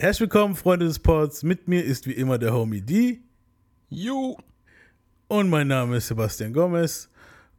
Herzlich 0.00 0.32
willkommen, 0.32 0.56
Freunde 0.56 0.86
des 0.86 0.98
Pods. 0.98 1.42
Mit 1.42 1.68
mir 1.68 1.84
ist 1.84 2.06
wie 2.06 2.12
immer 2.12 2.38
der 2.38 2.54
Homie 2.54 2.80
D. 2.80 3.20
Ju. 3.90 4.34
Und 5.28 5.50
mein 5.50 5.68
Name 5.68 5.98
ist 5.98 6.08
Sebastian 6.08 6.54
Gomez. 6.54 7.10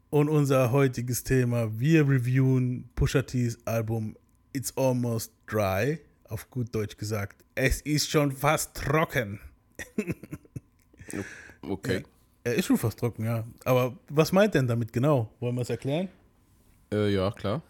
Und 0.09 0.27
unser 0.27 0.71
heutiges 0.71 1.23
Thema, 1.23 1.69
wir 1.79 2.01
reviewen 2.01 2.89
Pusha 2.95 3.21
T's 3.21 3.59
Album 3.65 4.17
It's 4.53 4.75
Almost 4.75 5.31
Dry. 5.45 5.99
Auf 6.29 6.49
gut 6.49 6.73
Deutsch 6.73 6.97
gesagt, 6.97 7.45
es 7.53 7.81
ist 7.81 8.09
schon 8.09 8.31
fast 8.31 8.75
trocken. 8.75 9.39
Okay. 11.61 12.03
Er 12.43 12.55
ist 12.55 12.65
schon 12.65 12.77
fast 12.79 12.97
trocken, 12.97 13.23
ja. 13.23 13.45
Aber 13.65 13.95
was 14.09 14.31
meint 14.31 14.55
denn 14.55 14.65
damit 14.65 14.91
genau? 14.91 15.31
Wollen 15.39 15.53
wir 15.53 15.61
es 15.61 15.69
erklären? 15.69 16.09
Äh, 16.91 17.13
ja, 17.13 17.29
klar. 17.29 17.61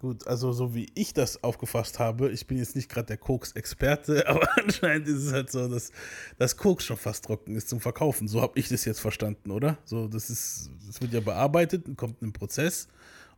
Gut, 0.00 0.26
also 0.26 0.50
so 0.52 0.74
wie 0.74 0.90
ich 0.94 1.12
das 1.12 1.44
aufgefasst 1.44 1.98
habe, 1.98 2.30
ich 2.30 2.46
bin 2.46 2.56
jetzt 2.56 2.74
nicht 2.74 2.88
gerade 2.88 3.06
der 3.06 3.18
Koks-Experte, 3.18 4.26
aber 4.28 4.48
anscheinend 4.56 5.06
ist 5.06 5.24
es 5.24 5.32
halt 5.32 5.52
so, 5.52 5.68
dass 5.68 5.92
das 6.38 6.56
Koks 6.56 6.86
schon 6.86 6.96
fast 6.96 7.26
trocken 7.26 7.54
ist 7.54 7.68
zum 7.68 7.80
Verkaufen. 7.80 8.26
So 8.26 8.40
habe 8.40 8.58
ich 8.58 8.68
das 8.68 8.86
jetzt 8.86 9.00
verstanden, 9.00 9.50
oder? 9.50 9.76
So, 9.84 10.08
das 10.08 10.30
ist, 10.30 10.70
das 10.86 11.02
wird 11.02 11.12
ja 11.12 11.20
bearbeitet 11.20 11.86
und 11.86 11.96
kommt 11.96 12.22
in 12.22 12.32
Prozess. 12.32 12.88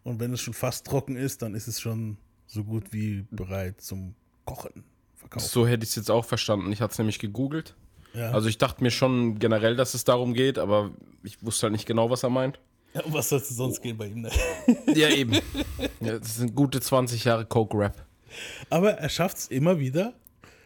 Und 0.05 0.21
wenn 0.21 0.33
es 0.33 0.41
schon 0.41 0.55
fast 0.55 0.87
trocken 0.87 1.17
ist, 1.17 1.43
dann 1.43 1.57
ist 1.57 1.67
es 1.67 1.81
schon 1.81 2.17
so 2.47 2.63
gut 2.63 2.93
wie 2.93 3.27
bereit 3.33 3.81
zum 3.81 4.15
Kochen, 4.45 4.85
Verkaufen. 5.17 5.49
So 5.49 5.67
hätte 5.67 5.83
ich 5.83 5.91
es 5.91 5.97
jetzt 5.97 6.13
auch 6.13 6.25
verstanden. 6.25 6.71
Ich 6.71 6.81
hatte 6.81 6.93
es 6.93 6.99
nämlich 6.99 7.19
gegoogelt. 7.19 7.75
Ja. 8.15 8.31
Also 8.31 8.49
ich 8.49 8.59
dachte 8.59 8.85
mir 8.85 8.93
schon 8.93 9.41
generell, 9.41 9.75
dass 9.75 9.95
es 9.95 10.05
darum 10.05 10.33
geht, 10.33 10.59
aber 10.59 10.93
ich 11.25 11.43
wusste 11.43 11.65
halt 11.65 11.73
nicht 11.73 11.87
genau, 11.87 12.09
was 12.09 12.23
er 12.23 12.31
meint. 12.31 12.61
Ja, 12.95 13.03
was 13.07 13.29
soll 13.29 13.39
es 13.39 13.49
sonst 13.49 13.81
gehen 13.81 13.97
bei 13.97 14.07
ihm? 14.07 14.23
Ne? 14.23 14.31
Ja, 14.95 15.09
eben. 15.09 15.33
Ja, 16.01 16.19
das 16.19 16.37
sind 16.37 16.55
gute 16.55 16.81
20 16.81 17.25
Jahre 17.25 17.47
Coke-Rap. 17.47 18.07
Aber 18.71 18.93
er 18.93 19.09
schafft 19.09 19.39
es 19.39 19.47
immer 19.49 19.79
wieder. 19.79 20.15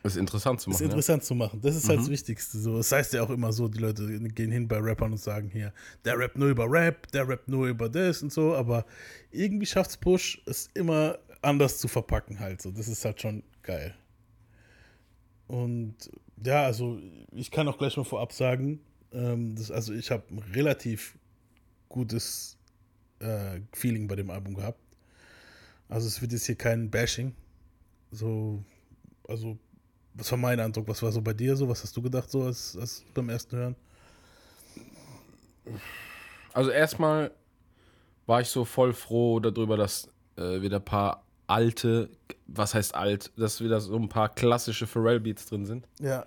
Das 0.03 0.15
ist 0.15 0.21
interessant 0.21 0.61
zu 0.61 0.71
machen. 0.71 0.75
Das 0.75 0.81
ist 0.81 0.87
interessant 0.87 1.23
ja. 1.23 1.27
zu 1.27 1.35
machen. 1.35 1.61
Das 1.61 1.75
ist 1.75 1.85
mhm. 1.85 1.89
halt 1.89 2.01
das 2.01 2.11
Wichtigste. 2.11 2.59
So, 2.59 2.77
das 2.77 2.93
heißt 2.93 3.13
ja 3.13 3.23
auch 3.23 3.31
immer 3.31 3.53
so, 3.53 3.69
die 3.69 3.79
Leute 3.79 4.07
gehen 4.31 4.53
hin 4.53 4.69
bei 4.69 4.79
Rappern 4.79 5.13
und 5.13 5.19
sagen 5.19 5.51
hier, 5.51 5.73
der 6.05 6.19
rappt 6.19 6.39
nur 6.39 6.49
über 6.49 6.71
Rap, 6.71 7.11
der 7.13 7.29
rappt 7.29 7.49
nur 7.49 7.67
über 7.67 7.89
das 7.89 8.23
und 8.23 8.33
so, 8.33 8.55
aber 8.55 8.87
irgendwie 9.31 9.67
schafft 9.67 9.91
es 9.91 9.97
Push, 9.97 10.43
es 10.47 10.69
immer 10.75 11.19
anders 11.43 11.79
zu 11.79 11.89
verpacken 11.89 12.39
halt. 12.39 12.63
So, 12.63 12.71
das 12.71 12.89
ist 12.89 13.05
halt 13.05 13.21
schon 13.21 13.43
geil. 13.63 13.95
Und 15.49 15.97
ja, 16.45 16.65
also 16.65 16.99
ich 17.33 17.51
kann 17.51 17.69
auch 17.69 17.79
gleich 17.79 17.97
mal 17.97 18.05
vorab 18.05 18.33
sagen, 18.33 18.81
ähm, 19.13 19.55
das, 19.57 19.71
also 19.71 19.93
ich 19.93 20.11
habe 20.11 20.25
relativ 20.55 21.17
gutes 21.89 22.57
äh, 23.21 23.61
Feeling 23.73 24.09
bei 24.09 24.17
dem 24.17 24.31
Album 24.31 24.55
gehabt. 24.55 24.81
Also 25.89 26.09
es 26.09 26.21
wird 26.21 26.33
jetzt 26.33 26.47
hier 26.47 26.57
kein 26.57 26.91
Bashing. 26.91 27.35
So, 28.11 28.63
also, 29.29 29.59
was 30.15 30.31
war 30.31 30.39
mein 30.39 30.61
Eindruck? 30.61 30.89
Was 30.89 31.03
war 31.03 31.13
so 31.13 31.21
bei 31.21 31.33
dir 31.33 31.57
so? 31.57 31.69
Was 31.69 31.83
hast 31.83 31.97
du 31.97 32.03
gedacht 32.03 32.31
so 32.31 32.45
als, 32.45 32.77
als 32.77 33.05
beim 33.15 33.29
ersten 33.29 33.57
Hören? 33.57 33.77
Also 36.53 36.71
erstmal 36.71 37.33
war 38.27 38.41
ich 38.41 38.49
so 38.49 38.65
voll 38.65 38.93
froh 38.93 39.41
darüber, 39.41 39.77
dass 39.77 40.09
äh, 40.37 40.61
wieder 40.61 40.77
ein 40.77 40.85
paar 40.85 41.25
alte, 41.47 42.11
was 42.47 42.75
heißt 42.75 42.95
alt, 42.95 43.31
dass 43.37 43.61
wieder 43.61 43.81
so 43.81 43.97
ein 43.97 44.09
paar 44.09 44.35
klassische 44.35 44.87
Pharrell-Beats 44.87 45.47
drin 45.47 45.67
sind. 45.67 45.87
Ja. 46.01 46.27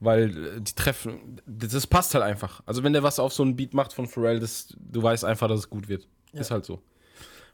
Weil 0.00 0.56
äh, 0.56 0.60
die 0.60 0.74
treffen, 0.74 1.40
das 1.46 1.86
passt 1.86 2.14
halt 2.14 2.24
einfach. 2.24 2.62
Also 2.66 2.82
wenn 2.82 2.92
der 2.92 3.02
was 3.02 3.18
auf 3.18 3.32
so 3.32 3.42
einen 3.42 3.56
Beat 3.56 3.74
macht 3.74 3.92
von 3.92 4.06
Pharrell, 4.06 4.40
das, 4.40 4.74
du 4.78 5.02
weißt 5.02 5.24
einfach, 5.24 5.48
dass 5.48 5.60
es 5.60 5.70
gut 5.70 5.88
wird. 5.88 6.06
Ja. 6.32 6.40
Ist 6.40 6.50
halt 6.50 6.64
so. 6.64 6.82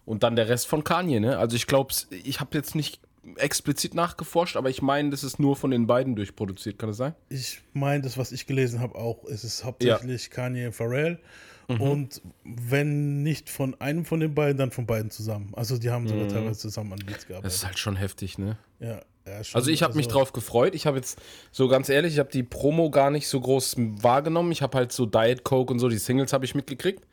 Und 0.05 0.23
dann 0.23 0.37
der 0.37 0.49
Rest 0.49 0.67
von 0.67 0.83
Kanye, 0.83 1.21
ne? 1.21 1.39
Also 1.39 1.57
ich 1.57 1.67
glaube, 1.67 1.95
ich 2.25 2.41
habe 2.41 2.57
jetzt 2.57 2.75
nicht 2.75 3.01
explizit 3.37 3.95
nachgeforscht, 3.95 4.57
aber 4.57 4.71
ich 4.71 4.83
meine, 4.83 5.11
das 5.11 5.23
ist 5.25 5.39
nur 5.39 5.57
von 5.57 5.71
den 5.71 5.87
beiden 5.87 6.17
durchproduziert, 6.17 6.79
kann 6.79 6.89
das 6.89 6.97
sein? 6.97 7.15
Ich 7.29 7.63
meine, 7.75 8.03
das, 8.03 8.17
was 8.17 8.33
ich 8.33 8.47
gelesen 8.47 8.81
habe, 8.81 8.95
auch. 8.95 9.25
Es 9.25 9.45
ist 9.45 9.65
hauptsächlich 9.65 10.25
ja. 10.25 10.31
Kanye 10.31 10.67
und 10.67 10.73
Pharrell. 10.73 11.21
Mhm. 11.69 11.81
Und 11.81 12.23
wenn 12.45 13.23
nicht 13.23 13.49
von 13.49 13.81
einem 13.81 14.05
von 14.05 14.21
den 14.21 14.35
beiden, 14.35 14.59
dann 14.59 14.71
von 14.71 14.87
beiden 14.87 15.11
zusammen. 15.11 15.53
Also 15.55 15.79
die 15.79 15.91
haben 15.91 16.09
sogar 16.09 16.25
mhm. 16.25 16.31
teilweise 16.31 16.59
zusammen 16.59 16.93
an 16.95 16.99
Beats 17.07 17.27
gearbeitet. 17.27 17.47
Das 17.47 17.57
ist 17.57 17.67
halt 17.67 17.79
schon 17.79 17.97
heftig, 17.97 18.39
ne? 18.39 18.59
Ja. 18.81 19.03
Ja 19.31 19.55
also 19.55 19.71
ich 19.71 19.83
habe 19.83 19.91
also 19.91 19.97
mich 19.97 20.09
drauf 20.09 20.33
gefreut. 20.33 20.75
Ich 20.75 20.87
habe 20.87 20.97
jetzt, 20.97 21.21
so 21.53 21.69
ganz 21.69 21.89
ehrlich, 21.89 22.15
ich 22.15 22.19
habe 22.19 22.31
die 22.31 22.43
Promo 22.43 22.91
gar 22.91 23.11
nicht 23.11 23.29
so 23.29 23.41
groß 23.41 23.77
wahrgenommen. 24.03 24.53
Ich 24.53 24.63
habe 24.63 24.77
halt 24.77 24.93
so 24.93 25.07
Diet 25.07 25.45
Coke 25.45 25.73
und 25.73 25.79
so, 25.79 25.89
die 25.89 25.99
Singles 25.99 26.33
habe 26.33 26.45
ich 26.45 26.55
mitgekriegt. 26.55 27.05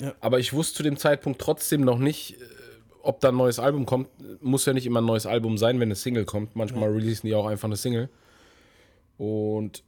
Ja. 0.00 0.14
Aber 0.20 0.38
ich 0.38 0.52
wusste 0.52 0.78
zu 0.78 0.82
dem 0.82 0.96
Zeitpunkt 0.96 1.40
trotzdem 1.40 1.82
noch 1.82 1.98
nicht, 1.98 2.40
äh, 2.40 2.44
ob 3.02 3.20
da 3.20 3.28
ein 3.28 3.36
neues 3.36 3.58
Album 3.58 3.86
kommt. 3.86 4.08
Muss 4.42 4.66
ja 4.66 4.72
nicht 4.72 4.86
immer 4.86 5.00
ein 5.00 5.06
neues 5.06 5.26
Album 5.26 5.58
sein, 5.58 5.76
wenn 5.80 5.88
eine 5.88 5.94
Single 5.94 6.24
kommt. 6.24 6.56
Manchmal 6.56 6.88
ja. 6.90 6.96
releasen 6.96 7.28
die 7.28 7.34
auch 7.34 7.46
einfach 7.46 7.66
eine 7.66 7.76
Single. 7.76 8.08
Und 9.18 9.84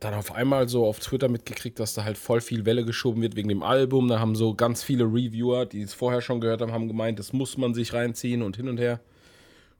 dann 0.00 0.14
auf 0.14 0.32
einmal 0.32 0.68
so 0.68 0.84
auf 0.86 0.98
Twitter 1.00 1.28
mitgekriegt, 1.28 1.78
dass 1.78 1.94
da 1.94 2.04
halt 2.04 2.18
voll 2.18 2.40
viel 2.40 2.66
Welle 2.66 2.84
geschoben 2.84 3.22
wird 3.22 3.36
wegen 3.36 3.48
dem 3.48 3.62
Album. 3.62 4.08
Da 4.08 4.18
haben 4.18 4.34
so 4.34 4.54
ganz 4.54 4.82
viele 4.82 5.04
Reviewer, 5.04 5.66
die 5.66 5.82
es 5.82 5.94
vorher 5.94 6.20
schon 6.20 6.40
gehört 6.40 6.60
haben, 6.60 6.72
haben 6.72 6.88
gemeint, 6.88 7.18
das 7.18 7.32
muss 7.32 7.56
man 7.56 7.74
sich 7.74 7.92
reinziehen 7.92 8.42
und 8.42 8.56
hin 8.56 8.68
und 8.68 8.78
her. 8.78 9.00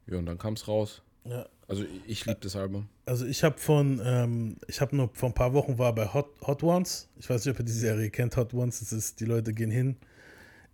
Ja, 0.07 0.19
und 0.19 0.27
dann 0.27 0.39
kam 0.39 0.55
es 0.55 0.69
raus. 0.69 1.03
Ja. 1.29 1.47
Also 1.69 1.85
ich 2.07 2.25
liebe 2.27 2.39
das 2.41 2.55
Album. 2.55 2.89
Also 3.07 3.27
ich 3.27 3.43
habe 3.43 3.59
von, 3.59 4.01
ähm, 4.05 4.57
ich 4.69 4.81
habe 4.81 4.95
nur 4.95 5.11
vor 5.13 5.31
ein 5.31 5.35
paar 5.35 5.53
Wochen 5.53 5.79
war 5.79 5.95
bei 5.95 6.07
Hot, 6.13 6.29
Hot 6.47 6.63
Ones. 6.63 7.09
Ich 7.19 7.29
weiß 7.29 7.45
nicht, 7.45 7.55
ob 7.55 7.59
ihr 7.59 7.65
die 7.65 7.73
Serie 7.73 8.11
kennt, 8.11 8.37
Hot 8.37 8.55
Ones. 8.55 8.81
Das 8.81 8.93
ist, 8.93 9.21
die 9.21 9.25
Leute 9.25 9.53
gehen 9.53 9.71
hin, 9.71 9.97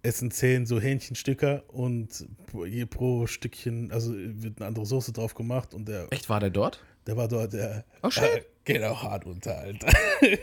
essen 0.03 0.31
zehn 0.31 0.67
so 0.67 0.79
Hähnchenstücker 0.79 1.65
und 1.69 2.27
je 2.67 2.85
pro 2.85 3.27
Stückchen, 3.27 3.91
also 3.91 4.13
wird 4.15 4.59
eine 4.59 4.67
andere 4.67 4.85
Soße 4.85 5.13
drauf 5.13 5.35
gemacht 5.35 5.73
und 5.73 5.89
der. 5.89 6.09
Echt, 6.11 6.29
war 6.29 6.41
der 6.41 6.51
dort? 6.51 6.85
Der 7.07 7.17
war 7.17 7.29
dort, 7.29 7.55
der. 7.55 7.85
Oh, 8.03 8.11
schön. 8.11 8.25
Äh, 8.25 8.43
geht 8.65 8.83
auch 8.83 9.03
hart 9.03 9.27
unter, 9.27 9.59
Alter. 9.59 9.89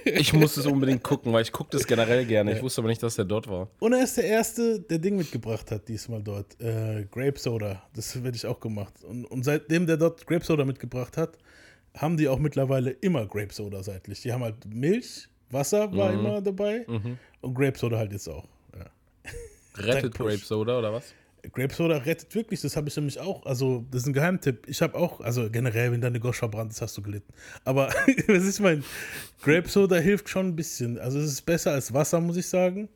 ich 0.05 0.33
muss 0.33 0.57
es 0.57 0.65
unbedingt 0.65 1.03
gucken, 1.03 1.31
weil 1.31 1.43
ich 1.43 1.51
gucke 1.51 1.71
das 1.71 1.87
generell 1.87 2.25
gerne. 2.25 2.53
Ich 2.53 2.61
wusste 2.61 2.81
aber 2.81 2.89
nicht, 2.89 3.01
dass 3.01 3.15
der 3.15 3.25
dort 3.25 3.47
war. 3.47 3.69
Und 3.79 3.93
er 3.93 4.03
ist 4.03 4.17
der 4.17 4.25
Erste, 4.25 4.79
der 4.79 4.99
Ding 4.99 5.15
mitgebracht 5.15 5.71
hat, 5.71 5.87
diesmal 5.87 6.21
dort. 6.21 6.59
Äh, 6.61 7.05
Grape 7.11 7.39
Soda. 7.39 7.83
Das 7.93 8.21
werde 8.23 8.35
ich 8.35 8.45
auch 8.45 8.59
gemacht. 8.59 8.93
Und, 9.03 9.25
und 9.25 9.43
seitdem 9.43 9.85
der 9.85 9.97
dort 9.97 10.25
Grape 10.27 10.45
Soda 10.45 10.65
mitgebracht 10.65 11.17
hat, 11.17 11.37
haben 11.97 12.17
die 12.17 12.27
auch 12.27 12.39
mittlerweile 12.39 12.91
immer 12.91 13.25
Grape 13.25 13.53
Soda 13.53 13.83
seitlich. 13.83 14.21
Die 14.21 14.31
haben 14.31 14.43
halt 14.43 14.65
Milch, 14.65 15.27
Wasser 15.49 15.91
war 15.95 16.11
mhm. 16.11 16.19
immer 16.19 16.41
dabei 16.41 16.85
mhm. 16.87 17.17
und 17.41 17.53
Grape 17.53 17.77
Soda 17.77 17.97
halt 17.97 18.11
jetzt 18.11 18.27
auch. 18.27 18.47
Ja. 18.77 18.85
Rettet 19.83 20.13
Grape 20.15 20.37
Soda 20.37 20.79
oder 20.79 20.93
was? 20.93 21.13
Grape 21.53 21.73
Soda 21.73 21.97
rettet 21.97 22.33
wirklich, 22.35 22.61
das 22.61 22.75
habe 22.75 22.89
ich 22.89 22.95
nämlich 22.95 23.19
auch. 23.19 23.45
Also, 23.45 23.85
das 23.91 24.01
ist 24.03 24.07
ein 24.07 24.13
Geheimtipp. 24.13 24.67
Ich 24.67 24.81
habe 24.81 24.95
auch, 24.95 25.21
also 25.21 25.49
generell, 25.49 25.91
wenn 25.91 26.01
deine 26.01 26.19
Gosch 26.19 26.39
verbrannt 26.39 26.71
ist, 26.71 26.81
hast 26.81 26.97
du 26.97 27.01
gelitten. 27.01 27.33
Aber, 27.63 27.87
was 28.27 28.43
ist 28.43 28.59
mein, 28.59 28.83
Grape 29.41 29.67
Soda 29.67 29.97
hilft 29.97 30.29
schon 30.29 30.47
ein 30.47 30.55
bisschen. 30.55 30.97
Also, 30.99 31.19
es 31.19 31.31
ist 31.31 31.45
besser 31.45 31.71
als 31.71 31.93
Wasser, 31.93 32.19
muss 32.21 32.37
ich 32.37 32.47
sagen. 32.47 32.89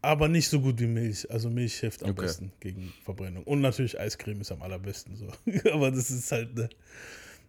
Aber 0.00 0.28
nicht 0.28 0.48
so 0.48 0.60
gut 0.60 0.80
wie 0.80 0.86
Milch. 0.86 1.30
Also, 1.30 1.50
Milch 1.50 1.74
hilft 1.74 2.02
am 2.02 2.10
okay. 2.10 2.22
besten 2.22 2.52
gegen 2.60 2.92
Verbrennung. 3.04 3.44
Und 3.44 3.60
natürlich 3.60 3.98
Eiscreme 3.98 4.40
ist 4.40 4.52
am 4.52 4.62
allerbesten 4.62 5.16
so. 5.16 5.28
Aber 5.72 5.90
das 5.90 6.10
ist 6.10 6.30
halt, 6.30 6.54
ne. 6.54 6.68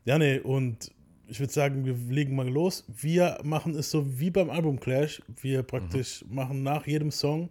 Ja, 0.05 0.17
nee, 0.17 0.39
und 0.39 0.91
ich 1.27 1.39
würde 1.39 1.53
sagen, 1.53 1.85
wir 1.85 1.95
legen 2.09 2.35
mal 2.35 2.49
los. 2.49 2.83
Wir 2.87 3.37
machen 3.43 3.75
es 3.75 3.91
so 3.91 4.19
wie 4.19 4.31
beim 4.31 4.49
Album 4.49 4.79
Clash. 4.79 5.21
Wir 5.41 5.63
praktisch 5.63 6.25
mhm. 6.27 6.35
machen 6.35 6.63
nach 6.63 6.87
jedem 6.87 7.11
Song 7.11 7.49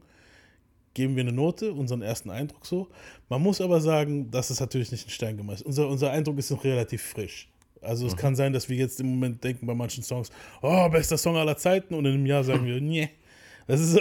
geben 0.98 1.14
wir 1.14 1.22
eine 1.22 1.32
Note, 1.32 1.72
unseren 1.72 2.02
ersten 2.02 2.28
Eindruck 2.28 2.66
so. 2.66 2.88
Man 3.28 3.40
muss 3.40 3.60
aber 3.60 3.80
sagen, 3.80 4.32
das 4.32 4.50
ist 4.50 4.58
natürlich 4.58 4.90
nicht 4.90 5.06
ein 5.06 5.10
Stein 5.10 5.36
gemeißelt. 5.36 5.64
Unser, 5.64 5.88
unser 5.88 6.10
Eindruck 6.10 6.36
ist 6.38 6.50
noch 6.50 6.64
relativ 6.64 7.02
frisch. 7.02 7.48
Also 7.80 8.04
es 8.08 8.14
mhm. 8.14 8.18
kann 8.18 8.34
sein, 8.34 8.52
dass 8.52 8.68
wir 8.68 8.76
jetzt 8.76 8.98
im 8.98 9.06
Moment 9.10 9.44
denken 9.44 9.64
bei 9.64 9.74
manchen 9.74 10.02
Songs, 10.02 10.32
oh, 10.60 10.88
bester 10.88 11.16
Song 11.16 11.36
aller 11.36 11.56
Zeiten 11.56 11.94
und 11.94 12.04
in 12.04 12.14
einem 12.14 12.26
Jahr 12.26 12.42
sagen 12.42 12.66
wir, 12.66 12.80
nee, 12.80 13.10
das 13.68 13.80
ist 13.80 13.90
so. 13.92 14.00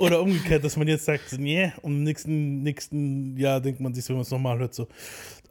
Oder 0.00 0.22
umgekehrt, 0.22 0.64
dass 0.64 0.78
man 0.78 0.88
jetzt 0.88 1.04
sagt, 1.04 1.38
nee, 1.38 1.70
und 1.82 1.92
im 1.92 2.02
nächsten, 2.02 2.62
nächsten 2.62 3.36
Jahr 3.36 3.60
denkt 3.60 3.78
man 3.78 3.92
sich, 3.92 4.08
wenn 4.08 4.16
man 4.16 4.22
es 4.22 4.30
nochmal 4.30 4.58
hört, 4.58 4.74
so, 4.74 4.88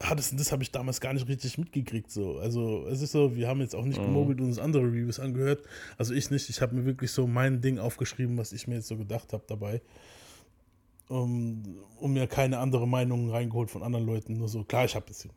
ah, 0.00 0.16
das, 0.16 0.34
das 0.34 0.50
habe 0.50 0.64
ich 0.64 0.72
damals 0.72 1.00
gar 1.00 1.12
nicht 1.12 1.28
richtig 1.28 1.58
mitgekriegt. 1.58 2.10
So. 2.10 2.38
Also 2.38 2.84
es 2.88 3.02
ist 3.02 3.12
so, 3.12 3.36
wir 3.36 3.46
haben 3.46 3.60
jetzt 3.60 3.76
auch 3.76 3.84
nicht 3.84 4.00
mhm. 4.00 4.06
gemogelt 4.06 4.40
und 4.40 4.46
uns 4.46 4.58
andere 4.58 4.82
Reviews 4.82 5.20
angehört. 5.20 5.62
Also 5.96 6.12
ich 6.12 6.28
nicht. 6.32 6.50
Ich 6.50 6.60
habe 6.60 6.74
mir 6.74 6.84
wirklich 6.84 7.12
so 7.12 7.28
mein 7.28 7.60
Ding 7.60 7.78
aufgeschrieben, 7.78 8.36
was 8.36 8.52
ich 8.52 8.66
mir 8.66 8.74
jetzt 8.74 8.88
so 8.88 8.96
gedacht 8.96 9.32
habe 9.32 9.44
dabei. 9.46 9.80
Um, 11.08 11.62
um 12.00 12.14
mir 12.14 12.26
keine 12.26 12.58
andere 12.58 12.88
Meinungen 12.88 13.30
reingeholt 13.30 13.70
von 13.70 13.84
anderen 13.84 14.04
Leuten. 14.04 14.38
Nur 14.38 14.48
so, 14.48 14.64
klar, 14.64 14.86
ich 14.86 14.96
habe 14.96 15.06
jetzt 15.06 15.28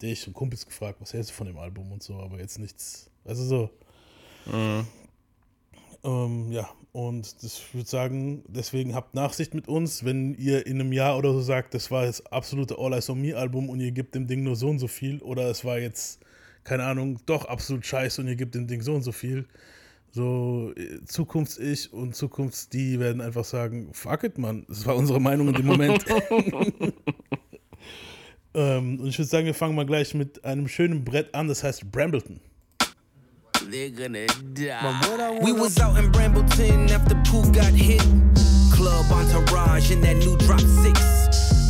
dich 0.00 0.24
und 0.28 0.34
Kumpels 0.34 0.64
gefragt, 0.64 1.00
was 1.00 1.12
hältst 1.12 1.30
du 1.30 1.34
von 1.34 1.48
dem 1.48 1.58
Album 1.58 1.90
und 1.90 2.00
so, 2.00 2.14
aber 2.14 2.38
jetzt 2.38 2.60
nichts. 2.60 3.10
Also 3.24 3.44
so. 3.44 3.70
Mhm. 4.46 4.86
Ähm, 6.02 6.50
ja, 6.50 6.68
und 6.92 7.42
das 7.42 7.62
würde 7.72 7.88
sagen, 7.88 8.42
deswegen 8.48 8.94
habt 8.94 9.14
Nachsicht 9.14 9.54
mit 9.54 9.68
uns, 9.68 10.04
wenn 10.04 10.34
ihr 10.34 10.66
in 10.66 10.80
einem 10.80 10.92
Jahr 10.92 11.18
oder 11.18 11.32
so 11.32 11.40
sagt, 11.40 11.74
das 11.74 11.90
war 11.90 12.06
das 12.06 12.24
absolute 12.26 12.78
All 12.78 12.92
Eyes 12.92 13.10
on 13.10 13.20
Me 13.20 13.36
Album 13.36 13.68
und 13.68 13.80
ihr 13.80 13.92
gebt 13.92 14.14
dem 14.14 14.26
Ding 14.26 14.42
nur 14.42 14.56
so 14.56 14.68
und 14.68 14.78
so 14.78 14.88
viel 14.88 15.20
oder 15.20 15.50
es 15.50 15.64
war 15.64 15.78
jetzt, 15.78 16.20
keine 16.64 16.84
Ahnung, 16.84 17.18
doch 17.26 17.44
absolut 17.44 17.84
scheiße 17.84 18.20
und 18.20 18.28
ihr 18.28 18.36
gebt 18.36 18.54
dem 18.54 18.66
Ding 18.66 18.82
so 18.82 18.94
und 18.94 19.02
so 19.02 19.12
viel. 19.12 19.46
So, 20.12 20.72
äh, 20.76 21.04
Zukunfts-Ich 21.04 21.92
und 21.92 22.16
Zukunfts-Die 22.16 22.98
werden 22.98 23.20
einfach 23.20 23.44
sagen, 23.44 23.90
fuck 23.92 24.24
it, 24.24 24.38
Mann, 24.38 24.64
das 24.68 24.84
war 24.86 24.96
unsere 24.96 25.20
Meinung 25.20 25.48
in 25.48 25.54
dem 25.54 25.66
Moment. 25.66 26.04
Ähm, 28.54 28.98
und 29.00 29.06
ich 29.06 29.18
würde 29.18 29.28
sagen, 29.28 29.46
wir 29.46 29.54
fangen 29.54 29.74
mal 29.74 29.86
gleich 29.86 30.14
mit 30.14 30.44
einem 30.44 30.66
schönen 30.66 31.04
Brett 31.04 31.34
an, 31.34 31.48
das 31.48 31.62
heißt 31.62 31.90
Brambleton. 31.90 32.40
They're 33.70 33.88
gonna 33.90 34.26
die. 34.52 35.38
We 35.44 35.52
was 35.52 35.78
out 35.78 35.96
in 35.96 36.10
Brambleton 36.10 36.90
after 36.90 37.14
Pooh 37.30 37.48
got 37.52 37.72
hit. 37.72 38.00
Club 38.72 39.06
entourage 39.12 39.92
in 39.92 40.00
that 40.00 40.16
new 40.16 40.36
drop 40.38 40.58
six. 40.58 40.98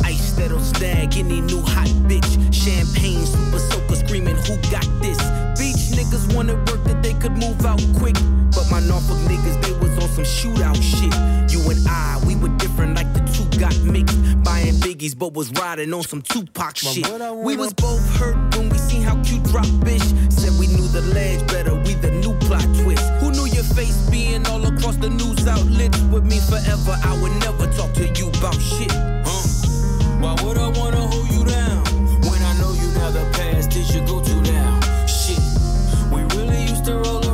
Ice 0.03 0.33
that'll 0.33 0.59
snag 0.61 1.15
any 1.15 1.41
new 1.41 1.61
hot 1.61 1.89
bitch. 2.09 2.51
Champagne, 2.51 3.23
super 3.23 3.59
soaker 3.59 3.95
screaming, 3.95 4.35
who 4.35 4.57
got 4.71 4.87
this? 4.99 5.19
Beach 5.59 5.93
niggas 5.93 6.33
wanted 6.33 6.57
work 6.71 6.83
that 6.85 7.03
they 7.03 7.13
could 7.13 7.33
move 7.33 7.63
out 7.67 7.79
quick. 7.95 8.15
But 8.49 8.65
my 8.71 8.79
Norfolk 8.79 9.19
niggas, 9.29 9.61
they 9.61 9.73
was 9.73 9.91
on 10.01 10.09
some 10.09 10.25
shootout 10.25 10.81
shit. 10.81 11.13
You 11.53 11.69
and 11.69 11.87
I, 11.87 12.19
we 12.25 12.35
were 12.35 12.49
different 12.57 12.95
like 12.95 13.13
the 13.13 13.21
got 13.57 13.77
mixed. 13.83 14.17
Buying 14.43 14.75
biggies, 14.75 15.17
but 15.17 15.33
was 15.33 15.51
riding 15.51 15.93
on 15.93 16.03
some 16.03 16.21
Tupac 16.21 16.77
shit. 16.77 17.07
We 17.43 17.55
was 17.55 17.73
both 17.73 18.03
hurt 18.17 18.35
when 18.55 18.69
we 18.69 18.77
seen 18.77 19.01
how 19.01 19.21
cute 19.23 19.43
drop 19.43 19.65
bitch. 19.85 20.03
Said 20.31 20.53
we 20.59 20.67
knew 20.67 20.87
the 20.87 21.01
ledge 21.13 21.45
better, 21.47 21.75
we 21.75 21.93
the 21.95 22.11
new 22.11 22.33
plot 22.39 22.63
twist. 22.81 23.03
Who 23.21 23.31
knew 23.31 23.45
your 23.45 23.63
face 23.63 24.09
being 24.09 24.45
all 24.47 24.65
across 24.65 24.97
the 24.97 25.09
news 25.09 25.47
outlets 25.47 25.99
with 26.13 26.25
me 26.25 26.39
forever? 26.39 26.97
I 27.03 27.21
would 27.21 27.33
never 27.39 27.67
talk 27.77 27.93
to 27.93 28.07
you 28.07 28.29
about 28.29 28.59
shit. 28.59 28.91
Huh? 28.91 29.43
Why 30.19 30.33
would 30.43 30.57
I 30.57 30.69
wanna 30.79 31.07
hold 31.07 31.29
you 31.31 31.45
down 31.45 31.83
when 32.27 32.41
I 32.41 32.53
know 32.59 32.71
you 32.73 32.87
now 32.93 33.11
the 33.11 33.25
past 33.33 33.75
is 33.75 33.93
your 33.95 34.05
go-to 34.05 34.35
now? 34.41 34.79
Shit, 35.07 35.39
we 36.11 36.21
really 36.35 36.61
used 36.63 36.85
to 36.85 36.95
roll 36.95 37.30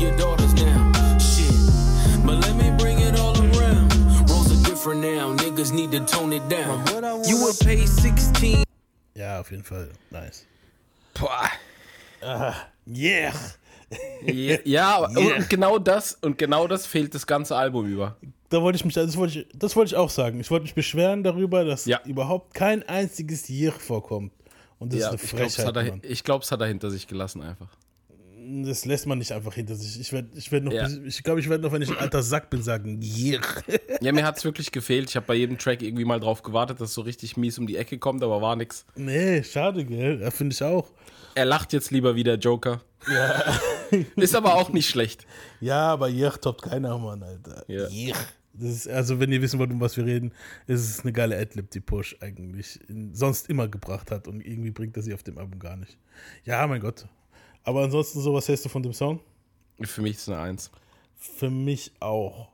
your 0.00 0.16
daughters 0.16 0.54
now. 0.54 0.92
Shit, 1.18 1.52
but 2.24 2.38
let 2.38 2.54
me 2.56 2.70
bring 2.78 3.00
it 3.00 3.18
all 3.18 3.36
around. 3.36 3.92
Roles 4.30 4.52
are 4.52 4.64
different 4.64 5.00
now, 5.00 5.34
niggas 5.36 5.72
need 5.72 5.90
to 5.92 6.00
tone 6.00 6.32
it 6.32 6.48
down. 6.48 6.84
You 7.26 7.42
would 7.42 7.58
pay 7.60 7.84
16. 7.84 8.64
Ja, 9.14 9.40
auf 9.40 9.50
jeden 9.50 9.64
Fall. 9.64 9.88
Nice. 10.10 10.46
Boah. 11.14 11.50
Uh, 12.22 12.52
yeah. 12.86 13.32
Ja, 14.22 14.58
ja 14.64 15.08
yeah. 15.10 15.36
und 15.36 15.50
genau 15.50 15.78
das 15.78 16.18
und 16.20 16.38
genau 16.38 16.68
das 16.68 16.86
fehlt 16.86 17.14
das 17.14 17.26
ganze 17.26 17.56
Album 17.56 17.86
über. 17.86 18.16
Da 18.50 18.62
wollte 18.62 18.76
ich 18.76 18.84
mich, 18.84 18.94
das 18.94 19.16
wollte 19.16 19.40
ich, 19.40 19.46
das 19.54 19.74
wollte 19.76 19.88
ich 19.90 19.96
auch 19.96 20.10
sagen. 20.10 20.40
Ich 20.40 20.50
wollte 20.50 20.64
mich 20.64 20.74
beschweren 20.74 21.22
darüber, 21.22 21.64
dass 21.64 21.86
ja. 21.86 22.00
überhaupt 22.04 22.54
kein 22.54 22.82
einziges 22.88 23.48
Year 23.48 23.72
vorkommt. 23.72 24.32
Und 24.78 24.92
das 24.92 25.00
ja, 25.00 25.06
ist 25.10 25.34
eine 25.34 25.48
Frechheit. 25.48 26.04
Ich 26.04 26.22
glaube, 26.22 26.44
es 26.44 26.52
hat 26.52 26.60
er 26.60 26.68
hinter 26.68 26.90
sich 26.90 27.08
gelassen 27.08 27.42
einfach. 27.42 27.68
Das 28.50 28.86
lässt 28.86 29.06
man 29.06 29.18
nicht 29.18 29.32
einfach 29.32 29.54
hinter 29.54 29.74
sich. 29.74 30.00
Ich 30.00 30.12
werde 30.12 30.28
ich 30.34 30.50
werd 30.50 30.64
noch, 30.64 30.72
ja. 30.72 30.88
ich 31.04 31.22
glaube, 31.22 31.40
ich 31.40 31.48
werde 31.50 31.64
noch, 31.64 31.72
wenn 31.72 31.82
ich 31.82 31.90
ein 31.90 31.98
alter 31.98 32.22
Sack 32.22 32.48
bin, 32.48 32.62
sagen, 32.62 33.00
yeah. 33.02 33.40
Ja, 34.00 34.12
mir 34.12 34.24
hat 34.24 34.38
es 34.38 34.44
wirklich 34.44 34.72
gefehlt. 34.72 35.10
Ich 35.10 35.16
habe 35.16 35.26
bei 35.26 35.34
jedem 35.34 35.58
Track 35.58 35.82
irgendwie 35.82 36.04
mal 36.04 36.18
drauf 36.18 36.42
gewartet, 36.42 36.80
dass 36.80 36.94
so 36.94 37.02
richtig 37.02 37.36
mies 37.36 37.58
um 37.58 37.66
die 37.66 37.76
Ecke 37.76 37.98
kommt, 37.98 38.22
aber 38.22 38.40
war 38.40 38.56
nix. 38.56 38.86
Nee, 38.96 39.42
schade, 39.42 39.84
gell? 39.84 40.20
Ja, 40.22 40.30
finde 40.30 40.54
ich 40.54 40.62
auch. 40.62 40.90
Er 41.34 41.44
lacht 41.44 41.72
jetzt 41.72 41.90
lieber 41.90 42.14
wie 42.14 42.24
der 42.24 42.36
Joker. 42.36 42.80
Ja. 43.12 43.42
Ist 44.16 44.34
aber 44.34 44.54
auch 44.54 44.70
nicht 44.70 44.88
schlecht. 44.88 45.26
Ja, 45.60 45.92
aber 45.92 46.08
yeah 46.08 46.30
toppt 46.30 46.62
keiner, 46.62 46.96
Mann, 46.98 47.22
Alter. 47.22 47.64
Ja. 47.68 47.86
Das 48.54 48.70
ist, 48.70 48.88
also, 48.88 49.20
wenn 49.20 49.30
ihr 49.30 49.40
wissen 49.40 49.60
wollt, 49.60 49.70
um 49.70 49.80
was 49.80 49.96
wir 49.96 50.04
reden, 50.04 50.32
ist 50.66 50.80
es 50.80 51.00
eine 51.02 51.12
geile 51.12 51.38
Adlib, 51.38 51.70
die 51.70 51.80
Push 51.80 52.16
eigentlich 52.20 52.80
sonst 53.12 53.48
immer 53.48 53.68
gebracht 53.68 54.10
hat 54.10 54.26
und 54.26 54.40
irgendwie 54.40 54.72
bringt 54.72 54.96
er 54.96 55.02
sie 55.02 55.14
auf 55.14 55.22
dem 55.22 55.38
Album 55.38 55.60
gar 55.60 55.76
nicht. 55.76 55.96
Ja, 56.44 56.66
mein 56.66 56.80
Gott. 56.80 57.06
Aber 57.64 57.82
ansonsten, 57.82 58.20
so, 58.20 58.34
was 58.34 58.48
hältst 58.48 58.64
du 58.64 58.68
von 58.68 58.82
dem 58.82 58.92
Song? 58.92 59.20
Für 59.80 60.02
mich 60.02 60.16
ist 60.16 60.22
es 60.22 60.28
eine 60.28 60.38
Eins. 60.38 60.70
Für 61.16 61.50
mich 61.50 61.92
auch. 62.00 62.48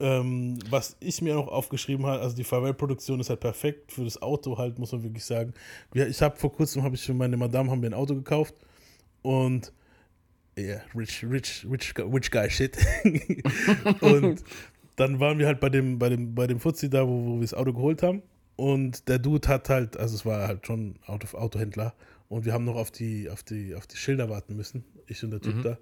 Ähm, 0.00 0.58
was 0.70 0.96
ich 1.00 1.22
mir 1.22 1.34
noch 1.34 1.48
aufgeschrieben 1.48 2.04
habe, 2.06 2.20
also 2.20 2.34
die 2.34 2.44
Farewell-Produktion 2.44 3.20
ist 3.20 3.30
halt 3.30 3.40
perfekt 3.40 3.92
für 3.92 4.04
das 4.04 4.20
Auto 4.20 4.58
halt, 4.58 4.78
muss 4.78 4.92
man 4.92 5.04
wirklich 5.04 5.24
sagen. 5.24 5.54
Ich 5.92 6.20
habe 6.20 6.36
vor 6.36 6.52
kurzem, 6.52 6.82
habe 6.82 6.96
ich 6.96 7.02
für 7.02 7.14
meine 7.14 7.36
Madame 7.36 7.70
haben 7.70 7.80
wir 7.80 7.90
ein 7.90 7.94
Auto 7.94 8.14
gekauft 8.14 8.54
und 9.22 9.72
ja, 10.56 10.64
yeah, 10.64 10.82
rich, 10.94 11.24
rich, 11.28 11.66
rich, 11.70 11.94
rich 11.98 12.30
guy 12.30 12.50
shit. 12.50 12.76
und 14.00 14.44
dann 14.96 15.20
waren 15.20 15.38
wir 15.38 15.46
halt 15.46 15.60
bei 15.60 15.68
dem, 15.68 15.98
bei 15.98 16.08
dem, 16.08 16.34
bei 16.34 16.46
dem 16.46 16.60
Fuzzi 16.60 16.88
da, 16.90 17.06
wo, 17.06 17.26
wo 17.26 17.34
wir 17.34 17.40
das 17.42 17.54
Auto 17.54 17.72
geholt 17.72 18.02
haben. 18.02 18.22
Und 18.56 19.08
der 19.08 19.18
Dude 19.18 19.48
hat 19.48 19.68
halt, 19.68 19.96
also 19.96 20.14
es 20.14 20.24
war 20.24 20.46
halt 20.46 20.66
schon 20.66 20.96
Auto, 21.06 21.36
Autohändler, 21.36 21.94
und 22.28 22.44
wir 22.44 22.52
haben 22.52 22.64
noch 22.64 22.76
auf 22.76 22.90
die, 22.90 23.28
auf 23.30 23.42
die, 23.42 23.74
auf 23.74 23.86
die 23.86 23.96
Schilder 23.96 24.28
warten 24.30 24.56
müssen, 24.56 24.84
ich 25.06 25.22
und 25.22 25.30
der 25.30 25.40
Typ 25.40 25.56
mhm. 25.56 25.62
da. 25.62 25.78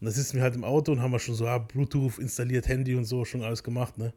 Und 0.00 0.04
da 0.04 0.10
sitzen 0.10 0.36
wir 0.36 0.42
halt 0.42 0.54
im 0.54 0.64
Auto 0.64 0.92
und 0.92 1.00
haben 1.00 1.12
wir 1.12 1.18
schon 1.18 1.34
so 1.34 1.46
ah, 1.46 1.58
Bluetooth 1.58 2.18
installiert, 2.18 2.68
Handy 2.68 2.94
und 2.94 3.04
so, 3.04 3.24
schon 3.24 3.42
alles 3.42 3.62
gemacht, 3.62 3.98
ne? 3.98 4.12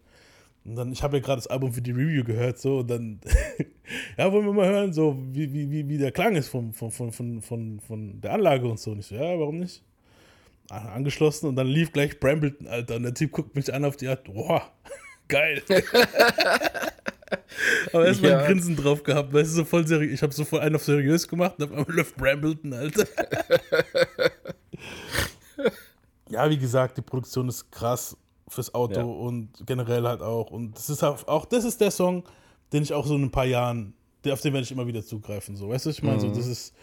Und 0.66 0.76
dann, 0.76 0.92
ich 0.92 1.02
habe 1.04 1.18
ja 1.18 1.24
gerade 1.24 1.38
das 1.38 1.48
Album 1.48 1.72
für 1.72 1.82
die 1.82 1.92
Review 1.92 2.24
gehört, 2.24 2.60
so, 2.60 2.80
und 2.80 2.90
dann, 2.90 3.20
ja, 4.18 4.32
wollen 4.32 4.46
wir 4.46 4.54
mal 4.54 4.68
hören, 4.68 4.94
so, 4.94 5.18
wie, 5.32 5.52
wie, 5.54 5.88
wie 5.88 5.98
der 5.98 6.12
Klang 6.12 6.36
ist 6.36 6.50
von, 6.50 6.74
von, 6.74 6.92
von, 6.92 7.12
von, 7.12 7.42
von, 7.42 7.80
von 7.80 8.22
der 8.22 8.34
Anlage 8.34 8.68
und 8.68 8.80
so. 8.80 8.92
Und 8.92 9.00
ich 9.00 9.06
so, 9.06 9.16
ja, 9.16 9.40
warum 9.40 9.60
nicht? 9.60 9.84
Angeschlossen 10.70 11.48
und 11.48 11.56
dann 11.56 11.68
lief 11.68 11.92
gleich 11.92 12.20
Brambleton, 12.20 12.68
Alter. 12.68 12.98
Und 12.98 13.04
der 13.04 13.14
Typ 13.14 13.32
guckt 13.32 13.56
mich 13.56 13.74
an 13.74 13.86
auf 13.86 13.98
die 13.98 14.08
Art, 14.08 14.26
boah, 14.26 14.72
geil. 15.28 15.64
Aber 17.94 18.06
erstmal 18.06 18.32
ja. 18.32 18.40
ein 18.40 18.46
Grinsen 18.46 18.76
drauf 18.76 19.04
gehabt, 19.04 19.34
weißt 19.34 19.52
du, 19.52 19.56
so 19.58 19.66
voll 19.66 19.86
seriös. 19.88 20.14
Ich 20.14 20.22
habe 20.22 20.34
so 20.34 20.46
voll 20.46 20.60
einen 20.60 20.76
auf 20.76 20.84
seriös 20.84 21.28
gemacht 21.28 21.56
und 21.58 21.66
auf 21.66 21.72
einmal 21.72 21.96
läuft 21.96 22.16
Brambleton, 22.18 22.74
Alter. 22.74 23.06
ja, 26.30 26.50
wie 26.50 26.58
gesagt, 26.58 26.98
die 26.98 27.02
Produktion 27.02 27.50
ist 27.50 27.72
krass 27.72 28.18
fürs 28.48 28.74
Auto 28.74 29.00
ja. 29.00 29.06
und 29.06 29.50
generell 29.66 30.04
halt 30.04 30.22
auch. 30.22 30.52
Und 30.52 30.76
das 30.76 30.90
ist 30.90 31.04
auch, 31.04 31.28
auch, 31.28 31.46
das 31.46 31.64
ist 31.64 31.80
der 31.82 31.92
Song, 31.92 32.24
den 32.74 32.84
ich 32.84 32.94
auch 32.94 33.06
so 33.06 33.16
in 33.16 33.24
ein 33.24 33.32
paar 33.32 33.46
Jahren, 33.46 33.94
auf 34.28 34.42
den 34.42 34.54
werde 34.54 34.64
ich 34.64 34.72
immer 34.72 34.88
wieder 34.88 35.04
zugreifen. 35.04 35.56
So, 35.56 35.70
weißt 35.70 35.86
du, 35.86 35.90
ich 35.92 36.04
meine, 36.04 36.18
mhm. 36.18 36.22
so, 36.22 36.30
das 36.30 36.48
ist, 36.48 36.74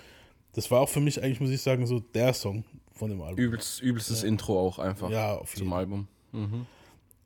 das 0.52 0.70
war 0.70 0.80
auch 0.80 0.88
für 0.88 1.00
mich 1.00 1.22
eigentlich, 1.22 1.40
muss 1.40 1.50
ich 1.50 1.60
sagen, 1.60 1.86
so 1.86 2.00
der 2.00 2.32
Song 2.32 2.64
von 2.92 3.10
dem 3.10 3.20
Album. 3.20 3.38
Übelst, 3.38 3.82
übelstes 3.82 4.22
ja. 4.22 4.28
Intro 4.28 4.58
auch 4.58 4.78
einfach 4.78 5.10
ja, 5.10 5.40
zum 5.54 5.72
Album. 5.72 6.08
Mhm. 6.32 6.66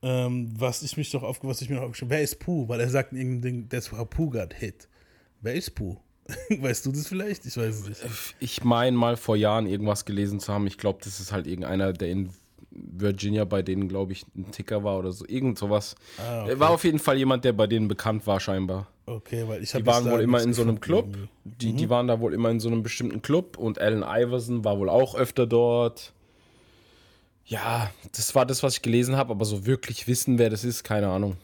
Ähm, 0.03 0.49
was 0.57 0.81
ich 0.81 0.97
mich 0.97 1.11
doch 1.11 1.23
auf, 1.23 1.39
was 1.43 1.61
ich 1.61 1.69
mir 1.69 1.75
noch 1.75 1.83
aufgeschrieben 1.83 2.09
wer 2.11 2.21
ist 2.21 2.39
Pooh? 2.39 2.67
Weil 2.67 2.79
er 2.79 2.89
sagt 2.89 3.11
in 3.11 3.19
irgendeinem 3.19 3.41
Ding, 3.41 3.69
that's 3.69 3.91
how 3.91 4.09
Pooh 4.09 4.29
got 4.29 4.53
hit. 4.53 4.87
Wer 5.41 5.53
ist 5.53 5.75
Pooh? 5.75 5.97
weißt 6.49 6.85
du 6.85 6.91
das 6.91 7.07
vielleicht? 7.07 7.45
Ich 7.45 7.57
weiß 7.57 7.81
es 7.81 7.87
nicht. 7.87 8.35
Ich 8.39 8.63
meine 8.63 8.95
mal 8.95 9.17
vor 9.17 9.35
Jahren 9.35 9.67
irgendwas 9.67 10.05
gelesen 10.05 10.39
zu 10.39 10.53
haben. 10.53 10.67
Ich 10.67 10.77
glaube, 10.77 10.99
das 11.03 11.19
ist 11.19 11.31
halt 11.31 11.47
irgendeiner, 11.47 11.93
der 11.93 12.09
in 12.09 12.29
Virginia 12.71 13.43
bei 13.45 13.61
denen, 13.61 13.87
glaube 13.89 14.13
ich, 14.13 14.25
ein 14.35 14.51
Ticker 14.51 14.83
war 14.83 14.97
oder 14.97 15.11
so. 15.11 15.25
Irgend 15.27 15.57
sowas. 15.57 15.95
Ah, 16.17 16.43
okay. 16.43 16.59
War 16.59 16.69
auf 16.69 16.83
jeden 16.83 16.99
Fall 16.99 17.17
jemand, 17.17 17.43
der 17.43 17.53
bei 17.53 17.67
denen 17.67 17.87
bekannt 17.87 18.25
war, 18.25 18.39
scheinbar. 18.39 18.87
Okay, 19.05 19.43
weil 19.47 19.61
ich 19.61 19.73
habe. 19.73 19.83
Die 19.83 19.87
waren 19.87 20.09
wohl 20.09 20.21
immer 20.21 20.41
in 20.41 20.53
so 20.53 20.61
einem 20.61 20.79
Club. 20.79 21.17
Die, 21.43 21.73
mhm. 21.73 21.77
die 21.77 21.89
waren 21.89 22.07
da 22.07 22.19
wohl 22.19 22.33
immer 22.33 22.49
in 22.49 22.59
so 22.59 22.69
einem 22.69 22.81
bestimmten 22.81 23.21
Club 23.21 23.57
und 23.57 23.79
Allen 23.79 24.03
Iverson 24.03 24.63
war 24.63 24.79
wohl 24.79 24.89
auch 24.89 25.15
öfter 25.15 25.47
dort. 25.47 26.13
Ja, 27.45 27.91
das 28.15 28.33
war 28.35 28.45
das, 28.45 28.63
was 28.63 28.75
ich 28.75 28.81
gelesen 28.81 29.15
habe, 29.15 29.31
aber 29.31 29.45
so 29.45 29.65
wirklich 29.65 30.07
wissen, 30.07 30.37
wer 30.37 30.49
das 30.49 30.63
ist, 30.63 30.83
keine 30.83 31.09
Ahnung. 31.09 31.37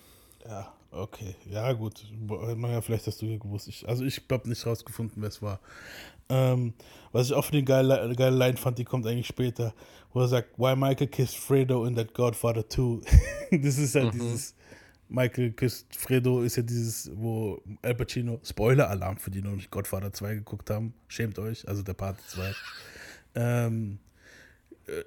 Ja, 0.48 0.72
okay. 0.92 1.36
Ja, 1.50 1.74
gut. 1.74 2.06
Ja, 2.62 2.82
vielleicht 2.82 3.08
hast 3.08 3.22
du 3.22 3.26
hier 3.26 3.40
gewusst. 3.40 3.68
Ich, 3.68 3.88
also 3.88 4.06
ich 4.06 4.22
habe 4.32 4.48
nicht 4.48 4.66
rausgefunden, 4.66 5.22
wer 5.22 5.30
es 5.30 5.42
war. 5.42 5.60
Ähm, 6.30 6.74
was 7.12 7.28
ich 7.28 7.34
auch 7.34 7.46
für 7.46 7.54
die 7.54 7.66
geile, 7.66 8.14
geile 8.16 8.38
Line 8.38 8.58
fand, 8.58 8.78
die 8.78 8.84
kommt 8.84 9.06
eigentlich 9.08 9.28
später, 9.28 9.74
wo 10.14 10.22
er 10.22 10.28
sagt, 10.28 10.58
Why 10.58 10.76
Michael 10.76 11.08
kissed 11.08 11.38
Fredo 11.38 11.86
in 11.86 11.96
that 11.96 12.14
Godfather 12.14 12.68
2? 12.68 13.02
das 13.58 13.78
ist 13.78 13.96
halt 13.96 14.14
mhm. 14.14 14.20
dieses, 14.20 14.56
Michael 15.10 15.52
küsst 15.52 15.96
Fredo 15.96 16.42
ist 16.42 16.58
ja 16.58 16.64
dieses, 16.64 17.10
wo 17.16 17.62
Al 17.82 17.96
Pacino, 17.96 18.40
Spoiler-Alarm 18.44 19.18
für 19.18 19.32
die, 19.32 19.42
die 19.42 19.48
noch 19.48 19.56
nicht 19.56 19.72
Godfather 19.72 20.12
2 20.12 20.36
geguckt 20.36 20.70
haben, 20.70 20.94
schämt 21.08 21.40
euch, 21.40 21.68
also 21.68 21.82
der 21.82 21.94
Part 21.94 22.20
2. 22.28 22.54
Ähm, 23.36 24.00
äh, 24.00 24.07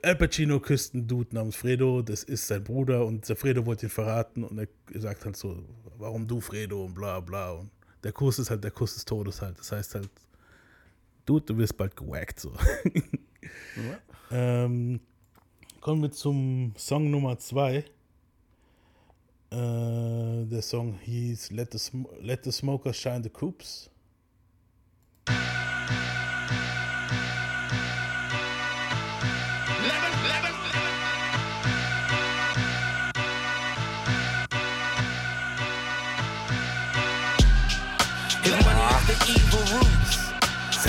Al 0.03 0.17
Pacino 0.17 0.61
küsst 0.61 0.95
einen 0.95 1.07
Dude 1.07 1.35
namens 1.35 1.57
Fredo, 1.57 2.03
das 2.03 2.23
ist 2.23 2.47
sein 2.47 2.63
Bruder 2.63 3.07
und 3.07 3.27
der 3.29 3.37
Fredo 3.37 3.65
wollte 3.65 3.87
ihn 3.87 3.91
verraten 3.91 4.45
und 4.45 4.59
er 4.59 4.69
sagt 5.01 5.25
halt 5.25 5.37
so, 5.37 5.57
warum 5.97 6.27
du 6.27 6.41
Fredo 6.41 6.85
und 6.85 6.95
bla 6.95 7.21
bla 7.21 7.53
und 7.53 7.71
der 8.03 8.13
Kuss 8.13 8.39
ist 8.39 8.51
halt 8.51 8.63
der 8.63 8.71
Kuss 8.71 8.95
des 8.95 9.05
Todes 9.05 9.41
halt, 9.41 9.59
das 9.59 9.73
heißt 9.73 9.95
halt, 9.95 10.11
Dude, 11.27 11.47
du 11.47 11.57
wirst 11.59 11.77
bald 11.77 11.97
gewackt 11.97 12.41
so. 12.41 12.53
Ja. 13.77 13.99
ähm, 14.65 15.01
kommen 15.81 16.03
wir 16.03 16.11
zum 16.11 16.73
Song 16.77 17.11
Nummer 17.11 17.39
2. 17.39 17.77
Äh, 17.77 17.85
der 19.51 20.63
Song 20.63 20.99
hieß 20.99 21.51
Let 21.53 21.73
the, 21.73 22.05
Let 22.21 22.45
the 22.45 22.53
Smokers 22.53 22.97
Shine 22.97 23.23
the 23.23 23.31
Coops. 23.31 23.90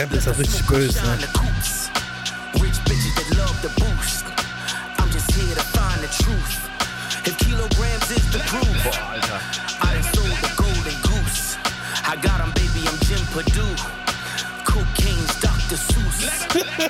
Sample 0.01 0.17
ist 0.17 0.27
auch 0.27 0.39
richtig 0.39 0.65
böse, 0.65 0.99
ne? 1.03 1.19
I 12.03 12.17
got 12.17 12.41
him, 12.41 12.51
baby, 12.55 12.87
I'm 12.87 12.97
Jim 13.07 13.23
Purdue. 13.31 13.75
Cocaine's 14.65 15.39
Dr. 15.39 15.77
Seuss. 15.77 16.47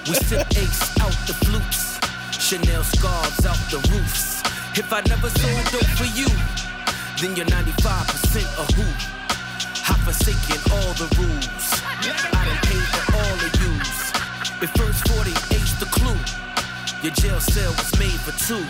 We 0.07 0.15
sip 0.15 0.47
ace 0.57 0.97
out 1.01 1.17
the 1.27 1.33
flutes. 1.45 1.99
Chanel 2.39 2.81
scarves 2.83 3.45
out 3.45 3.59
the 3.69 3.79
roofs. 3.91 4.41
If 4.75 4.93
I 4.93 5.01
never 5.09 5.29
sold 5.29 5.65
dope 5.69 5.83
for 5.97 6.05
you, 6.17 6.27
then 7.19 7.35
you're 7.35 7.45
95% 7.47 8.45
a 8.57 8.73
hoop. 8.73 9.20
I 9.89 9.93
forsaken 10.05 10.59
all 10.71 10.93
the 10.93 11.07
rules. 11.17 11.67
I 12.33 12.45
done 12.45 12.61
paid 12.69 12.87
for 12.93 13.05
all 13.17 13.37
of 13.41 13.51
yous. 13.61 14.11
If 14.61 14.69
first 14.77 15.07
40 15.09 15.31
H 15.55 15.71
the 15.79 15.87
clue, 15.89 16.17
your 17.01 17.13
jail 17.13 17.39
cell 17.39 17.71
was 17.71 17.91
made 17.99 18.19
for 18.21 18.31
two. 18.45 18.63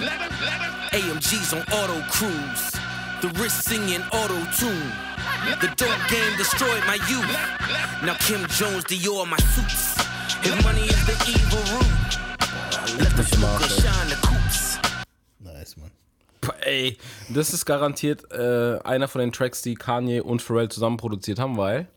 AMG's 0.95 1.53
on 1.53 1.61
auto 1.73 2.01
cruise. 2.09 2.71
The 3.21 3.29
wrist 3.39 3.63
singing 3.63 4.01
auto 4.11 4.39
tune. 4.57 4.91
The 5.59 5.71
dope 5.75 6.03
game 6.09 6.37
destroyed 6.37 6.83
my 6.87 6.95
youth. 7.09 7.29
Now 8.03 8.15
Kim 8.15 8.45
Jones, 8.47 8.85
Dior, 8.85 9.27
my 9.27 9.37
suits. 9.37 9.97
If 10.43 10.63
money 10.63 10.83
is 10.83 11.05
the 11.05 11.17
evil 11.29 11.63
root, 11.75 12.99
let 12.99 13.15
the 13.15 13.23
smoker 13.23 13.67
shine 13.67 14.09
the 14.09 14.15
coops. 14.23 14.70
Ey, 16.65 16.97
das 17.29 17.53
ist 17.53 17.65
garantiert 17.65 18.31
äh, 18.31 18.79
einer 18.83 19.07
von 19.07 19.21
den 19.21 19.31
Tracks, 19.31 19.61
die 19.61 19.75
Kanye 19.75 20.21
und 20.21 20.41
Pharrell 20.41 20.69
zusammen 20.69 20.97
produziert 20.97 21.39
haben, 21.39 21.57
weil 21.57 21.87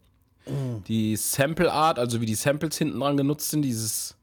die 0.87 1.17
Sample 1.17 1.73
Art, 1.73 1.99
also 1.99 2.21
wie 2.21 2.27
die 2.27 2.35
Samples 2.35 2.77
hinten 2.77 3.01
dran 3.01 3.17
genutzt 3.17 3.51
sind, 3.51 3.63
dieses, 3.63 4.15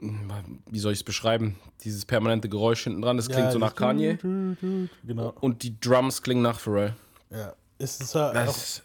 wie 0.00 0.78
soll 0.80 0.92
ich 0.92 0.98
es 0.98 1.04
beschreiben, 1.04 1.56
dieses 1.84 2.04
permanente 2.04 2.48
Geräusch 2.48 2.82
hinten 2.82 3.02
dran, 3.02 3.16
das 3.16 3.28
klingt 3.28 3.52
so 3.52 3.58
nach 3.60 3.76
Kanye. 3.76 4.18
Genau. 5.04 5.32
Und 5.40 5.62
die 5.62 5.78
Drums 5.78 6.22
klingen 6.22 6.42
nach 6.42 6.58
Pharrell. 6.58 6.96
Ja. 7.30 7.54
Es 7.78 8.00
ist 8.00 8.14
ja 8.14 8.30
auch, 8.30 8.34
Das, 8.34 8.82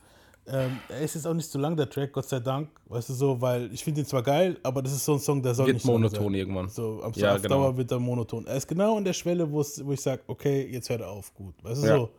ähm, 0.52 0.80
er 0.90 1.02
ist 1.02 1.26
auch 1.26 1.34
nicht 1.34 1.50
so 1.50 1.58
lang, 1.60 1.76
der 1.78 1.90
Track, 1.90 2.14
Gott 2.14 2.28
sei 2.28 2.40
Dank. 2.40 2.70
Weißt 2.88 3.10
du 3.10 3.14
so, 3.14 3.40
weil 3.42 3.72
ich 3.74 3.84
finde 3.84 4.02
ihn 4.02 4.06
zwar 4.06 4.22
geil, 4.24 4.58
aber 4.64 4.82
das 4.82 4.92
ist 4.94 5.06
so 5.06 5.14
ein 5.14 5.20
Song, 5.20 5.42
der 5.42 5.54
soll 5.56 5.68
Wird 5.68 5.76
nicht 5.76 5.86
monoton 5.86 6.26
sein. 6.26 6.34
irgendwann. 6.34 6.70
So, 6.70 7.02
am 7.04 7.12
Ja, 7.16 7.36
auf 7.36 7.42
genau. 7.42 7.56
Dauer 7.56 7.78
wird 7.78 7.92
er 7.92 8.00
monoton. 8.00 8.46
Er 8.48 8.58
ist 8.58 8.68
genau 8.68 8.98
an 8.98 9.04
der 9.06 9.14
Schwelle, 9.14 9.50
wo 9.52 9.62
es- 9.62 9.78
ich 9.80 10.02
sage, 10.02 10.22
okay, 10.28 10.68
jetzt 10.72 10.90
hört 10.90 11.02
er 11.02 11.10
auf, 11.10 11.34
gut. 11.34 11.56
Weißt 11.64 11.84
du 11.84 11.88
Ja. 11.88 11.96
so? 11.98 12.10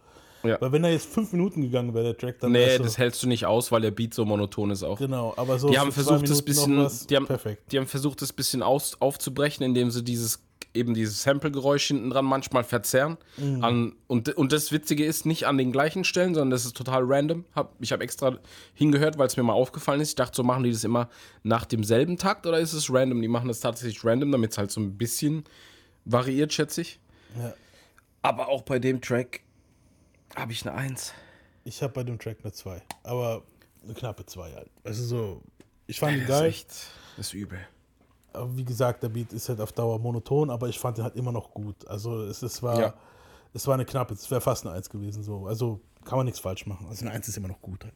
Ja. 0.45 0.61
Weil 0.61 0.73
wenn 0.73 0.83
er 0.83 0.91
jetzt 0.91 1.07
fünf 1.07 1.31
Minuten 1.33 1.63
gegangen 1.63 1.95
wäre, 1.95 2.05
der 2.07 2.19
Track, 2.19 2.41
dann 2.41 2.51
nee, 2.51 2.77
so, 2.77 2.83
das 2.83 2.99
hältst 2.99 3.23
du 3.23 3.29
nicht 3.29 3.47
aus, 3.47 3.71
weil 3.71 3.81
der 3.81 3.93
Beat 3.93 4.13
so 4.13 4.25
monoton 4.25 4.71
ist 4.73 4.83
auch. 4.83 4.99
Genau, 4.99 5.33
aber 5.37 5.57
so 5.59 5.69
Die 5.71 5.79
haben 5.79 5.93
versucht, 5.93 6.29
das 6.29 6.43
bisschen, 6.43 6.89
die 7.09 7.15
haben, 7.17 7.27
perfekt. 7.27 7.71
die 7.71 7.79
haben 7.79 7.87
versucht, 7.87 8.21
das 8.23 8.33
bisschen 8.33 8.61
aus, 8.61 8.97
aufzubrechen, 9.01 9.65
indem 9.65 9.93
sie 9.93 10.03
dieses 10.03 10.43
eben 10.75 10.95
dieses 10.95 11.23
Sample-Geräusch 11.23 11.87
hinten 11.87 12.11
dran 12.11 12.25
manchmal 12.25 12.65
verzerren. 12.65 13.19
Mhm. 13.37 13.65
An, 13.65 13.97
und, 14.07 14.29
und 14.31 14.53
das 14.53 14.73
Witzige 14.73 15.05
ist 15.05 15.27
nicht 15.27 15.47
an 15.47 15.59
den 15.59 15.73
gleichen 15.73 16.05
Stellen, 16.05 16.35
sondern 16.35 16.51
das 16.51 16.65
ist 16.65 16.77
total 16.77 17.03
random. 17.05 17.45
Hab, 17.55 17.75
ich 17.81 17.93
habe 17.93 18.03
extra 18.05 18.39
hingehört, 18.75 19.19
weil 19.19 19.27
es 19.27 19.37
mir 19.37 19.43
mal 19.43 19.53
aufgefallen 19.53 20.01
ist. 20.01 20.11
Ich 20.11 20.15
dachte, 20.15 20.37
so 20.37 20.43
machen 20.43 20.65
die 20.65 20.73
das 20.73 20.85
immer 20.85 21.09
nach 21.43 21.67
demselben 21.67 22.17
Takt 22.17 22.47
oder 22.47 22.59
ist 22.59 22.73
es 22.73 22.93
random? 22.93 23.21
Die 23.21 23.29
machen 23.29 23.49
das 23.49 23.61
tatsächlich 23.61 24.05
random, 24.05 24.33
damit 24.33 24.53
es 24.53 24.59
halt 24.59 24.71
so 24.71 24.81
ein 24.81 24.97
bisschen 24.97 25.45
variiert, 26.05 26.53
schätze 26.53 26.81
ich. 26.81 27.01
Ja. 27.39 27.55
Aber 28.23 28.49
auch 28.49 28.63
bei 28.63 28.79
dem 28.79 29.01
Track 29.01 29.41
habe 30.37 30.53
ich 30.53 30.67
eine 30.67 30.77
Eins. 30.77 31.13
Ich 31.65 31.83
habe 31.83 31.93
bei 31.93 32.03
dem 32.03 32.19
Track 32.19 32.39
eine 32.43 32.53
2, 32.53 32.83
aber 33.05 33.43
eine 33.85 33.95
knappe 33.95 34.27
2 34.27 34.53
halt. 34.53 34.71
Du 34.85 34.93
so, 34.95 35.43
ich 35.87 36.01
fand 36.01 36.17
ihn 36.17 36.23
ist 36.23 36.29
geil. 36.29 36.49
echt, 36.49 36.69
das 37.17 37.29
ist 37.29 37.35
übel. 37.35 37.59
Wie 38.55 38.65
gesagt, 38.65 39.03
der 39.03 39.09
Beat 39.09 39.33
ist 39.33 39.49
halt 39.49 39.61
auf 39.61 39.73
Dauer 39.73 39.99
monoton, 39.99 40.51
aber 40.51 40.69
ich 40.69 40.79
fand 40.79 40.99
ihn 40.99 41.05
halt 41.05 41.17
immer 41.17 41.33
noch 41.33 41.53
gut. 41.53 41.87
Also 41.89 42.23
es, 42.25 42.43
es 42.43 42.63
war 42.63 42.81
Ja. 42.81 42.95
es 43.55 43.67
war 43.67 43.75
eine 43.75 43.85
knappe, 43.85 44.15
es 44.15 44.31
wäre 44.31 44.41
fast 44.41 44.67
eine 44.67 44.75
1 44.75 44.91
gewesen. 44.91 45.23
So. 45.23 45.47
Also 45.47 45.81
kann 46.05 46.17
man 46.19 46.25
nichts 46.27 46.41
falsch 46.41 46.67
machen. 46.67 46.87
Also 46.89 47.05
eine 47.05 47.15
1 47.15 47.29
ist 47.29 47.37
immer 47.37 47.49
noch 47.49 47.61
gut. 47.61 47.85
Halt. 47.85 47.95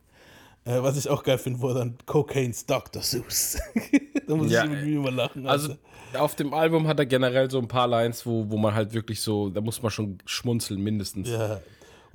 Äh, 0.65 0.83
was 0.83 0.97
ich 0.97 1.09
auch 1.09 1.23
geil 1.23 1.39
finde, 1.39 1.63
war 1.63 1.75
dann 1.75 1.97
Cocaine's 2.07 2.67
Dr. 2.67 3.01
Seuss. 3.03 3.59
da 4.27 4.35
muss 4.35 4.51
Ja, 4.51 4.65
ich 4.65 4.71
irgendwie 4.71 4.95
immer 4.97 5.11
lachen. 5.13 5.47
Also 5.47 5.71
Alter. 6.13 6.23
auf 6.23 6.35
dem 6.35 6.53
Album 6.55 6.89
hat 6.89 6.99
er 6.99 7.07
generell 7.07 7.51
so 7.51 7.59
ein 7.59 7.69
paar 7.69 7.87
Lines, 7.87 8.27
wo, 8.27 8.51
wo 8.51 8.57
man 8.57 8.75
halt 8.75 8.93
wirklich 8.93 9.21
so, 9.21 9.49
da 9.51 9.61
muss 9.61 9.81
man 9.83 9.91
schon 9.93 10.19
schmunzeln 10.25 10.81
mindestens. 10.83 11.29
ja. 11.29 11.61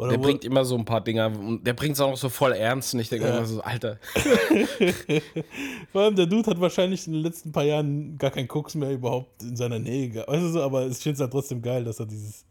Oder 0.01 0.10
Der 0.13 0.17
bringt 0.17 0.43
immer 0.43 0.65
so 0.65 0.75
ein 0.75 0.84
paar 0.84 1.01
Dinger 1.01 1.27
und 1.27 1.63
der 1.63 1.74
bringt 1.74 1.93
es 1.93 2.01
auch 2.01 2.10
noch 2.10 2.17
so 2.17 2.29
voll 2.29 2.53
ernst 2.53 2.96
und 2.96 3.01
ich 3.01 3.10
denke 3.10 3.27
Ja. 3.27 3.38
immer 3.38 3.46
so, 3.46 3.62
Alter. 3.62 4.00
vor 5.91 6.01
allem 6.01 6.15
der 6.15 6.25
Dude 6.25 6.50
hat 6.50 6.60
wahrscheinlich 6.60 7.05
in 7.05 7.13
den 7.13 7.22
letzten 7.22 7.51
paar 7.51 7.65
Jahren 7.65 8.17
gar 8.17 8.31
keinen 8.31 8.48
Koks 8.48 8.74
mehr 8.74 8.91
überhaupt 8.91 9.43
in 9.43 9.55
seiner 9.55 9.77
Nähe 9.77 10.10
gehabt. 10.10 10.27
Weißt 10.27 10.41
du 10.41 10.50
so, 10.53 10.63
aber 10.63 10.88
ich 10.88 10.98
finde 10.98 11.13
es 11.13 11.20
halt 11.20 11.31
trotzdem 11.31 11.62
geil, 11.62 11.84
dass 11.84 12.00
er 12.00 12.08
dieses. 12.08 12.46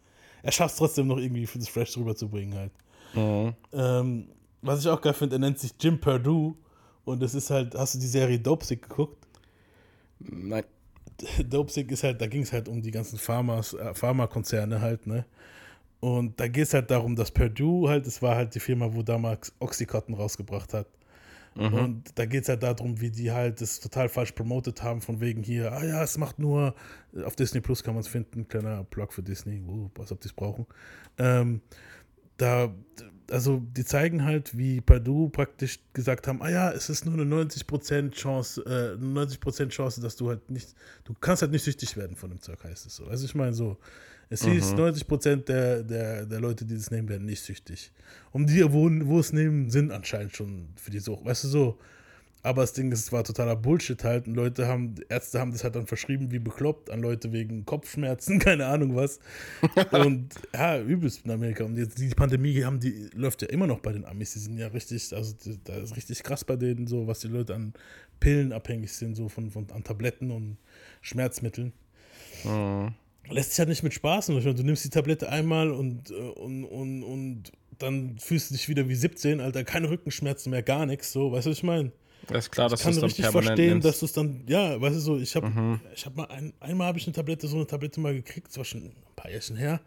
Er 0.44 0.52
schafft 0.52 0.74
es 0.74 0.78
trotzdem 0.78 1.08
noch 1.08 1.18
irgendwie 1.18 1.44
für 1.44 1.58
das 1.58 1.68
Fresh 1.68 1.96
rüberzubringen 1.96 2.56
halt. 2.56 2.70
Mhm. 3.14 3.52
Ähm, 3.72 4.28
was 4.62 4.78
ich 4.78 4.88
auch 4.88 5.00
geil 5.00 5.14
finde, 5.14 5.34
er 5.34 5.40
nennt 5.40 5.58
sich 5.58 5.72
Jim 5.80 6.00
Perdue 6.00 6.54
und 7.04 7.20
das 7.20 7.34
ist 7.34 7.50
halt, 7.50 7.74
hast 7.74 7.96
du 7.96 7.98
die 7.98 8.06
Serie 8.06 8.38
Dopesick 8.38 8.88
geguckt? 8.88 9.26
Nein. 10.20 10.62
Dopesick 11.50 11.90
ist 11.90 12.04
halt, 12.04 12.20
da 12.20 12.28
ging 12.28 12.42
es 12.42 12.52
halt 12.52 12.68
um 12.68 12.80
die 12.80 12.92
ganzen 12.92 13.16
äh, 13.16 13.94
Pharmakonzerne 13.94 14.80
halt, 14.80 15.08
ne? 15.08 15.24
Und 16.00 16.40
da 16.40 16.48
geht 16.48 16.64
es 16.64 16.74
halt 16.74 16.90
darum, 16.90 17.14
dass 17.14 17.30
Purdue 17.30 17.88
halt, 17.88 18.06
das 18.06 18.22
war 18.22 18.34
halt 18.34 18.54
die 18.54 18.60
Firma, 18.60 18.92
wo 18.92 19.02
damals 19.02 19.52
Oxycontin 19.58 20.14
rausgebracht 20.14 20.72
hat. 20.72 20.86
Und 21.56 22.04
da 22.14 22.26
geht 22.26 22.44
es 22.44 22.48
halt 22.48 22.62
darum, 22.62 23.00
wie 23.00 23.10
die 23.10 23.32
halt 23.32 23.60
das 23.60 23.80
total 23.80 24.08
falsch 24.08 24.32
promotet 24.32 24.82
haben, 24.82 25.00
von 25.00 25.20
wegen 25.20 25.42
hier, 25.42 25.72
ah 25.72 25.84
ja, 25.84 26.02
es 26.02 26.16
macht 26.16 26.38
nur, 26.38 26.74
auf 27.24 27.34
Disney 27.36 27.60
Plus 27.60 27.82
kann 27.82 27.94
man 27.94 28.02
es 28.02 28.08
finden, 28.08 28.46
kleiner 28.46 28.84
Plug 28.84 29.08
für 29.10 29.22
Disney, 29.22 29.60
uh, 29.66 29.90
was 29.96 30.12
ob 30.12 30.20
die 30.20 30.28
es 30.28 30.32
brauchen. 30.32 30.66
Ähm, 31.18 31.60
da, 32.36 32.72
also 33.30 33.60
die 33.76 33.84
zeigen 33.84 34.24
halt, 34.24 34.56
wie 34.56 34.80
Purdue 34.80 35.28
praktisch 35.28 35.80
gesagt 35.92 36.28
haben, 36.28 36.40
ah 36.40 36.48
ja, 36.48 36.70
es 36.70 36.88
ist 36.88 37.04
nur 37.04 37.14
eine 37.14 37.24
90% 37.24 38.12
Chance, 38.12 38.62
äh, 38.62 39.02
90% 39.02 39.68
Chance, 39.68 40.00
dass 40.00 40.16
du 40.16 40.28
halt 40.28 40.50
nicht, 40.50 40.74
du 41.04 41.14
kannst 41.14 41.42
halt 41.42 41.52
nicht 41.52 41.64
süchtig 41.64 41.96
werden 41.96 42.16
von 42.16 42.30
dem 42.30 42.40
Zeug, 42.40 42.62
heißt 42.64 42.86
es 42.86 42.96
so. 42.96 43.06
Also 43.06 43.26
ich 43.26 43.34
meine 43.34 43.52
so, 43.52 43.76
es 44.32 44.44
hieß, 44.44 44.74
90% 44.74 45.44
der, 45.44 45.82
der, 45.82 46.24
der 46.24 46.40
Leute, 46.40 46.64
die 46.64 46.76
das 46.76 46.92
nehmen, 46.92 47.08
werden 47.08 47.26
nicht 47.26 47.42
süchtig. 47.42 47.90
Um 48.30 48.46
die, 48.46 48.62
wo, 48.72 48.88
wo 48.88 49.18
es 49.18 49.32
nehmen, 49.32 49.70
sind 49.70 49.90
anscheinend 49.90 50.36
schon 50.36 50.68
für 50.76 50.92
die 50.92 51.00
Sucht. 51.00 51.24
Weißt 51.24 51.44
du 51.44 51.48
so, 51.48 51.78
aber 52.42 52.62
das 52.62 52.72
Ding 52.72 52.92
ist, 52.92 53.00
es 53.00 53.12
war 53.12 53.24
totaler 53.24 53.56
Bullshit 53.56 54.02
halt. 54.04 54.28
Und 54.28 54.34
Leute 54.34 54.68
haben, 54.68 54.94
Ärzte 55.08 55.40
haben 55.40 55.50
das 55.50 55.64
halt 55.64 55.74
dann 55.74 55.88
verschrieben 55.88 56.30
wie 56.30 56.38
bekloppt 56.38 56.90
an 56.90 57.00
Leute 57.00 57.32
wegen 57.32 57.66
Kopfschmerzen, 57.66 58.38
keine 58.38 58.66
Ahnung 58.66 58.94
was. 58.94 59.18
und 59.90 60.28
ja, 60.54 60.80
übelst 60.80 61.24
in 61.24 61.32
Amerika. 61.32 61.64
Und 61.64 61.76
jetzt 61.76 61.98
die 61.98 62.08
Pandemie 62.10 62.62
haben 62.62 62.78
die, 62.78 63.10
läuft 63.14 63.42
ja 63.42 63.48
immer 63.48 63.66
noch 63.66 63.80
bei 63.80 63.92
den 63.92 64.04
Amis. 64.04 64.34
Die 64.34 64.38
sind 64.38 64.56
ja 64.58 64.68
richtig, 64.68 65.12
also 65.12 65.34
da 65.64 65.74
ist 65.74 65.96
richtig 65.96 66.22
krass 66.22 66.44
bei 66.44 66.54
denen, 66.54 66.86
so 66.86 67.08
was 67.08 67.18
die 67.18 67.28
Leute 67.28 67.54
an 67.54 67.74
Pillen 68.20 68.52
abhängig 68.52 68.92
sind, 68.92 69.16
so 69.16 69.28
von, 69.28 69.50
von 69.50 69.66
an 69.72 69.82
Tabletten 69.82 70.30
und 70.30 70.56
Schmerzmitteln. 71.00 71.72
Lässt 73.30 73.50
sich 73.50 73.58
halt 73.58 73.68
nicht 73.68 73.82
mit 73.82 73.94
Spaß. 73.94 74.28
machen. 74.30 74.56
Du 74.56 74.62
nimmst 74.62 74.84
die 74.84 74.90
Tablette 74.90 75.28
einmal 75.28 75.70
und, 75.70 76.10
äh, 76.10 76.14
und, 76.14 76.64
und, 76.64 77.02
und 77.02 77.52
dann 77.78 78.18
fühlst 78.18 78.50
du 78.50 78.54
dich 78.54 78.68
wieder 78.68 78.88
wie 78.88 78.94
17, 78.94 79.40
Alter, 79.40 79.64
keine 79.64 79.88
Rückenschmerzen 79.88 80.50
mehr, 80.50 80.62
gar 80.62 80.84
nichts, 80.86 81.12
so, 81.12 81.32
weißt 81.32 81.46
du, 81.46 81.50
was 81.50 81.56
ich 81.58 81.62
meine? 81.62 81.92
Das 82.28 82.44
ist 82.44 82.50
klar, 82.52 82.68
dass 82.68 82.80
Ich 82.80 82.84
kann 82.84 82.94
dann 82.94 83.04
richtig 83.04 83.26
verstehen, 83.26 83.68
nimmst. 83.70 83.86
dass 83.88 83.98
du 84.00 84.04
es 84.06 84.12
dann, 84.12 84.42
ja, 84.46 84.78
weißt 84.80 84.96
du 84.96 85.00
so, 85.00 85.18
ich 85.18 85.34
habe 85.34 85.80
ich 85.94 86.04
hab 86.04 86.14
mal, 86.16 86.24
ein, 86.26 86.52
einmal 86.60 86.88
habe 86.88 86.98
ich 86.98 87.06
eine 87.06 87.14
Tablette, 87.14 87.48
so 87.48 87.56
eine 87.56 87.66
Tablette 87.66 87.98
mal 88.00 88.12
gekriegt, 88.14 88.48
das 88.48 88.58
war 88.58 88.64
schon 88.66 88.82
ein 88.82 88.92
paar 89.16 89.30
Jährchen 89.30 89.56
her. 89.56 89.80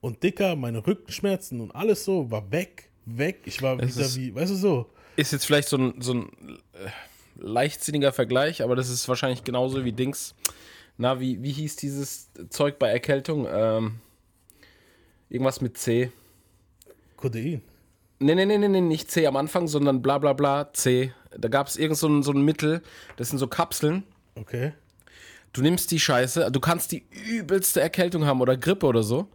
Und 0.00 0.22
dicker, 0.22 0.56
meine 0.56 0.86
Rückenschmerzen 0.86 1.60
und 1.60 1.70
alles 1.72 2.04
so 2.04 2.30
war 2.30 2.50
weg, 2.50 2.88
weg. 3.04 3.40
Ich 3.44 3.60
war 3.60 3.78
Es 3.80 3.94
wieder 3.96 4.06
ist- 4.06 4.16
wie, 4.16 4.34
weißt 4.34 4.52
du 4.52 4.56
so, 4.56 4.86
ist 5.16 5.32
jetzt 5.32 5.44
vielleicht 5.44 5.68
so 5.68 5.76
ein, 5.76 6.00
so 6.00 6.14
ein 6.14 6.28
äh, 6.72 6.88
leichtsinniger 7.36 8.12
Vergleich, 8.12 8.62
aber 8.62 8.74
das 8.76 8.88
ist 8.88 9.08
wahrscheinlich 9.08 9.44
genauso 9.44 9.84
wie 9.84 9.92
Dings. 9.92 10.34
Na, 10.98 11.20
wie, 11.20 11.42
wie 11.42 11.52
hieß 11.52 11.76
dieses 11.76 12.30
Zeug 12.50 12.78
bei 12.78 12.90
Erkältung? 12.90 13.46
Ähm, 13.50 14.00
irgendwas 15.30 15.60
mit 15.60 15.78
C. 15.78 16.10
Codein. 17.16 17.62
Nee, 18.18 18.34
nee, 18.34 18.44
nee, 18.44 18.58
nee, 18.58 18.80
nicht 18.80 19.10
C 19.10 19.26
am 19.26 19.36
Anfang, 19.36 19.68
sondern 19.68 20.02
bla 20.02 20.18
bla 20.18 20.32
bla 20.32 20.72
C. 20.72 21.12
Da 21.36 21.48
gab 21.48 21.68
es 21.68 21.76
irgend 21.76 21.96
so 21.98 22.08
ein, 22.08 22.22
so 22.24 22.32
ein 22.32 22.42
Mittel, 22.42 22.82
das 23.16 23.28
sind 23.28 23.38
so 23.38 23.46
Kapseln. 23.46 24.02
Okay. 24.34 24.72
Du 25.52 25.62
nimmst 25.62 25.92
die 25.92 26.00
Scheiße, 26.00 26.50
du 26.50 26.60
kannst 26.60 26.92
die 26.92 27.06
übelste 27.10 27.80
Erkältung 27.80 28.26
haben 28.26 28.40
oder 28.40 28.56
Grippe 28.56 28.86
oder 28.86 29.02
so. 29.02 29.28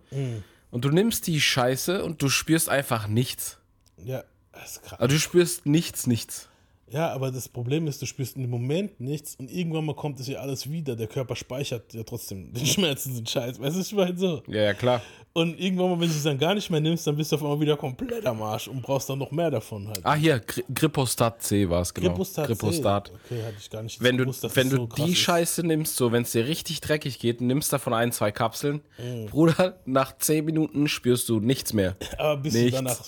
Und 0.70 0.86
du 0.86 0.90
nimmst 0.90 1.28
die 1.28 1.40
Scheiße 1.40 2.04
und 2.04 2.22
du 2.22 2.30
spürst 2.30 2.70
einfach 2.70 3.08
nichts. 3.08 3.58
Ja, 3.98 4.24
das 4.52 4.74
ist 4.74 4.84
krass. 4.84 5.00
Also 5.00 5.16
du 5.16 5.20
spürst 5.20 5.66
nichts, 5.66 6.08
nichts. 6.08 6.50
Ja, 6.94 7.12
aber 7.12 7.32
das 7.32 7.50
Problem 7.50 7.88
ist, 7.88 8.02
du 8.02 8.06
spürst 8.06 8.36
in 8.36 8.44
dem 8.44 8.52
Moment 8.52 9.02
nichts 9.02 9.36
und 9.40 9.50
irgendwann 9.52 9.84
mal 9.86 9.96
kommt 9.96 10.20
es 10.20 10.28
ja 10.28 10.40
alles 10.40 10.70
wieder. 10.70 10.96
Der 10.96 11.08
Körper 11.08 11.36
speichert 11.36 11.92
ja 11.94 12.04
trotzdem. 12.04 12.54
Die 12.54 12.66
Schmerzen 12.68 13.16
sind 13.16 13.28
scheiße. 13.30 13.60
Weißt 13.60 13.76
du, 13.76 13.82
ich 13.82 13.94
meine 13.94 14.16
so. 14.18 14.44
Ja, 14.48 14.62
ja, 14.62 14.74
klar. 14.74 15.02
Und 15.34 15.60
irgendwann 15.60 15.90
mal, 15.90 16.00
wenn 16.00 16.10
du 16.10 16.14
es 16.14 16.22
dann 16.22 16.38
gar 16.38 16.54
nicht 16.54 16.70
mehr 16.70 16.80
nimmst, 16.80 17.08
dann 17.08 17.16
bist 17.18 17.32
du 17.32 17.38
auf 17.38 17.42
einmal 17.42 17.60
wieder 17.60 17.76
komplett 17.76 18.24
am 18.28 18.40
Arsch 18.44 18.68
und 18.68 18.84
brauchst 18.84 19.10
dann 19.10 19.18
noch 19.18 19.32
mehr 19.32 19.50
davon 19.50 19.88
halt. 19.88 20.02
Ah, 20.04 20.14
hier, 20.14 20.40
Gri 20.40 20.64
Gripostat 20.72 21.42
C 21.42 21.68
war 21.68 21.82
es, 21.82 21.92
genau. 21.92 22.10
Gripostat. 22.10 22.46
Gripostat. 22.46 23.12
Okay, 23.26 23.42
hatte 23.44 23.56
ich 23.60 23.70
gar 23.72 23.82
nicht 23.82 24.00
Wenn 24.00 24.16
du, 24.18 24.26
gewusst, 24.26 24.44
dass 24.44 24.56
wenn 24.56 24.70
du 24.70 24.76
so 24.76 24.86
die 24.86 25.14
ist. 25.14 25.18
Scheiße 25.18 25.66
nimmst, 25.66 25.96
so 25.96 26.12
wenn 26.12 26.22
es 26.22 26.32
dir 26.34 26.46
richtig 26.48 26.82
dreckig 26.82 27.18
geht, 27.18 27.42
nimmst 27.42 27.74
davon 27.74 27.94
ein, 27.96 28.12
zwei 28.12 28.32
Kapseln, 28.32 28.82
Mhm. 29.04 29.26
Bruder, 29.26 29.80
nach 29.86 30.16
zehn 30.20 30.46
Minuten 30.46 30.88
spürst 30.88 31.28
du 31.30 31.40
nichts 31.40 31.74
mehr. 31.74 31.96
Aber 32.20 32.38
bist 32.38 32.56
Nichts. 32.56 32.78
du 32.78 32.84
danach 32.84 33.00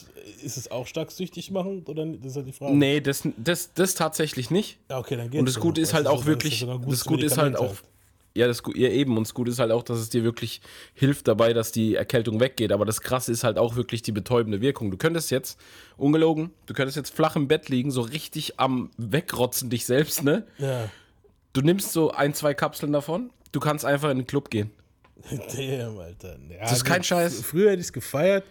ist 0.44 0.58
es 0.58 0.72
auch 0.72 0.88
stark 0.88 1.12
süchtig 1.12 1.52
machend 1.52 1.88
oder 1.90 2.06
das 2.06 2.32
ist 2.32 2.36
halt 2.36 2.48
die 2.48 2.52
Frage. 2.52 2.76
Nee, 2.76 3.02
das, 3.02 3.28
das, 3.38 3.74
das 3.74 3.96
tatsächlich 3.96 4.50
nicht. 4.52 4.80
Ja, 4.90 5.00
okay, 5.00 5.16
dann 5.18 5.30
geht's. 5.30 5.40
Und 5.40 5.46
das. 5.48 5.60
Gute 5.60 5.82
ist 5.82 5.94
halt 5.94 6.08
auch 6.08 6.26
wirklich, 6.26 6.66
das 6.66 6.82
gutes 6.82 7.06
Gute 7.06 7.26
ist 7.26 7.38
halt 7.38 7.56
auch, 7.58 7.76
ja, 8.34 8.48
das, 8.48 8.62
ja 8.76 8.90
eben, 8.90 9.18
und 9.18 9.26
das 9.26 9.34
Gute 9.34 9.52
ist 9.52 9.60
halt 9.60 9.72
auch, 9.72 9.84
dass 9.84 9.98
es 9.98 10.10
dir 10.10 10.24
wirklich 10.24 10.62
hilft 10.94 11.28
dabei, 11.28 11.54
dass 11.54 11.72
die 11.72 11.96
Erkältung 11.96 12.40
weggeht. 12.40 12.72
Aber 12.72 12.86
das 12.86 13.02
Krasse 13.02 13.32
ist 13.32 13.44
halt 13.44 13.58
auch 13.58 13.76
wirklich 13.76 14.02
die 14.02 14.12
betäubende 14.12 14.62
Wirkung. 14.62 14.92
Du 14.92 14.98
könntest 14.98 15.32
jetzt, 15.32 15.60
ungelogen, 15.96 16.52
du 16.66 16.74
könntest 16.74 16.98
jetzt 16.98 17.14
flach 17.16 17.36
im 17.36 17.48
Bett 17.48 17.70
liegen, 17.70 17.92
so 17.92 18.02
richtig 18.02 18.60
am 18.60 18.92
Wegrotzen 18.98 19.70
dich 19.70 19.86
selbst, 19.86 20.24
ne? 20.24 20.46
Ja. 20.58 20.90
Du 21.54 21.62
nimmst 21.62 21.94
so 21.94 22.12
ein, 22.12 22.34
zwei 22.34 22.54
Kapseln 22.54 22.92
davon, 22.92 23.30
du 23.54 23.62
kannst 23.62 23.86
einfach 23.86 24.10
in 24.10 24.18
den 24.18 24.28
Club 24.28 24.50
gehen. 24.50 24.72
Damn, 25.56 25.98
Alter. 25.98 26.38
Ja, 26.50 26.60
Das 26.60 26.74
ist 26.74 26.84
kein 26.84 27.04
Scheiß. 27.04 27.42
Früher 27.42 27.72
hätte 27.72 27.80
ich 27.80 27.88
es 27.88 27.94
gefeiert, 27.94 28.44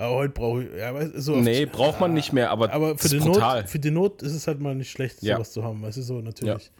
aber 0.00 0.14
heute 0.16 0.32
brauche 0.32 0.64
ich. 0.64 0.70
Ja, 0.78 1.20
so 1.20 1.36
Nee, 1.36 1.66
braucht 1.66 2.00
man 2.00 2.12
nicht 2.14 2.32
mehr, 2.32 2.50
aber, 2.50 2.72
aber 2.72 2.96
für 2.98 3.08
die, 3.08 3.18
brutal. 3.18 3.60
Not, 3.62 3.70
für 3.70 3.78
die 3.78 3.90
Not 3.90 4.22
ist 4.22 4.32
es 4.34 4.46
halt 4.46 4.60
mal 4.60 4.74
nicht 4.74 4.90
schlecht, 4.90 5.22
Ja. 5.22 5.36
sowas 5.36 5.52
zu 5.52 5.62
haben. 5.62 5.82
Weißt 5.82 5.98
du, 5.98 6.02
so 6.02 6.20
natürlich. 6.20 6.70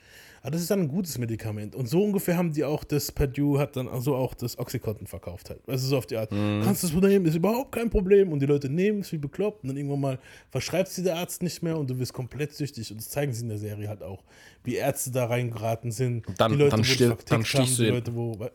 Aber 0.43 0.53
das 0.53 0.63
ist 0.63 0.71
dann 0.71 0.81
ein 0.81 0.89
gutes 0.89 1.19
Medikament. 1.19 1.75
Und 1.75 1.87
so 1.87 2.03
ungefähr 2.03 2.35
haben 2.39 2.51
die 2.55 2.65
auch 2.65 2.83
das, 2.83 3.13
Purdue 3.13 3.59
hat 3.59 3.77
dann 3.77 3.89
also 3.89 4.17
auch 4.17 4.33
das 4.33 4.59
Oxycontin 4.59 5.07
verkauft 5.07 5.51
halt. 5.51 5.61
Weißt 5.67 5.85
du, 5.85 5.89
so 5.89 5.99
auf 5.99 6.07
die 6.07 6.17
Art. 6.17 6.33
Mhm. 6.33 6.63
Kannst 6.65 6.83
du 6.83 6.87
es 6.87 6.95
nehmen, 6.95 7.27
ist 7.27 7.35
überhaupt 7.35 7.73
kein 7.73 7.91
Problem. 7.91 8.33
Und 8.33 8.41
die 8.41 8.47
Leute 8.47 8.71
nehmen 8.71 9.01
es 9.01 9.13
wie 9.13 9.19
bekloppt. 9.19 9.65
Und 9.65 9.69
dann 9.69 9.77
irgendwann 9.77 10.01
mal 10.01 10.19
verschreibt 10.49 10.89
sie 10.89 11.03
der 11.03 11.17
Arzt 11.17 11.43
nicht 11.43 11.63
mehr 11.63 11.77
und 11.77 11.91
du 11.91 11.99
wirst 11.99 12.15
komplett 12.15 12.55
süchtig. 12.55 12.91
Und 12.91 12.97
das 13.03 13.11
zeigen 13.11 13.35
sie 13.35 13.43
in 13.43 13.51
der 13.51 13.59
Serie 13.59 13.87
halt 13.87 14.03
auch. 14.03 14.25
Wie 14.65 14.77
Ärzte 14.77 15.11
da 15.11 15.27
reingeraten 15.27 15.91
sind. 15.93 16.25
Dann- 16.39 16.53
die 16.53 16.57
Leute, 16.59 16.71
dann 16.71 16.81
wo 16.81 16.85
die 16.85 16.89
stirb- 16.89 17.07
vertickt 17.09 17.33
dann 17.33 17.45
stichst 17.45 17.59
haben, 17.59 17.77
du 17.77 17.83
die 17.83 17.85
den- 17.85 17.95
Leute, 17.97 18.15
wo. 18.15 18.47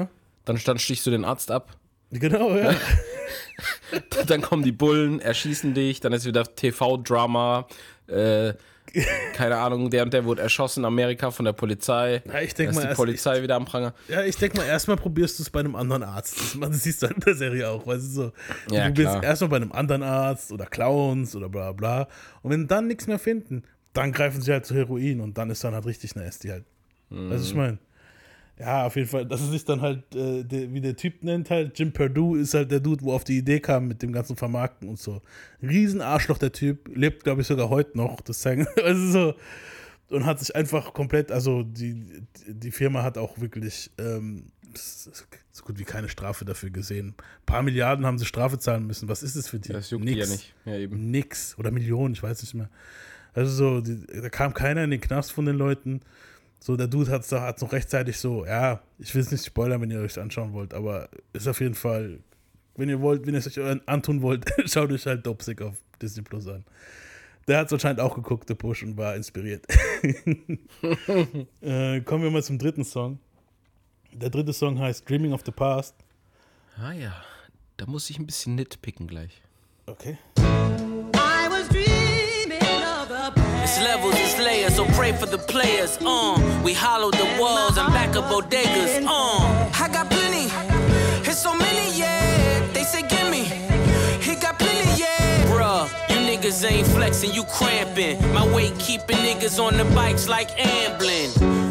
Hä? 0.00 0.06
Dann, 0.44 0.60
dann 0.64 0.78
stichst 0.78 1.04
du 1.06 1.10
den 1.10 1.24
Arzt 1.24 1.50
ab, 1.50 1.76
Genau, 2.12 2.54
ja. 2.56 2.74
dann 4.26 4.42
kommen 4.42 4.62
die 4.62 4.72
Bullen, 4.72 5.20
erschießen 5.20 5.74
dich, 5.74 6.00
dann 6.00 6.12
ist 6.12 6.26
wieder 6.26 6.44
TV-Drama, 6.44 7.66
äh, 8.06 8.52
keine 9.34 9.56
Ahnung, 9.56 9.88
der 9.88 10.02
und 10.02 10.12
der 10.12 10.24
wurde 10.26 10.42
erschossen 10.42 10.80
in 10.80 10.84
Amerika 10.84 11.30
von 11.30 11.46
der 11.46 11.52
Polizei. 11.54 12.22
Ja, 12.26 12.40
ich 12.40 12.52
denk 12.54 12.68
Da 12.68 12.70
ist 12.70 12.76
mal 12.76 12.80
die 12.82 12.88
erst- 12.88 12.96
Polizei 12.96 13.42
wieder 13.42 13.56
am 13.56 13.64
Pranger. 13.64 13.94
Ja, 14.08 14.22
ich 14.24 14.36
denke 14.36 14.58
mal, 14.58 14.66
erstmal 14.66 14.96
probierst 14.96 15.38
du 15.38 15.42
es 15.44 15.50
bei 15.50 15.60
einem 15.60 15.74
anderen 15.76 16.02
Arzt. 16.02 16.38
Das, 16.38 16.54
man, 16.56 16.70
das 16.72 16.82
siehst 16.82 17.02
du 17.02 17.06
in 17.06 17.20
der 17.20 17.34
Serie 17.34 17.70
auch, 17.70 17.86
weißt 17.86 18.04
du 18.04 18.10
so. 18.10 18.32
Ja, 18.70 18.88
du 18.88 18.94
bist 18.94 19.08
klar. 19.08 19.22
erstmal 19.24 19.48
bei 19.50 19.56
einem 19.56 19.72
anderen 19.72 20.02
Arzt 20.02 20.52
oder 20.52 20.66
Clowns 20.66 21.34
oder 21.34 21.48
bla 21.48 21.72
bla. 21.72 22.08
Und 22.42 22.50
wenn 22.50 22.66
dann 22.68 22.86
nichts 22.88 23.06
mehr 23.06 23.18
finden, 23.18 23.62
dann 23.94 24.12
greifen 24.12 24.42
sie 24.42 24.52
halt 24.52 24.66
zu 24.66 24.74
Heroin 24.74 25.20
und 25.20 25.38
dann 25.38 25.48
ist 25.48 25.64
dann 25.64 25.74
halt 25.74 25.86
richtig 25.86 26.14
nasty 26.14 26.48
halt. 26.48 26.64
Mhm. 27.08 27.30
Weißt 27.30 27.44
du, 27.44 27.48
ich 27.48 27.54
meine? 27.54 27.78
Ja, 28.62 28.86
auf 28.86 28.94
jeden 28.94 29.08
Fall, 29.08 29.26
dass 29.26 29.40
es 29.40 29.50
sich 29.50 29.64
dann 29.64 29.80
halt, 29.80 30.14
äh, 30.14 30.44
der, 30.44 30.72
wie 30.72 30.80
der 30.80 30.94
Typ 30.94 31.24
nennt 31.24 31.50
halt, 31.50 31.76
Jim 31.78 31.92
Perdue 31.92 32.38
ist 32.38 32.54
halt 32.54 32.70
der 32.70 32.78
Dude, 32.80 33.04
wo 33.04 33.12
auf 33.12 33.24
die 33.24 33.38
Idee 33.38 33.58
kam 33.58 33.88
mit 33.88 34.02
dem 34.02 34.12
ganzen 34.12 34.36
Vermarkten 34.36 34.88
und 34.88 35.00
so. 35.00 35.20
Riesenarschloch 35.62 36.38
der 36.38 36.52
Typ, 36.52 36.88
lebt 36.94 37.24
glaube 37.24 37.40
ich 37.40 37.48
sogar 37.48 37.70
heute 37.70 37.98
noch, 37.98 38.20
das 38.20 38.38
zeigen, 38.38 38.66
also 38.84 39.10
so 39.10 39.34
und 40.12 40.26
hat 40.26 40.38
sich 40.38 40.54
einfach 40.54 40.92
komplett, 40.92 41.32
also 41.32 41.62
die, 41.62 42.04
die 42.46 42.70
Firma 42.70 43.02
hat 43.02 43.18
auch 43.18 43.40
wirklich 43.40 43.90
ähm, 43.98 44.44
so 44.74 45.64
gut 45.64 45.78
wie 45.78 45.84
keine 45.84 46.08
Strafe 46.08 46.44
dafür 46.44 46.70
gesehen. 46.70 47.08
Ein 47.08 47.46
paar 47.46 47.62
Milliarden 47.62 48.06
haben 48.06 48.18
sie 48.18 48.26
Strafe 48.26 48.58
zahlen 48.58 48.86
müssen. 48.86 49.08
Was 49.08 49.22
ist 49.22 49.36
das 49.36 49.48
für 49.48 49.58
die? 49.58 49.72
Das 49.72 49.90
juckt 49.90 50.06
die 50.06 50.14
ja 50.14 50.26
nicht. 50.26 50.54
Ja, 50.64 50.76
eben. 50.76 51.10
Nix. 51.10 51.58
Oder 51.58 51.70
Millionen, 51.70 52.14
ich 52.14 52.22
weiß 52.22 52.42
nicht 52.42 52.54
mehr. 52.54 52.68
Also 53.34 53.52
so, 53.52 53.80
die, 53.80 54.06
da 54.06 54.28
kam 54.28 54.54
keiner 54.54 54.84
in 54.84 54.90
den 54.90 55.00
Knast 55.00 55.32
von 55.32 55.46
den 55.46 55.56
Leuten. 55.56 56.00
So, 56.62 56.76
der 56.76 56.86
Dude 56.86 57.10
hat 57.10 57.22
es 57.24 57.32
noch 57.60 57.72
rechtzeitig 57.72 58.16
so, 58.18 58.46
ja, 58.46 58.80
ich 59.00 59.12
will 59.16 59.22
es 59.22 59.32
nicht 59.32 59.44
spoilern, 59.44 59.80
wenn 59.80 59.90
ihr 59.90 59.98
euch 59.98 60.16
anschauen 60.16 60.52
wollt, 60.52 60.74
aber 60.74 61.08
ist 61.32 61.48
auf 61.48 61.60
jeden 61.60 61.74
Fall, 61.74 62.20
wenn 62.76 62.88
ihr 62.88 63.00
wollt, 63.00 63.26
wenn 63.26 63.34
ihr 63.34 63.40
es 63.40 63.58
euch 63.58 63.80
antun 63.88 64.22
wollt, 64.22 64.48
schaut 64.66 64.92
euch 64.92 65.04
halt 65.04 65.26
Dopsick 65.26 65.60
auf 65.60 65.74
Disney 66.00 66.22
Plus 66.22 66.46
an. 66.46 66.64
Der 67.48 67.58
hat 67.58 67.66
es 67.66 67.72
anscheinend 67.72 67.98
auch 67.98 68.14
geguckt, 68.14 68.48
der 68.48 68.54
Push, 68.54 68.84
und 68.84 68.96
war 68.96 69.16
inspiriert. 69.16 69.66
äh, 71.62 72.00
kommen 72.02 72.22
wir 72.22 72.30
mal 72.30 72.44
zum 72.44 72.60
dritten 72.60 72.84
Song. 72.84 73.18
Der 74.12 74.30
dritte 74.30 74.52
Song 74.52 74.78
heißt 74.78 75.10
Dreaming 75.10 75.32
of 75.32 75.42
the 75.44 75.50
Past. 75.50 75.96
Ah 76.78 76.92
ja, 76.92 77.12
da 77.76 77.86
muss 77.86 78.08
ich 78.08 78.20
ein 78.20 78.26
bisschen 78.26 78.54
nitpicken 78.54 79.08
gleich. 79.08 79.42
Okay. 79.86 80.16
It's 83.74 83.80
levels, 83.80 84.14
it's 84.18 84.38
layers, 84.38 84.76
so 84.76 84.84
pray 84.84 85.12
for 85.12 85.24
the 85.24 85.38
players. 85.38 85.96
Uh, 86.04 86.60
we 86.62 86.74
hollow 86.74 87.10
the 87.10 87.24
walls 87.40 87.78
and 87.78 87.90
back 87.94 88.14
up 88.14 88.24
bodegas. 88.24 89.02
Uh, 89.06 89.70
I 89.82 89.88
got 89.90 90.10
niggas 96.52 96.70
ain't 96.70 96.86
flexing, 96.88 97.32
you 97.32 97.44
cramping. 97.44 98.20
My 98.32 98.46
weight 98.54 98.78
keeping 98.78 99.16
niggas 99.16 99.58
on 99.62 99.76
the 99.76 99.84
bikes 99.94 100.28
like 100.28 100.50
ambling. 100.58 101.30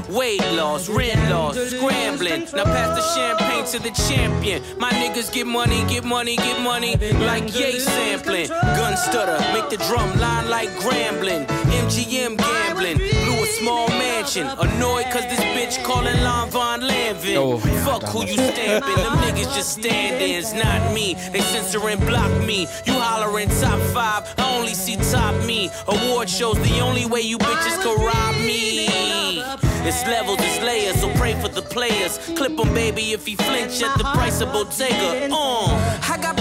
Weight 0.09 0.41
loss, 0.53 0.89
rent 0.89 1.29
loss, 1.29 1.55
scrambling. 1.55 2.47
Now 2.53 2.65
pass 2.65 2.95
the 2.97 3.15
champagne 3.15 3.65
to 3.65 3.79
the 3.79 3.91
champion. 4.07 4.63
My 4.79 4.91
niggas 4.91 5.31
get 5.31 5.47
money, 5.47 5.85
get 5.87 6.03
money, 6.03 6.35
get 6.35 6.61
money. 6.61 6.95
Like 7.25 7.53
yay 7.53 7.79
sampling. 7.79 8.47
Gun 8.47 8.97
stutter, 8.97 9.39
make 9.53 9.69
the 9.69 9.77
drum 9.87 10.19
line 10.19 10.49
like 10.49 10.69
grambling. 10.79 11.45
MGM 11.45 12.37
gambling. 12.37 13.30
Blew 13.61 13.67
small 13.67 13.87
mansion. 13.89 14.47
Annoyed 14.47 15.05
cause 15.11 15.23
this 15.23 15.39
bitch 15.55 15.83
calling 15.83 16.15
Lon 16.23 16.49
Von 16.49 16.81
Lanvin. 16.81 17.35
Oh, 17.37 17.57
Fuck 17.85 18.03
who 18.09 18.25
you 18.25 18.33
stamping. 18.33 18.95
Them 18.95 19.17
niggas 19.17 19.53
just 19.55 19.79
stand-ins, 19.79 20.53
not 20.53 20.93
me. 20.93 21.15
They 21.31 21.41
censor 21.41 21.87
and 21.87 22.01
block 22.01 22.31
me. 22.45 22.67
You 22.85 22.93
hollering 22.93 23.49
top 23.61 23.79
five, 23.93 24.33
I 24.37 24.57
only 24.57 24.73
see 24.73 24.95
top 25.11 25.35
me. 25.45 25.69
Award 25.87 26.29
shows 26.29 26.57
the 26.61 26.79
only 26.79 27.05
way 27.05 27.21
you 27.21 27.37
bitches 27.37 27.81
can 27.81 28.03
rob 28.03 28.35
me. 28.45 29.41
It's 29.83 30.05
levels, 30.05 30.37
it's 30.41 30.61
layers, 30.61 31.01
so 31.01 31.11
pray 31.15 31.33
for 31.41 31.47
the 31.47 31.61
players. 31.61 32.17
Clip 32.17 32.37
Clip 32.37 32.59
'em, 32.59 32.73
baby, 32.73 33.13
if 33.13 33.25
he 33.25 33.35
flinch 33.35 33.81
at 33.81 33.97
the 33.97 34.03
price 34.03 34.39
of 34.39 34.51
Bottega. 34.53 35.29
Uh, 35.33 35.99
I 36.09 36.17
got 36.21 36.40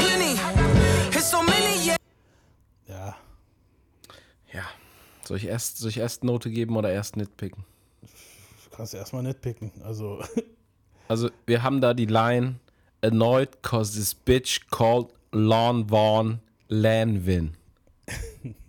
Soll 5.30 5.36
ich 5.36 5.46
erst, 5.46 5.78
soll 5.78 5.90
ich 5.90 5.98
erst 5.98 6.24
Note 6.24 6.50
geben 6.50 6.76
oder 6.76 6.90
erst 6.90 7.16
nitpicken? 7.16 7.62
du 8.02 8.76
kannst 8.76 8.94
erstmal 8.94 9.22
nicht 9.22 9.40
picken. 9.40 9.70
Also, 9.84 10.20
Also, 11.06 11.30
wir 11.46 11.62
haben 11.62 11.80
da 11.80 11.94
die 11.94 12.06
Line 12.06 12.56
Annoyed 13.00 13.62
cause 13.62 13.96
this 13.96 14.12
bitch 14.12 14.68
called 14.72 15.06
Lon 15.30 15.88
Vaughn 15.88 16.40
Lanvin. 16.66 17.52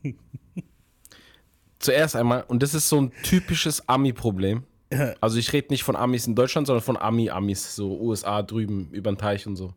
Zuerst 1.80 2.15
einmal, 2.15 2.43
und 2.47 2.62
das 2.62 2.76
ist 2.76 2.89
so 2.89 3.02
ein 3.02 3.12
typisches 3.24 3.89
Ami-Problem. 3.89 4.62
Also 5.19 5.39
ich 5.39 5.52
rede 5.54 5.69
nicht 5.71 5.82
von 5.82 5.95
Amis 5.95 6.28
in 6.28 6.36
Deutschland, 6.36 6.67
sondern 6.67 6.84
von 6.84 6.95
Ami-Amis, 6.95 7.76
so 7.76 8.00
USA 8.00 8.43
drüben 8.43 8.89
über 8.91 9.12
den 9.12 9.17
Teich 9.17 9.47
und 9.47 9.56
so. 9.56 9.74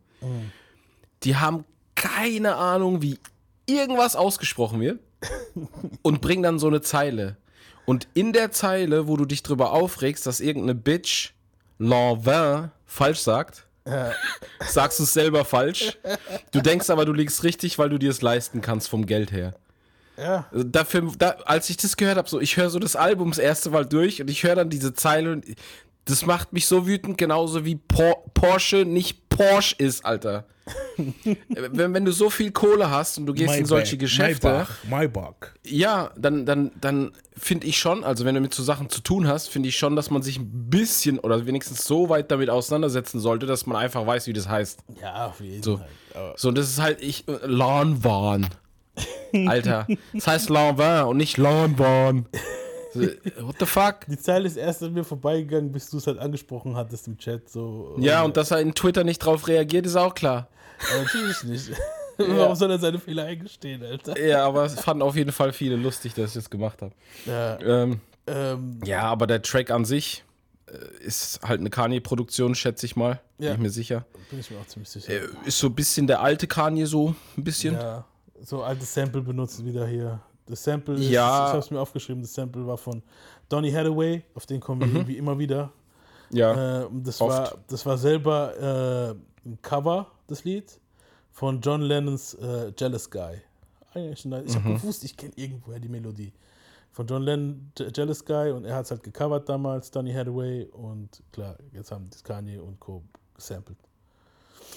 Die 1.23 1.35
haben 1.35 1.65
keine 1.95 2.57
Ahnung, 2.57 3.01
wie 3.01 3.17
irgendwas 3.65 4.15
ausgesprochen 4.15 4.81
wird 4.81 4.99
und 6.01 6.21
bringen 6.21 6.43
dann 6.43 6.59
so 6.59 6.67
eine 6.67 6.81
Zeile. 6.81 7.37
Und 7.85 8.07
in 8.13 8.33
der 8.33 8.51
Zeile, 8.51 9.07
wo 9.07 9.15
du 9.15 9.25
dich 9.25 9.43
drüber 9.43 9.71
aufregst, 9.71 10.25
dass 10.25 10.39
irgendeine 10.39 10.75
Bitch 10.75 11.31
Lanvin 11.77 12.71
falsch 12.85 13.19
sagt, 13.19 13.67
sagst 14.67 14.99
du 14.99 15.03
es 15.03 15.13
selber 15.13 15.45
falsch. 15.45 15.97
Du 16.51 16.61
denkst 16.61 16.89
aber, 16.89 17.05
du 17.05 17.13
liegst 17.13 17.43
richtig, 17.43 17.77
weil 17.77 17.89
du 17.89 17.99
dir 17.99 18.09
es 18.09 18.21
leisten 18.21 18.61
kannst 18.61 18.89
vom 18.89 19.05
Geld 19.05 19.31
her. 19.31 19.53
ja. 20.17 20.45
Dafür, 20.51 21.11
da, 21.17 21.31
als 21.45 21.69
ich 21.69 21.77
das 21.77 21.95
gehört 21.95 22.17
habe, 22.17 22.27
so, 22.27 22.39
ich 22.39 22.57
höre 22.57 22.69
so 22.69 22.79
das 22.79 22.95
Album 22.95 23.29
das 23.29 23.37
erste 23.37 23.69
Mal 23.69 23.85
durch 23.85 24.21
und 24.21 24.29
ich 24.29 24.43
höre 24.43 24.55
dann 24.55 24.69
diese 24.69 24.93
Zeile 24.93 25.31
und 25.33 25.45
das 26.05 26.25
macht 26.25 26.53
mich 26.53 26.67
so 26.67 26.87
wütend, 26.87 27.17
genauso 27.17 27.65
wie 27.65 27.75
Por 27.75 28.23
Porsche 28.33 28.85
nicht 28.85 29.29
Porsche 29.29 29.75
ist, 29.77 30.05
Alter. 30.05 30.45
wenn, 31.71 31.93
wenn 31.93 32.05
du 32.05 32.11
so 32.11 32.29
viel 32.31 32.51
Kohle 32.51 32.89
hast 32.89 33.19
und 33.19 33.27
du 33.27 33.33
gehst 33.33 33.53
in 33.55 33.65
solche 33.65 33.95
Maybach, 33.95 33.99
Geschäfte, 33.99 34.47
Maybach, 34.47 34.83
Maybach. 34.89 35.33
ja, 35.63 36.09
dann, 36.17 36.45
dann, 36.47 36.71
dann 36.81 37.11
finde 37.37 37.67
ich 37.67 37.77
schon, 37.77 38.03
also 38.03 38.25
wenn 38.25 38.33
du 38.33 38.41
mit 38.41 38.51
so 38.53 38.63
Sachen 38.63 38.89
zu 38.89 39.01
tun 39.01 39.27
hast, 39.27 39.47
finde 39.49 39.69
ich 39.69 39.77
schon, 39.77 39.95
dass 39.95 40.09
man 40.09 40.23
sich 40.23 40.39
ein 40.39 40.69
bisschen 40.69 41.19
oder 41.19 41.45
wenigstens 41.45 41.83
so 41.85 42.09
weit 42.09 42.31
damit 42.31 42.49
auseinandersetzen 42.49 43.19
sollte, 43.19 43.45
dass 43.45 43.67
man 43.67 43.77
einfach 43.77 44.07
weiß, 44.07 44.25
wie 44.25 44.33
das 44.33 44.49
heißt. 44.49 44.79
Ja, 45.01 45.27
auf 45.27 45.39
jeden 45.39 45.61
So. 45.61 45.77
Fall. 45.77 45.87
Aber 46.15 46.33
So, 46.37 46.51
das 46.51 46.69
ist 46.69 46.81
halt 46.81 46.99
ich, 47.01 47.25
Lanvan. 47.43 48.47
Alter, 49.47 49.85
das 50.13 50.25
heißt 50.25 50.49
Lanvan 50.49 51.05
und 51.07 51.17
nicht 51.17 51.37
Lanvan. 51.37 52.25
So, 52.95 53.45
What 53.47 53.55
the 53.59 53.65
fuck? 53.65 54.05
die 54.07 54.17
Zeile 54.17 54.47
ist 54.47 54.55
erst 54.57 54.81
an 54.83 54.93
mir 54.93 55.03
vorbeigegangen, 55.03 55.71
bis 55.71 55.89
du 55.89 55.97
es 55.97 56.07
halt 56.07 56.17
angesprochen 56.19 56.75
hattest 56.75 57.07
im 57.07 57.17
Chat. 57.17 57.49
So, 57.49 57.95
Ja, 57.99 58.23
und 58.23 58.37
dass 58.37 58.51
er 58.51 58.59
in 58.61 58.73
Twitter 58.73 59.03
nicht 59.03 59.19
drauf 59.19 59.47
reagiert, 59.47 59.85
ist 59.85 59.95
auch 59.95 60.13
klar. 60.15 60.47
Aber 60.91 61.03
natürlich 61.03 61.43
nicht. 61.43 61.71
Warum 62.17 62.55
soll 62.55 62.71
er 62.71 62.79
seine 62.79 62.97
Fehler 62.97 63.25
eingestehen, 63.25 63.83
Alter? 63.83 64.17
Ja, 64.17 64.45
aber 64.45 64.63
es 64.63 64.79
fanden 64.79 65.01
auf 65.03 65.17
jeden 65.17 65.33
Fall 65.33 65.51
viele 65.51 65.75
lustig, 65.75 66.13
dass 66.13 66.29
ich 66.29 66.35
das 66.35 66.49
gemacht 66.49 66.81
habe. 66.81 66.93
Ja, 67.25 67.59
Ähm, 67.59 67.99
ähm, 68.27 68.79
ja, 68.85 69.01
aber 69.01 69.27
der 69.27 69.41
Track 69.41 69.69
an 69.69 69.83
sich 69.83 70.23
äh, 70.67 71.03
ist 71.03 71.41
halt 71.43 71.59
eine 71.59 71.69
Kanye-Produktion, 71.69 72.55
schätze 72.55 72.85
ich 72.85 72.95
mal. 72.95 73.19
Bin 73.37 73.47
Ja. 73.47 73.53
ich 73.53 73.59
mir 73.59 73.69
sicher. 73.69 74.05
bin 74.29 74.39
ich 74.39 74.49
mir 74.49 74.57
auch 74.59 74.65
ziemlich 74.67 74.89
sicher. 74.89 75.11
Äh, 75.11 75.27
Ist 75.45 75.59
so 75.59 75.67
ein 75.67 75.75
bisschen 75.75 76.07
der 76.07 76.21
alte 76.21 76.47
Kanye 76.47 76.85
so, 76.85 77.13
ein 77.37 77.43
bisschen. 77.43 77.73
ja, 77.73 78.05
so 78.41 78.63
altes 78.63 78.93
Sample 78.93 79.21
benutzt 79.21 79.65
wieder 79.65 79.85
hier. 79.85 80.21
Das 80.47 80.63
Sample, 80.63 80.95
ist, 80.95 81.09
Ja. 81.09 81.45
ich 81.47 81.49
habe 81.49 81.59
es 81.59 81.71
mir 81.71 81.79
aufgeschrieben, 81.79 82.21
das 82.21 82.33
Sample 82.33 82.65
war 82.67 82.77
von 82.77 83.01
Donny 83.49 83.71
Hathaway, 83.71 84.23
auf 84.35 84.45
den 84.45 84.59
kommen 84.59 84.81
wir 84.81 84.87
irgendwie 84.87 85.17
immer 85.17 85.37
wieder. 85.39 85.71
Ja. 86.29 86.83
Äh, 86.83 86.87
das, 86.91 87.19
oft. 87.21 87.29
war, 87.31 87.57
das 87.67 87.85
war 87.85 87.97
selber 87.97 89.15
äh, 89.45 89.47
ein 89.47 89.59
Cover, 89.61 90.11
das 90.27 90.43
Lied, 90.43 90.79
von 91.31 91.61
John 91.61 91.81
Lennons 91.81 92.33
äh, 92.35 92.71
Jealous 92.77 93.09
Guy. 93.09 93.41
Ich 93.95 94.25
habe 94.25 94.43
gewusst, 94.43 95.03
ich 95.03 95.15
kenne 95.15 95.33
irgendwoher 95.35 95.79
die 95.79 95.87
Melodie. 95.87 96.33
Von 96.91 97.07
John 97.07 97.23
Lennon, 97.23 97.71
Je- 97.77 97.91
Jealous 97.95 98.23
Guy, 98.25 98.51
und 98.51 98.65
er 98.65 98.75
hat 98.75 98.85
es 98.85 98.91
halt 98.91 99.03
gecovert 99.03 99.47
damals, 99.49 99.89
Donny 99.91 100.13
Hathaway, 100.13 100.65
und 100.65 101.21
klar, 101.31 101.55
jetzt 101.73 101.91
haben 101.91 102.09
das 102.09 102.23
Kanye 102.23 102.57
und 102.59 102.79
Co. 102.79 103.03
gesampelt. 103.35 103.77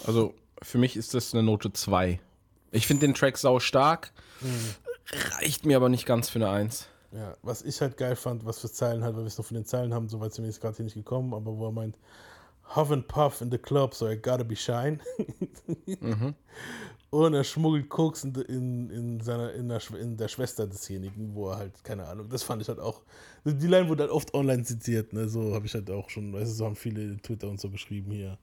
Also 0.07 0.35
für 0.63 0.79
mich 0.79 0.97
ist 0.97 1.15
das 1.15 1.33
eine 1.35 1.43
Note 1.43 1.73
2. 1.73 2.21
Ich 2.71 2.87
finde 2.87 3.07
den 3.07 3.15
Track 3.15 3.39
sau 3.39 3.59
stark, 3.61 4.13
reicht 5.13 5.67
mir 5.67 5.77
aber 5.77 5.89
nicht 5.89 6.07
ganz 6.07 6.29
für 6.29 6.39
eine 6.39 6.51
1. 6.51 6.89
Ja, 7.13 7.37
was 7.43 7.63
ich 7.63 7.81
halt 7.81 7.97
geil 7.97 8.17
fand, 8.17 8.45
was 8.45 8.59
für 8.59 8.71
Zeilen 8.71 9.03
halt, 9.03 9.17
weil 9.17 9.23
wir 9.23 9.29
es 9.29 9.39
noch 9.39 9.47
von 9.47 9.55
den 9.55 9.65
Zeilen 9.65 9.95
haben, 9.95 10.09
soweit 10.09 10.35
sind 10.35 10.45
wir 10.45 10.51
jetzt 10.51 10.61
gerade 10.61 10.77
hier 10.77 10.85
nicht 10.85 10.95
gekommen, 10.95 11.33
aber 11.33 11.57
wo 11.57 11.67
er 11.67 11.73
meint, 11.73 11.97
Huff 12.77 12.91
and 12.91 13.09
Puff 13.09 13.41
in 13.41 13.51
the 13.51 13.57
club, 13.57 13.95
so 13.95 14.09
I 14.09 14.17
gotta 14.17 14.45
be 14.45 14.57
shine. 14.57 14.99
Und 17.11 17.33
er 17.33 17.45
schmuggelt 17.45 17.89
Koks 17.89 18.25
in, 18.25 18.35
in, 18.35 18.91
in, 18.91 19.21
seiner, 19.21 19.55
in, 19.55 19.69
der, 19.69 19.81
in 19.99 20.19
der 20.19 20.29
Schwester 20.29 20.67
desjenigen, 20.67 21.35
wo 21.35 21.49
er 21.51 21.57
halt, 21.57 21.83
keine 21.83 22.07
Ahnung, 22.07 22.29
das 22.29 22.43
fand 22.43 22.61
ich 22.61 22.69
halt 22.69 22.81
auch. 22.81 23.01
Die 23.47 23.67
Line 23.67 23.89
wurde 23.89 24.03
halt 24.03 24.13
oft 24.13 24.35
online 24.35 24.63
zitiert, 24.65 25.15
ne? 25.15 25.27
So 25.27 25.55
habe 25.55 25.65
ich 25.65 25.73
halt 25.73 25.91
auch 25.91 26.11
schon, 26.11 26.35
weißt 26.35 26.51
du, 26.51 26.55
so 26.55 26.67
haben 26.67 26.77
viele 26.77 27.17
Twitter 27.23 27.49
und 27.49 27.59
so 27.59 27.71
geschrieben 27.71 28.13
hier. 28.13 28.37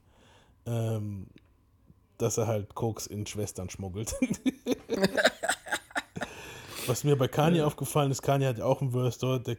Ähm, 0.65 1.27
dass 2.17 2.39
er 2.39 2.47
halt 2.47 2.73
Koks 2.73 3.05
in 3.05 3.27
Schwestern 3.27 3.69
schmuggelt. 3.69 4.15
Was 6.87 7.03
mir 7.03 7.15
bei 7.17 7.27
Kanye 7.27 7.61
aufgefallen 7.63 8.11
ist, 8.11 8.21
Kanye 8.21 8.47
hat 8.47 8.57
ja 8.57 8.65
auch 8.65 8.81
einen 8.81 8.91
Verse 8.91 9.19
dort, 9.19 9.47
der, 9.47 9.57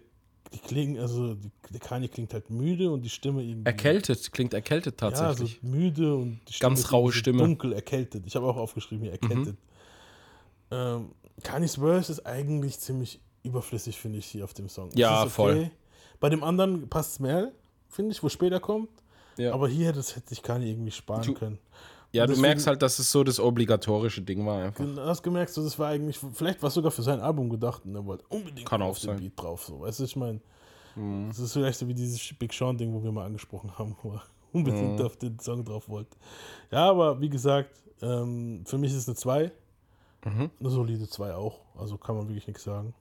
die 0.53 0.59
klingen, 0.59 0.99
also 1.01 1.35
die, 1.35 1.51
der 1.71 1.81
Kanye 1.81 2.09
klingt 2.09 2.33
halt 2.35 2.51
müde 2.51 2.91
und 2.91 3.03
die 3.03 3.09
Stimme 3.09 3.43
irgendwie. 3.43 3.67
Erkältet, 3.67 4.33
klingt 4.33 4.55
erkältet 4.55 5.01
Ja, 5.01 5.11
so 5.11 5.17
tatsächlich. 5.25 5.63
müde 5.63 6.15
und 6.15 6.41
die 6.49 6.59
Ganz 6.59 6.81
ist 6.81 6.93
raue 6.93 7.13
Stimme. 7.13 7.39
Mhm. 7.43 7.47
Dunkel, 7.47 7.73
erkältet. 7.73 8.25
Ich 8.27 8.37
habe 8.37 8.47
auch 8.47 8.57
aufgeschrieben 8.57 9.03
hier, 9.03 9.13
erkältet. 9.13 9.57
Ähm, 10.71 11.11
Kanyes 11.43 11.77
Verse 11.77 12.11
ist 12.13 12.27
eigentlich 12.27 12.79
ziemlich 12.79 13.21
überflüssig, 13.43 13.99
finde 13.99 14.19
ich, 14.19 14.27
hier 14.27 14.45
auf 14.45 14.55
dem 14.55 14.69
Song. 14.69 14.91
Ja, 14.95 15.25
ist 15.25 15.33
voll. 15.33 15.71
Bei 16.19 16.29
dem 16.29 16.43
anderen 16.43 16.89
passt 16.89 17.13
es 17.13 17.21
mehr, 17.21 17.53
finde 17.89 18.13
ich, 18.13 18.23
wo 18.23 18.29
später 18.29 18.59
kommt. 18.61 18.89
Ja. 19.37 19.53
Aber 19.53 19.69
hier, 19.69 19.93
das 19.93 20.17
hätte 20.17 20.31
sich 20.31 20.43
Kanye 20.43 20.71
irgendwie 20.71 20.91
sparen 20.91 21.23
Du- 21.23 21.35
können. 21.35 21.59
Ja, 22.13 22.25
du 22.25 22.29
deswegen- 22.33 22.43
merkst 22.43 22.67
halt, 22.67 22.83
dass 22.83 22.99
es 22.99 23.11
so 23.11 23.23
das 23.25 23.39
obligatorische 23.41 24.23
Ding 24.23 24.47
war 24.47 24.63
einfach. 24.65 24.85
Du 24.85 25.01
hast 25.01 25.23
gemerkt, 25.23 25.53
so, 25.53 25.63
das 25.63 25.79
war 25.79 25.89
eigentlich, 25.89 26.19
vielleicht 26.35 26.63
war 26.63 26.69
es 26.69 26.75
sogar 26.75 26.91
für 26.91 27.03
sein 27.03 27.21
Album 27.21 27.49
gedacht 27.51 27.83
und 27.85 27.95
er 27.95 28.05
wollte 28.05 28.25
unbedingt 28.29 28.69
Kann 28.69 28.83
auf 28.83 28.99
den 28.99 29.07
sein. 29.07 29.17
Mhm. 29.17 29.21
Beat 29.21 29.33
drauf. 29.41 29.65
So. 29.65 29.81
Weißt 29.81 30.01
du, 30.01 30.05
ich 30.05 30.17
meine, 30.17 30.41
das 31.29 31.39
ist 31.39 31.53
vielleicht 31.53 31.79
so 31.79 31.87
wie 31.89 31.95
dieses 31.95 32.21
Big 32.39 32.53
Sean-Ding, 32.53 32.93
wo 32.95 33.03
wir 33.03 33.13
mal 33.13 33.27
angesprochen 33.27 33.71
haben, 33.79 33.95
wo 34.03 34.13
er 34.13 34.23
unbedingt 34.53 34.99
Mhm. 34.99 35.05
auf 35.05 35.17
den 35.17 35.39
Song 35.39 35.65
drauf 35.65 35.89
wollte. 35.89 36.17
Ja, 36.71 36.89
aber 36.89 37.21
wie 37.21 37.29
gesagt, 37.29 37.71
ähm, 38.03 38.63
für 38.65 38.79
mich 38.79 38.93
ist 38.93 38.99
es 38.99 39.09
eine 39.09 39.17
2. 39.17 39.53
Mhm. 40.25 40.51
Eine 40.59 40.71
solide 40.71 41.07
2 41.09 41.35
auch. 41.35 41.61
Also 41.79 41.99
kann 41.99 42.17
man 42.17 42.29
wirklich 42.29 42.47
nichts 42.47 42.65
sagen. 42.65 42.95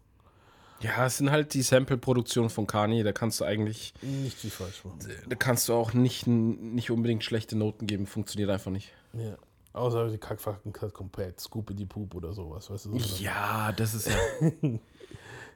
Ja, 0.82 1.06
es 1.06 1.18
sind 1.18 1.32
halt 1.32 1.54
die 1.54 1.62
Sample-Produktionen 1.62 2.50
von 2.50 2.68
Kanye, 2.68 3.04
da 3.04 3.12
kannst 3.14 3.40
du 3.40 3.46
eigentlich, 3.46 3.94
Nicht 4.02 4.38
viel 4.38 4.50
falsch 4.50 4.84
machen. 4.84 5.00
da 5.28 5.36
kannst 5.36 5.70
du 5.70 5.74
auch 5.74 5.94
nicht, 5.94 6.28
nicht 6.28 6.92
unbedingt 6.92 7.24
schlechte 7.24 7.56
Noten 7.58 7.88
geben, 7.88 8.06
funktioniert 8.08 8.50
einfach 8.50 8.72
nicht. 8.72 8.92
Ja. 9.14 9.38
Außer 9.74 10.10
die 10.10 10.18
Kackfakten 10.18 10.72
komplett. 10.72 11.40
Scoopy 11.40 11.74
die 11.74 11.86
Poop 11.86 12.16
oder 12.16 12.32
sowas. 12.34 12.70
Weißt 12.70 12.86
du, 12.86 12.98
so 12.98 13.24
Ja, 13.24 13.72
das 13.74 13.94
ist 13.94 14.08
ja. 14.10 14.50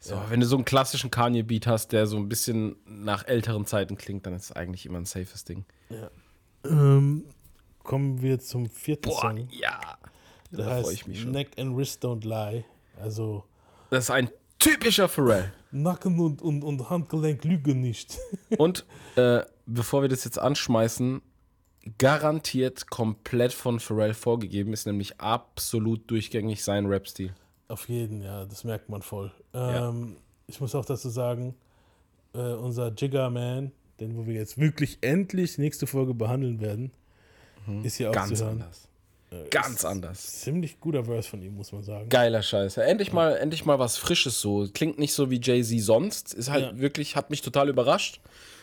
So, 0.01 0.15
wenn 0.29 0.39
du 0.39 0.45
so 0.45 0.55
einen 0.55 0.63
klassischen 0.63 1.11
Kanye-Beat 1.11 1.67
hast, 1.67 1.91
der 1.91 2.07
so 2.07 2.15
ein 2.15 2.29
bisschen 2.29 2.77
nach 2.85 3.27
älteren 3.27 3.65
Zeiten 3.65 3.97
klingt, 3.97 4.25
dann 4.25 4.33
ist 4.33 4.43
es 4.45 4.51
eigentlich 4.53 4.85
immer 4.85 4.97
ein 4.99 5.05
safes 5.05 5.43
Ding. 5.43 5.65
ähm, 6.63 7.25
kommen 7.83 8.21
wir 8.21 8.39
zum 8.39 8.69
vierten 8.69 9.09
Boah, 9.09 9.21
Song. 9.21 9.49
ja. 9.51 9.97
Der 10.51 10.65
Da 10.65 10.81
freue 10.81 10.93
ich 10.93 11.05
mich 11.05 11.21
schon. 11.21 11.31
Neck 11.31 11.49
and 11.59 11.75
Wrist 11.75 12.03
Don't 12.03 12.23
Lie. 12.25 12.63
Also 12.97 13.43
Das 13.89 14.05
ist 14.05 14.09
ein 14.11 14.29
typischer 14.59 15.07
Pharrell. 15.09 15.51
Nacken 15.71 16.19
und, 16.19 16.41
und, 16.41 16.63
und 16.63 16.89
Handgelenk 16.89 17.43
lügen 17.43 17.81
nicht. 17.81 18.17
Und 18.57 18.85
äh, 19.15 19.41
bevor 19.67 20.01
wir 20.01 20.09
das 20.09 20.23
jetzt 20.23 20.39
anschmeißen, 20.39 21.21
garantiert 21.97 22.89
komplett 22.89 23.53
von 23.53 23.79
Pharrell 23.79 24.13
vorgegeben, 24.13 24.73
ist 24.73 24.87
nämlich 24.87 25.19
absolut 25.21 26.09
durchgängig 26.09 26.63
sein 26.63 26.87
Rap-Stil. 26.87 27.33
Auf 27.67 27.87
jeden, 27.87 28.21
ja, 28.23 28.45
das 28.45 28.63
merkt 28.63 28.89
man 28.89 29.03
voll. 29.03 29.31
Ja. 29.53 29.89
Ähm, 29.89 30.17
ich 30.47 30.59
muss 30.59 30.73
auch 30.73 30.85
dazu 30.85 31.09
sagen, 31.09 31.53
äh, 32.33 32.39
unser 32.53 32.91
Jigger 32.91 33.29
Man, 33.29 33.71
den 33.99 34.17
wo 34.17 34.25
wir 34.25 34.33
jetzt 34.33 34.57
wirklich 34.57 34.97
endlich 35.01 35.59
nächste 35.59 35.85
Folge 35.85 36.15
behandeln 36.15 36.59
werden, 36.61 36.91
ist 37.83 37.97
hier 37.97 38.09
auch 38.09 38.13
Mhm. 38.13 38.15
Ganz 38.15 38.39
zu 38.39 38.45
hören. 38.45 38.61
anders. 38.61 38.87
Ganz 39.51 39.85
anders. 39.85 40.41
Ziemlich 40.41 40.79
guter 40.79 41.05
Verse 41.05 41.29
von 41.29 41.41
ihm, 41.41 41.55
muss 41.55 41.71
man 41.71 41.83
sagen. 41.83 42.09
Geiler 42.09 42.41
Scheiß. 42.41 42.75
Ja, 42.77 42.83
endlich 42.83 43.13
mal, 43.13 43.37
endlich 43.37 43.63
mal 43.65 43.77
was 43.77 43.97
Frisches 43.97 44.41
so. 44.41 44.67
Klingt 44.73 44.97
nicht 44.97 45.13
so 45.13 45.29
wie 45.29 45.39
Jay-Z 45.41 45.79
sonst. 45.81 46.33
Ist 46.33 46.49
halt 46.49 46.63
Ja. 46.73 46.79
wirklich, 46.79 47.15
hat 47.15 47.29
mich 47.29 47.41
total 47.41 47.69
überrascht. 47.69 48.21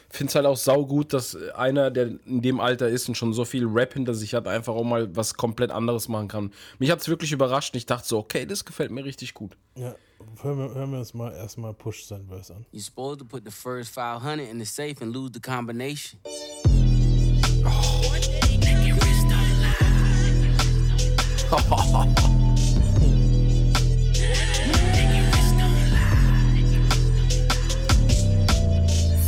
Find's 0.09 0.35
halt 0.37 0.47
auch 0.47 0.57
saugut, 0.57 1.13
dass 1.13 1.37
einer, 1.55 1.91
der 1.91 2.07
in 2.27 2.41
dem 2.43 2.61
Alter 2.61 2.89
ist 2.89 3.09
und 3.09 3.17
schon 3.17 3.33
so 3.33 3.45
viel 3.45 3.67
Rap 3.67 3.93
hinter 3.95 4.15
sich 4.15 4.35
hat, 4.35 4.47
einfach 4.47 4.75
auch 4.75 4.85
mal 4.85 5.15
was 5.17 5.35
komplett 5.35 5.71
anderes 5.73 6.07
machen 6.09 6.29
kann. 6.29 6.53
Mich 6.79 6.91
hat's 6.93 7.09
wirklich 7.09 7.33
überrascht 7.33 7.75
und 7.75 7.79
ich 7.79 7.87
dachte 7.87 8.07
so, 8.07 8.19
okay, 8.19 8.47
das 8.47 8.65
gefällt 8.65 8.93
mir 8.93 9.05
richtig 9.05 9.35
gut. 9.35 9.57
Ja, 9.77 9.97
hören 10.43 10.59
wir, 10.59 10.75
hören 10.75 10.93
wir 10.93 10.99
uns 11.01 11.13
mal 11.13 11.33
erstmal 11.33 11.75
Push 11.75 12.05
sein 12.05 12.25
Verse 12.29 12.55
an. 12.55 12.65
You're 12.73 12.85
supposed 12.85 13.19
to 13.19 13.25
put 13.25 13.45
the 13.45 13.51
first 13.51 13.91
500 13.95 14.49
in 14.49 14.61
the 14.61 14.65
safe 14.65 14.95
and 15.01 15.13
lose 15.13 15.33
the 15.35 15.41
combination. 15.41 16.21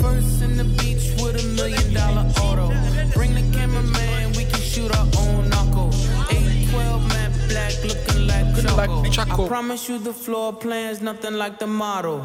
First 0.01 0.43
in 0.43 0.57
the 0.57 0.65
beach 0.79 1.15
with 1.23 1.37
a 1.37 1.47
million 1.55 1.95
dollar 1.95 2.27
auto. 2.43 2.69
Bring 3.15 3.35
the 3.35 3.43
cameraman, 3.57 4.33
we 4.33 4.45
can 4.45 4.61
shoot 4.61 4.91
our 4.97 5.07
own 5.19 5.49
knuckle. 5.49 5.91
812 6.29 7.09
matte 7.09 7.49
black 7.49 7.85
looking 7.85 8.27
like 8.27 9.13
Choco. 9.13 9.45
I 9.45 9.49
promise 9.49 9.89
you 9.89 9.99
the 9.99 10.13
floor 10.13 10.53
plan's 10.53 11.01
nothing 11.01 11.35
like 11.35 11.61
the 11.61 11.69
model. 11.69 12.25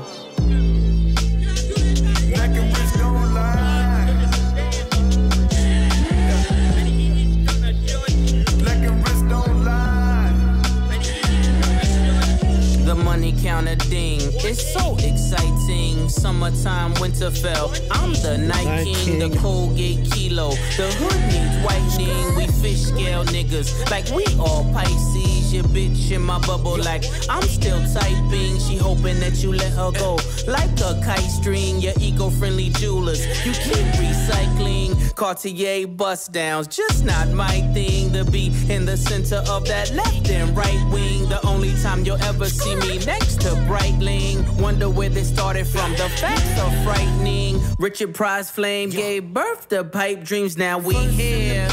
The 12.93 13.03
money 13.03 13.33
counter 13.41 13.75
ding. 13.89 14.19
It's 14.21 14.71
so 14.71 14.95
exciting. 14.97 16.07
Summertime, 16.09 16.93
Winterfell. 17.01 17.73
I'm 17.89 18.13
the 18.13 18.37
Night, 18.37 18.85
King, 18.85 19.17
the. 19.17 19.35
Colgate 19.39 20.11
Kilo. 20.11 20.51
The 20.77 20.93
hood 20.99 21.19
needs 21.33 21.57
whitening. 21.65 22.35
We 22.35 22.45
fish 22.61 22.83
scale 22.83 23.25
niggas. 23.25 23.89
Like 23.89 24.07
we 24.11 24.23
all 24.39 24.71
Pisces. 24.71 25.51
Your 25.51 25.63
bitch 25.63 26.11
in 26.11 26.21
my 26.21 26.37
bubble. 26.45 26.77
Like 26.77 27.03
I'm 27.31 27.41
still 27.41 27.81
typing. 27.91 28.59
She 28.59 28.77
hoping 28.77 29.19
that 29.21 29.41
you 29.41 29.53
let 29.53 29.71
her 29.71 29.91
go. 29.91 30.19
Like 30.47 30.79
a 30.81 31.01
kite 31.03 31.31
string. 31.31 31.81
Your 31.81 31.93
eco 31.99 32.29
friendly 32.29 32.69
jewelers. 32.69 33.25
You 33.43 33.53
keep 33.53 33.87
recycling. 33.97 35.15
Cartier 35.15 35.87
bust 35.87 36.31
downs. 36.31 36.67
Just 36.67 37.05
not 37.05 37.27
my 37.29 37.61
thing 37.73 38.02
to 38.13 38.23
be 38.23 38.51
in 38.69 38.85
the 38.85 38.95
center 38.95 39.43
of 39.49 39.65
that 39.67 39.91
left 39.91 40.29
and 40.29 40.55
right 40.55 40.81
wing. 40.91 41.27
The 41.29 41.45
only 41.45 41.73
time 41.81 42.05
you'll 42.05 42.21
ever 42.23 42.45
see 42.45 42.75
me 42.75 42.99
next 43.05 43.41
to 43.41 43.49
Breitling. 43.67 44.47
Wonder 44.59 44.89
where 44.89 45.09
they 45.09 45.23
started 45.23 45.67
from. 45.67 45.91
The 45.93 46.09
facts 46.21 46.59
are 46.59 46.71
frightening. 46.83 47.59
Richard 47.79 48.13
Prize 48.13 48.49
Flame 48.49 48.89
gave 48.89 49.33
birth 49.33 49.69
to 49.69 49.83
pipe 49.83 50.23
dreams. 50.23 50.57
Now 50.57 50.77
we 50.79 50.95
here. 50.95 51.67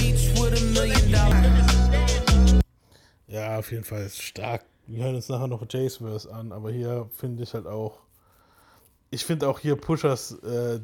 Ja, 3.29 3.59
auf 3.59 3.71
jeden 3.71 3.85
Fall 3.85 4.03
ist 4.03 4.21
stark. 4.21 4.65
Wir 4.87 5.05
hören 5.05 5.15
uns 5.15 5.29
nachher 5.29 5.47
noch 5.47 5.65
Jays 5.69 5.99
Verse 5.99 6.29
an, 6.33 6.51
aber 6.51 6.73
hier 6.73 7.09
finde 7.17 7.45
ich 7.45 7.55
halt 7.55 7.67
auch. 7.67 8.01
Ich 9.11 9.25
finde 9.25 9.49
auch 9.49 9.61
hier 9.61 9.77
Pushers. 9.77 10.33
Äh, 10.43 10.81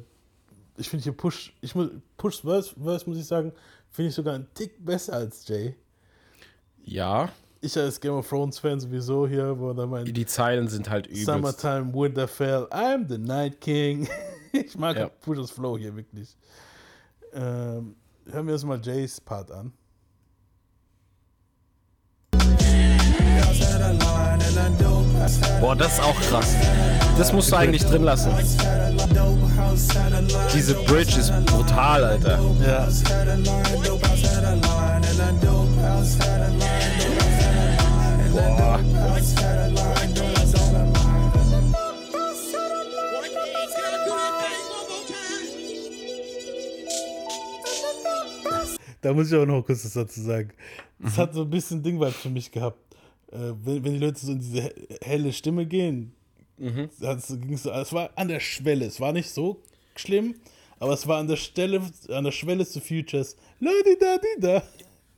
ich 0.77 0.89
finde 0.89 1.03
hier 1.03 1.13
Push. 1.13 1.53
Ich 1.61 1.75
muss, 1.75 1.91
Push 2.17 2.43
Verse, 2.43 2.75
Verse, 2.81 3.09
muss 3.09 3.19
ich 3.19 3.27
sagen, 3.27 3.53
finde 3.97 4.11
ich 4.11 4.15
sogar 4.15 4.35
einen 4.35 4.47
Tick 4.53 4.85
besser 4.85 5.15
als 5.15 5.49
Jay. 5.49 5.75
Ja, 6.85 7.31
Ich 7.63 7.77
als 7.79 7.99
Game 7.99 8.13
of 8.13 8.29
Thrones 8.29 8.59
Fan 8.59 8.79
sowieso 8.79 9.27
hier, 9.27 9.59
wo 9.59 9.71
er 9.71 9.87
meint. 9.87 10.15
die 10.15 10.27
Zeilen 10.27 10.69
sind 10.69 10.89
halt 10.91 11.07
übelst. 11.07 11.25
Summertime, 11.25 11.93
Winterfell, 11.95 12.67
I'm 12.71 13.09
the 13.09 13.17
Night 13.17 13.59
King. 13.61 14.07
ich 14.53 14.77
mag 14.77 14.97
Ja. 14.97 15.11
Flow 15.51 15.79
hier 15.79 15.97
wirklich. 15.97 16.37
Ähm, 17.33 17.97
hören 18.31 18.47
wir 18.47 18.53
uns 18.53 18.65
mal 18.65 18.81
Jays 18.83 19.19
Part 19.19 19.51
an. 19.51 19.73
Boah, 25.61 25.75
das 25.75 25.95
ist 25.95 26.03
auch 26.03 26.21
krass. 26.21 26.55
Das 27.17 27.33
musst 27.33 27.51
du 27.51 27.57
eigentlich 27.57 27.85
drin 27.85 28.03
lassen. 28.03 28.31
Diese 30.55 30.75
Bridge 30.85 31.19
ist 31.21 31.33
brutal, 31.47 32.05
Alter. 32.05 32.39
Ja. 32.65 32.89
Boah. 38.33 38.81
Da 49.01 49.13
muss 49.13 49.31
ich 49.31 49.39
auch 49.39 49.47
noch 49.47 49.63
kurz 49.63 49.85
was 49.85 49.93
dazu 49.93 50.21
sagen. 50.21 50.51
Das 50.99 51.19
hat 51.19 51.35
so 51.35 51.43
ein 51.43 51.51
bisschen 51.51 51.83
Ding 51.83 52.03
für 52.11 52.31
mich 52.31 52.51
gehabt. 52.51 52.79
Äh, 53.31 53.53
wenn, 53.63 53.85
wenn 53.85 53.93
die 53.95 53.99
Leute 53.99 54.19
so 54.25 54.33
in 54.33 54.39
diese 54.41 54.63
he- 54.63 54.73
helle 55.03 55.33
Stimme 55.33 55.67
gehen, 55.67 56.13
hat's- 57.03 57.37
ging's 57.41 57.63
so, 57.65 57.71
es 57.71 57.93
war 57.93 58.11
an 58.17 58.29
der 58.29 58.41
Schwelle. 58.41 58.87
Es 58.87 59.01
war 59.01 59.13
nicht 59.13 59.31
so 59.31 59.63
schlimm, 60.01 60.35
aber 60.79 60.93
es 60.93 61.07
war 61.07 61.19
an 61.19 61.29
der 61.29 61.37
Stelle, 61.37 61.81
an 62.11 62.25
der 62.25 62.33
Schwelle 62.33 62.67
zu 62.67 62.81
Futures. 62.81 63.37
La 63.61 63.71
di 63.85 63.97
da 63.99 64.17
di 64.19 64.41
da. 64.41 64.63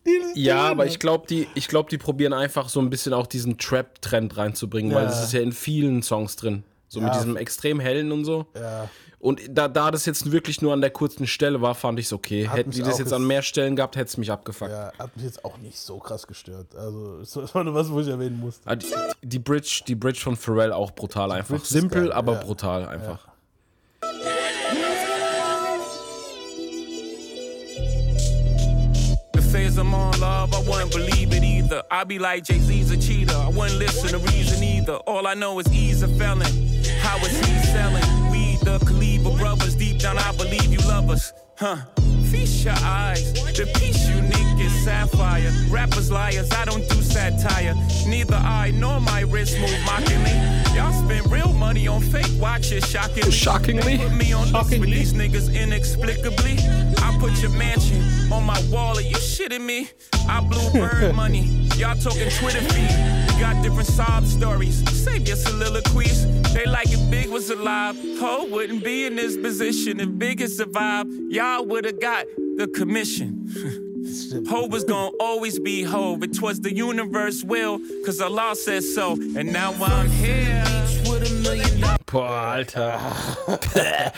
Di- 0.07 0.11
di- 0.35 0.41
Ja, 0.43 0.69
aber 0.71 0.87
ich 0.87 0.99
glaube, 1.01 1.27
die, 1.29 1.47
ich 1.55 1.69
glaub, 1.69 1.89
die 1.89 1.99
probieren 1.99 2.33
einfach 2.33 2.69
so 2.69 2.81
ein 2.81 2.89
bisschen 2.89 3.13
auch 3.13 3.27
diesen 3.27 3.59
Trap-Trend 3.59 4.37
reinzubringen, 4.37 4.95
weil 4.95 5.05
Ja. 5.05 5.09
das 5.11 5.25
ist 5.25 5.33
ja 5.33 5.41
in 5.41 5.53
vielen 5.53 6.03
Songs 6.03 6.37
drin. 6.37 6.63
So 6.91 7.01
mit 7.01 7.09
Ja. 7.13 7.19
diesem 7.19 7.37
extrem 7.37 7.81
hellen 7.81 8.13
und 8.13 8.25
so. 8.25 8.47
Ja. 8.55 8.89
Und 9.21 9.41
da, 9.51 9.67
da 9.67 9.91
das 9.91 10.07
jetzt 10.07 10.31
wirklich 10.31 10.63
nur 10.63 10.73
an 10.73 10.81
der 10.81 10.91
kurzen 10.91 11.27
Stelle 11.27 11.61
war, 11.61 11.75
fand 11.75 11.99
ich 11.99 12.07
es 12.07 12.13
okay. 12.13 12.47
Hat 12.49 12.57
Hätten 12.57 12.71
die 12.71 12.81
das 12.83 12.99
jetzt 13.01 13.13
an 13.13 13.27
mehr 13.27 13.43
Stellen 13.43 13.75
gehabt, 13.75 13.97
hätte 13.97 14.07
es 14.07 14.17
mich 14.17 14.31
abgefuckt. 14.31 14.71
Ja, 14.71 14.93
hat 14.97 15.15
mich 15.17 15.25
jetzt 15.25 15.45
auch 15.45 15.59
nicht 15.59 15.77
so 15.77 15.99
krass 15.99 16.27
gestört. 16.27 16.75
Also, 16.77 17.19
es 17.21 17.55
war 17.55 17.65
nur 17.65 17.75
was, 17.75 17.91
wo 17.91 18.01
ich 18.01 18.07
erwähnen 18.07 18.39
musste. 18.39 18.63
Ah, 18.65 18.77
Die, 18.77 18.87
die, 19.25 19.39
Bridge, 19.41 19.83
die 19.89 19.97
Bridge 19.97 20.21
von 20.21 20.37
Pharrell 20.37 20.73
auch 20.73 20.93
brutal 20.93 21.33
einfach. 21.33 21.49
Bridge 21.57 21.63
ist 21.65 21.69
Simpel, 21.71 22.13
aber 22.13 22.37
brutal 22.37 22.87
einfach. 22.87 23.28
Phase 29.53 29.79
I'm 29.79 29.95
on, 29.95 30.21
love, 30.21 30.53
I 30.53 30.61
wouldn't 30.61 30.93
believe 30.93 31.33
it 31.33 31.43
either. 31.43 31.83
I 31.91 32.05
be 32.05 32.19
like 32.19 32.45
Jay 32.45 32.59
Z's 32.59 32.91
a 32.91 32.99
cheater. 32.99 33.35
I 33.35 33.49
wouldn't 33.49 33.79
listen 33.79 34.11
to 34.11 34.19
reason 34.19 34.63
either. 34.63 34.97
All 35.07 35.27
I 35.27 35.33
know 35.33 35.59
is 35.59 35.67
he's 35.69 36.03
a 36.03 36.09
felon. 36.09 36.47
How 37.01 37.17
is 37.25 37.39
he 37.39 37.59
selling? 37.67 38.31
We 38.31 38.57
the 38.63 38.79
Kaliba 38.81 39.39
brothers. 39.39 39.75
Deep 39.75 40.01
down, 40.01 40.19
I 40.19 40.33
believe 40.33 40.71
you 40.71 40.81
love 40.81 41.09
us. 41.09 41.33
Huh? 41.59 41.77
Feast 42.31 42.65
your 42.65 42.75
eyes. 42.85 43.33
The 43.33 43.67
piece 43.79 44.09
unique 44.09 44.61
is 44.65 44.73
sapphire. 44.85 45.51
Rappers 45.71 46.11
liars, 46.11 46.51
I 46.53 46.65
don't 46.65 46.89
do 46.89 47.03
satire. 47.03 47.75
Neither 48.07 48.37
I 48.37 48.71
nor 48.73 49.01
my 49.01 49.23
wrist 49.23 49.59
move 49.59 49.77
mockingly. 49.85 50.31
Y'all 50.77 50.93
spend 50.93 51.31
real 51.33 51.53
money 51.53 51.89
on 51.89 52.01
fake 52.01 52.31
watches, 52.41 52.89
shockingly. 52.89 53.33
Shockingly? 53.33 53.97
They 53.97 54.09
put 54.09 54.15
me 54.17 54.33
on 54.33 54.47
Shockingly? 54.49 54.93
these 54.93 55.13
niggas 55.15 55.53
inexplicably. 55.53 56.59
I 56.99 57.17
put 57.19 57.41
your 57.43 57.51
mansion 57.51 58.03
on 58.33 58.45
my 58.45 58.61
wall. 58.71 58.97
Are 58.97 59.01
you 59.01 59.17
shitting 59.17 59.65
me? 59.65 59.89
I 60.29 60.41
blew 60.41 60.71
bird 60.81 61.15
money. 61.17 61.41
Y'all 61.77 61.97
talking 61.97 62.29
Twitter 62.31 62.61
feed. 62.61 63.28
Got 63.39 63.63
different 63.63 63.89
sob 63.89 64.25
stories. 64.27 64.77
Save 65.05 65.27
your 65.29 65.37
soliloquies. 65.37 66.27
They 66.53 66.67
like 66.67 66.91
if 66.93 67.11
Big 67.11 67.29
was 67.29 67.51
alive. 67.51 67.97
Ho 68.21 68.47
wouldn't 68.51 68.83
be 68.83 69.07
in 69.07 69.17
this 69.17 69.37
position 69.37 70.01
if 70.01 70.19
Big 70.19 70.41
had 70.41 70.51
survived. 70.51 71.11
Y'all 71.31 71.65
would 71.67 71.85
have 71.85 72.01
got 72.01 72.27
the 72.57 72.67
commission. 72.69 73.47
Ho 74.49 74.67
was 74.67 74.85
gonna 74.85 75.17
always 75.21 75.59
be 75.59 75.83
Hove. 75.83 76.23
It 76.23 76.41
was 76.41 76.61
the 76.61 76.75
universe 76.75 77.45
will, 77.45 77.81
cause 78.05 78.21
Allah 78.21 78.55
said 78.57 78.83
so. 78.83 79.13
And 79.13 79.53
now 79.53 79.73
I'm 79.73 80.11
here. 80.11 80.65
Boah, 82.11 82.55
Alter. 82.57 82.99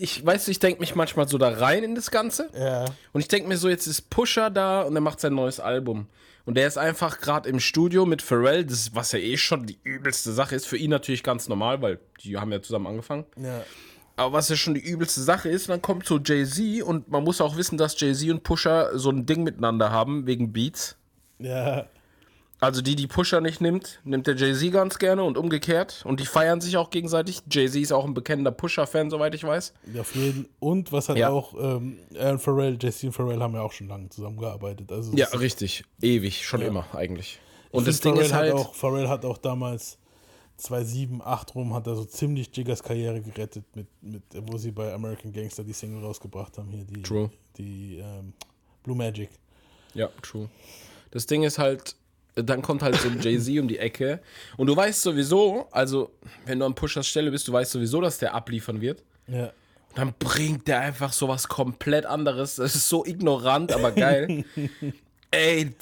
Ich 0.00 0.24
weiß, 0.24 0.48
ich 0.48 0.58
denke 0.58 0.80
mich 0.80 0.94
manchmal 0.94 1.28
so 1.28 1.38
da 1.38 1.48
rein 1.48 1.84
in 1.84 1.94
das 1.94 2.10
Ganze. 2.10 2.48
Ja. 2.58 2.86
Und 3.12 3.20
ich 3.20 3.28
denke 3.28 3.48
mir 3.48 3.56
so, 3.56 3.68
jetzt 3.68 3.86
ist 3.86 4.10
Pusher 4.10 4.50
da 4.50 4.82
und 4.82 4.94
er 4.94 5.00
macht 5.00 5.20
sein 5.20 5.34
neues 5.34 5.60
Album. 5.60 6.06
Und 6.46 6.56
der 6.56 6.66
ist 6.66 6.78
einfach 6.78 7.20
gerade 7.20 7.48
im 7.48 7.60
Studio 7.60 8.06
mit 8.06 8.22
Pharrell, 8.22 8.64
das, 8.64 8.94
was 8.94 9.12
ja 9.12 9.18
eh 9.18 9.36
schon 9.36 9.66
die 9.66 9.78
übelste 9.82 10.32
Sache 10.32 10.54
ist. 10.54 10.66
Für 10.66 10.76
ihn 10.76 10.90
natürlich 10.90 11.24
ganz 11.24 11.48
normal, 11.48 11.82
weil 11.82 11.98
die 12.22 12.38
haben 12.38 12.52
ja 12.52 12.62
zusammen 12.62 12.86
angefangen. 12.86 13.24
Ja. 13.36 13.64
Aber 14.14 14.32
was 14.32 14.48
ja 14.48 14.56
schon 14.56 14.74
die 14.74 14.80
übelste 14.80 15.20
Sache 15.20 15.48
ist, 15.48 15.68
dann 15.68 15.82
kommt 15.82 16.06
so 16.06 16.18
Jay-Z 16.18 16.82
und 16.82 17.10
man 17.10 17.24
muss 17.24 17.40
auch 17.40 17.56
wissen, 17.56 17.76
dass 17.76 18.00
Jay-Z 18.00 18.30
und 18.30 18.44
Pusher 18.44 18.96
so 18.96 19.10
ein 19.10 19.26
Ding 19.26 19.42
miteinander 19.42 19.90
haben, 19.90 20.26
wegen 20.26 20.52
Beats. 20.52 20.96
Ja. 21.38 21.86
Also 22.58 22.80
die, 22.80 22.96
die 22.96 23.06
Pusher 23.06 23.42
nicht 23.42 23.60
nimmt, 23.60 24.00
nimmt 24.04 24.26
der 24.26 24.34
Jay-Z 24.34 24.72
ganz 24.72 24.98
gerne 24.98 25.22
und 25.24 25.36
umgekehrt. 25.36 26.02
Und 26.06 26.20
die 26.20 26.26
feiern 26.26 26.60
sich 26.62 26.78
auch 26.78 26.88
gegenseitig. 26.88 27.42
Jay-Z 27.50 27.82
ist 27.82 27.92
auch 27.92 28.04
ein 28.06 28.14
bekennender 28.14 28.50
Pusher-Fan, 28.50 29.10
soweit 29.10 29.34
ich 29.34 29.44
weiß. 29.44 29.74
Auf 30.00 30.14
jeden 30.14 30.48
Und 30.58 30.90
was 30.90 31.08
hat 31.10 31.18
Ja. 31.18 31.28
auch 31.28 31.52
ähm, 31.60 31.98
Aaron 32.18 32.38
Pharrell, 32.38 32.78
Jesse 32.80 33.08
und 33.08 33.12
Pharrell 33.12 33.40
haben 33.40 33.52
ja 33.54 33.60
auch 33.60 33.72
schon 33.72 33.88
lange 33.88 34.08
zusammengearbeitet. 34.08 34.90
Also 34.90 35.14
Ja, 35.14 35.26
das- 35.30 35.38
richtig. 35.38 35.84
Ewig, 36.00 36.46
schon 36.46 36.62
immer 36.62 36.86
eigentlich. 36.94 37.38
ich 37.68 37.74
Und 37.74 37.86
das 37.86 38.00
find, 38.00 38.16
Ding 38.16 38.22
ist 38.24 38.30
Pharrell 38.30 38.52
halt. 38.52 38.60
Hat 38.60 38.66
auch, 38.68 38.74
Pharrell 38.74 39.08
hat 39.08 39.24
auch 39.26 39.36
damals 39.38 39.98
2007, 40.56 41.20
8 41.22 41.54
rum, 41.54 41.74
hat 41.74 41.86
er 41.86 41.94
so 41.96 42.04
ziemlich 42.06 42.48
Jiggers 42.56 42.82
Karriere 42.82 43.20
gerettet, 43.20 43.64
mit, 43.76 43.86
mit, 44.00 44.22
wo 44.50 44.56
sie 44.56 44.70
bei 44.70 44.94
American 44.94 45.30
Gangster 45.30 45.62
die 45.62 45.74
Single 45.74 46.02
rausgebracht 46.02 46.56
haben. 46.56 46.70
Hier 46.70 46.84
die, 46.84 47.02
True. 47.02 47.30
die 47.58 47.98
ähm, 47.98 48.32
Blue 48.82 48.96
Magic. 48.96 49.28
Ja, 49.92 50.08
true. 50.22 50.48
Das 51.10 51.26
Ding 51.26 51.42
ist 51.42 51.58
halt, 51.58 51.94
dann 52.36 52.62
kommt 52.62 52.82
halt 52.82 52.96
so 52.96 53.08
ein 53.08 53.20
Jay-Z 53.20 53.58
um 53.58 53.68
die 53.68 53.78
Ecke. 53.78 54.20
Und 54.56 54.66
du 54.66 54.76
weißt 54.76 55.02
sowieso, 55.02 55.68
also, 55.70 56.10
wenn 56.44 56.58
du 56.58 56.66
an 56.66 56.74
Pushers 56.74 57.06
Stelle 57.06 57.30
bist, 57.30 57.48
du 57.48 57.52
weißt 57.52 57.72
sowieso, 57.72 58.00
dass 58.00 58.18
der 58.18 58.34
abliefern 58.34 58.80
wird. 58.80 59.02
Ja. 59.26 59.50
Dann 59.94 60.12
bringt 60.18 60.68
der 60.68 60.80
einfach 60.80 61.12
sowas 61.12 61.48
komplett 61.48 62.04
anderes. 62.04 62.56
Das 62.56 62.76
ist 62.76 62.88
so 62.88 63.04
ignorant, 63.06 63.72
aber 63.72 63.92
geil. 63.92 64.44
Ey, 65.30 65.72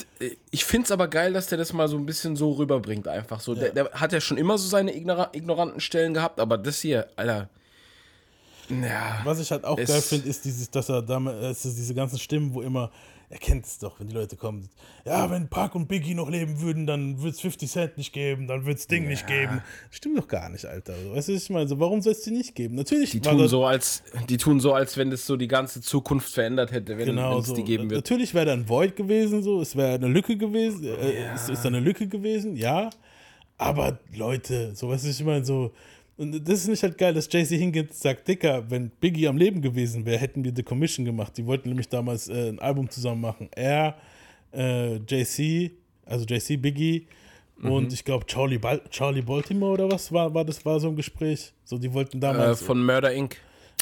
ich 0.51 0.64
find's 0.64 0.90
aber 0.90 1.09
geil, 1.09 1.33
dass 1.33 1.49
der 1.49 1.59
das 1.59 1.73
mal 1.73 1.88
so 1.88 1.97
ein 1.97 2.07
bisschen 2.07 2.35
so 2.35 2.53
rüberbringt, 2.53 3.07
einfach 3.09 3.40
so. 3.40 3.55
Der, 3.55 3.71
der 3.71 3.90
hat 3.90 4.12
ja 4.12 4.21
schon 4.21 4.38
immer 4.38 4.57
so 4.57 4.67
seine 4.69 4.97
ignora 4.97 5.31
ignoranten 5.33 5.81
Stellen 5.81 6.14
gehabt, 6.14 6.40
aber 6.40 6.57
das 6.57 6.81
hier, 6.81 7.09
Alter. 7.17 7.51
Ja. 8.71 9.21
Was 9.25 9.40
ich 9.40 9.51
halt 9.51 9.64
auch 9.64 9.77
geil 9.77 9.87
finde, 9.87 10.29
ist 10.29 10.45
dieses, 10.45 10.71
dass 10.71 10.88
er 10.88 11.03
damals, 11.03 11.62
diese 11.62 11.95
ganzen 11.95 12.19
Stimmen, 12.19 12.55
wo 12.55 12.62
immer, 12.62 12.90
er 13.31 13.39
kennt 13.39 13.65
es 13.67 13.79
doch, 13.79 13.99
wenn 14.01 14.09
die 14.09 14.15
Leute 14.15 14.37
kommen, 14.37 14.69
ja, 15.05 15.31
wenn 15.31 15.49
Park 15.49 15.75
und 15.75 15.89
Biggie 15.89 16.15
noch 16.15 16.31
leben 16.31 16.61
würden, 16.61 16.87
dann 16.87 17.19
würde 17.19 17.31
es 17.31 17.41
50 17.41 17.71
Cent 17.71 17.99
nicht 17.99 18.13
geben, 18.13 18.47
dann 18.47 18.65
würde 18.65 18.79
es 18.79 18.87
Ding 18.87 19.09
nicht 19.09 19.27
geben. 19.27 19.63
Stimmt 19.91 20.19
doch 20.19 20.29
gar 20.29 20.49
nicht, 20.51 20.65
Alter. 20.67 20.95
Weißt 21.13 21.29
du, 21.29 21.33
ich 21.33 21.51
meine? 21.51 21.67
So, 21.69 21.79
warum 21.81 22.01
soll 22.03 22.13
es 22.13 22.23
die 22.23 22.31
nicht 22.31 22.55
geben? 22.55 22.75
Natürlich 22.77 23.11
Die 23.11 23.21
tun, 23.21 23.47
so, 23.49 23.65
als, 23.65 24.03
die 24.29 24.37
tun 24.37 24.61
so, 24.61 24.73
als 24.75 24.97
wenn 24.97 25.11
das 25.11 25.27
so 25.27 25.37
die 25.37 25.49
ganze 25.49 25.81
Zukunft 25.81 26.33
verändert 26.33 26.73
hätte, 26.73 26.97
wenn 26.99 27.07
Genau, 27.07 27.39
es 27.39 27.47
so. 27.47 27.55
die 27.55 27.65
geben 27.65 27.91
wird. 27.91 28.05
Natürlich 28.05 28.35
wäre 28.35 28.47
da 28.47 28.53
ein 28.53 28.69
Void 28.69 28.97
gewesen, 28.97 29.43
so. 29.43 29.61
Es 29.61 29.75
wäre 29.77 29.95
eine 29.95 30.09
Lücke 30.09 30.37
gewesen. 30.37 30.85
Äh, 30.85 31.35
es 31.35 31.49
ist 31.49 31.63
da 31.65 31.69
eine 31.69 31.81
Lücke 31.81 32.07
gewesen, 32.07 32.57
ja. 32.57 32.91
Aber 33.57 33.99
Leute, 34.15 34.75
so 34.75 34.89
was 34.89 35.05
ich 35.05 35.23
meine, 35.25 35.45
so. 35.45 35.73
Und 36.16 36.48
das 36.48 36.61
ist 36.61 36.68
nicht 36.68 36.83
halt 36.83 36.96
geil, 36.96 37.12
dass 37.12 37.29
Jay-Z 37.33 37.59
hingeht 37.59 37.88
und 37.90 37.94
sagt, 37.94 38.29
Dicker, 38.29 38.70
wenn 38.70 38.90
Biggie 38.90 39.27
am 39.27 39.37
Leben 39.37 39.61
gewesen 39.61 40.07
wäre, 40.07 40.18
hätten 40.18 40.44
wir 40.44 40.53
The 40.55 40.62
Commission 40.62 41.05
gemacht. 41.05 41.37
Die 41.37 41.44
wollten 41.44 41.68
nämlich 41.68 41.88
damals 41.88 42.29
äh, 42.29 42.50
ein 42.50 42.59
Album 42.61 42.88
zusammen 42.88 43.20
machen. 43.20 43.48
Er, 43.57 43.96
äh, 44.53 44.96
JC, 44.96 45.72
also 46.07 46.24
JC, 46.24 46.57
Biggie 46.61 47.07
Mhm. 47.57 47.70
und 47.70 47.92
ich 47.92 48.05
glaube 48.05 48.27
Charlie, 48.27 48.59
Bal 48.59 48.83
Charlie 48.90 49.22
Baltimore 49.22 49.74
oder 49.74 49.88
was 49.92 50.11
war, 50.11 50.35
war 50.35 50.44
das 50.44 50.64
war 50.66 50.81
so 50.81 50.88
ein 50.88 50.96
Gespräch. 50.96 51.53
So, 51.64 51.79
die 51.79 51.92
wollten 51.92 52.16
Äh, 52.16 52.20
damals, 52.20 52.61
von 52.62 52.85
Murder 52.85 53.12
Inc. 53.12 53.37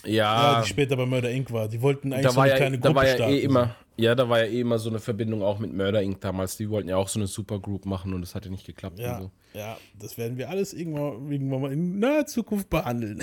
ja, 0.05 0.55
Ja, 0.55 0.63
die 0.63 0.69
später 0.69 0.97
bei 0.97 1.07
Murder 1.07 1.31
Inc. 1.31 1.51
war. 1.53 1.69
Die 1.69 1.81
wollten 1.83 2.13
eigentlich 2.13 2.27
da 2.27 2.33
so 2.33 2.41
eine 2.41 2.51
ja, 2.51 2.57
kleine 2.57 2.79
da 2.79 2.89
Gruppe 2.89 2.97
war 3.01 3.07
ja 3.07 3.15
starten. 3.15 3.35
eh 3.35 3.39
immer, 3.41 3.77
ja, 3.97 4.15
da 4.15 4.29
war 4.29 4.41
ja 4.45 4.47
eh 4.47 4.61
immer 4.61 4.79
so 4.79 4.91
eine 4.91 4.99
Verbindung 4.99 5.43
auch 5.43 5.59
mit 5.59 5.73
Murder 5.73 6.03
Inc. 6.03 6.21
damals. 6.21 6.57
Die 6.57 6.69
wollten 6.71 6.89
ja 6.89 6.97
auch 6.97 7.09
so 7.09 7.19
eine 7.19 7.27
Supergroup 7.27 7.87
machen 7.87 8.13
und 8.15 8.23
das 8.23 8.35
hatte 8.35 8.51
nicht 8.51 8.67
geklappt. 8.67 8.99
Ja, 8.99 9.21
so. 9.21 9.31
ja, 9.55 9.77
das 9.99 10.19
werden 10.19 10.39
wir 10.39 10.49
alles 10.51 10.73
irgendwann, 10.73 11.31
irgendwann 11.31 11.61
mal 11.61 11.73
in 11.73 11.99
naher 11.99 12.27
Zukunft 12.27 12.69
behandeln. 12.71 13.21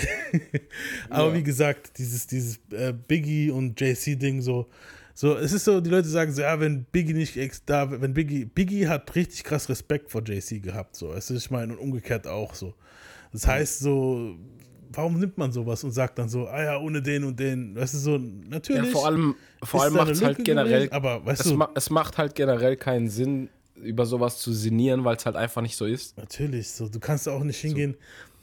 Aber 1.10 1.34
wie 1.34 1.42
gesagt, 1.42 1.98
dieses, 1.98 2.26
dieses 2.26 2.60
äh, 2.72 2.92
Biggie 2.92 3.50
und 3.50 3.80
JC-Ding 3.80 4.40
so, 4.42 4.68
so, 5.12 5.36
es 5.36 5.52
ist 5.52 5.64
so, 5.66 5.82
die 5.82 5.90
Leute 5.90 6.08
sagen 6.08 6.32
so, 6.32 6.40
ja, 6.40 6.58
wenn 6.60 6.84
Biggie 6.84 7.12
nicht 7.12 7.36
da, 7.66 7.90
wenn 8.00 8.14
Biggie, 8.14 8.46
Biggie 8.46 8.88
hat 8.88 9.14
richtig 9.14 9.44
krass 9.44 9.68
Respekt 9.68 10.10
vor 10.10 10.22
JC 10.26 10.62
gehabt, 10.62 10.96
so, 10.96 11.12
es 11.12 11.30
ist, 11.30 11.44
ich 11.44 11.50
meine, 11.50 11.74
und 11.74 11.78
umgekehrt 11.78 12.26
auch 12.26 12.54
so. 12.54 12.74
Das 13.32 13.46
heißt 13.46 13.80
so, 13.80 14.36
warum 14.92 15.18
nimmt 15.18 15.38
man 15.38 15.52
sowas 15.52 15.82
und 15.84 15.92
sagt 15.92 16.18
dann 16.18 16.28
so, 16.28 16.46
ah 16.48 16.62
ja, 16.62 16.78
ohne 16.78 17.00
den 17.02 17.24
und 17.24 17.38
den, 17.38 17.74
weißt 17.76 17.94
du, 17.94 17.98
so, 17.98 18.16
Ja, 18.16 18.20
natürlich. 18.48 18.90
vor 18.90 19.06
allem, 19.06 19.34
vor 19.62 19.82
allem 19.82 19.94
macht 19.94 20.10
es 20.10 20.22
halt 20.22 20.44
generell, 20.44 20.86
gewesen, 20.86 20.92
aber 20.92 21.24
weißt 21.24 21.40
es, 21.42 21.50
du, 21.50 21.56
ma 21.56 21.68
es 21.74 21.90
macht 21.90 22.18
halt 22.18 22.34
generell 22.34 22.76
keinen 22.76 23.08
Sinn, 23.08 23.48
über 23.76 24.04
sowas 24.04 24.38
zu 24.38 24.52
sinnieren, 24.52 25.04
weil 25.04 25.16
es 25.16 25.24
halt 25.24 25.36
einfach 25.36 25.62
nicht 25.62 25.76
so 25.76 25.86
ist. 25.86 26.16
Natürlich, 26.18 26.70
so. 26.70 26.88
Du 26.88 27.00
kannst 27.00 27.28
auch 27.28 27.42
nicht 27.42 27.60
hingehen. 27.60 27.96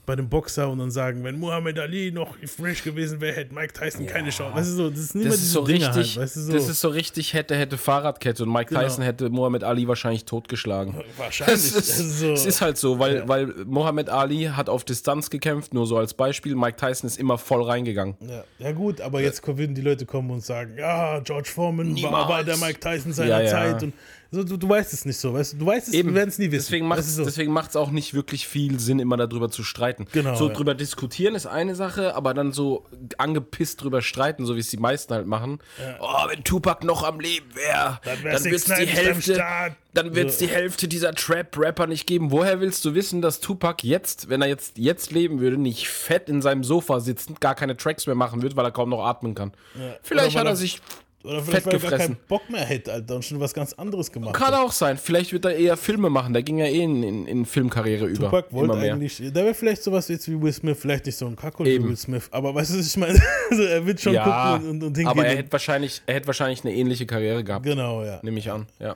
Bei 0.08 0.15
dem 0.15 0.30
Boxer 0.30 0.70
und 0.70 0.80
dann 0.80 0.89
sagen, 0.89 1.24
wenn 1.26 1.38
Muhammad 1.38 1.78
Ali 1.78 2.12
noch 2.12 2.36
fresh 2.48 2.82
gewesen 2.84 3.20
wäre, 3.22 3.36
hätte 3.36 3.54
Mike 3.54 3.74
Tyson 3.74 4.06
keine 4.08 4.30
Chance. 4.30 4.56
Weißt 4.58 4.72
du 4.72 4.76
so, 4.76 4.89
das 4.89 5.00
ist 5.02 5.15
nicht 5.15 5.28
Das 5.28 5.36
ist 5.36 5.52
so 5.52 5.65
Dinge 5.65 5.86
richtig, 5.86 6.15
halt, 6.15 6.24
weißt 6.24 6.36
du 6.38 6.39
so. 6.39 6.54
das 6.54 6.70
ist 6.70 6.80
so 6.82 6.88
richtig 6.88 7.34
hätte, 7.34 7.56
hätte 7.58 7.78
Fahrradkette 7.78 8.43
und 8.43 8.52
Mike 8.54 8.70
Genau. 8.70 8.82
Tyson 8.82 9.04
hätte 9.04 9.30
Muhammad 9.30 9.65
Ali 9.65 9.86
wahrscheinlich 9.88 10.24
totgeschlagen. 10.24 10.96
Wahrscheinlich. 11.17 11.56
Es 11.58 11.76
ist, 11.76 12.20
so- 12.20 12.34
ist 12.34 12.62
halt 12.62 12.78
so, 12.78 12.98
weil, 13.00 13.15
Ja. 13.17 13.28
weil 13.28 13.48
Muhammad 13.65 14.10
Ali 14.10 14.46
hat 14.46 14.70
auf 14.70 14.86
Distanz 14.86 15.30
gekämpft, 15.30 15.74
nur 15.74 15.86
so 15.86 15.98
als 15.98 16.13
Beispiel. 16.13 16.56
Mike 16.56 16.78
Tyson 16.78 17.06
ist 17.08 17.20
immer 17.20 17.38
voll 17.38 17.63
reingegangen. 17.63 18.15
Ja, 18.22 18.43
ja 18.60 18.72
gut, 18.72 19.02
aber 19.02 19.20
jetzt 19.22 19.46
würden 19.46 19.76
die 19.76 19.82
Leute 19.82 20.06
kommen 20.06 20.32
und 20.32 20.41
sagen, 20.43 20.78
ja, 20.78 21.20
George 21.20 21.50
Foreman 21.54 21.88
war, 21.88 21.93
Niemals. 21.93 22.30
war 22.30 22.43
der 22.46 22.56
Mike 22.58 22.80
Tyson 22.80 23.12
seiner 23.12 23.30
Ja, 23.30 23.41
ja. 23.41 23.50
Zeit 23.52 23.84
und 23.84 23.93
so, 24.32 24.44
du, 24.44 24.58
du 24.58 24.68
weißt 24.70 24.94
es 24.94 25.06
nicht 25.06 25.18
so, 25.18 25.34
weißt 25.34 25.54
du, 25.54 25.58
du 25.58 25.66
weißt 25.66 25.88
es, 25.88 25.94
wir 25.94 26.13
werden 26.13 26.30
es 26.30 26.38
nie 26.38 26.46
wissen. 26.52 26.66
Deswegen 26.66 26.88
macht 26.88 27.00
es 27.00 27.16
so. 27.16 27.24
deswegen 27.26 27.56
auch 27.76 27.92
nicht 27.92 28.13
wirklich 28.13 28.48
viel 28.48 28.80
Sinn, 28.80 29.00
immer 29.00 29.18
darüber 29.18 29.50
zu 29.50 29.63
streiten. 29.63 30.06
Genau, 30.12 30.36
So 30.36 30.48
ja. 30.48 30.54
drüber 30.54 30.76
diskutieren 30.76 31.36
ist 31.36 31.46
eine 31.46 31.76
Sache, 31.76 32.16
aber 32.16 32.34
dann 32.34 32.52
so 32.52 32.86
angepisst 33.18 33.84
drüber 33.84 34.02
streiten, 34.02 34.46
so 34.46 34.56
wie 34.56 34.60
es 34.60 34.70
die 34.70 34.78
meisten 34.78 35.13
halt 35.13 35.28
machen. 35.28 35.60
Oh, 36.00 36.28
wenn 36.30 36.44
Tupac 36.44 36.86
noch 36.86 37.04
am 37.04 37.20
Leben 37.20 37.54
wäre, 37.56 38.00
Dann 38.04 38.18
dann 38.24 38.44
wird 38.44 38.54
6ix9ine 38.54 38.56
es 38.56 38.63
die 38.80 38.86
Hälfte, 38.88 39.44
dann 39.94 40.16
wird's 40.16 40.40
So. 40.40 40.46
die 40.46 40.52
Hälfte 40.52 40.88
dieser 40.88 41.13
Trap-Rapper 41.16 41.88
nicht 41.88 42.06
geben. 42.08 42.32
Woher 42.32 42.60
willst 42.60 42.84
du 42.86 42.94
wissen, 42.94 43.22
dass 43.22 43.40
Tupac 43.40 43.84
jetzt, 43.86 44.30
wenn 44.30 44.42
er 44.42 44.48
jetzt, 44.48 44.78
jetzt 44.78 45.12
leben 45.12 45.40
würde, 45.40 45.58
nicht 45.58 45.88
fett 45.90 46.30
in 46.30 46.42
seinem 46.42 46.63
Sofa 46.63 47.00
sitzend, 47.00 47.42
gar 47.42 47.56
keine 47.56 47.76
Tracks 47.78 48.06
mehr 48.06 48.16
machen 48.16 48.42
wird, 48.42 48.56
weil 48.56 48.66
er 48.66 48.72
kaum 48.72 48.90
noch 48.90 49.04
atmen 49.06 49.34
kann? 49.36 49.54
Vielleicht 50.04 50.32
Oder 50.36 50.40
weil 50.40 50.42
hat 50.42 50.54
er- 50.54 50.56
sich 50.58 50.82
Oder 51.28 51.42
fett 51.42 51.63
vielleicht, 51.63 51.66
weil 51.66 51.74
er 51.74 51.90
gar 51.90 52.00
keinen 52.00 52.18
Bock 52.28 52.50
mehr 52.50 52.66
hätte, 52.66 52.94
Alter, 52.94 53.16
und 53.16 53.26
schon 53.26 53.40
was 53.40 53.54
ganz 53.54 53.74
anderes 53.74 54.12
gemacht 54.12 54.34
Kann 54.34 54.54
hat. 54.54 54.62
auch 54.62 54.72
sein. 54.72 54.98
Vielleicht 54.98 55.34
wird 55.34 55.46
er 55.46 55.56
eher 55.56 55.78
Filme 55.78 56.10
machen. 56.10 56.34
Der 56.34 56.44
ging 56.44 56.58
ja 56.58 56.66
eh 56.66 56.82
in, 56.82 57.04
in, 57.04 57.28
in 57.28 57.46
Filmkarriere 57.46 58.06
über. 58.06 58.26
Tupac 58.26 58.52
wollte 58.52 58.76
eigentlich, 58.76 59.18
der 59.18 59.44
wäre 59.44 59.54
vielleicht 59.54 59.84
sowas 59.84 60.08
jetzt 60.08 60.28
wie 60.30 60.42
Will 60.42 60.54
Smith, 60.54 60.78
vielleicht 60.80 61.06
nicht 61.06 61.18
so 61.18 61.26
ein 61.28 61.36
Kackhol 61.36 61.66
wie. 61.66 61.84
Will 61.84 61.98
Smith, 61.98 62.28
aber 62.32 62.56
weißt 62.56 62.74
du, 62.74 62.80
was 62.80 62.88
ich 62.88 62.98
meine? 62.98 63.20
Also 63.50 63.63
er 63.63 63.86
wird 63.86 64.02
schon 64.02 64.13
Ja, 64.13 64.24
gucken 64.58 64.70
und, 64.70 64.76
und, 64.78 64.84
und 64.84 64.96
hingehen. 64.98 65.08
aber 65.08 65.26
er 65.26 65.38
hätte 65.38 65.52
wahrscheinlich, 65.52 66.02
er 66.06 66.16
hätte 66.16 66.28
wahrscheinlich 66.28 66.63
eine 66.66 66.74
ähnliche 66.74 67.06
Karriere 67.06 67.44
gehabt, 67.44 67.63
genau, 67.66 68.04
ja. 68.04 68.20
nehme 68.24 68.40
ich 68.40 68.52
an. 68.52 68.66
Ja. 68.80 68.96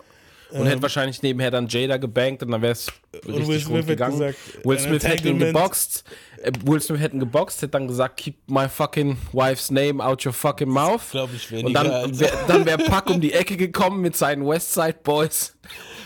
Und 0.51 0.67
hätte 0.67 0.81
wahrscheinlich 0.81 1.21
nebenher 1.21 1.51
dann 1.51 1.67
Jada 1.67 1.97
gebankt 1.97 2.43
und 2.43 2.51
dann 2.51 2.61
wäre 2.61 2.73
es 2.73 2.91
richtig 3.25 3.47
Will 3.47 3.59
Smith 3.59 3.87
gegangen. 3.87 4.19
gesagt, 4.19 4.37
Will 4.65 4.79
Smith 4.79 5.03
hätte 5.03 5.29
ihn 5.29 5.39
geboxt. 5.39 6.03
Äh, 6.41 6.51
Will 6.65 6.81
Smith 6.81 6.99
hätte 6.99 7.15
ihn 7.15 7.19
geboxt, 7.19 7.61
hätte 7.61 7.71
dann 7.71 7.87
gesagt, 7.87 8.17
keep 8.17 8.35
my 8.47 8.67
fucking 8.67 9.17
wife's 9.31 9.71
name 9.71 10.03
out 10.03 10.25
your 10.25 10.33
fucking 10.33 10.69
mouth. 10.69 11.09
Glaub 11.11 11.29
ich 11.33 11.49
weniger, 11.51 11.67
Und 11.67 11.73
dann 12.47 12.65
wäre 12.65 12.65
wär 12.65 12.77
Puck 12.77 13.09
um 13.09 13.21
die 13.21 13.33
Ecke 13.33 13.57
gekommen 13.57 14.01
mit 14.01 14.15
seinen 14.15 14.45
Westside 14.47 14.97
Boys. 15.03 15.55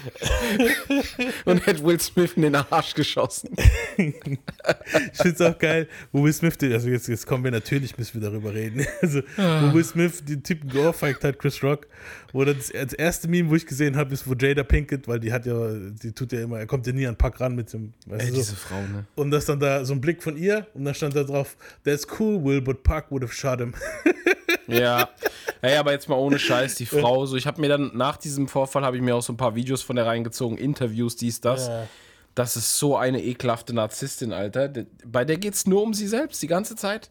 und 1.46 1.66
hätte 1.66 1.84
Will 1.84 2.00
Smith 2.00 2.34
in 2.36 2.44
den 2.44 2.56
Arsch 2.56 2.94
geschossen. 2.94 3.50
Ich 3.98 4.14
finde 5.22 5.34
es 5.36 5.42
auch 5.42 5.58
geil, 5.58 5.88
wo 6.12 6.24
Will 6.24 6.34
Smith, 6.34 6.58
den, 6.58 6.74
also 6.74 6.90
jetzt, 6.90 7.08
jetzt 7.08 7.26
kommen 7.26 7.44
wir 7.44 7.52
natürlich, 7.52 7.98
müssen 7.98 8.22
wir 8.22 8.30
darüber 8.30 8.54
reden. 8.54 8.86
Also, 9.02 9.22
Ah. 9.38 9.64
wo 9.64 9.74
Will 9.74 9.84
Smith 9.84 10.24
den 10.26 10.44
Typen 10.44 10.70
geohrfeigt 10.70 11.24
hat, 11.24 11.38
Chris 11.40 11.62
Rock, 11.64 11.88
wo 12.34 12.44
das, 12.46 12.70
das 12.70 12.94
erste 12.94 13.28
Meme, 13.28 13.50
wo 13.50 13.56
ich 13.56 13.66
gesehen 13.66 13.96
habe, 13.98 14.14
ist, 14.14 14.28
wo 14.28 14.34
Jada 14.34 14.64
Pinkett, 14.64 15.08
weil 15.08 15.20
die 15.20 15.32
hat 15.32 15.46
ja, 15.46 15.74
die 15.74 16.12
tut 16.12 16.32
ja 16.32 16.42
immer, 16.42 16.60
er 16.60 16.66
kommt 16.68 16.86
ja 16.88 16.94
nie 16.94 17.06
an 17.08 17.16
Pack 17.16 17.40
ran 17.42 17.56
mit 17.56 17.72
dem, 17.74 17.94
weißt 18.06 18.22
Ey, 18.24 18.30
du, 18.30 18.36
so. 18.36 18.42
diese 18.42 18.56
Frau, 18.56 18.82
ne? 18.82 19.06
Und 19.16 19.32
das 19.32 19.46
dann 19.46 19.60
da 19.60 19.84
so 19.86 19.94
ein 19.94 20.02
Blick 20.02 20.22
von 20.24 20.38
ihr 20.38 20.68
und 20.74 20.86
dann 20.86 20.94
stand 20.94 21.16
da 21.16 21.24
drauf, 21.24 21.56
that's 21.84 22.06
cool, 22.20 22.44
Will, 22.44 22.62
but 22.62 22.84
Puck 22.84 23.06
would 23.10 23.24
have 23.24 23.34
shot 23.34 23.60
him. 23.60 23.74
Ja. 24.68 25.10
Hey, 25.62 25.78
aber 25.78 25.94
jetzt 25.94 26.08
mal 26.10 26.16
ohne 26.16 26.38
Scheiß, 26.38 26.76
die 26.76 26.86
Frau, 26.86 27.26
so 27.26 27.38
ich 27.38 27.48
habe 27.48 27.60
mir 27.60 27.70
dann 27.70 27.90
nach 27.96 28.18
diesem 28.18 28.48
Vorfall 28.48 28.84
habe 28.84 28.98
ich 28.98 29.02
mir 29.02 29.16
auch 29.16 29.22
so 29.24 29.34
ein 29.34 29.38
paar 29.38 29.55
Videos 29.56 29.82
von 29.82 29.96
der 29.96 30.06
reingezogen, 30.06 30.58
Interviews, 30.58 31.16
dies, 31.16 31.42
das. 31.42 31.68
Ja. 31.68 31.88
Das 32.36 32.58
ist 32.58 32.78
so 32.78 32.98
eine 32.98 33.24
ekelhafte 33.24 33.74
Narzisstin, 33.74 34.34
Alter. 34.34 34.68
Bei 35.06 35.24
der 35.24 35.38
geht's 35.38 35.66
nur 35.66 35.82
um 35.82 35.94
sie 35.94 36.08
selbst 36.08 36.44
die 36.44 36.48
ganze 36.48 36.76
Zeit. 36.76 37.10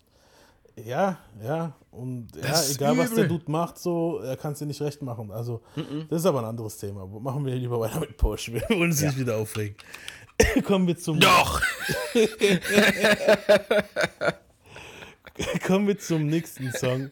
Ja, 0.85 1.19
ja. 1.43 1.73
Und 1.91 2.29
ja, 2.37 2.43
Das 2.43 2.69
ist 2.69 2.77
egal 2.77 2.99
was 2.99 3.15
der. 3.15 3.29
Dude 3.29 3.51
macht, 3.51 3.79
so, 3.79 4.19
er 4.19 4.37
kann 4.37 4.53
es 4.53 4.59
dir 4.59 4.67
nicht 4.67 4.83
recht 4.83 5.01
machen. 5.03 5.31
Also, 5.31 5.63
das 6.11 6.21
ist 6.21 6.27
aber 6.27 6.41
ein 6.41 6.45
anderes 6.45 6.77
Thema. 6.77 7.07
Machen 7.07 7.47
wir 7.47 7.55
lieber 7.55 7.81
weiter 7.81 8.01
mit 8.01 8.17
Porsche. 8.17 8.53
Wir 8.53 8.63
wollen 8.69 8.91
uns 8.91 9.01
nicht 9.01 9.19
wieder 9.19 9.37
aufregen. 9.37 9.77
Kommen 10.65 10.89
wir 10.89 10.99
zum. 10.99 11.21
Doch! 11.21 11.63
Kommen 15.67 15.87
wir 15.87 15.99
zum 15.99 16.27
nächsten 16.27 16.73
Song. 16.73 17.11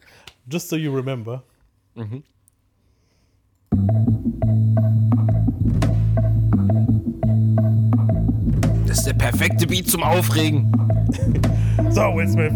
Just 0.49 0.69
so 0.69 0.75
you 0.75 0.93
remember. 0.93 1.43
Das 8.93 8.99
ist 8.99 9.07
der 9.07 9.13
perfekte 9.13 9.65
Beat 9.65 9.89
zum 9.89 10.03
Aufregen. 10.03 10.71
So, 11.89 12.15
Will 12.15 12.27
Smith. 12.27 12.53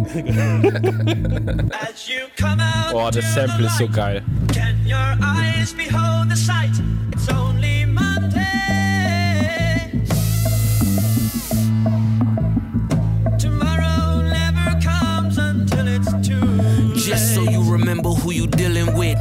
As 1.82 2.08
you 2.08 2.28
come 2.40 2.62
out 2.62 2.92
Boah, 2.92 3.10
das 3.10 3.34
Sample 3.34 3.66
ist 3.66 3.80
so 3.80 3.90
geil. 3.90 4.22
Can 4.54 4.76
your 4.86 5.18
eyes 5.20 5.74
behold 5.74 6.30
the 6.30 6.36
sight? 6.36 6.70
It's 7.12 7.28
only 7.30 7.47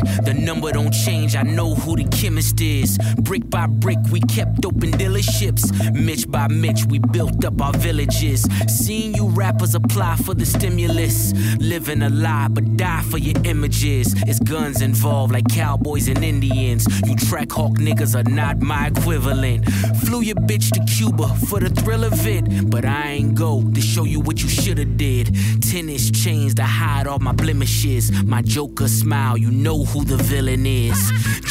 with. 0.00 0.24
The 0.24 0.34
number 0.34 0.72
don't 0.72 0.92
change, 0.92 1.36
I 1.36 1.42
know 1.42 1.74
who 1.74 1.96
the 1.96 2.04
chemist 2.04 2.60
is. 2.60 2.98
Brick 3.18 3.48
by 3.50 3.66
brick, 3.66 3.98
we 4.10 4.20
kept 4.20 4.64
open 4.64 4.92
dealerships. 4.92 5.72
Mitch 5.94 6.30
by 6.30 6.48
Mitch, 6.48 6.84
we 6.86 6.98
built 6.98 7.44
up 7.44 7.60
our 7.60 7.72
villages. 7.72 8.46
Seeing 8.68 9.14
you 9.14 9.28
rappers 9.28 9.74
apply 9.74 10.16
for 10.16 10.34
the 10.34 10.46
stimulus. 10.46 11.32
Living 11.58 12.02
a 12.02 12.10
lie, 12.10 12.48
but 12.48 12.76
die 12.76 13.02
for 13.02 13.18
your 13.18 13.40
images. 13.44 14.14
It's 14.26 14.38
guns 14.40 14.82
involved, 14.82 15.32
like 15.32 15.48
cowboys 15.48 16.08
and 16.08 16.22
Indians. 16.22 16.86
You 17.06 17.16
track 17.16 17.52
hawk 17.52 17.72
niggas 17.78 18.14
are 18.14 18.28
not 18.30 18.60
my 18.60 18.88
equivalent. 18.88 19.66
Flew 20.00 20.20
your 20.22 20.36
bitch 20.36 20.70
to 20.72 20.84
Cuba 20.92 21.28
for 21.48 21.60
the 21.60 21.70
thrill 21.70 22.04
of 22.04 22.26
it. 22.26 22.70
But 22.70 22.84
I 22.84 23.12
ain't 23.12 23.34
go 23.34 23.62
to 23.62 23.80
show 23.80 24.04
you 24.04 24.20
what 24.20 24.42
you 24.42 24.48
shoulda 24.48 24.84
did. 24.84 25.34
Tennis 25.62 26.10
chains 26.10 26.54
to 26.54 26.64
hide 26.64 27.06
all 27.06 27.18
my 27.18 27.32
blemishes. 27.32 28.10
My 28.24 28.42
Joker 28.42 28.88
smile, 28.88 29.36
you 29.36 29.50
know 29.50 29.84
who 29.86 30.04
the 30.04 30.16
villain 30.16 30.66
is. 30.66 30.98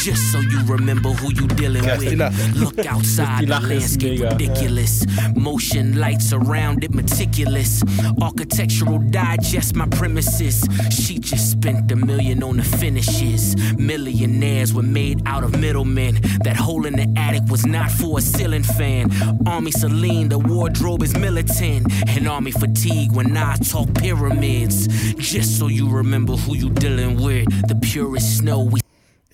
Just 0.04 0.30
so 0.30 0.38
you 0.40 0.60
remember 0.66 1.10
who 1.10 1.32
you 1.32 1.46
dealing 1.48 1.84
Ja, 1.84 1.94
ist 1.94 2.02
die 2.04 2.16
with. 2.16 2.56
Look 2.56 2.86
outside, 2.86 3.48
the 3.48 3.60
landscape 3.60 4.20
ridiculous. 4.20 5.04
Motion 5.34 5.98
lights 5.98 6.32
around 6.32 6.84
it 6.84 6.94
meticulous. 6.94 7.82
Architectural 8.20 8.98
digest 9.10 9.74
my 9.74 9.86
premises. 9.86 10.64
She 10.90 11.18
just 11.18 11.50
spent 11.50 11.90
a 11.92 11.96
million 11.96 12.42
on 12.42 12.56
the 12.56 12.62
finishes. 12.62 13.56
Millionaires 13.78 14.72
were 14.72 14.86
made 14.86 15.22
out 15.26 15.44
of 15.44 15.58
middlemen. 15.58 16.20
That 16.44 16.56
hole 16.56 16.86
in 16.86 16.94
the 16.94 17.08
attic 17.16 17.42
was 17.50 17.66
not 17.66 17.90
for 17.90 18.18
a 18.18 18.22
ceiling 18.22 18.64
fan. 18.64 19.10
Army 19.46 19.70
Celine, 19.70 20.28
the 20.28 20.38
wardrobe 20.38 21.02
is 21.02 21.16
militant. 21.16 21.86
And 22.08 22.28
army 22.28 22.52
fatigue 22.52 23.12
when 23.12 23.36
I 23.36 23.56
talk 23.56 23.92
pyramids. 23.94 24.88
Just 25.16 25.58
so 25.58 25.68
you 25.68 25.88
remember 25.88 26.36
who 26.36 26.54
you 26.54 26.70
dealing 26.70 27.20
with. 27.20 27.46
The 27.68 27.74
purest 27.74 28.25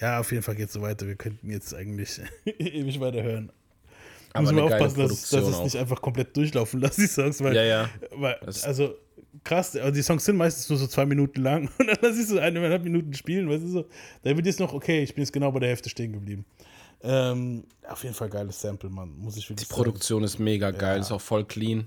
Ja, 0.01 0.19
auf 0.21 0.31
jeden 0.33 0.43
Fall 0.43 0.57
geht 0.57 0.67
es 0.69 0.73
so 0.73 0.83
weiter. 0.83 1.07
Wir 1.07 1.15
könnten 1.15 1.51
jetzt 1.51 1.75
eigentlich 1.75 2.21
ewig 2.45 2.99
weiter 3.01 3.23
hören. 3.23 3.53
Aber 4.33 4.43
Müssen 4.43 4.57
wir 4.57 4.63
eine 4.63 4.71
geile 4.71 4.87
aufpassen, 4.87 5.09
dass, 5.09 5.31
dass 5.31 5.47
es 5.49 5.55
auch. 5.55 5.65
nicht 5.65 5.77
einfach 5.77 6.01
komplett 6.01 6.37
durchlaufen 6.37 6.81
lässt, 6.81 6.99
die 6.99 7.07
Songs. 7.07 7.41
Weil, 7.43 7.55
Ja, 7.55 7.63
ja. 7.65 7.89
Weil, 8.17 8.35
also 8.65 8.95
krass, 9.45 9.77
also 9.77 9.91
die 9.93 10.03
Songs 10.03 10.25
sind 10.25 10.37
meistens 10.37 10.69
nur 10.71 10.79
so 10.79 10.87
zwei 10.87 11.05
Minuten 11.05 11.43
lang 11.43 11.69
und 11.79 11.87
dann 11.87 11.99
lass 12.01 12.19
ich 12.19 12.27
so 12.27 12.39
eineinhalb 12.39 12.83
Minuten 12.83 13.13
spielen, 13.15 13.49
weißt 13.49 13.63
du 13.63 13.69
so. 13.69 13.85
Da 14.23 14.35
wird 14.35 14.47
jetzt 14.47 14.59
noch, 14.59 14.73
okay, 14.73 15.03
ich 15.03 15.15
bin 15.15 15.23
jetzt 15.23 15.33
genau 15.33 15.53
bei 15.53 15.61
der 15.61 15.69
Hälfte 15.69 15.91
stehen 15.91 16.13
geblieben. 16.13 16.45
Ähm, 17.03 17.65
auf 17.89 18.03
jeden 18.05 18.15
Fall 18.15 18.29
geiles 18.31 18.61
Sample, 18.61 18.89
Mann, 18.89 19.17
muss 19.19 19.37
ich 19.37 19.49
wirklich 19.51 19.69
Die 19.69 19.75
Produktion 19.75 20.23
ist 20.25 20.39
mega 20.39 20.71
geil, 20.71 21.01
ist 21.01 21.11
auch 21.11 21.21
voll 21.21 21.45
clean. 21.45 21.87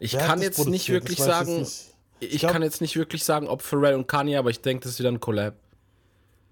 Ich 0.00 0.14
Wer 0.14 0.20
kann 0.20 0.40
jetzt 0.40 0.66
nicht 0.68 0.88
wirklich 0.88 1.18
ich 1.18 1.24
sagen, 1.24 1.60
nicht. 1.60 1.88
ich, 2.20 2.38
glaub- 2.40 2.52
kann 2.52 2.62
jetzt 2.62 2.80
nicht 2.80 2.96
wirklich 2.96 3.24
sagen, 3.24 3.48
ob 3.48 3.60
Pharrell 3.62 3.94
und 3.96 4.06
Kanye, 4.08 4.36
aber 4.36 4.50
ich 4.50 4.60
denke, 4.60 4.84
das 4.84 4.92
ist 4.92 4.98
wieder 4.98 5.10
ein 5.10 5.20
Collab. 5.20 5.54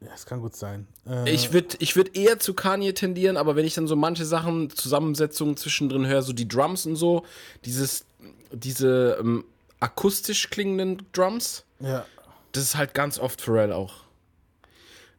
Ja, 0.01 0.09
es 0.15 0.25
kann 0.25 0.41
gut 0.41 0.57
sein. 0.57 0.87
Äh, 1.07 1.31
Ich 1.31 1.53
würde 1.53 1.77
ich 1.79 1.95
würd 1.95 2.17
eher 2.17 2.39
zu 2.39 2.55
Kanye 2.55 2.95
tendieren, 2.95 3.37
aber 3.37 3.55
wenn 3.57 3.67
ich 3.67 3.75
dann 3.75 3.87
so 3.87 3.97
manche 3.97 4.25
Sachen, 4.25 4.71
Zusammensetzungen 4.71 5.57
zwischendrin 5.57 6.07
höre, 6.07 6.23
so 6.23 6.33
die 6.33 6.49
Drums 6.49 6.87
und 6.87 6.97
so, 6.97 7.25
dieses, 7.65 8.07
diese 8.53 9.19
ähm, 9.21 9.45
akustisch 9.79 10.49
klingenden 10.49 11.07
Drums, 11.13 11.65
ja. 11.81 12.07
das 12.53 12.63
ist 12.65 12.77
halt 12.77 12.95
ganz 12.95 13.19
oft 13.19 13.41
Pharrell 13.43 13.73
auch. 13.73 14.05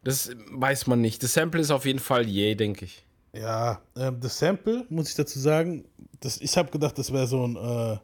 Das 0.04 0.30
weiß 0.50 0.88
man 0.88 1.00
nicht. 1.00 1.22
Das 1.22 1.34
Sample 1.34 1.60
ist 1.60 1.70
auf 1.70 1.86
jeden 1.86 2.00
Fall 2.00 2.26
je, 2.26 2.56
denke 2.56 2.84
ich. 2.86 3.04
Ja, 3.32 3.80
ähm, 3.96 4.18
das 4.20 4.36
Sample, 4.38 4.84
muss 4.88 5.08
ich 5.08 5.14
dazu 5.14 5.38
sagen, 5.38 5.84
das, 6.20 6.40
ich 6.40 6.56
habe 6.56 6.70
gedacht, 6.70 6.98
das 6.98 7.12
wäre 7.12 7.26
so 7.28 7.46
ein, 7.46 7.56
äh, 7.56 7.98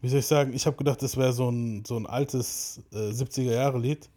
wie 0.00 0.08
soll 0.08 0.20
ich 0.20 0.26
sagen, 0.26 0.54
ich 0.54 0.66
habe 0.66 0.76
gedacht, 0.76 1.02
das 1.02 1.16
wäre 1.18 1.32
so 1.34 1.50
ein, 1.50 1.84
so 1.86 1.96
ein 1.96 2.06
altes 2.06 2.80
äh, 2.92 3.10
70er-Jahre-Lied. 3.10 4.08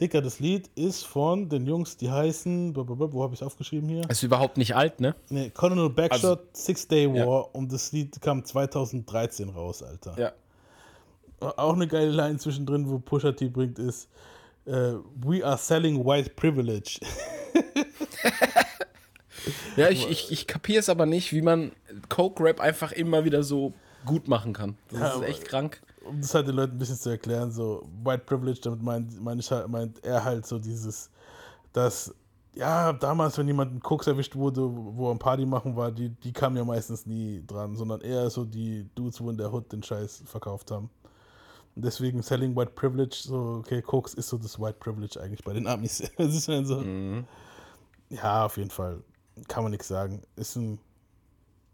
Dicker, 0.00 0.22
das 0.22 0.40
Lied 0.40 0.68
ist 0.74 1.04
von 1.04 1.48
den 1.48 1.66
Jungs, 1.66 1.96
die 1.96 2.10
heißen, 2.10 2.74
wo 2.74 3.22
habe 3.22 3.34
ich 3.34 3.40
es 3.40 3.46
aufgeschrieben 3.46 3.88
hier? 3.88 4.08
Ist 4.08 4.22
überhaupt 4.22 4.56
nicht 4.56 4.74
alt, 4.74 5.00
ne? 5.00 5.14
Nee, 5.28 5.50
Colonel 5.50 5.90
Backshot, 5.90 6.38
Also- 6.40 6.42
Six 6.52 6.88
Day 6.88 7.04
Ja. 7.14 7.26
War 7.26 7.54
und 7.54 7.70
das 7.72 7.92
Lied 7.92 8.20
kam 8.20 8.44
2013 8.44 9.50
raus, 9.50 9.82
Alter. 9.82 10.18
Ja. 10.18 10.32
auch 11.56 11.74
eine 11.74 11.86
geile 11.86 12.10
Line 12.10 12.38
zwischendrin, 12.38 12.88
wo 12.90 12.98
Pusha 12.98 13.32
T 13.32 13.48
bringt, 13.48 13.78
ist 13.78 14.08
äh, 14.66 14.92
We 15.16 15.44
are 15.44 15.56
selling 15.58 16.04
white 16.04 16.30
privilege. 16.30 17.00
Ja, 19.76 19.88
ich, 19.88 20.08
ich, 20.10 20.30
ich 20.32 20.46
kapiere 20.46 20.80
es 20.80 20.88
aber 20.90 21.06
nicht, 21.06 21.32
wie 21.32 21.40
man 21.40 21.72
Coke-Rap 22.10 22.60
einfach 22.60 22.92
immer 22.92 23.24
wieder 23.24 23.42
so 23.42 23.72
gut 24.04 24.28
machen 24.28 24.52
kann. 24.52 24.76
Das 24.90 25.00
Ja, 25.00 25.14
ist 25.14 25.22
echt 25.22 25.44
krank. 25.46 25.80
Um 26.04 26.20
das 26.20 26.34
halt 26.34 26.48
den 26.48 26.56
Leuten 26.56 26.72
ein 26.72 26.78
bisschen 26.78 26.96
zu 26.96 27.10
erklären, 27.10 27.50
so 27.50 27.88
White 28.04 28.24
Privilege, 28.24 28.60
damit 28.62 28.82
meint, 28.82 29.20
mein 29.20 29.38
ich 29.38 29.50
halt, 29.50 29.68
meint 29.68 30.02
er 30.04 30.24
halt 30.24 30.46
so 30.46 30.58
dieses, 30.58 31.10
dass, 31.72 32.14
ja, 32.54 32.92
damals, 32.92 33.38
wenn 33.38 33.46
jemand 33.46 33.70
einen 33.70 33.80
Koks 33.80 34.06
erwischt 34.06 34.34
wurde, 34.34 34.62
wo 34.62 35.08
er 35.08 35.12
ein 35.12 35.18
Party 35.18 35.46
machen 35.46 35.76
war, 35.76 35.92
die, 35.92 36.08
die 36.08 36.32
kamen 36.32 36.56
ja 36.56 36.64
meistens 36.64 37.06
nie 37.06 37.44
dran, 37.46 37.76
sondern 37.76 38.00
eher 38.00 38.28
so 38.30 38.44
die 38.44 38.88
Dudes, 38.94 39.20
wo 39.20 39.30
in 39.30 39.36
der 39.36 39.52
Hood 39.52 39.72
den 39.72 39.82
Scheiß 39.82 40.24
verkauft 40.26 40.70
haben. 40.70 40.90
Und 41.76 41.84
deswegen 41.84 42.22
Selling 42.22 42.56
White 42.56 42.72
Privilege, 42.74 43.16
so, 43.22 43.60
okay, 43.60 43.80
Koks 43.80 44.14
ist 44.14 44.28
so 44.28 44.38
das 44.38 44.58
White 44.58 44.78
Privilege 44.80 45.20
eigentlich 45.20 45.44
bei 45.44 45.52
den 45.52 45.66
Amis. 45.66 46.02
Das 46.16 46.34
ist 46.34 46.48
dann 46.48 46.66
so. 46.66 46.82
Ja, 48.08 48.46
auf 48.46 48.56
jeden 48.56 48.70
Fall. 48.70 49.02
Kann 49.46 49.62
man 49.62 49.70
nichts 49.70 49.86
sagen. 49.86 50.22
Ist 50.34 50.56
ein 50.56 50.80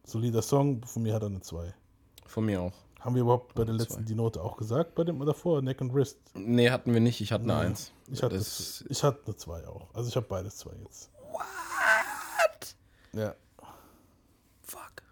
solider 0.04 0.42
Song, 0.42 0.84
von 0.84 1.02
mir 1.02 1.14
hat 1.14 1.22
er 1.22 1.28
eine 1.28 1.40
2. 1.40 1.72
Von 2.26 2.44
mir 2.44 2.60
auch. 2.60 2.85
Haben 3.06 3.14
wir 3.14 3.22
überhaupt 3.22 3.54
bei 3.54 3.64
der 3.64 3.74
letzten 3.74 4.00
zwei. 4.00 4.02
die 4.02 4.16
Note 4.16 4.42
auch 4.42 4.56
gesagt? 4.56 4.96
Bei 4.96 5.04
dem 5.04 5.24
davor, 5.24 5.62
Neck 5.62 5.80
and 5.80 5.94
Wrist? 5.94 6.18
Nee, 6.34 6.70
hatten 6.70 6.92
wir 6.92 6.98
nicht. 6.98 7.20
Ich 7.20 7.30
hatte 7.30 7.44
eine 7.44 7.52
Ja. 7.52 7.60
Eins. 7.60 7.92
Ich 8.08 8.20
hatte, 8.20 8.36
das, 8.36 8.84
ich 8.88 9.00
hatte 9.04 9.20
eine 9.26 9.36
2 9.36 9.68
auch. 9.68 9.86
Also 9.94 10.08
ich 10.08 10.16
habe 10.16 10.26
beides 10.26 10.56
2 10.56 10.70
jetzt. 10.84 11.10
What? 11.30 12.74
Ja. 13.12 13.36
Fuck. 14.64 15.04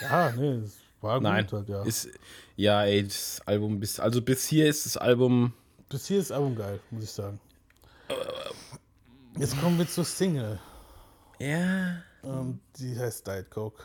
Ja, 0.00 0.30
nee, 0.30 0.52
es 0.54 0.78
war 1.02 1.20
Nein. 1.20 1.44
gut 1.44 1.52
halt, 1.52 1.68
ja. 1.68 1.82
Ist, 1.82 2.08
ja, 2.56 2.82
ey, 2.84 3.04
das 3.04 3.42
Album 3.44 3.78
bis. 3.78 4.00
Also 4.00 4.22
bis 4.22 4.46
hier 4.46 4.66
ist 4.66 4.86
das 4.86 4.96
Album. 4.96 5.52
Bis 5.90 6.06
hier 6.06 6.20
ist 6.20 6.30
das 6.30 6.38
Album 6.38 6.56
geil, 6.56 6.80
muss 6.90 7.04
ich 7.04 7.10
sagen. 7.10 7.38
Jetzt 9.36 9.60
kommen 9.60 9.76
wir 9.76 9.86
zur 9.86 10.06
Single. 10.06 10.58
Ja. 11.38 11.96
Ähm, 12.22 12.60
die 12.78 12.98
heißt 12.98 13.26
Diet 13.26 13.50
Coke. 13.50 13.84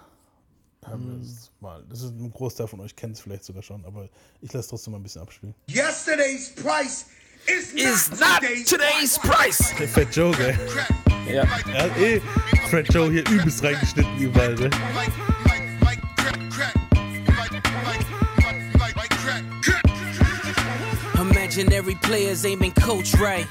Wir 0.82 1.20
das 1.20 1.52
mal. 1.60 1.84
Das 1.90 2.02
ist 2.02 2.12
ein 2.12 2.32
Großteil 2.32 2.68
von 2.68 2.80
euch 2.80 2.96
kennt 2.96 3.16
es 3.16 3.22
vielleicht 3.22 3.44
sogar 3.44 3.62
schon, 3.62 3.86
aber 3.86 4.10
ich 4.42 4.52
lasse 4.54 4.70
trotzdem 4.70 4.92
mal 4.92 5.00
ein 5.00 5.04
bisschen 5.04 5.22
abspielen. 5.22 5.54
Yesterday's 5.68 6.56
price 6.56 7.06
is 7.46 7.74
not, 7.74 7.84
Is 7.84 8.10
not 8.12 8.42
today's 8.66 9.20
price. 9.20 9.74
Der 9.78 9.88
Fat 9.88 10.16
Joe, 10.16 10.32
gell? 10.36 10.58
Ja. 11.28 11.44
Er 11.72 11.84
hat 11.84 11.98
eh 11.98 12.22
Fat 12.70 12.92
Joe 12.94 13.12
hier 13.12 13.28
übelst 13.30 13.64
reingeschnitten 13.64 14.18
überall, 14.18 14.56
ne? 14.56 14.70
Imaginary 21.60 21.96
players 21.96 22.46
aiming 22.46 22.72
coach 22.72 23.14
right. 23.16 23.46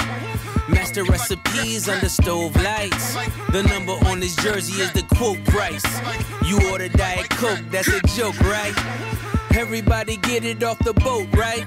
Master 0.66 1.04
recipes 1.04 1.90
under 1.90 2.08
stove 2.08 2.56
lights. 2.56 3.14
The 3.52 3.62
number 3.64 3.92
on 4.08 4.18
this 4.18 4.34
jersey 4.36 4.80
is 4.80 4.90
the 4.92 5.02
quote 5.14 5.44
price. 5.44 5.84
You 6.46 6.58
order 6.70 6.88
Diet 6.88 7.28
Coke, 7.28 7.60
that's 7.70 7.88
a 7.88 8.00
joke, 8.16 8.40
right? 8.40 8.72
Everybody 9.54 10.16
get 10.16 10.46
it 10.46 10.62
off 10.62 10.78
the 10.78 10.94
boat, 10.94 11.26
right? 11.36 11.66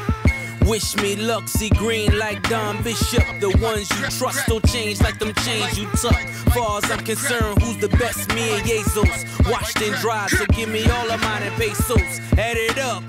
Wish 0.65 0.95
me 0.97 1.15
luck, 1.15 1.47
see 1.47 1.69
green 1.69 2.17
like 2.17 2.41
Don 2.49 2.81
Bishop. 2.83 3.23
The 3.39 3.49
ones 3.61 3.89
you 3.89 4.07
trust 4.17 4.47
don't 4.47 4.65
change 4.67 5.01
like 5.01 5.17
them 5.19 5.33
chains 5.43 5.77
you 5.77 5.87
tuck. 6.01 6.21
Far 6.53 6.77
as 6.77 6.91
I'm 6.91 7.03
concerned, 7.03 7.61
who's 7.61 7.77
the 7.77 7.89
best? 7.97 8.29
Me 8.35 8.53
and 8.53 8.65
Jesus. 8.65 9.25
Washed 9.49 9.81
and 9.81 9.95
dried, 9.95 10.29
so 10.29 10.45
give 10.47 10.69
me 10.69 10.83
all 10.89 11.09
of 11.11 11.21
mine 11.21 11.43
in 11.43 11.53
pesos. 11.53 12.19
Add 12.37 12.57
it 12.57 12.77
up. 12.79 13.03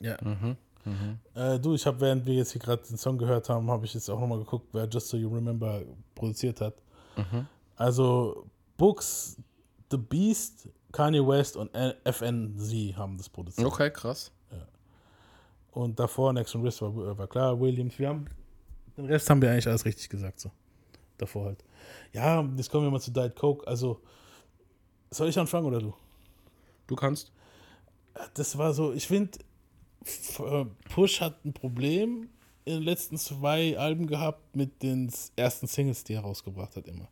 Ja. 0.00 0.16
Mm-hmm. 0.16 0.56
Mm-hmm. 0.84 1.12
Äh, 1.34 1.58
du, 1.60 1.74
ich 1.74 1.86
habe, 1.86 2.00
während 2.00 2.26
wir 2.26 2.34
jetzt 2.34 2.52
hier 2.52 2.60
gerade 2.60 2.82
den 2.82 2.98
Song 2.98 3.16
gehört 3.16 3.48
haben, 3.48 3.70
habe 3.70 3.84
ich 3.86 3.94
jetzt 3.94 4.08
auch 4.10 4.18
nochmal 4.18 4.38
geguckt, 4.38 4.68
wer 4.72 4.88
Just 4.88 5.08
So 5.08 5.16
You 5.16 5.28
Remember 5.28 5.82
produziert 6.14 6.60
hat. 6.60 6.74
Mm-hmm. 7.16 7.46
Also 7.76 8.46
Books, 8.76 9.36
The 9.90 9.96
Beast, 9.96 10.68
Kanye 10.90 11.26
West 11.26 11.56
und 11.56 11.70
FNZ 12.04 12.96
haben 12.96 13.16
das 13.16 13.28
produziert. 13.28 13.66
Okay, 13.66 13.90
krass. 13.90 14.32
Und 15.72 15.98
davor 15.98 16.32
Next 16.32 16.54
und 16.54 16.62
Wrist 16.62 16.82
war, 16.82 17.18
war 17.18 17.26
klar, 17.26 17.58
Williams. 17.58 17.98
Wir 17.98 18.08
haben, 18.08 18.26
den 18.96 19.06
Rest 19.06 19.28
haben 19.28 19.40
wir 19.40 19.50
eigentlich 19.50 19.66
alles 19.66 19.84
richtig 19.84 20.08
gesagt. 20.08 20.38
So. 20.38 20.50
Davor 21.18 21.46
halt. 21.46 21.64
Ja, 22.12 22.42
jetzt 22.56 22.70
kommen 22.70 22.84
wir 22.84 22.90
mal 22.90 23.00
zu 23.00 23.10
Diet 23.10 23.34
Coke. 23.34 23.66
Also, 23.66 24.00
soll 25.10 25.28
ich 25.28 25.38
anfangen 25.38 25.66
oder 25.66 25.80
du? 25.80 25.94
Du 26.86 26.94
kannst. 26.94 27.32
das 28.34 28.56
war 28.58 28.74
so, 28.74 28.92
ich 28.92 29.06
finde, 29.06 29.38
Push 30.90 31.20
hat 31.20 31.44
ein 31.44 31.52
Problem 31.52 32.28
in 32.64 32.74
den 32.74 32.82
letzten 32.82 33.16
zwei 33.16 33.78
Alben 33.78 34.06
gehabt 34.06 34.54
mit 34.54 34.82
den 34.82 35.10
ersten 35.36 35.66
Singles, 35.66 36.04
die 36.04 36.14
er 36.14 36.20
rausgebracht 36.20 36.76
hat, 36.76 36.86
immer. 36.86 37.08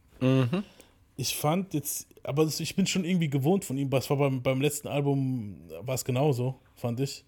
Ich 1.17 1.37
fand 1.37 1.75
jetzt, 1.75 2.09
aber 2.23 2.47
ich 2.47 2.77
bin 2.77 2.87
schon 2.87 3.05
irgendwie 3.05 3.29
gewohnt 3.29 3.65
von 3.65 3.77
ihm, 3.79 3.91
was 3.91 4.09
war 4.11 4.17
beim, 4.17 4.43
beim 4.43 4.61
letzten 4.61 4.89
Album, 4.89 5.61
war 5.81 5.95
es 5.95 6.05
genauso, 6.05 6.59
fand 6.77 7.01
ich. 7.01 7.25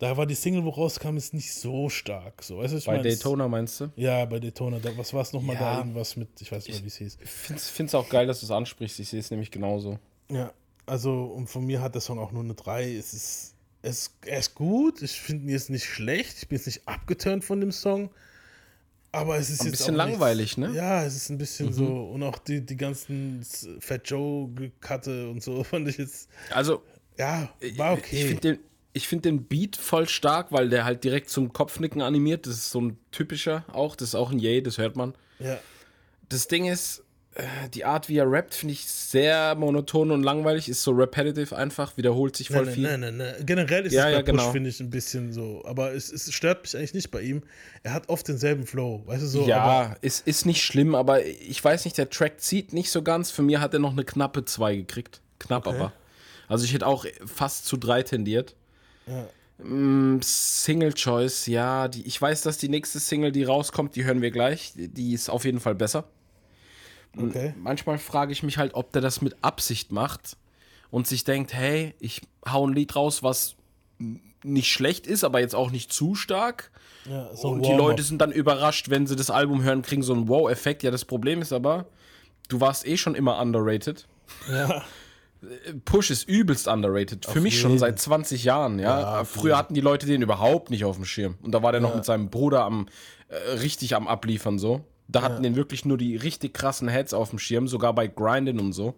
Da 0.00 0.16
war 0.16 0.24
die 0.26 0.34
Single, 0.34 0.64
wo 0.64 0.70
rauskam, 0.70 1.16
ist 1.18 1.34
nicht 1.34 1.52
so 1.52 1.88
stark. 1.90 2.42
So, 2.42 2.58
weißt 2.58 2.72
du, 2.72 2.78
ich 2.78 2.86
Bei 2.86 2.94
mein? 2.94 3.02
Daytona 3.04 3.46
meinst 3.48 3.80
du? 3.80 3.92
Ja, 3.96 4.24
bei 4.24 4.40
Daytona. 4.40 4.78
Da, 4.78 4.96
was 4.96 5.12
war 5.12 5.20
es 5.22 5.32
nochmal 5.32 5.56
da? 5.56 5.72
Ja. 5.74 5.78
Irgendwas 5.78 6.16
mit, 6.16 6.28
ich 6.40 6.50
weiß 6.50 6.66
nicht 6.66 6.76
mehr, 6.76 6.84
wie 6.84 6.88
es 6.88 6.96
hieß. 6.96 7.18
Ich 7.22 7.28
finde 7.60 7.90
es 7.90 7.94
auch 7.94 8.08
geil, 8.08 8.26
dass 8.26 8.40
du 8.40 8.46
es 8.46 8.50
ansprichst. 8.50 8.98
Ich 8.98 9.10
sehe 9.10 9.20
es 9.20 9.30
nämlich 9.30 9.50
genauso. 9.50 9.98
Ja, 10.30 10.52
also 10.86 11.24
und 11.24 11.48
von 11.48 11.66
mir 11.66 11.82
hat 11.82 11.94
der 11.94 12.00
Song 12.00 12.18
auch 12.18 12.32
nur 12.32 12.42
eine 12.42 12.54
3. 12.54 12.94
Es 12.96 13.12
ist, 13.12 13.54
es, 13.82 14.10
er 14.24 14.38
ist 14.38 14.54
gut, 14.54 15.02
ich 15.02 15.20
finde 15.20 15.44
ihn 15.44 15.50
jetzt 15.50 15.68
nicht 15.68 15.84
schlecht, 15.84 16.34
ich 16.38 16.48
bin 16.48 16.56
jetzt 16.56 16.66
nicht 16.66 16.88
abgeturnt 16.88 17.44
von 17.44 17.60
dem 17.60 17.70
Song, 17.72 18.08
aber 19.12 19.36
es 19.38 19.50
ist 19.50 19.60
Ein 19.60 19.66
jetzt 19.66 19.78
bisschen 19.78 20.00
auch 20.00 20.06
nichts- 20.06 20.18
langweilig, 20.20 20.56
ne? 20.56 20.72
Ja, 20.74 21.04
es 21.04 21.14
ist 21.16 21.28
ein 21.30 21.36
bisschen 21.38 21.72
so 21.74 21.84
und 22.04 22.22
auch 22.22 22.38
die, 22.38 22.64
die 22.64 22.76
ganzen 22.76 23.44
Fat 23.80 24.08
Joe 24.08 24.48
Cutte 24.80 25.28
und 25.28 25.42
so 25.42 25.62
fand 25.64 25.88
ich 25.88 25.98
jetzt, 25.98 26.28
Also, 26.50 26.82
ja, 27.18 27.50
war 27.76 27.94
ich 27.94 27.98
okay. 28.04 28.26
finde 28.28 28.40
den, 28.40 28.58
ich 28.92 29.06
find 29.08 29.24
den 29.24 29.44
Beat 29.44 29.76
voll 29.76 30.08
stark, 30.08 30.50
weil 30.52 30.68
der 30.68 30.84
halt 30.84 31.04
direkt 31.04 31.30
zum 31.30 31.52
Kopfnicken 31.52 32.02
animiert. 32.02 32.46
Das 32.46 32.54
ist 32.54 32.70
so 32.70 32.80
ein 32.80 32.98
typischer 33.12 33.64
auch. 33.72 33.94
Das 33.96 34.08
ist 34.08 34.14
auch 34.14 34.30
ein 34.32 34.38
Yay, 34.38 34.62
das 34.62 34.78
hört 34.78 34.96
man. 34.96 35.14
ja, 35.38 35.58
Das 36.28 36.48
Ding 36.48 36.66
ist, 36.66 37.04
äh, 37.34 37.44
die 37.72 37.84
Art, 37.84 38.08
wie 38.08 38.16
er 38.16 38.28
rappt, 38.28 38.54
finde 38.54 38.72
ich 38.72 38.84
sehr 38.86 39.54
monoton 39.54 40.10
und 40.10 40.24
langweilig. 40.24 40.68
Ist 40.68 40.82
so 40.82 40.90
repetitive 40.90 41.56
einfach, 41.56 41.96
wiederholt 41.96 42.34
sich 42.34 42.48
voll 42.48 42.64
nein, 42.64 42.74
viel. 42.74 42.82
nein, 42.82 43.00
nein, 43.00 43.16
nein. 43.18 43.34
Generell 43.46 43.86
ist 43.86 43.92
Ja, 43.92 44.08
es 44.08 44.12
ja, 44.14 44.18
Push, 44.22 44.26
genau. 44.26 44.50
finde 44.50 44.70
ich, 44.70 44.80
ein 44.80 44.90
bisschen 44.90 45.32
so, 45.32 45.62
aber 45.64 45.92
es, 45.94 46.10
es 46.10 46.32
stört 46.32 46.62
mich 46.64 46.76
eigentlich 46.76 46.94
nicht 46.94 47.12
bei 47.12 47.20
ihm. 47.22 47.42
Er 47.84 47.92
hat 47.94 48.08
oft 48.08 48.26
denselben 48.26 48.66
Flow, 48.66 49.02
weißt 49.06 49.22
du 49.22 49.26
so, 49.28 49.42
aber 49.42 49.48
ja, 49.48 49.96
ist, 50.00 50.26
ist 50.26 50.46
nicht 50.46 50.62
schlimm, 50.64 50.96
aber 50.96 51.24
ich 51.24 51.62
weiß 51.62 51.84
nicht, 51.84 51.96
der 51.96 52.10
Track 52.10 52.40
zieht 52.40 52.72
nicht 52.72 52.90
so 52.90 53.02
ganz. 53.02 53.30
Für 53.30 53.42
mir 53.42 53.60
hat 53.60 53.72
er 53.72 53.78
noch 53.78 53.92
eine 53.92 54.04
knappe 54.04 54.44
2 54.44 54.74
gekriegt. 54.74 55.20
Knapp 55.38 55.68
Okay. 55.68 55.76
aber. 55.76 55.92
Also 56.48 56.64
ich 56.64 56.72
hätte 56.74 56.88
auch 56.88 57.06
fast 57.24 57.66
zu 57.66 57.76
3 57.76 58.02
tendiert. 58.02 58.56
Mm, 59.62 60.20
Single 60.22 60.94
Choice, 60.94 61.46
ja, 61.46 61.88
die, 61.88 62.06
ich 62.06 62.20
weiß, 62.20 62.42
dass 62.42 62.58
die 62.58 62.68
nächste 62.68 62.98
Single, 63.00 63.32
die 63.32 63.44
rauskommt, 63.44 63.96
die 63.96 64.04
hören 64.04 64.22
wir 64.22 64.30
gleich. 64.30 64.72
Die, 64.76 65.12
ist 65.12 65.28
auf 65.28 65.44
jeden 65.44 65.60
Fall 65.60 65.74
besser. 65.74 66.04
okay. 67.16 67.54
Manchmal 67.58 67.98
frage 67.98 68.32
ich 68.32 68.42
mich 68.42 68.58
halt, 68.58 68.74
ob 68.74 68.92
der 68.92 69.02
das 69.02 69.20
mit 69.20 69.36
Absicht 69.42 69.92
macht 69.92 70.36
und 70.90 71.06
sich 71.06 71.24
denkt, 71.24 71.52
hey, 71.52 71.94
ich 72.00 72.22
hau 72.46 72.66
ein 72.66 72.72
Lied 72.72 72.96
raus, 72.96 73.22
was 73.22 73.56
nicht 74.42 74.68
schlecht 74.72 75.06
ist, 75.06 75.24
aber 75.24 75.40
jetzt 75.40 75.54
auch 75.54 75.70
nicht 75.70 75.92
zu 75.92 76.14
stark. 76.14 76.70
Ja, 77.04 77.34
so 77.34 77.48
Und 77.48 77.66
die. 77.66 77.72
Leute 77.72 78.02
sind 78.02 78.20
dann 78.20 78.32
überrascht, 78.32 78.90
wenn 78.90 79.06
sie 79.06 79.16
das 79.16 79.30
Album 79.30 79.62
hören, 79.62 79.82
kriegen 79.82 80.02
so 80.02 80.12
einen 80.12 80.28
Wow-Effekt. 80.28 80.82
Ja, 80.82 80.90
das 80.90 81.04
Problem 81.04 81.42
ist 81.42 81.52
aber, 81.52 81.86
du 82.48 82.60
warst 82.60 82.86
eh 82.86 82.96
schon 82.96 83.14
immer 83.14 83.38
underrated. 83.40 84.06
Ja. 84.50 84.82
Push 85.84 86.10
ist 86.10 86.28
übelst 86.28 86.68
underrated. 86.68 87.24
Für 87.26 87.40
mich 87.40 87.58
schon 87.58 87.70
jeden. 87.70 87.80
seit 87.80 87.98
20 87.98 88.44
Jahren, 88.44 88.78
ja. 88.78 89.00
Ja, 89.00 89.20
auf 89.20 89.30
Früher 89.30 89.56
hatten 89.56 89.74
die 89.74 89.80
Leute 89.80 90.06
den 90.06 90.22
überhaupt 90.22 90.70
nicht 90.70 90.84
auf 90.84 90.96
dem 90.96 91.04
Schirm. 91.04 91.38
Und 91.42 91.52
da 91.52 91.62
war 91.62 91.72
der 91.72 91.80
noch 91.80 91.94
mit 91.94 92.04
seinem 92.04 92.28
Bruder 92.28 92.64
am 92.64 92.86
äh, 93.28 93.52
richtig 93.52 93.94
am 93.94 94.06
Abliefern 94.06 94.58
so. 94.58 94.84
Da 95.08 95.22
hatten 95.22 95.42
den 95.42 95.56
wirklich 95.56 95.84
nur 95.84 95.98
die 95.98 96.14
richtig 96.14 96.54
krassen 96.54 96.88
Heads 96.88 97.14
auf 97.14 97.30
dem 97.30 97.38
Schirm, 97.38 97.66
sogar 97.66 97.94
bei 97.94 98.06
Grindin 98.06 98.60
und 98.60 98.72
so. 98.72 98.94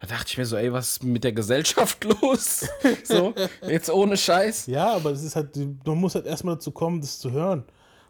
Da 0.00 0.06
dachte 0.08 0.26
ich 0.28 0.38
mir 0.38 0.44
so, 0.44 0.56
ey, 0.56 0.72
was 0.72 0.90
ist 0.90 1.04
mit 1.04 1.24
der 1.24 1.32
Gesellschaft 1.32 2.04
los? 2.20 2.68
so, 3.04 3.34
jetzt 3.66 3.88
ohne 3.88 4.16
Scheiß. 4.16 4.66
Ja, 4.66 4.92
aber 4.92 5.12
es 5.12 5.22
ist 5.22 5.36
halt, 5.36 5.56
man 5.56 5.98
muss 5.98 6.14
halt 6.14 6.26
erstmal 6.26 6.56
dazu 6.56 6.70
kommen, 6.70 7.00
das 7.00 7.18
zu 7.18 7.30
hören. 7.30 7.64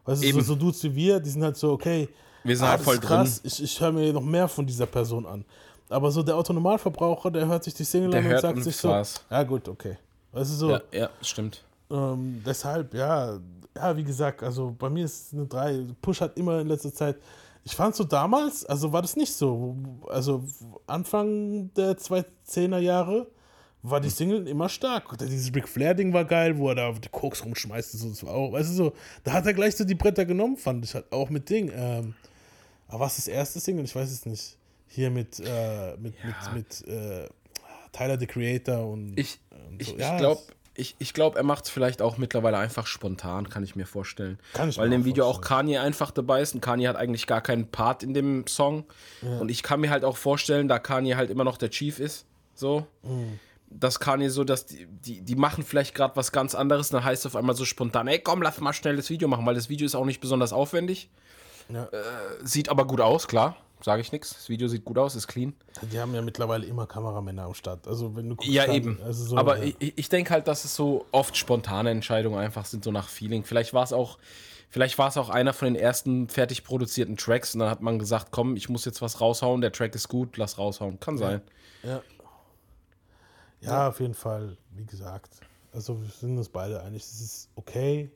Weißt 0.05 0.23
du, 0.23 0.27
so, 0.27 0.35
Eben. 0.37 0.45
so 0.45 0.55
Dudes 0.57 0.83
wie 0.83 0.95
wir, 0.95 1.21
die 1.21 1.31
sind 1.31 1.45
halt 1.45 1.57
so, 1.57 1.73
okay, 1.73 2.09
Wir 2.43 2.57
sind 2.57 2.67
ah, 2.67 2.71
halt 2.71 2.81
das 2.81 2.85
voll 2.85 2.99
krass, 2.99 3.41
ich, 3.45 3.63
ich 3.63 3.81
höre 3.81 3.93
mir 3.93 4.13
noch 4.13 4.23
mehr 4.23 4.49
von 4.49 4.67
dieser 4.67 4.87
Person 4.87 5.27
an. 5.27 5.45
Aber 5.89 6.11
so 6.11 6.23
der 6.23 6.37
Autonormalverbraucher, 6.37 7.31
der 7.31 7.47
hört 7.47 7.65
sich 7.65 7.75
die 7.75 7.85
Single 7.85 8.11
Der 8.11 8.21
an 8.21 8.33
und 8.33 8.41
sagt 8.41 8.57
und 8.57 8.65
sich 8.65 8.81
das 8.81 9.15
so, 9.15 9.21
ja 9.31 9.43
gut, 9.45 9.69
okay. 9.69 9.97
Du 10.33 10.45
so, 10.45 10.71
Ja, 10.71 10.81
ja, 10.93 11.11
stimmt. 11.23 11.65
ähm, 11.91 12.43
deshalb, 12.45 12.93
ja, 12.95 13.39
ja, 13.75 13.97
wie 13.97 14.05
gesagt, 14.05 14.43
also 14.43 14.75
bei 14.77 14.91
mir 14.91 15.05
ist 15.05 15.33
eine 15.33 15.47
3. 15.47 15.87
Push 16.03 16.21
hat 16.21 16.37
immer 16.37 16.61
in 16.61 16.67
letzter 16.67 16.93
Zeit. 16.93 17.17
Ich 17.65 17.75
fand 17.75 17.95
so 17.95 18.05
damals, 18.05 18.65
also 18.65 18.93
war 18.93 19.03
das 19.03 19.17
nicht 19.17 19.33
so. 19.33 19.77
Also 20.09 20.45
Anfang 20.87 21.73
der 21.75 21.97
2010er 21.97 22.79
Jahre 22.79 23.27
war 23.83 24.01
die 24.01 24.11
Single 24.11 24.47
immer 24.49 24.69
stark. 24.69 25.17
Dieses 25.19 25.55
Ric 25.55 25.69
Flair-Ding 25.69 26.13
war 26.13 26.25
geil, 26.25 26.59
wo 26.59 26.69
er 26.69 26.75
da 26.75 26.93
die 26.93 27.09
Koks 27.09 27.45
rumschmeißt 27.45 27.95
und 27.95 28.01
so. 28.01 28.09
Das 28.09 28.25
war 28.25 28.35
auch, 28.35 28.53
weißt 28.53 28.71
du 28.71 28.75
so, 28.75 28.93
da 29.25 29.33
hat 29.33 29.47
er 29.47 29.55
gleich 29.55 29.77
so 29.77 29.85
die 29.85 29.95
Bretter 29.95 30.25
genommen, 30.25 30.57
fand 30.57 30.85
ich 30.85 30.95
halt 30.95 31.11
auch 31.13 31.29
mit 31.31 31.49
Ding. 31.49 31.71
Ähm, 31.75 32.15
aber 32.89 33.01
was 33.01 33.19
ist 33.19 33.27
das 33.27 33.35
erste 33.35 33.61
Single? 33.61 33.85
Ich 33.85 33.95
weiß 33.95 34.11
es 34.11 34.27
nicht. 34.27 34.57
Hier 34.89 35.11
mit, 35.11 35.41
äh, 35.41 35.97
mit, 35.99 36.15
Ja. 36.23 36.53
mit, 36.53 36.87
mit 36.87 36.89
äh, 36.89 37.29
Tyler 37.93 38.19
the 38.19 38.27
Creator 38.27 38.87
und. 38.87 39.19
Ich, 39.19 39.39
und 39.69 39.81
ich, 39.81 39.89
so. 39.89 39.95
ich 39.95 40.01
Ja, 40.01 40.17
glaube, 40.19 40.41
ich, 40.75 40.95
ich 40.99 41.15
glaub, 41.15 41.37
er 41.37 41.43
macht 41.43 41.65
es 41.65 41.71
vielleicht 41.71 42.03
auch 42.03 42.19
mittlerweile 42.19 42.59
einfach 42.59 42.87
spontan, 42.87 43.49
kann 43.49 43.63
ich 43.65 43.77
mir 43.77 43.87
vorstellen. 43.87 44.39
Kann 44.53 44.69
ich 44.69 44.77
Weil 44.79 44.87
in 44.87 44.91
dem 44.91 45.05
Video 45.07 45.25
auch. 45.27 45.41
Kanye 45.41 45.79
einfach 45.79 46.11
dabei 46.11 46.43
ist 46.43 46.55
und 46.55 46.61
Kanye 46.61 46.89
hat 46.89 46.97
eigentlich 46.97 47.27
gar 47.27 47.41
keinen 47.41 47.71
Part 47.71 48.03
in 48.03 48.13
dem 48.15 48.47
Song. 48.47 48.85
Und 49.23 49.51
ich 49.51 49.63
kann 49.63 49.81
mir 49.81 49.91
halt 49.91 50.05
auch 50.05 50.17
vorstellen, 50.19 50.69
da 50.69 50.79
Kanye 50.79 51.17
halt 51.17 51.31
immer 51.31 51.45
noch 51.45 51.57
der 51.57 51.71
Chief 51.71 51.99
ist, 51.99 52.27
so, 52.55 52.87
Mhm. 53.03 53.39
dass 53.71 53.99
Kanye 54.01 54.29
so, 54.29 54.45
dass 54.45 54.67
die, 54.67 54.87
die, 54.87 55.23
die 55.23 55.35
machen 55.35 55.65
vielleicht 55.65 55.95
gerade 55.95 56.15
was 56.17 56.31
ganz 56.31 56.55
anderes, 56.55 56.91
dann 56.91 57.03
heißt 57.05 57.23
es 57.25 57.27
auf 57.27 57.37
einmal 57.37 57.57
so 57.57 57.65
spontan, 57.65 58.07
ey 58.07 58.19
komm, 58.19 58.43
lass 58.43 58.61
mal 58.61 58.73
schnell 58.75 58.97
das 58.97 59.09
Video 59.09 59.29
machen, 59.29 59.47
weil 59.47 59.55
das 59.55 59.69
Video 59.71 59.87
ist 59.87 59.95
auch 59.95 60.05
nicht 60.05 60.21
besonders 60.21 60.53
aufwendig. 60.53 61.09
Ja. 61.71 61.85
Äh, 61.87 62.03
sieht 62.45 62.69
aber 62.69 62.87
gut 62.87 63.01
aus, 63.01 63.27
klar. 63.29 63.57
Sage 63.83 64.01
ich 64.01 64.11
nichts. 64.11 64.31
Das 64.35 64.49
Video 64.49 64.69
sieht 64.69 64.85
gut 64.85 64.97
aus, 64.99 65.15
ist 65.15 65.27
clean. 65.29 65.55
Die 65.93 66.01
haben 66.01 66.15
ja 66.15 66.23
mittlerweile 66.23 66.65
immer 66.67 66.87
Kameramänner 66.87 67.43
am 67.45 67.55
Start. 67.55 67.87
Also 67.87 68.17
wenn 68.17 68.29
du 68.31 68.37
guckst, 68.37 68.51
Ja, 68.51 68.67
dann- 68.67 68.75
eben. 68.75 69.03
Also 69.03 69.25
so, 69.25 69.37
Aber 69.37 69.59
ja. 69.65 69.73
ich, 69.79 69.93
ich 69.99 70.09
denke 70.09 70.31
halt, 70.31 70.49
dass 70.49 70.65
es 70.65 70.75
so 70.75 71.05
oft 71.13 71.37
spontane 71.37 71.91
Entscheidungen 71.91 72.39
einfach 72.39 72.65
sind, 72.65 72.83
so 72.85 72.91
nach 72.91 73.09
Feeling. 73.09 73.45
Vielleicht 73.45 73.75
war 73.75 73.85
es 73.85 73.93
auch, 73.93 74.19
vielleicht 74.71 74.97
war 74.99 75.09
es 75.09 75.17
auch 75.19 75.29
einer 75.29 75.53
von 75.53 75.67
den 75.67 75.77
ersten 75.77 76.29
fertig 76.31 76.65
produzierten 76.65 77.17
Tracks 77.19 77.55
und 77.55 77.61
dann 77.61 77.69
hat 77.71 77.83
man 77.83 77.99
gesagt, 77.99 78.29
komm, 78.31 78.57
ich 78.57 78.69
muss 78.71 78.87
jetzt 78.87 79.03
was 79.03 79.21
raushauen, 79.21 79.61
der 79.61 79.73
Track 79.73 79.95
ist 79.95 80.09
gut, 80.09 80.37
lass 80.39 80.57
raushauen. 80.59 80.99
Kann 80.99 81.19
sein. 81.19 81.43
ja. 81.83 82.01
ja, 83.61 83.89
auf 83.89 84.01
jeden 84.01 84.15
Fall, 84.15 84.57
wie 84.73 84.87
gesagt. 84.87 85.41
Also 85.73 86.01
wir 86.01 86.09
sind 86.11 86.39
uns 86.39 86.49
beide 86.49 86.83
einig, 86.83 87.03
es 87.03 87.21
ist 87.21 87.49
okay, 87.57 88.11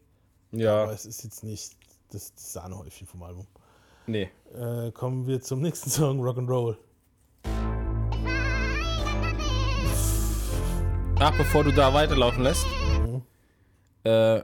Ja, 0.53 0.85
aber 0.85 0.93
es 0.93 1.05
ist 1.05 1.23
jetzt 1.25 1.45
nicht 1.45 1.77
das, 2.11 2.35
das 2.35 2.55
Sahnehäufchen 2.55 3.07
vom 3.07 3.23
Album. 3.23 3.47
Nee. 4.07 4.31
Äh, 4.55 4.91
kommen 4.93 5.27
wir 5.27 5.41
zum 5.41 5.61
nächsten 5.61 5.91
Song, 5.91 6.21
Rock'n'Roll. 6.21 6.77
Ach, 11.23 11.37
bevor 11.37 11.65
du 11.65 11.73
da 11.73 11.93
weiterlaufen 11.93 12.43
lässt, 12.43 12.67
äh, 14.05 14.41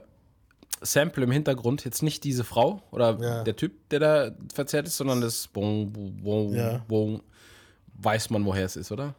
Sample 0.81 1.23
im 1.23 1.31
Hintergrund, 1.31 1.83
jetzt 1.85 2.03
nicht 2.03 2.23
diese 2.23 2.43
Frau 2.43 2.83
oder 2.91 3.17
Ja. 3.19 3.43
der 3.43 3.55
Typ, 3.55 3.89
der 3.89 3.99
da 3.99 4.31
verzerrt 4.53 4.85
ist, 4.85 4.97
sondern 4.97 5.21
das 5.21 5.47
Bong, 5.47 5.91
Bong, 6.21 6.53
Ja. 6.53 6.83
Bong, 6.87 7.21
weiß 7.95 8.29
man, 8.29 8.45
woher 8.45 8.65
es 8.65 8.75
ist, 8.75 8.91
oder? 8.91 9.15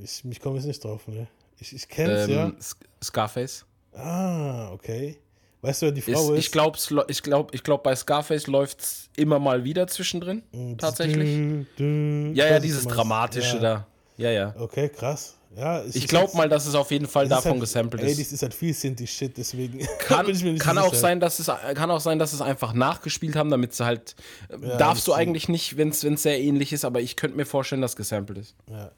Ich, 0.00 0.24
ich 0.24 0.40
komme 0.40 0.56
jetzt 0.56 0.66
nicht 0.66 0.82
drauf, 0.84 1.08
ne? 1.08 1.26
Ich, 1.58 1.74
ich 1.74 1.88
kenne 1.88 2.12
es, 2.12 2.28
Ähm, 2.28 2.56
Sk- 2.60 2.76
Scarface. 3.02 3.66
ja. 3.92 4.00
Ah, 4.00 4.70
okay. 4.72 5.18
Weißt 5.60 5.82
du, 5.82 5.86
wer 5.86 5.92
die 5.92 6.00
Ist, 6.00 6.12
Frau 6.12 6.32
ist? 6.34 6.38
ich 6.38 6.52
glaube, 6.52 6.78
ich 7.08 7.22
glaub, 7.22 7.54
ich 7.54 7.62
glaub, 7.64 7.82
bei 7.82 7.96
Scarface 7.96 8.46
läuft 8.46 8.80
es 8.80 9.10
immer 9.16 9.38
mal 9.38 9.64
wieder 9.64 9.86
zwischendrin. 9.88 10.42
Tatsächlich. 10.78 11.28
Dü, 11.28 11.64
dü, 11.78 12.32
Ja, 12.34 12.46
ja, 12.46 12.60
dieses. 12.60 12.86
Dramatische 12.86 13.56
ja. 13.56 13.62
da. 13.62 13.86
Ja, 14.16 14.30
ja. 14.30 14.54
Okay, 14.58 14.88
krass. 14.88 15.34
Ja, 15.56 15.82
Ich 15.84 15.96
ist 15.96 16.08
glaube 16.08 16.36
mal, 16.36 16.48
dass 16.48 16.66
es 16.66 16.74
auf 16.74 16.90
jeden 16.90 17.06
Fall 17.08 17.24
ist 17.24 17.30
davon 17.30 17.52
halt, 17.52 17.60
gesampelt 17.62 18.02
ist. 18.02 18.20
das 18.20 18.32
ist 18.32 18.42
halt 18.42 18.54
viel 18.54 18.74
Sinti-Shit, 18.74 19.36
deswegen 19.36 19.78
Kann, 19.98 20.26
bin 20.26 20.36
ich 20.36 20.44
mir 20.44 20.52
nicht 20.52 20.62
kann 20.62 20.76
auch 20.78 20.94
sein, 20.94 21.20
dass 21.20 21.38
es 21.38 21.46
kann 21.46 21.90
auch 21.90 22.00
sein, 22.00 22.18
dass 22.18 22.32
es 22.32 22.40
einfach 22.42 22.74
nachgespielt 22.74 23.34
haben, 23.34 23.50
damit 23.50 23.72
sie 23.74 23.84
halt 23.84 24.14
das 24.50 24.78
darfst 24.78 25.08
du 25.08 25.14
eigentlich 25.14 25.48
nicht, 25.48 25.76
wenn 25.78 25.88
es 25.88 26.00
sehr 26.02 26.38
ähnlich 26.38 26.72
ist, 26.72 26.84
aber 26.84 27.00
ich 27.00 27.16
könnte 27.16 27.36
mir 27.36 27.46
vorstellen, 27.46 27.80
dass 27.80 27.96
gesampelt 27.96 28.38
ist. 28.38 28.56
Ja. 28.70 28.92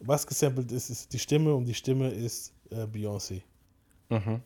Was 0.00 0.26
gesampelt 0.26 0.70
ist, 0.72 0.90
ist 0.90 1.12
die 1.12 1.18
Stimme 1.18 1.54
und 1.54 1.64
die 1.66 1.74
Stimme 1.74 2.08
ist 2.08 2.52
äh, 2.70 2.84
Beyoncé. 2.84 3.42
Ja, 4.08 4.40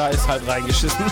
da 0.00 0.08
ist 0.08 0.26
halt 0.26 0.46
reingeschissen. 0.46 1.04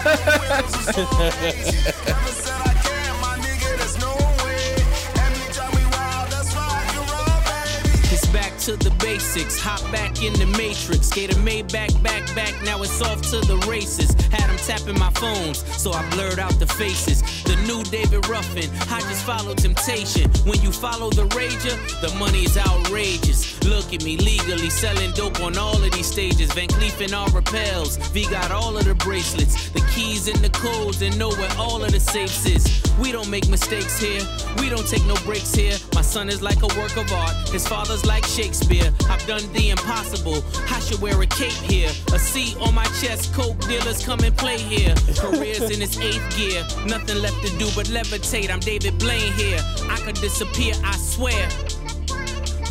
It's 8.11 8.27
back 8.33 8.57
to 8.59 8.77
the 8.77 8.91
basics. 8.99 9.61
Hop 9.61 9.83
back 9.93 10.23
in 10.23 10.33
the 10.35 10.47
matrix. 10.57 11.11
Gator 11.11 11.39
made 11.41 11.71
back, 11.71 11.91
back, 12.03 12.23
back. 12.35 12.55
Now 12.65 12.83
it's 12.83 13.01
off 13.03 13.21
to 13.31 13.41
the 13.41 13.57
races. 13.69 14.11
Had 14.33 14.49
them 14.49 14.57
tapping 14.57 14.99
my 14.99 15.11
phones, 15.21 15.59
so 15.77 15.93
I 15.93 16.03
blurred 16.11 16.39
out 16.39 16.59
the 16.59 16.67
faces. 16.67 17.23
The 17.49 17.57
new 17.67 17.83
David 17.85 18.29
Ruffin. 18.29 18.69
I 18.93 19.01
just 19.01 19.25
follow 19.25 19.55
temptation. 19.55 20.29
When 20.45 20.61
you 20.61 20.71
follow 20.71 21.09
the 21.09 21.27
rager, 21.29 21.77
the 22.03 22.15
money 22.19 22.45
is 22.45 22.59
outrageous. 22.59 23.59
Look 23.65 23.95
at 23.95 24.05
me 24.05 24.19
legally 24.19 24.69
selling 24.69 25.13
dope 25.13 25.41
on 25.41 25.57
all 25.57 25.83
of 25.83 25.91
these 25.93 26.07
stages. 26.07 26.53
Van 26.53 26.69
Cleef 26.69 27.01
and 27.03 27.15
all 27.15 27.31
repels. 27.31 27.97
V 28.13 28.29
got 28.29 28.51
all 28.51 28.77
of 28.77 28.85
the 28.85 28.95
bracelets, 28.95 29.71
the 29.71 29.81
keys 29.95 30.29
and 30.29 30.37
the 30.39 30.51
codes, 30.51 31.01
and 31.01 31.19
know 31.19 31.31
where 31.31 31.51
all 31.57 31.83
of 31.83 31.91
the 31.91 32.01
safes 32.01 32.45
is. 32.45 32.83
We 32.99 33.13
don't 33.13 33.31
make 33.31 33.49
mistakes 33.49 33.99
here. 33.99 34.21
We 34.59 34.69
don't 34.69 34.87
take 34.87 35.05
no 35.07 35.15
breaks 35.25 35.55
here. 35.55 35.77
My 35.95 36.03
son 36.03 36.29
is 36.29 36.43
like 36.43 36.63
a 36.63 36.79
work 36.79 36.97
of 36.97 37.11
art. 37.13 37.35
His 37.49 37.67
father's 37.67 38.05
like 38.05 38.27
Shakespeare. 38.27 38.93
I've 39.09 39.25
done 39.27 39.51
the 39.55 39.71
impossible. 39.71 40.45
I 40.69 40.81
should 40.81 41.01
wear 41.01 41.21
a 41.23 41.27
cape 41.27 41.63
here. 41.65 41.91
A 42.13 42.19
C 42.19 42.57
on 42.61 42.75
my 42.75 42.85
chest. 43.01 43.33
Coke 43.33 43.59
dealers 43.61 44.05
come 44.05 44.21
and 44.21 44.37
play 44.37 44.59
here. 44.59 44.95
Careers 45.17 45.71
in 45.71 45.81
its 45.81 45.97
eighth 45.99 46.37
gear. 46.37 46.67
Nothing 46.87 47.23
left 47.23 47.38
to 47.43 47.49
do 47.59 47.67
but 47.75 47.87
levitate. 47.89 48.51
I'm 48.51 48.61
David 48.61 48.99
Blaine 48.99 49.33
here. 49.35 49.59
I 49.91 49.97
could 50.05 50.17
disappear, 50.21 50.75
I 50.85 50.97
swear. 50.97 51.49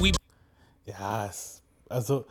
We 0.01 0.11
Ja, 0.85 1.25
es, 1.27 1.61
also 1.89 2.25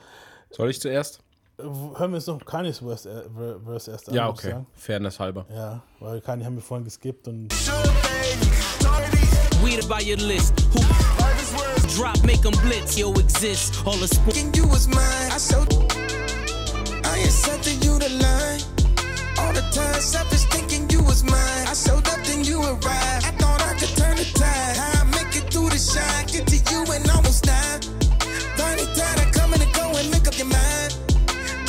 Soll 0.51 0.71
ich 0.71 0.81
zuerst? 0.81 1.21
hören 1.59 2.11
wir 2.13 2.19
jetzt 2.19 2.27
noch 2.29 2.45
Kanye's 2.45 2.79
Verse, 2.81 3.09
äh, 3.09 3.23
Ver- 3.35 3.61
Verse 3.65 3.91
erst 3.91 4.09
an. 4.09 4.15
Ja, 4.15 4.29
okay. 4.29 4.55
Fairness 4.75 5.19
halber. 5.19 5.47
Ja, 5.55 5.83
weil 6.01 6.21
Kanye 6.21 6.45
haben 6.45 6.57
wir 6.57 6.63
vorhin 6.63 6.85
geskippt 6.85 7.29
und 7.29 7.53
weed 9.65 9.87
by 9.89 10.03
your 10.05 10.19
list. 10.19 10.53
Who 10.75 10.81
drop, 11.97 12.23
make 12.25 12.45
'em 12.47 12.53
blitz. 12.63 12.97
Yo, 12.97 13.13
exist. 13.15 13.75
All 13.87 13.97
the 13.99 14.07
sp- 14.13 14.29
thinking 14.33 14.55
you 14.55 14.71
was 14.71 14.87
mine. 14.87 15.31
I 15.35 15.39
showed 15.39 15.73
I 17.05 17.25
accepted 17.25 17.83
you 17.85 17.99
the 17.99 18.09
line. 18.11 18.61
All 19.39 19.53
the 19.55 19.63
time, 19.73 20.01
selfish 20.01 20.45
thinking 20.51 20.76
you 20.76 20.76
was 21.07 21.23
mine. 21.23 21.67
I 21.67 21.75
showed 21.75 22.07
up, 22.09 22.21
then 22.27 22.45
you 22.45 22.61
arrived. 22.61 23.25
I 23.25 23.33
thought 23.39 23.63
I 23.63 23.73
could 23.79 23.95
turn 23.97 24.17
the 24.17 24.27
tide. 24.35 24.77
How 24.77 25.03
I 25.03 25.05
make 25.17 25.33
it 25.39 25.47
through 25.53 25.71
the 25.71 25.79
shine. 25.79 26.27
Get 26.27 26.47
to 26.53 26.59
you 26.71 26.85
and 26.93 27.09
almost 27.11 27.45
die. 27.45 27.79
Finally 28.59 28.87
tired 28.95 29.21
of 29.25 29.31
coming 29.33 29.63
and 29.63 29.73
go 29.73 29.87
and 29.97 30.11
make 30.11 30.27
up 30.27 30.37
your 30.37 30.51
mind. 30.51 30.91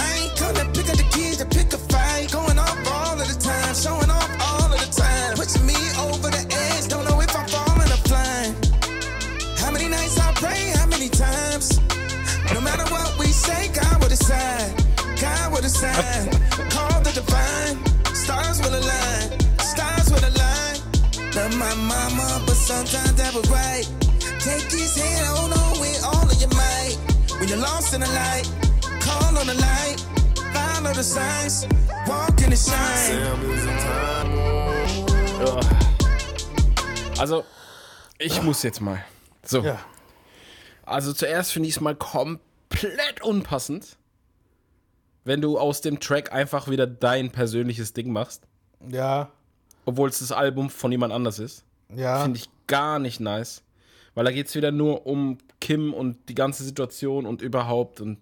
I 0.01 0.07
ain't 0.19 0.35
come 0.35 0.55
to 0.57 0.65
pick 0.75 0.89
up 0.89 0.97
the 0.97 1.07
keys 1.13 1.37
to 1.37 1.45
pick 1.45 1.71
a 1.73 1.77
fight. 1.77 2.31
Going 2.31 2.57
off 2.57 2.77
all 2.91 3.15
of 3.21 3.27
the 3.27 3.37
time, 3.39 3.73
showing 3.75 4.09
off 4.09 4.29
all 4.41 4.67
of 4.73 4.79
the 4.81 4.91
time. 4.91 5.37
Pushing 5.37 5.65
me 5.65 5.77
over 6.09 6.29
the 6.33 6.43
edge, 6.49 6.89
don't 6.89 7.05
know 7.05 7.21
if 7.21 7.31
I'm 7.37 7.47
falling 7.47 7.91
or 7.93 8.01
flying. 8.09 8.53
How 9.61 9.71
many 9.71 9.87
nights 9.87 10.17
I 10.19 10.33
pray, 10.33 10.73
how 10.75 10.87
many 10.87 11.09
times? 11.09 11.79
No 12.53 12.61
matter 12.61 12.85
what 12.91 13.17
we 13.19 13.27
say, 13.27 13.69
God 13.69 14.01
will 14.01 14.09
decide. 14.09 14.73
God 15.21 15.53
will 15.53 15.61
decide. 15.61 16.46
Love 21.47 21.59
my 21.59 21.75
mama, 21.75 22.43
but 22.45 22.55
sometimes 22.55 23.13
that 23.13 23.33
was 23.33 23.49
right. 23.49 23.87
Take 24.39 24.69
his 24.69 24.97
hand, 24.97 25.27
hold 25.27 25.53
on 25.53 25.79
with 25.79 26.03
all 26.03 26.29
of 26.29 26.41
your 26.41 26.49
might. 26.49 26.97
When 27.39 27.47
you're 27.47 27.57
lost 27.57 27.93
in 27.93 28.01
the 28.01 28.07
light, 28.07 28.51
call 28.99 29.37
on 29.37 29.47
the 29.47 29.53
light. 29.53 29.95
Follow 30.51 30.93
the 30.93 31.03
signs. 31.03 31.65
Walk 32.05 32.41
in 32.41 32.49
the 32.49 32.57
shine. 32.57 33.23
Also, 37.17 37.45
ich 38.19 38.41
muss 38.43 38.61
jetzt 38.63 38.81
mal. 38.81 39.01
So. 39.45 39.61
ja. 39.61 39.79
Also 40.85 41.13
zuerst 41.13 41.53
finde 41.53 41.69
ich 41.69 41.75
es 41.75 41.81
mal 41.81 41.95
komplett 41.95 43.21
unpassend, 43.21 43.95
wenn 45.23 45.39
du 45.39 45.57
aus 45.57 45.79
dem 45.79 46.01
Track 46.01 46.33
einfach 46.33 46.67
wieder 46.67 46.87
dein 46.87 47.31
persönliches 47.31 47.93
Ding 47.93 48.11
machst, 48.11 48.43
Ja, 48.91 49.31
obwohl 49.87 50.09
es 50.09 50.19
das 50.19 50.31
Album 50.31 50.69
von 50.69 50.91
jemand 50.91 51.13
anders 51.13 51.39
ist. 51.39 51.63
ja. 51.95 52.21
Finde 52.23 52.37
ich 52.39 52.49
gar 52.67 52.99
nicht 52.99 53.19
nice. 53.19 53.63
Weil 54.13 54.25
da 54.25 54.31
geht 54.31 54.47
es 54.47 54.55
wieder 54.55 54.71
nur 54.71 55.05
um 55.07 55.37
Kim 55.61 55.93
und 55.93 56.17
die 56.29 56.35
ganze 56.35 56.63
Situation 56.63 57.25
und 57.25 57.41
überhaupt 57.41 58.01
und 58.01 58.17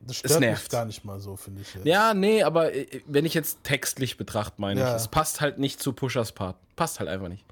Das 0.00 0.12
Es 0.12 0.16
stört 0.18 0.40
mich 0.40 0.48
nervt. 0.48 0.70
gar 0.70 0.84
nicht 0.86 1.04
mal 1.04 1.20
so, 1.20 1.36
finde 1.36 1.60
ich. 1.62 1.74
Jetzt. 1.74 1.86
Ja, 1.86 2.14
nee, 2.14 2.42
aber 2.42 2.74
äh, 2.74 2.86
wenn 3.06 3.24
ich 3.26 3.34
jetzt 3.34 3.62
textlich 3.64 4.16
betrachte, 4.16 4.54
meine 4.60 4.80
Ja. 4.80 4.88
ich, 4.90 4.94
es 5.02 5.08
passt 5.08 5.40
halt 5.42 5.58
nicht 5.58 5.80
zu 5.80 5.92
Pushers 5.92 6.32
Part. 6.32 6.56
Passt 6.74 6.98
halt 7.00 7.08
einfach 7.10 7.28
nicht. 7.28 7.44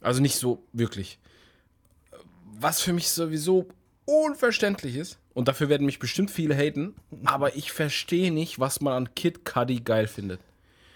Also 0.00 0.20
nicht 0.22 0.36
so 0.36 0.62
wirklich. 0.72 1.18
Was 2.58 2.80
für 2.80 2.92
mich 2.94 3.10
sowieso 3.10 3.68
unverständlich 4.06 4.96
ist, 4.96 5.18
und 5.34 5.46
dafür 5.48 5.68
werden 5.68 5.84
mich 5.86 5.98
bestimmt 6.00 6.30
viele 6.30 6.54
haten, 6.56 6.94
aber 7.24 7.54
ich 7.56 7.70
verstehe 7.72 8.32
nicht, 8.32 8.58
was 8.58 8.80
man 8.80 8.94
an 8.94 9.14
Kid 9.14 9.44
Cudi 9.44 9.80
geil 9.80 10.08
findet. 10.08 10.40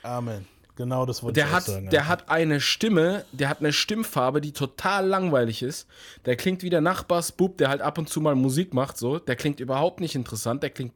Amen. 0.02 0.46
Genau 0.76 1.06
das 1.06 1.22
wollte 1.22 1.34
Der 1.34 1.46
ich 1.46 1.52
hat, 1.52 1.64
sagen. 1.64 1.90
der 1.90 2.08
hat 2.08 2.28
eine 2.28 2.60
Stimme, 2.60 3.24
der 3.32 3.48
hat 3.48 3.60
eine 3.60 3.72
Stimmfarbe, 3.72 4.40
die 4.40 4.52
total 4.52 5.06
langweilig 5.06 5.62
ist. 5.62 5.86
Der 6.24 6.34
klingt 6.36 6.62
wie 6.64 6.70
der 6.70 6.80
Nachbarsbub, 6.80 7.58
der 7.58 7.68
halt 7.68 7.80
ab 7.80 7.96
und 7.98 8.08
zu 8.08 8.20
mal 8.20 8.34
Musik 8.34 8.74
macht, 8.74 8.98
so. 8.98 9.18
Der 9.20 9.36
klingt 9.36 9.60
überhaupt 9.60 10.00
nicht 10.00 10.16
interessant, 10.16 10.62
der 10.64 10.70
klingt 10.70 10.92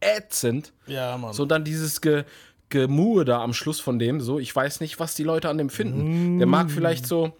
ätzend. 0.00 0.72
ja, 0.86 1.16
Mann. 1.16 1.32
So 1.32 1.46
dann 1.46 1.64
dieses 1.64 2.00
Ge 2.00 2.24
Gemue 2.68 3.26
da 3.26 3.42
am 3.42 3.52
Schluss 3.52 3.80
von 3.80 3.98
dem, 3.98 4.22
so, 4.22 4.38
ich 4.38 4.54
weiß 4.56 4.80
nicht, 4.80 4.98
was 4.98 5.14
die 5.14 5.24
Leute 5.24 5.50
an 5.50 5.58
dem 5.58 5.68
finden. 5.68 6.38
Der 6.38 6.46
mag 6.46 6.70
vielleicht 6.70 7.06
so. 7.06 7.32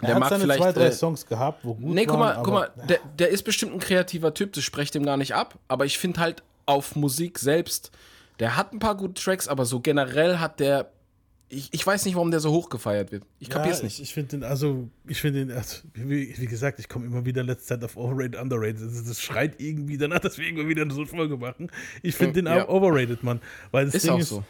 er 0.00 0.06
Der 0.06 0.14
hat 0.14 0.18
mag 0.20 0.28
seine 0.30 0.42
vielleicht. 0.42 0.62
zwei, 0.62 0.72
drei 0.72 0.86
äh, 0.86 0.92
Songs 0.92 1.26
gehabt, 1.26 1.60
wo 1.64 1.74
gut 1.74 1.94
nee, 1.94 2.06
guck 2.06 2.18
mal, 2.18 2.34
waren, 2.34 2.42
guck 2.44 2.54
mal, 2.54 2.70
der, 2.88 2.98
der 3.16 3.28
ist 3.28 3.44
bestimmt 3.44 3.72
ein 3.72 3.78
kreativer 3.78 4.34
Typ, 4.34 4.52
das 4.52 4.64
sprecht 4.64 4.96
ihm 4.96 5.04
gar 5.04 5.16
nicht 5.16 5.32
ab, 5.32 5.54
aber 5.68 5.84
ich 5.84 5.96
finde 5.98 6.18
halt 6.18 6.42
auf 6.66 6.96
Musik 6.96 7.38
selbst, 7.38 7.92
der 8.40 8.56
hat 8.56 8.72
ein 8.72 8.80
paar 8.80 8.96
gute 8.96 9.14
Tracks, 9.22 9.46
aber 9.46 9.64
so 9.64 9.78
generell 9.80 10.38
hat 10.38 10.58
der. 10.58 10.90
Ich, 11.54 11.68
ich 11.72 11.86
weiß 11.86 12.04
nicht, 12.04 12.14
warum 12.14 12.30
der 12.30 12.40
so 12.40 12.50
hoch 12.50 12.68
gefeiert 12.68 13.12
wird. 13.12 13.24
Ich 13.38 13.48
kapier's 13.48 13.78
ja, 13.78 13.84
nicht. 13.84 13.96
Ich, 13.98 14.02
ich 14.02 14.14
finde 14.14 14.38
den, 14.38 14.44
also, 14.44 14.88
ich 15.06 15.20
finde 15.20 15.46
den, 15.46 15.56
also, 15.56 15.78
wie, 15.94 16.34
wie 16.36 16.46
gesagt, 16.46 16.78
ich 16.80 16.88
komme 16.88 17.06
immer 17.06 17.24
wieder 17.24 17.42
in 17.42 17.46
letzter 17.46 17.76
Zeit 17.80 17.84
auf 17.84 17.96
Overrated, 17.96 18.36
Underrated. 18.40 18.82
Das, 18.82 19.04
das 19.04 19.20
schreit 19.20 19.60
irgendwie 19.60 19.96
danach, 19.96 20.18
dass 20.20 20.36
wir 20.38 20.44
irgendwann 20.46 20.68
wieder 20.68 20.84
so 20.90 21.00
eine 21.02 21.06
Folge 21.06 21.36
machen. 21.36 21.70
Ich 22.02 22.16
finde 22.16 22.34
den 22.42 22.46
Ja. 22.46 22.64
auch 22.64 22.68
overrated, 22.68 23.22
Mann. 23.22 23.40
Weil 23.70 23.86
das 23.86 23.94
Ist 23.94 24.04
Ding 24.04 24.12
auch 24.12 24.18
ist, 24.18 24.28
so. 24.30 24.44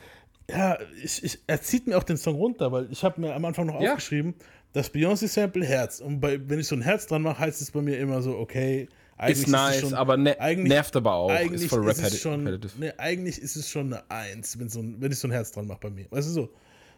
ja, 0.50 0.78
ich, 1.02 1.22
ich, 1.22 1.38
er 1.46 1.60
zieht 1.60 1.86
mir 1.86 1.98
auch 1.98 2.04
den 2.04 2.16
Song 2.16 2.36
runter, 2.36 2.72
weil 2.72 2.88
ich 2.90 3.04
habe 3.04 3.20
mir 3.20 3.34
am 3.34 3.44
Anfang 3.44 3.66
noch 3.66 3.80
Ja. 3.80 3.90
aufgeschrieben, 3.92 4.34
das 4.72 4.92
Beyoncé-Sample 4.92 5.64
Herz. 5.64 6.00
Und 6.00 6.20
bei, 6.20 6.40
wenn 6.48 6.58
ich 6.58 6.66
so 6.66 6.74
ein 6.74 6.82
Herz 6.82 7.06
dran 7.06 7.22
mache, 7.22 7.38
heißt 7.38 7.60
es 7.60 7.70
bei 7.70 7.82
mir 7.82 7.98
immer 7.98 8.22
so, 8.22 8.36
okay, 8.38 8.88
eigentlich 9.16 9.46
Ist 9.46 9.48
nice, 9.48 9.74
es 9.76 9.80
schon, 9.82 9.94
aber 9.94 10.16
ne 10.16 10.40
eigentlich, 10.40 10.68
nervt 10.68 10.96
aber 10.96 11.14
auch. 11.14 11.30
eigentlich 11.30 11.62
ist 11.62 11.70
voll 11.70 11.88
ist 11.88 12.02
es 12.02 12.20
schon, 12.20 12.42
ne, 12.44 12.94
eigentlich 12.98 13.40
ist 13.40 13.54
es 13.54 13.68
schon 13.70 13.92
eine 13.92 14.10
Eins, 14.10 14.58
wenn, 14.58 14.68
so 14.68 14.80
ein, 14.80 14.96
wenn 15.00 15.12
ich 15.12 15.18
so 15.18 15.28
ein 15.28 15.30
Herz 15.30 15.52
dran 15.52 15.68
mache 15.68 15.78
bei 15.82 15.90
mir. 15.90 16.06
Weißt 16.10 16.28
du 16.28 16.32
so? 16.32 16.48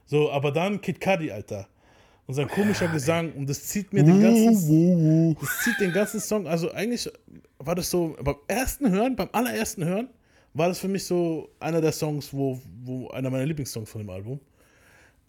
So, 0.07 0.31
aber 0.31 0.53
dann 0.53 0.81
Kid 0.81 1.01
Cudi, 1.01 1.31
Alter. 1.31 1.67
Und 2.27 2.35
sein 2.35 2.49
komischer 2.49 2.89
Gesang 2.89 3.33
und 3.35 3.49
das 3.49 3.63
zieht 3.67 3.93
mir 3.93 4.03
den 4.03 4.21
ganzen, 4.21 5.37
das 5.41 5.61
zieht 5.63 5.79
den 5.81 5.93
ganzen 5.93 6.19
Song. 6.21 6.47
Also 6.49 6.73
eigentlich 6.73 7.09
war 7.59 7.75
das 7.77 7.89
so 7.91 8.17
beim 8.21 8.35
ersten 8.49 8.91
Hören, 8.91 9.15
beim 9.15 9.29
allerersten 9.33 9.85
Hören, 9.85 10.09
war 10.53 10.69
das 10.69 10.81
für 10.81 10.89
mich 10.89 11.05
so 11.05 11.49
einer 11.61 11.81
der 11.81 11.93
Songs, 11.93 12.33
wo, 12.33 12.61
wo 12.83 13.09
einer 13.11 13.31
meiner 13.31 13.47
Lieblingssongs 13.47 13.89
von 13.89 14.01
dem 14.01 14.11
Album. 14.11 14.41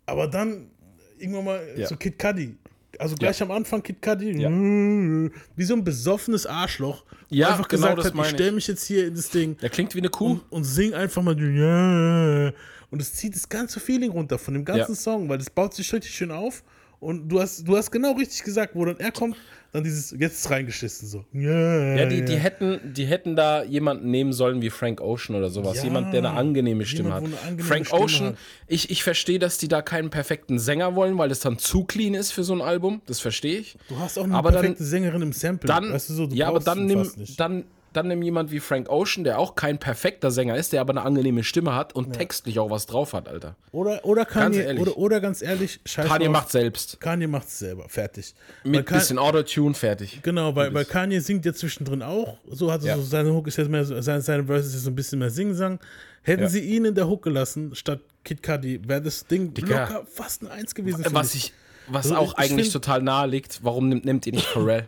Aber 0.07 0.27
dann 0.27 0.71
irgendwann 1.19 1.45
mal 1.45 1.61
Ja. 1.75 1.85
so 1.87 1.95
Kid 1.97 2.17
Cudi. 2.17 2.55
Also 2.97 3.15
gleich 3.15 3.39
am 3.43 3.51
Anfang 3.51 3.83
Kid 3.83 4.01
Cudi, 4.01 4.41
Ja. 4.41 4.49
wie 4.49 5.63
so 5.65 5.75
ein 5.75 5.83
besoffenes 5.83 6.47
Arschloch, 6.47 7.03
Ja, 7.29 7.49
einfach 7.49 7.67
genau 7.67 7.93
gesagt 7.95 7.99
das 7.99 8.05
hat, 8.13 8.25
ich 8.25 8.31
stelle 8.31 8.51
mich 8.53 8.67
jetzt 8.67 8.85
hier 8.85 9.05
in 9.07 9.13
das 9.13 9.29
Ding 9.29 9.55
Der 9.57 9.69
klingt 9.69 9.93
wie 9.93 9.99
eine 9.99 10.09
Kuh. 10.09 10.31
und, 10.31 10.41
und 10.51 10.63
sing 10.63 10.95
einfach 10.95 11.21
mal 11.21 11.35
ja. 11.39 12.53
Und 12.91 13.01
es 13.01 13.13
zieht 13.13 13.35
das 13.35 13.49
ganze 13.49 13.79
Feeling 13.79 14.11
runter 14.11 14.37
von 14.39 14.53
dem 14.53 14.65
ganzen 14.65 14.91
Ja. 14.93 14.95
Song, 14.95 15.29
weil 15.29 15.37
das 15.37 15.49
baut 15.49 15.73
sich 15.73 15.91
richtig 15.93 16.13
schön 16.15 16.31
auf 16.31 16.63
und 16.99 17.27
du 17.29 17.39
hast, 17.39 17.67
du 17.67 17.77
hast 17.77 17.91
genau 17.91 18.13
richtig 18.13 18.43
gesagt, 18.43 18.73
wo 18.75 18.83
dann 18.85 18.99
er 18.99 19.11
kommt, 19.11 19.35
dann 19.73 19.83
dieses 19.83 20.11
jetzt 20.17 20.39
ist 20.45 20.49
reingeschissen 20.49 21.07
so. 21.07 21.25
Ja, 21.33 21.95
Ja, 21.95 22.05
die, 22.07 22.23
die, 22.23 22.37
hätten, 22.37 22.79
die 22.93 23.05
hätten 23.05 23.35
da 23.35 23.63
jemanden 23.63 24.09
nehmen 24.09 24.31
sollen 24.33 24.61
wie 24.61 24.69
Frank 24.69 25.01
Ocean 25.01 25.35
oder 25.35 25.49
sowas. 25.49 25.77
Ja, 25.77 25.83
jemand, 25.83 26.13
der 26.13 26.19
eine 26.21 26.29
angenehme 26.31 26.85
Stimme 26.85 27.09
jemand, 27.09 27.33
hat. 27.35 27.41
angenehme 27.43 27.67
Frank 27.67 27.85
Stimme 27.85 28.01
Ocean, 28.01 28.27
hat. 28.29 28.35
ich, 28.67 28.89
ich 28.89 29.03
verstehe, 29.03 29.37
dass 29.37 29.57
die 29.57 29.67
da 29.67 29.81
keinen 29.81 30.09
perfekten 30.09 30.57
Sänger 30.57 30.95
wollen, 30.95 31.17
weil 31.17 31.29
es 31.29 31.41
dann 31.41 31.59
zu 31.59 31.83
clean 31.83 32.13
ist 32.15 32.31
für 32.31 32.43
so 32.45 32.53
ein 32.53 32.61
Album. 32.61 33.01
Das 33.05 33.19
verstehe 33.19 33.59
ich. 33.59 33.77
Du 33.89 33.99
hast 33.99 34.17
auch 34.17 34.23
eine 34.23 34.33
Aber 34.35 34.51
dann- 34.51 34.61
perfekte 34.61 34.85
Sängerin 34.85 35.21
im 35.21 35.33
Sample. 35.33 35.67
Dann, 35.67 35.91
weißt 35.91 36.09
du 36.09 36.13
so, 36.13 36.27
du 36.27 36.35
ja, 36.35 36.47
aber 36.47 36.61
dann 36.61 36.85
nimm, 36.85 37.11
dann, 37.37 37.65
dann 37.93 38.07
nimm 38.09 38.21
jemand 38.21 38.51
wie 38.51 38.59
Frank 38.59 38.89
Ocean, 38.89 39.23
der 39.23 39.39
auch 39.39 39.55
kein 39.55 39.79
perfekter 39.79 40.29
Sänger 40.31 40.55
ist, 40.55 40.73
der 40.73 40.81
aber 40.81 40.91
eine 40.93 41.01
angenehme 41.01 41.43
Stimme 41.43 41.73
hat 41.75 41.95
und 41.95 42.13
textlich 42.13 42.59
auch 42.59 42.69
was 42.69 42.85
drauf 42.85 43.13
hat, 43.13 43.27
Alter. 43.27 43.55
Oder, 43.71 44.03
oder 44.05 44.25
Kanye, 44.25 44.59
ehrlich. 44.61 44.81
oder, 44.81 44.97
oder 44.97 45.19
ganz 45.21 45.41
ehrlich, 45.41 45.79
scheiß 45.85 46.07
Kanye 46.07 46.29
macht 46.29 46.51
selbst. 46.51 46.99
Kanye 46.99 47.27
macht 47.27 47.47
es 47.47 47.59
selber, 47.59 47.89
fertig. 47.89 48.35
Mit 48.63 48.85
Ka- 48.85 48.95
bisschen 48.95 49.17
Autotune 49.17 49.73
fertig. 49.73 50.19
Genau, 50.23 50.55
weil, 50.55 50.73
weil 50.73 50.85
Kanye 50.85 51.19
singt 51.21 51.45
ja 51.45 51.53
zwischendrin 51.53 52.01
auch. 52.03 52.37
So 52.49 52.71
hat 52.71 52.81
er 52.81 52.87
Ja. 52.87 52.95
so 52.97 53.01
seine 53.03 53.33
Hook 53.33 53.47
ist 53.47 53.57
jetzt 53.57 53.69
mehr 53.69 53.83
so, 53.85 53.99
seine, 54.01 54.21
seine 54.21 54.43
Verse 54.43 54.67
ist 54.67 54.73
jetzt 54.73 54.83
so 54.83 54.89
ein 54.91 54.95
bisschen 54.95 55.19
mehr 55.19 55.29
Singsang. 55.31 55.79
Hätten 56.23 56.43
Ja. 56.43 56.49
sie 56.49 56.59
ihn 56.59 56.85
in 56.85 56.93
der 56.93 57.07
Hook 57.07 57.23
gelassen, 57.23 57.73
statt 57.73 58.01
Kid 58.25 58.43
Cudi, 58.43 58.81
wäre 58.87 59.01
das 59.01 59.25
Ding 59.25 59.53
Dicker. 59.53 59.87
locker 59.87 60.05
fast 60.11 60.43
ein 60.43 60.47
Eins 60.49 60.75
gewesen. 60.75 61.05
Was 61.11 61.33
ich, 61.35 61.53
was 61.87 62.05
Also 62.07 62.17
auch 62.17 62.33
ich 62.33 62.37
eigentlich 62.37 62.65
find- 62.71 62.73
total 62.73 63.01
nahe 63.01 63.27
liegt, 63.27 63.63
warum 63.63 63.87
nimmt, 63.89 64.03
nimmt 64.05 64.25
ihr 64.27 64.33
nicht 64.33 64.45
Pharrell? 64.45 64.87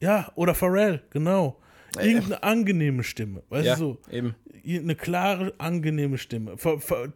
Ja, 0.00 0.30
oder 0.36 0.54
Pharrell, 0.54 1.02
genau. 1.10 1.56
Irgendeine 2.00 2.42
angenehme 2.42 3.02
Stimme, 3.02 3.42
weißt 3.48 3.66
Ja, 3.66 3.74
du 3.76 3.78
so. 3.80 3.98
eben. 4.10 4.34
Eine 4.64 4.94
klare, 4.94 5.52
angenehme 5.58 6.16
Stimme. 6.18 6.54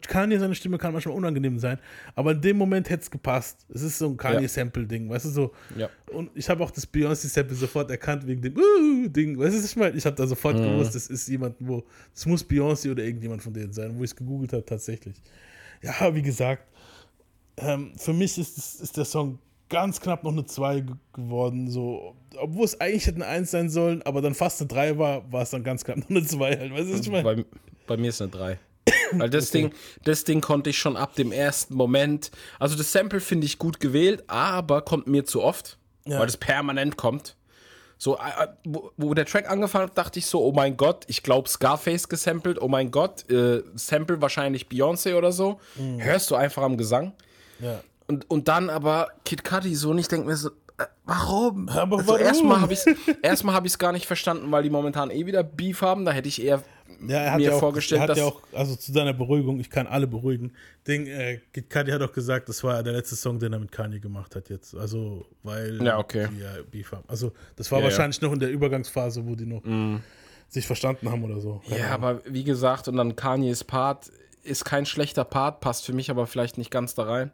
Kanye, 0.07 0.37
seine 0.37 0.53
Stimme 0.53 0.77
kann 0.77 0.91
manchmal 0.91 1.15
unangenehm 1.15 1.59
sein, 1.59 1.79
aber 2.13 2.33
in 2.33 2.41
dem 2.41 2.57
Moment 2.57 2.89
hätte 2.89 3.03
es 3.03 3.09
gepasst. 3.11 3.65
Es 3.73 3.81
ist 3.81 3.97
so 3.99 4.09
ein 4.09 4.17
Kanye-Sample-Ding, 4.17 5.09
weißt 5.09 5.25
du 5.25 5.29
so. 5.29 5.53
Ja. 5.77 5.89
Und 6.11 6.29
ich 6.35 6.49
habe 6.49 6.61
auch 6.63 6.71
das 6.71 6.85
Beyoncé-Sample 6.85 7.55
sofort 7.55 7.89
erkannt 7.89 8.27
wegen 8.27 8.41
dem 8.41 8.57
uh, 8.57 9.07
Ding. 9.07 9.39
Weißt 9.39 9.57
du, 9.57 9.65
ich 9.65 9.75
meine? 9.77 9.95
Ich 9.95 10.05
habe 10.05 10.15
da 10.17 10.27
sofort 10.27 10.57
Mhm. 10.57 10.63
gewusst, 10.63 10.93
das 10.95 11.07
ist 11.07 11.27
jemand, 11.29 11.55
wo, 11.59 11.85
das 12.13 12.25
muss 12.25 12.43
Beyoncé 12.45 12.91
oder 12.91 13.03
irgendjemand 13.03 13.41
von 13.41 13.53
denen 13.53 13.71
sein, 13.71 13.91
wo 13.97 14.03
ich 14.03 14.11
es 14.11 14.15
gegoogelt 14.15 14.51
habe, 14.51 14.65
tatsächlich. 14.65 15.15
Ja, 15.81 16.13
wie 16.13 16.21
gesagt, 16.21 16.63
ähm, 17.57 17.93
für 17.97 18.13
mich 18.13 18.37
ist, 18.37 18.57
ist 18.81 18.97
der 18.97 19.05
Song 19.05 19.39
ganz 19.69 19.99
knapp 20.01 20.23
noch 20.23 20.31
eine 20.31 20.45
2 20.45 20.79
ge- 20.81 20.95
geworden, 21.13 21.69
so, 21.69 22.15
obwohl 22.37 22.65
es 22.65 22.79
eigentlich 22.79 23.05
hätte 23.07 23.17
eine 23.17 23.27
1 23.27 23.51
sein 23.51 23.69
sollen, 23.69 24.01
aber 24.03 24.21
dann 24.21 24.33
fast 24.35 24.61
eine 24.61 24.67
3 24.67 24.97
war, 24.97 25.31
war 25.31 25.41
es 25.41 25.49
dann 25.49 25.63
ganz 25.63 25.83
knapp 25.83 25.97
noch 25.97 26.09
eine 26.09 26.23
2 26.25 26.57
halt. 26.57 26.73
Weißt 26.73 26.89
du, 26.89 26.93
was 26.93 27.01
ich 27.01 27.09
meine? 27.11 27.23
Bei, 27.23 27.45
bei 27.87 27.97
mir 27.97 28.09
ist 28.09 28.21
eine 28.21 28.31
3. 28.31 28.59
Weil 29.13 29.29
das, 29.29 29.51
Ding, 29.51 29.71
das 30.03 30.23
Ding 30.23 30.41
konnte 30.41 30.69
ich 30.69 30.77
schon 30.77 30.95
ab 30.95 31.15
dem 31.15 31.31
ersten 31.31 31.75
Moment. 31.75 32.31
Also 32.59 32.75
das 32.77 32.91
Sample 32.91 33.19
finde 33.19 33.45
ich 33.45 33.57
gut 33.57 33.79
gewählt, 33.79 34.23
aber 34.27 34.81
kommt 34.81 35.07
mir 35.07 35.25
zu 35.25 35.41
oft, 35.43 35.77
Ja. 36.05 36.19
weil 36.19 36.25
das 36.27 36.37
permanent 36.37 36.95
kommt. 36.97 37.35
So, 37.99 38.17
wo, 38.63 38.91
wo 38.95 39.13
der 39.15 39.25
Track 39.25 39.49
angefangen 39.49 39.87
hat, 39.89 39.97
dachte 39.97 40.19
ich 40.19 40.27
so, 40.27 40.43
oh 40.45 40.51
mein 40.51 40.77
Gott, 40.77 41.03
ich 41.07 41.23
glaube 41.23 41.49
Scarface 41.49 42.07
gesampelt, 42.07 42.61
oh 42.61 42.67
mein 42.67 42.91
Gott, 42.91 43.27
äh, 43.31 43.63
Sample 43.73 44.21
wahrscheinlich 44.21 44.67
Beyoncé 44.67 45.15
oder 45.15 45.31
so. 45.31 45.59
Mhm. 45.77 45.99
Hörst 46.01 46.29
du 46.29 46.35
einfach 46.35 46.61
am 46.61 46.77
Gesang. 46.77 47.13
Ja. 47.59 47.81
Und, 48.07 48.29
und 48.29 48.47
dann 48.47 48.69
aber 48.69 49.09
Kid 49.25 49.43
Cudi 49.43 49.75
so 49.75 49.91
und 49.91 49.97
ich 49.99 50.07
denke 50.07 50.27
mir 50.27 50.35
so, 50.37 50.49
äh, 50.77 50.85
warum? 51.05 51.67
Aber 51.69 51.97
also 51.97 52.09
warum? 52.13 52.21
erstmal 52.25 52.61
habe 52.61 52.73
ich 52.73 52.79
es 52.79 52.95
erstmal 53.21 53.55
hab 53.55 53.65
ich's 53.65 53.77
gar 53.77 53.91
nicht 53.91 54.05
verstanden, 54.05 54.51
weil 54.51 54.63
die 54.63 54.69
momentan 54.69 55.09
eh 55.11 55.25
wieder 55.25 55.43
Beef 55.43 55.81
haben. 55.81 56.05
Da 56.05 56.11
hätte 56.11 56.27
ich 56.29 56.41
eher 56.41 56.63
Ja, 57.05 57.17
er 57.19 57.31
hat 57.31 57.39
mir 57.39 57.45
ja 57.47 57.53
auch, 57.55 57.59
vorgestellt, 57.59 57.99
er 57.99 58.03
hat 58.03 58.09
dass 58.11 58.17
ja 58.19 58.25
auch, 58.25 58.41
also 58.53 58.75
zu 58.75 58.93
deiner 58.93 59.13
Beruhigung, 59.13 59.59
ich 59.59 59.69
kann 59.69 59.87
alle 59.87 60.07
beruhigen. 60.07 60.53
Ding, 60.87 61.05
äh, 61.07 61.41
Kid 61.53 61.69
Cudi 61.69 61.91
hat 61.91 62.01
auch 62.01 62.13
gesagt, 62.13 62.47
das 62.47 62.63
war 62.63 62.81
der 62.81 62.93
letzte 62.93 63.15
Song, 63.17 63.39
den 63.39 63.51
er 63.51 63.59
mit 63.59 63.71
Kanye 63.73 63.99
gemacht 63.99 64.35
hat 64.35 64.49
jetzt. 64.49 64.73
Also, 64.75 65.25
weil 65.43 65.83
Ja, 65.83 65.97
okay. 65.97 66.27
die 66.31 66.39
ja 66.39 66.51
Beef 66.71 66.91
haben. 66.93 67.03
Also, 67.07 67.33
das 67.57 67.69
war 67.71 67.79
Ja, 67.79 67.85
ja. 67.85 67.91
wahrscheinlich 67.91 68.21
noch 68.21 68.31
in 68.31 68.39
der 68.39 68.49
Übergangsphase, 68.49 69.25
wo 69.27 69.35
die 69.35 69.45
noch 69.45 69.63
sich 70.47 70.65
verstanden 70.65 71.11
haben 71.11 71.23
oder 71.25 71.41
so. 71.41 71.61
Keine 71.67 71.79
Ja, 71.81 71.85
Ahnung. 71.95 72.03
aber 72.05 72.21
wie 72.25 72.45
gesagt, 72.45 72.87
und 72.87 72.95
dann 72.95 73.17
Kanyes 73.17 73.65
Part 73.65 74.09
ist 74.43 74.63
kein 74.63 74.85
schlechter 74.85 75.25
Part, 75.25 75.59
passt 75.59 75.85
für 75.85 75.91
mich 75.91 76.09
aber 76.09 76.25
vielleicht 76.25 76.57
nicht 76.57 76.71
ganz 76.71 76.95
da 76.95 77.03
rein. 77.03 77.31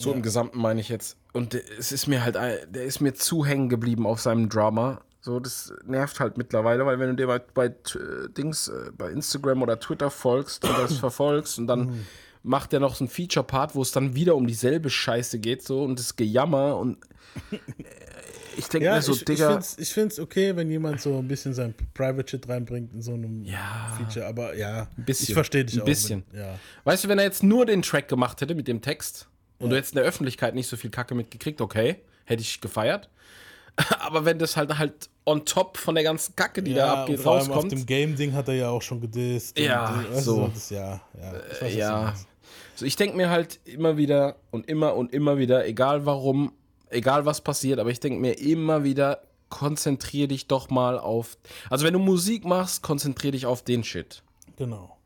So 0.00 0.12
im 0.12 0.22
Gesamten 0.22 0.58
meine 0.60 0.80
ich 0.80 0.88
jetzt. 0.88 1.16
Und 1.32 1.54
es 1.54 1.90
ist 1.92 2.06
mir 2.06 2.22
halt, 2.24 2.36
ein- 2.36 2.58
der 2.70 2.84
ist 2.84 3.00
mir 3.00 3.14
zu 3.14 3.44
hängen 3.44 3.68
geblieben 3.68 4.06
auf 4.06 4.20
seinem 4.20 4.48
Drama. 4.48 5.00
So, 5.20 5.40
das 5.40 5.72
nervt 5.84 6.20
halt 6.20 6.38
mittlerweile, 6.38 6.86
weil 6.86 7.00
wenn 7.00 7.08
du 7.10 7.16
dir 7.16 7.26
bei, 7.26 7.40
bei 7.40 7.66
äh, 7.66 7.72
Dings, 8.36 8.68
äh, 8.68 8.92
bei 8.96 9.10
Instagram 9.10 9.60
oder 9.62 9.80
Twitter 9.80 10.10
folgst 10.10 10.64
und 10.64 10.78
das 10.78 10.96
verfolgst 10.98 11.58
und 11.58 11.66
dann 11.66 12.06
macht 12.44 12.72
er 12.72 12.78
noch 12.80 12.94
so 12.94 13.04
einen 13.04 13.10
Feature-Part, 13.10 13.74
wo 13.74 13.82
es 13.82 13.90
dann 13.90 14.14
wieder 14.14 14.36
um 14.36 14.46
dieselbe 14.46 14.88
Scheiße 14.88 15.40
geht, 15.40 15.64
so 15.64 15.82
und 15.82 15.98
das 15.98 16.14
Gejammer 16.14 16.76
und 16.76 16.98
äh, 17.50 17.56
ich 18.56 18.68
denke 18.68 18.86
Ja, 18.86 18.94
mir 18.94 19.02
so, 19.02 19.12
ich, 19.12 19.18
ich 19.20 19.24
Digga. 19.24 19.46
finde 19.48 19.60
es 19.60 19.78
ich 19.78 19.92
find's 19.92 20.18
okay, 20.20 20.54
wenn 20.56 20.70
jemand 20.70 21.00
so 21.00 21.18
ein 21.18 21.28
bisschen 21.28 21.54
sein 21.54 21.74
Private 21.94 22.28
Shit 22.28 22.48
reinbringt 22.48 22.92
in 22.92 23.02
so 23.02 23.14
einem 23.14 23.44
Ja. 23.44 23.96
Feature, 23.98 24.26
aber 24.26 24.56
ja, 24.56 24.88
Ein 24.96 25.04
bisschen. 25.04 25.26
ich 25.28 25.34
verstehe 25.34 25.64
dich 25.64 25.76
Ein 25.76 25.82
auch. 25.82 25.86
bisschen. 25.86 26.24
Wenn, 26.30 26.40
ja. 26.40 26.58
Weißt 26.84 27.04
du, 27.04 27.08
wenn 27.08 27.18
er 27.18 27.24
jetzt 27.24 27.42
nur 27.42 27.66
den 27.66 27.82
Track 27.82 28.08
gemacht 28.08 28.40
hätte 28.40 28.54
mit 28.54 28.66
dem 28.68 28.80
Text 28.80 29.27
und 29.58 29.70
du 29.70 29.76
hättest 29.76 29.92
in 29.94 29.96
der 29.96 30.04
Öffentlichkeit 30.04 30.54
nicht 30.54 30.68
so 30.68 30.76
viel 30.76 30.90
Kacke 30.90 31.14
mitgekriegt, 31.14 31.60
okay, 31.60 31.96
hätte 32.24 32.42
ich 32.42 32.60
gefeiert. 32.60 33.08
Aber 34.00 34.24
wenn 34.24 34.38
das 34.38 34.56
halt 34.56 34.76
halt 34.78 35.08
on 35.24 35.44
top 35.44 35.76
von 35.76 35.94
der 35.94 36.04
ganzen 36.04 36.34
Kacke, 36.36 36.62
die 36.62 36.72
da 36.74 36.78
Ja, 36.86 36.94
abgeht, 37.02 37.18
und 37.18 37.22
vor 37.22 37.32
allem 37.34 37.42
auf 37.42 37.48
rauskommt. 37.56 37.72
dem 37.72 37.86
Game-Ding 37.86 38.32
hat 38.32 38.48
er 38.48 38.54
ja 38.54 38.68
auch 38.70 38.82
schon 38.82 39.00
gedisst. 39.00 39.56
und 39.58 39.64
Ja, 39.64 39.92
die- 40.02 40.14
weißt 40.14 40.24
so. 40.24 40.46
du, 40.46 40.50
Das, 40.54 40.70
ja, 40.70 41.00
ja. 41.20 41.32
Ich 41.52 41.62
weiß, 41.62 41.74
ja. 41.74 42.14
So, 42.74 42.86
ich 42.86 42.96
denke 42.96 43.16
mir 43.16 43.28
halt 43.30 43.60
immer 43.64 43.96
wieder 43.96 44.36
und 44.50 44.68
immer 44.68 44.94
und 44.96 45.12
immer 45.12 45.38
wieder, 45.38 45.66
egal 45.66 46.06
warum 46.06 46.52
egal 46.90 47.26
was 47.26 47.40
passiert, 47.42 47.78
aber 47.80 47.90
ich 47.90 48.00
denke 48.00 48.18
mir 48.18 48.38
immer 48.38 48.82
wieder, 48.84 49.20
konzentriere 49.50 50.28
dich 50.28 50.46
doch 50.46 50.70
mal 50.70 50.98
auf. 50.98 51.36
Also, 51.70 51.84
wenn 51.84 51.92
du 51.92 51.98
Musik 51.98 52.44
machst, 52.44 52.82
konzentriere 52.82 53.32
dich 53.32 53.46
auf 53.46 53.62
den 53.62 53.84
Shit. 53.84 54.22
Genau. 54.56 54.96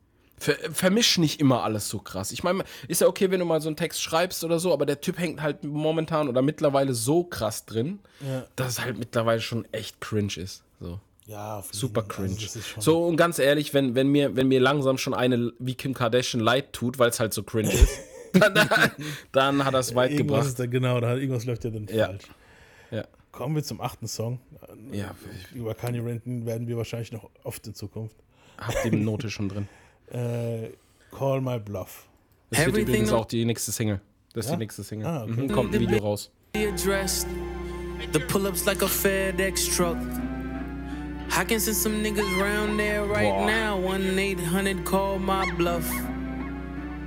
Ver 0.42 0.56
vermisch 0.72 1.18
nicht 1.18 1.40
immer 1.40 1.62
alles 1.62 1.88
so 1.88 1.98
krass. 2.00 2.32
Ich 2.32 2.42
meine, 2.42 2.64
ist 2.88 3.00
ja 3.00 3.06
okay, 3.06 3.30
wenn 3.30 3.38
du 3.38 3.46
mal 3.46 3.60
so 3.60 3.68
einen 3.68 3.76
Text 3.76 4.02
schreibst 4.02 4.42
oder 4.42 4.58
so, 4.58 4.72
aber 4.72 4.86
der 4.86 5.00
Typ 5.00 5.18
hängt 5.18 5.40
halt 5.40 5.62
momentan 5.62 6.28
oder 6.28 6.42
mittlerweile 6.42 6.94
so 6.94 7.22
krass 7.24 7.64
drin, 7.64 8.00
Ja. 8.26 8.44
dass 8.56 8.68
es 8.72 8.80
halt 8.84 8.98
mittlerweile 8.98 9.40
schon 9.40 9.66
echt 9.72 10.00
cringe 10.00 10.36
ist. 10.36 10.64
So. 10.80 10.98
Ja, 11.26 11.62
Super 11.70 12.00
Fall. 12.02 12.26
cringe. 12.26 12.36
Also 12.40 12.58
das 12.58 12.84
so, 12.84 13.06
und 13.06 13.16
ganz 13.16 13.38
ehrlich, 13.38 13.72
wenn, 13.72 13.94
wenn, 13.94 14.08
mir, 14.08 14.34
wenn 14.34 14.48
mir 14.48 14.58
langsam 14.60 14.98
schon 14.98 15.14
eine 15.14 15.52
wie 15.60 15.74
Kim 15.76 15.94
Kardashian 15.94 16.42
leid 16.42 16.72
tut, 16.72 16.98
weil 16.98 17.10
es 17.10 17.20
halt 17.20 17.32
so 17.32 17.44
cringe 17.44 17.72
ist, 17.72 17.96
dann, 18.32 18.68
dann 19.30 19.64
hat 19.64 19.74
es 19.74 19.94
weit 19.94 20.10
irgendwas 20.10 20.56
gebracht. 20.56 20.58
da 20.58 20.66
genau, 20.66 21.00
da 21.00 21.14
irgendwas 21.14 21.44
läuft 21.44 21.62
ja 21.62 21.70
dann 21.70 21.86
Ja. 21.86 22.06
falsch. 22.06 22.24
Ja. 22.90 23.04
Kommen 23.30 23.54
wir 23.54 23.62
zum 23.62 23.80
achten 23.80 24.08
Song. 24.08 24.40
Ja, 24.90 25.14
Über 25.54 25.74
Kanye 25.74 26.00
ranten 26.04 26.44
werden 26.46 26.66
wir 26.66 26.76
wahrscheinlich 26.76 27.12
noch 27.12 27.30
oft 27.44 27.64
in 27.66 27.74
Zukunft. 27.74 28.16
hab 28.58 28.74
die 28.82 28.90
Note 28.90 29.30
schon 29.30 29.48
drin. 29.48 29.68
Äh, 30.12 30.70
Call 31.10 31.40
My 31.40 31.58
Bluff. 31.58 32.06
Das 32.50 32.58
wird 32.60 32.68
Everything 32.68 32.88
übrigens 32.88 33.10
no- 33.10 33.18
auch 33.18 33.24
die 33.26 33.44
nächste 33.44 33.72
Single. 33.72 34.00
Das 34.34 34.44
ist 34.46 34.50
Ja? 34.50 34.56
die 34.56 34.60
nächste 34.62 34.82
Single. 34.84 35.06
Ah, 35.06 35.22
okay. 35.24 35.32
mhm, 35.42 35.48
kommt 35.52 35.74
ein 35.74 35.80
Video 35.80 35.98
raus. 35.98 36.30
The 36.54 38.18
pull 38.18 38.46
ups 38.46 38.64
like 38.66 38.82
a 38.82 38.86
FedEx 38.88 39.74
truck. 39.76 39.96
I 41.30 41.44
can 41.44 41.58
send 41.60 41.76
some 41.76 42.02
niggas 42.02 42.26
round 42.38 42.78
there 42.78 43.04
right 43.06 43.30
Boah. 43.32 43.46
now. 43.46 43.78
1 43.78 44.18
800 44.18 44.84
call 44.84 45.18
my 45.18 45.50
bluff. 45.56 45.88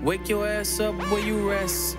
Wake 0.04 0.28
your 0.32 0.48
ass 0.48 0.80
up 0.80 0.96
where 1.12 1.20
you 1.24 1.48
rest. 1.50 1.98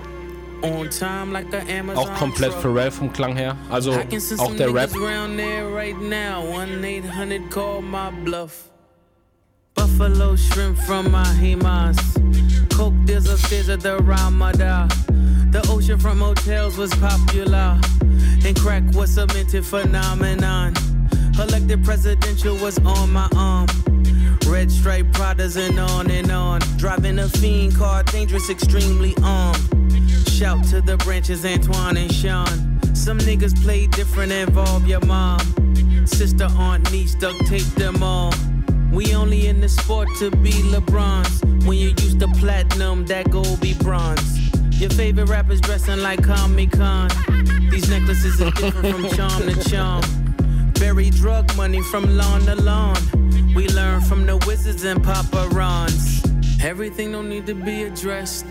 On 0.62 0.88
time 0.90 1.32
like 1.32 1.52
a 1.54 1.60
Amazon. 1.70 2.04
Auch 2.08 2.14
komplett 2.18 2.50
truck. 2.52 2.62
Pharrell 2.62 2.90
vom 2.90 3.12
Klang 3.12 3.36
her. 3.36 3.56
Also 3.70 3.92
I 3.92 4.04
can 4.06 4.18
send 4.20 4.40
auch 4.40 4.46
some 4.46 4.56
der 4.56 4.72
Rap. 4.74 4.90
niggas 4.90 5.00
round 5.00 5.38
there 5.38 5.68
right 5.72 6.00
now. 6.00 6.42
1 6.52 6.82
800 6.82 7.48
call 7.50 7.80
my 7.82 8.10
bluff. 8.24 8.70
Buffalo 9.86 10.34
shrimp 10.34 10.76
from 10.78 11.06
Mahimas. 11.06 11.96
Coke 12.76 12.92
upstairs 13.08 13.68
at 13.68 13.80
the 13.80 13.98
Ramada. 13.98 14.88
The 15.52 15.60
oceanfront 15.68 16.16
motels 16.16 16.76
was 16.76 16.92
popular. 16.96 17.78
And 18.44 18.58
crack 18.58 18.82
was 18.94 19.16
a 19.16 19.28
cemented 19.28 19.64
phenomenon. 19.64 20.74
Elected 21.38 21.84
presidential 21.84 22.56
was 22.56 22.80
on 22.80 23.12
my 23.12 23.28
arm. 23.36 23.68
Red 24.48 24.72
stripe 24.72 25.06
Pradas 25.12 25.56
and 25.56 25.78
on 25.78 26.10
and 26.10 26.32
on. 26.32 26.60
Driving 26.78 27.20
a 27.20 27.28
fiend 27.28 27.76
car, 27.76 28.02
dangerous, 28.02 28.50
extremely 28.50 29.14
armed. 29.22 29.56
Shout 30.28 30.64
to 30.64 30.80
the 30.80 30.96
branches, 30.96 31.44
Antoine 31.44 31.96
and 31.96 32.12
Sean. 32.12 32.80
Some 32.92 33.18
niggas 33.18 33.54
play 33.62 33.86
different, 33.86 34.32
involve 34.32 34.88
your 34.88 35.04
mom. 35.06 35.38
Sister, 36.06 36.48
aunt, 36.58 36.90
niece, 36.90 37.14
duct 37.14 37.38
tape 37.46 37.72
them 37.76 38.02
all. 38.02 38.32
We 38.96 39.14
only 39.14 39.46
in 39.46 39.60
the 39.60 39.68
sport 39.68 40.08
to 40.20 40.30
be 40.30 40.52
LeBron's. 40.72 41.42
When 41.66 41.76
you 41.76 41.88
used 41.88 42.18
to 42.20 42.28
platinum, 42.28 43.04
that 43.04 43.30
gold 43.30 43.60
be 43.60 43.74
bronze. 43.74 44.50
Your 44.80 44.88
favorite 44.88 45.28
rappers 45.28 45.60
dressing 45.60 46.00
like 46.00 46.24
Comic 46.24 46.72
Con. 46.72 47.10
These 47.70 47.90
necklaces 47.90 48.40
are 48.40 48.50
different 48.52 48.94
from 48.94 49.10
charm 49.10 49.42
to 49.52 49.68
charm. 49.68 50.02
Bury 50.80 51.10
drug 51.10 51.54
money 51.58 51.82
from 51.82 52.16
lawn 52.16 52.40
to 52.46 52.54
lawn. 52.54 52.96
We 53.54 53.68
learn 53.68 54.00
from 54.00 54.24
the 54.24 54.38
wizards 54.46 54.84
and 54.84 55.04
Papa 55.04 55.50
Rons. 55.52 56.24
Everything 56.64 57.12
don't 57.12 57.28
need 57.28 57.44
to 57.48 57.54
be 57.54 57.82
addressed. 57.82 58.46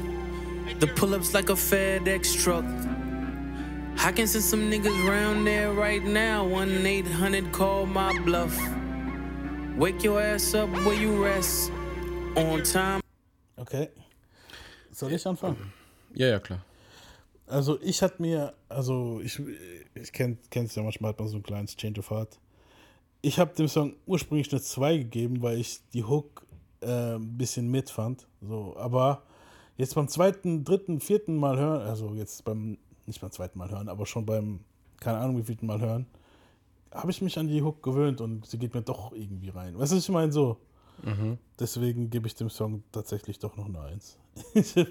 The 0.77 0.85
pull-ups 0.85 1.33
like 1.33 1.49
a 1.49 1.53
FedEx 1.53 2.39
truck. 2.43 2.65
I 3.97 4.11
can 4.11 4.27
send 4.27 4.43
some 4.43 4.69
niggas 4.69 5.09
round 5.09 5.47
there 5.47 5.71
right 5.71 6.03
now. 6.03 6.45
1 6.45 6.85
800 6.85 7.51
call 7.51 7.87
my 7.87 8.15
bluff. 8.19 8.55
Wake 9.78 10.05
your 10.05 10.21
ass 10.21 10.55
up 10.55 10.69
where 10.86 10.93
you 10.93 11.21
rest. 11.21 11.69
On 12.38 12.63
time. 12.63 13.01
Okay. 13.57 13.89
Soll 14.91 15.11
ich 15.11 15.28
anfangen? 15.28 15.57
Ja, 16.13 16.28
ja, 16.28 16.39
klar. 16.39 16.63
Also 17.45 17.78
ich 17.82 18.01
hatte 18.01 18.21
mir, 18.21 18.53
also 18.69 19.19
ich, 19.21 19.38
ich 19.93 20.13
kenn, 20.13 20.38
kenn's 20.49 20.76
ja 20.76 20.82
manchmal 20.82 21.09
hat 21.09 21.19
man 21.19 21.28
so 21.28 21.36
ein 21.36 21.43
kleines 21.43 21.76
Change 21.76 21.99
of 21.99 22.09
Heart. 22.09 22.39
Ich 23.21 23.38
habe 23.38 23.53
dem 23.53 23.67
Song 23.67 23.95
ursprünglich 24.05 24.49
eine 24.53 24.61
2 24.61 24.97
gegeben, 24.97 25.41
weil 25.41 25.59
ich 25.59 25.82
die 25.93 26.05
Hook 26.05 26.45
äh, 26.80 27.15
ein 27.15 27.38
bisschen 27.38 27.69
mitfand. 27.69 28.28
So, 28.39 28.78
aber 28.78 29.23
jetzt 29.76 29.95
beim 29.95 30.07
zweiten, 30.07 30.63
dritten, 30.63 31.01
vierten 31.01 31.36
Mal 31.36 31.57
hören, 31.57 31.82
also 31.82 32.13
jetzt 32.13 32.45
beim, 32.45 32.78
nicht 33.05 33.19
beim 33.19 33.32
zweiten 33.32 33.59
Mal 33.59 33.69
hören, 33.69 33.89
aber 33.89 34.05
schon 34.05 34.26
beim, 34.26 34.61
keine 35.01 35.17
Ahnung 35.17 35.38
wie 35.38 35.43
vielten 35.43 35.65
Mal 35.65 35.82
hören, 35.82 36.05
habe 36.95 37.11
ich 37.11 37.21
mich 37.21 37.37
an 37.37 37.47
die 37.47 37.61
Hook 37.61 37.83
gewöhnt 37.83 38.21
und 38.21 38.45
sie 38.45 38.57
geht 38.57 38.73
mir 38.73 38.81
doch 38.81 39.11
irgendwie 39.13 39.49
rein. 39.49 39.77
Weißt 39.77 39.91
du, 39.91 39.97
was 39.97 40.03
ich 40.03 40.09
meine? 40.09 40.31
So. 40.31 40.57
Deswegen 41.59 42.09
gebe 42.09 42.25
ich 42.27 42.35
dem 42.35 42.49
Song 42.49 42.83
tatsächlich 42.91 43.37
doch 43.39 43.57
noch 43.57 43.65
eine 43.67 43.79
1. 43.81 44.17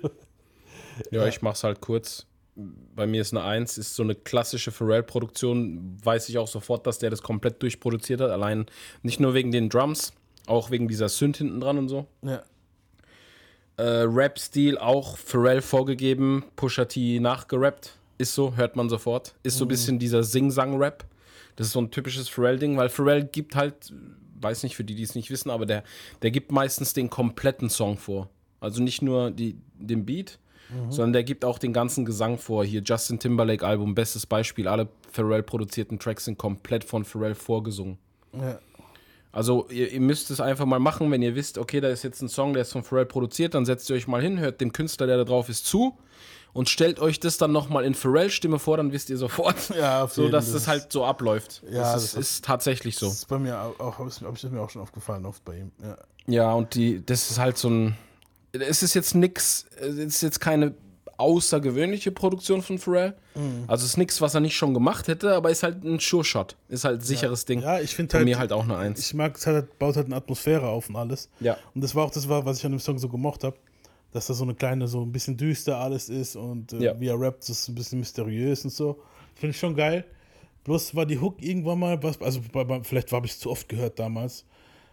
Ja, 1.10 1.26
ich 1.26 1.42
mach's 1.42 1.64
halt 1.64 1.80
kurz. 1.80 2.26
Bei 2.54 3.06
mir 3.06 3.20
ist 3.20 3.32
eine 3.32 3.42
1, 3.42 3.78
ist 3.78 3.96
so 3.96 4.04
eine 4.04 4.14
klassische 4.14 4.70
Pharrell-Produktion. 4.70 5.98
Weiß 6.04 6.28
ich 6.28 6.38
auch 6.38 6.46
sofort, 6.46 6.86
dass 6.86 6.98
der 7.00 7.10
das 7.10 7.22
komplett 7.22 7.60
durchproduziert 7.62 8.20
hat. 8.20 8.30
Allein 8.30 8.66
nicht 9.02 9.18
nur 9.18 9.34
wegen 9.34 9.50
den 9.50 9.68
Drums, 9.70 10.12
auch 10.46 10.70
wegen 10.70 10.86
dieser 10.86 11.08
Synth 11.08 11.38
hinten 11.38 11.60
dran 11.60 11.78
und 11.78 11.88
so. 11.88 12.06
ja. 12.22 12.42
Äh, 13.76 14.02
Rap-Stil 14.06 14.78
auch 14.78 15.16
Pharrell 15.18 15.60
vorgegeben, 15.60 16.44
Pusha 16.54 16.84
T 16.84 17.18
nachgerappt. 17.18 17.98
Ist 18.18 18.32
so, 18.34 18.54
hört 18.54 18.76
man 18.76 18.88
sofort. 18.88 19.34
Ist 19.42 19.58
so 19.58 19.64
ein 19.64 19.68
bisschen 19.68 19.98
dieser 19.98 20.22
Sing-Sang-Rap. 20.22 21.04
Das 21.56 21.68
ist 21.68 21.72
so 21.72 21.80
ein 21.80 21.90
typisches 21.90 22.28
Pharrell-Ding, 22.28 22.76
weil 22.76 22.88
Pharrell 22.88 23.24
gibt 23.24 23.54
halt, 23.56 23.92
weiß 24.40 24.62
nicht 24.62 24.76
für 24.76 24.84
die, 24.84 24.94
die 24.94 25.02
es 25.02 25.14
nicht 25.14 25.30
wissen, 25.30 25.50
aber 25.50 25.66
der, 25.66 25.84
der 26.22 26.30
gibt 26.30 26.52
meistens 26.52 26.92
den 26.92 27.10
kompletten 27.10 27.70
Song 27.70 27.96
vor. 27.96 28.30
Also 28.60 28.82
nicht 28.82 29.02
nur 29.02 29.30
die, 29.30 29.56
den 29.78 30.04
Beat, 30.06 30.38
sondern 30.88 31.12
der 31.12 31.24
gibt 31.24 31.44
auch 31.44 31.58
den 31.58 31.72
ganzen 31.72 32.04
Gesang 32.04 32.38
vor. 32.38 32.64
Hier 32.64 32.82
Justin 32.82 33.18
Timberlake 33.18 33.64
Album, 33.64 33.94
bestes 33.94 34.26
Beispiel. 34.26 34.66
Alle 34.66 34.88
Pharrell 35.12 35.42
produzierten 35.42 35.98
Tracks 35.98 36.24
sind 36.24 36.38
komplett 36.38 36.84
von 36.84 37.04
Pharrell 37.04 37.34
vorgesungen. 37.34 37.98
ja. 38.32 38.58
Also 39.30 39.66
ihr, 39.68 39.90
ihr 39.90 40.00
müsst 40.00 40.30
es 40.30 40.40
einfach 40.40 40.64
mal 40.64 40.78
machen, 40.78 41.10
wenn 41.10 41.20
ihr 41.20 41.34
wisst, 41.34 41.58
okay, 41.58 41.80
da 41.80 41.88
ist 41.88 42.04
jetzt 42.04 42.22
ein 42.22 42.28
Song, 42.28 42.52
der 42.52 42.62
ist 42.62 42.70
von 42.70 42.84
Pharrell 42.84 43.06
produziert, 43.06 43.54
dann 43.54 43.64
setzt 43.64 43.90
ihr 43.90 43.96
euch 43.96 44.06
mal 44.06 44.22
hin, 44.22 44.38
hört 44.38 44.60
dem 44.60 44.72
Künstler, 44.72 45.08
der 45.08 45.16
da 45.16 45.24
drauf 45.24 45.48
ist, 45.48 45.66
zu 45.66 45.98
und 46.54 46.70
stellt 46.70 46.98
euch 47.00 47.20
das 47.20 47.36
dann 47.36 47.52
nochmal 47.52 47.84
in 47.84 47.94
Pharrell-Stimme 47.94 48.58
vor, 48.58 48.78
dann 48.78 48.90
wisst 48.92 49.10
ihr 49.10 49.18
sofort, 49.18 49.56
Ja, 49.78 50.08
so 50.08 50.28
dass 50.30 50.46
das 50.46 50.62
ist- 50.62 50.68
halt 50.68 50.90
so 50.90 51.04
abläuft. 51.04 51.62
Ja, 51.70 51.92
das 51.92 52.04
ist, 52.04 52.16
das 52.16 52.20
ist 52.30 52.44
tatsächlich 52.46 52.96
so. 52.96 53.06
Das 53.06 53.16
ist 53.16 53.28
bei 53.28 53.38
mir 53.38 53.60
auch, 53.78 53.98
habe 53.98 54.08
ich 54.08 54.42
mir 54.50 54.60
auch 54.62 54.70
schon 54.70 54.80
aufgefallen, 54.80 55.26
oft 55.26 55.44
bei 55.44 55.58
ihm. 55.58 55.72
Ja. 55.82 55.98
Ja, 56.26 56.52
und 56.54 56.74
die, 56.74 57.04
das 57.04 57.30
ist 57.30 57.38
halt 57.38 57.58
so 57.58 57.68
ein. 57.68 57.96
Es 58.52 58.82
ist 58.82 58.94
jetzt 58.94 59.14
nix, 59.14 59.66
es 59.78 59.96
ist 59.96 60.22
jetzt 60.22 60.40
keine 60.40 60.72
außergewöhnliche 61.18 62.10
Produktion 62.12 62.62
von 62.62 62.78
Pharrell. 62.78 63.14
Mhm. 63.34 63.64
Also 63.66 63.84
es 63.84 63.90
ist 63.92 63.96
nichts, 63.98 64.20
was 64.20 64.34
er 64.34 64.40
nicht 64.40 64.56
schon 64.56 64.74
gemacht 64.74 65.08
hätte, 65.08 65.34
aber 65.34 65.50
ist 65.50 65.62
halt 65.62 65.84
ein 65.84 65.98
Sure-Shot. 66.00 66.56
Ist 66.68 66.84
halt 66.84 67.00
ein 67.00 67.04
sicheres 67.04 67.44
Ding. 67.44 67.60
Ja, 67.60 67.80
ich 67.80 67.94
finde 67.94 68.14
halt. 68.16 68.24
mir 68.24 68.38
halt 68.38 68.52
auch 68.52 68.64
eine 68.64 68.76
Eins. 68.76 69.00
Ich 69.00 69.14
mag 69.14 69.36
es 69.36 69.46
halt, 69.46 69.78
baut 69.78 69.96
halt 69.96 70.06
eine 70.06 70.16
Atmosphäre 70.16 70.66
auf 70.68 70.88
und 70.88 70.96
alles. 70.96 71.28
Ja. 71.40 71.56
Und 71.74 71.82
das 71.82 71.94
war 71.94 72.04
auch 72.04 72.10
das, 72.10 72.28
was 72.28 72.58
ich 72.58 72.64
an 72.64 72.72
dem 72.72 72.80
Song 72.80 72.98
so 72.98 73.08
gemocht 73.08 73.44
habe. 73.44 73.56
Dass 74.14 74.28
da 74.28 74.34
so 74.34 74.44
eine 74.44 74.54
kleine, 74.54 74.86
so 74.86 75.02
ein 75.02 75.10
bisschen 75.10 75.36
düster 75.36 75.76
alles 75.76 76.08
ist 76.08 76.36
und 76.36 76.72
äh, 76.72 76.78
Ja. 76.84 77.00
wie 77.00 77.08
er 77.08 77.18
rappt, 77.20 77.48
ist 77.48 77.68
ein 77.68 77.74
bisschen 77.74 77.98
mysteriös 77.98 78.64
und 78.64 78.70
so. 78.70 79.00
Finde 79.34 79.50
ich 79.50 79.58
schon 79.58 79.74
geil. 79.74 80.04
Bloß 80.62 80.94
war 80.94 81.04
die 81.04 81.18
Hook 81.20 81.42
irgendwann 81.42 81.80
mal 81.80 82.00
was, 82.00 82.20
also 82.22 82.40
vielleicht 82.84 83.10
habe 83.12 83.26
ich 83.26 83.32
es 83.32 83.40
zu 83.40 83.50
oft 83.50 83.68
gehört 83.68 83.98
damals. 83.98 84.46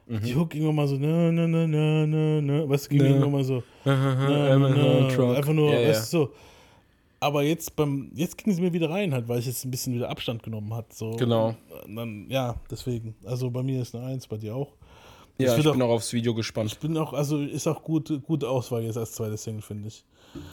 Mhm. 0.07 0.22
Die 0.24 0.36
Hook 0.36 0.55
irgendwann 0.55 0.76
mal 0.76 0.88
so, 0.88 0.95
ne, 0.97 1.32
ne, 1.32 1.47
ne, 1.47 1.67
ne, 1.67 2.07
ne, 2.07 2.41
ne, 2.41 2.67
du, 2.67 2.89
ging 2.89 2.99
irgendwann 3.01 3.32
mal 3.32 3.43
so, 3.43 3.61
ne, 3.86 4.57
ne, 4.57 4.69
ne, 4.69 5.07
Truck. 5.15 5.38
einfach 5.38 5.53
nur, 5.53 5.72
ja. 5.72 5.88
weißt 5.88 6.11
du, 6.13 6.17
so. 6.17 6.34
Aber 7.19 7.43
jetzt 7.43 7.76
beim, 7.76 8.11
jetzt 8.15 8.36
ging 8.39 8.51
sie 8.51 8.59
mir 8.61 8.74
wieder 8.74 8.89
rein 8.89 9.13
halt, 9.13 9.28
weil 9.28 9.38
ich 9.38 9.45
jetzt 9.45 9.63
ein 9.63 9.69
bisschen 9.69 9.93
wieder 9.93 10.09
Abstand 10.09 10.41
genommen 10.41 10.74
hat, 10.74 10.91
so. 10.91 11.11
Genau. 11.11 11.55
Und 11.86 11.95
dann, 11.95 12.26
ja, 12.28 12.55
deswegen. 12.72 13.13
Also 13.24 13.51
bei 13.51 13.61
mir 13.61 13.84
ist 13.84 13.93
eine 13.93 14.07
Eins, 14.07 14.26
bei 14.28 14.38
dir 14.38 14.55
auch. 14.55 14.74
Ja, 15.38 15.58
ich, 15.58 15.64
will 15.64 15.72
bin 15.72 15.82
auch- 15.82 15.88
auch 15.88 15.92
aufs 15.96 16.14
Video 16.14 16.34
gespannt. 16.36 16.72
Ich 16.72 16.80
bin 16.80 16.96
auch, 16.98 17.14
also 17.14 17.40
ist 17.42 17.68
auch 17.68 17.84
gut, 17.84 18.22
gute 18.24 18.48
Auswahl 18.50 18.84
jetzt 18.84 18.98
als 18.98 19.14
zweite 19.14 19.38
Single, 19.38 19.62
finde 19.62 19.88
ich. 19.88 20.04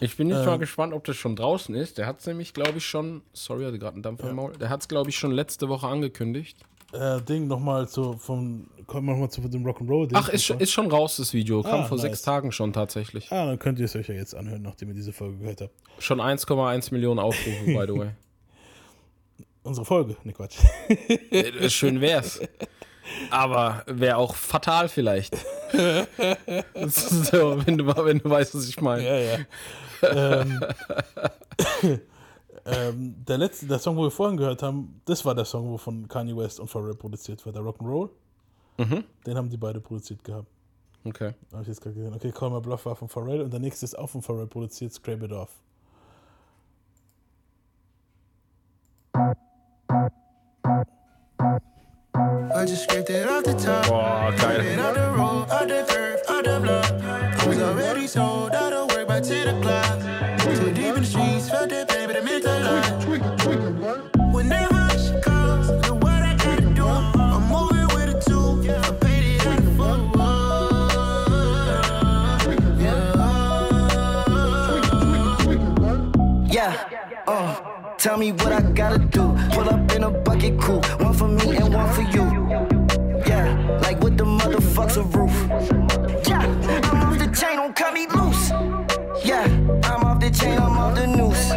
Ich 0.00 0.16
bin 0.16 0.28
nicht 0.28 0.38
Ähm. 0.38 0.46
mal 0.46 0.58
gespannt, 0.58 0.92
ob 0.92 1.04
das 1.04 1.16
schon 1.16 1.36
draußen 1.36 1.74
ist. 1.74 1.98
Der 1.98 2.06
hat 2.06 2.20
es 2.20 2.26
nämlich, 2.26 2.52
glaube 2.54 2.78
ich, 2.78 2.86
schon. 2.86 3.22
Sorry, 3.32 3.64
hatte 3.64 3.78
gerade 3.78 3.94
einen 3.94 4.02
Dampfer 4.02 4.30
im 4.30 4.36
Maul. 4.36 4.52
Der 4.54 4.70
hat 4.70 4.80
es, 4.80 4.88
glaube 4.88 5.10
ich, 5.10 5.16
schon 5.18 5.30
letzte 5.30 5.68
Woche 5.68 5.86
angekündigt. 5.86 6.58
Äh, 6.92 7.20
Ding 7.20 7.46
nochmal 7.48 7.86
zu, 7.86 8.14
vom, 8.14 8.66
kommen 8.86 9.06
wir 9.06 9.12
nochmal 9.12 9.30
zu 9.30 9.42
dem 9.42 9.64
Rock'n'Roll-Ding. 9.66 10.16
Ach, 10.16 10.30
ist, 10.30 10.44
schon- 10.44 10.58
ist 10.58 10.72
schon 10.72 10.90
raus, 10.90 11.18
das 11.18 11.34
Video. 11.34 11.62
Kam 11.62 11.80
Ah, 11.82 11.84
vor 11.84 11.98
nice. 11.98 12.02
sechs 12.06 12.22
Tagen 12.22 12.50
schon 12.50 12.72
tatsächlich. 12.72 13.30
Ah, 13.30 13.44
dann 13.44 13.58
könnt 13.58 13.78
ihr 13.78 13.84
es 13.84 13.94
euch 13.94 14.08
ja 14.08 14.14
jetzt 14.14 14.34
anhören, 14.34 14.62
nachdem 14.62 14.88
ihr 14.88 14.94
diese 14.94 15.12
Folge 15.12 15.36
gehört 15.36 15.60
habt. 15.60 15.74
Schon 15.98 16.18
1,1 16.20 16.90
Millionen 16.92 17.18
Aufrufe, 17.20 17.64
by 17.66 17.84
the 17.86 17.98
way. 17.98 18.10
Unsere 19.64 19.84
Folge, 19.84 20.16
ne 20.24 20.32
Quatsch. 20.32 20.56
Äh, 21.30 21.68
Schön 21.68 22.00
wär's. 22.00 22.40
Aber 23.30 23.82
wäre 23.86 24.16
auch 24.16 24.34
fatal 24.34 24.88
vielleicht. 24.88 25.36
So, 26.86 27.66
wenn 27.66 27.78
du, 27.78 27.86
wenn 27.86 28.18
du 28.18 28.30
weißt, 28.30 28.54
was 28.54 28.68
ich 28.68 28.80
meine. 28.80 29.04
ja, 29.04 29.18
ja. 29.18 29.38
ähm, 30.02 30.64
ähm, 32.64 33.14
der 33.26 33.38
letzte, 33.38 33.66
der 33.66 33.78
Song, 33.78 33.96
wo 33.96 34.02
wir 34.02 34.10
vorhin 34.10 34.36
gehört 34.36 34.62
haben, 34.62 35.00
das 35.04 35.24
war 35.24 35.34
der 35.34 35.44
Song, 35.44 35.68
wo 35.68 35.76
von 35.76 36.08
Kanye 36.08 36.36
West 36.36 36.60
und 36.60 36.68
Pharrell 36.68 36.94
produziert 36.94 37.44
war, 37.44 37.52
der 37.52 37.62
Rock'n'Roll. 37.62 38.10
Mhm. 38.78 39.04
Den 39.26 39.36
haben 39.36 39.50
die 39.50 39.56
beide 39.56 39.80
produziert 39.80 40.22
gehabt. 40.24 40.46
Okay. 41.04 41.34
Habe 41.52 41.62
ich 41.62 41.68
jetzt 41.68 41.80
gerade 41.80 41.94
gesehen. 41.94 42.14
Okay, 42.14 42.32
Call 42.32 42.50
My 42.50 42.60
Bluff 42.60 42.86
war 42.86 42.96
von 42.96 43.08
Pharrell 43.08 43.42
und 43.42 43.52
der 43.52 43.60
nächste 43.60 43.84
ist 43.84 43.98
auch 43.98 44.08
von 44.08 44.22
Pharrell 44.22 44.46
produziert, 44.46 44.92
Scrape 44.92 45.24
It 45.24 45.32
Off. 45.32 45.50
I 52.58 52.64
just 52.64 52.90
scraped 52.90 53.08
it 53.08 53.28
off 53.28 53.44
the 53.44 53.54
top. 53.54 53.86
Boah, 53.86 54.32
geil. 54.36 54.58
It 54.58 54.80
out 54.80 54.94
the 54.96 55.12
road, 55.16 55.48
out 55.48 55.68
the 55.68 55.84
curve, 55.88 56.20
out 56.28 56.42
the 56.44 56.58
block. 56.58 56.90
Was 57.46 57.62
already 57.62 58.08
sold, 58.08 58.52
out 58.52 58.72
of 58.72 58.90
work 58.90 59.06
by 59.06 59.20
10 59.20 59.46
o'clock. 59.54 60.00
Too 60.40 60.72
deep 60.72 60.96
in 60.96 61.02
the 61.02 61.04
streets, 61.04 61.48
felt 61.48 61.70
that 61.70 61.86
baby, 61.86 62.14
that 62.14 62.24
meant 62.24 62.44
a 62.44 62.58
lot. 62.66 63.06
Whenever 64.34 64.90
she 64.98 65.20
calls, 65.20 65.68
know 65.86 65.94
what 65.94 66.20
I 66.20 66.34
gotta 66.34 66.62
do. 66.74 66.84
I'm 66.84 67.42
moving 67.46 67.86
with 67.94 68.16
a 68.16 68.20
two. 68.26 68.68
I 68.68 68.90
paid 68.98 69.36
it 69.36 69.46
out 69.46 69.62
the. 69.62 69.70
Yeah, 76.52 76.74
uh, 77.28 77.94
tell 77.98 78.16
me 78.16 78.32
what 78.32 78.52
I 78.52 78.62
gotta 78.62 78.98
do. 78.98 79.32
Pull 79.52 79.68
up 79.68 79.92
in 79.92 80.02
a 80.02 80.10
bucket 80.10 80.58
coupe, 80.60 80.84
one 81.00 81.14
for 81.14 81.28
me 81.28 81.56
and 81.56 81.72
one 81.72 81.88
for 81.94 82.02
you. 82.02 82.37
A 84.98 85.02
roof. 85.02 85.32
Yeah, 86.26 86.42
I'm 86.90 87.02
off 87.04 87.18
the 87.18 87.30
chain, 87.34 87.56
don't 87.56 87.74
cut 87.74 87.94
me 87.94 88.06
loose. 88.08 88.50
Yeah, 89.24 89.44
I'm 89.84 90.04
off 90.04 90.20
the 90.20 90.30
chain, 90.30 90.58
I'm 90.58 90.76
off 90.76 90.94
the 90.94 91.06
noose. 91.06 91.50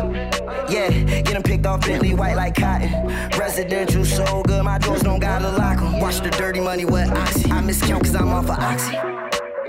Yeah, 0.71 0.89
getting 1.23 1.43
picked 1.43 1.65
off 1.65 1.81
Bentley 1.81 2.13
white 2.13 2.35
like 2.35 2.55
cotton. 2.55 2.91
Residential 3.37 4.05
so 4.05 4.43
good, 4.43 4.63
my 4.63 4.77
doors 4.77 5.01
don't 5.01 5.19
gotta 5.19 5.49
lock 5.49 5.71
lock 5.71 5.81
'em. 5.81 5.99
Watch 5.99 6.21
the 6.21 6.29
dirty 6.29 6.59
money 6.59 6.85
with 6.85 7.09
Oxy. 7.11 7.51
I 7.51 7.61
miscount 7.61 8.03
cause 8.03 8.15
I'm 8.15 8.29
off 8.29 8.49
of 8.49 8.59
Oxy. 8.59 8.95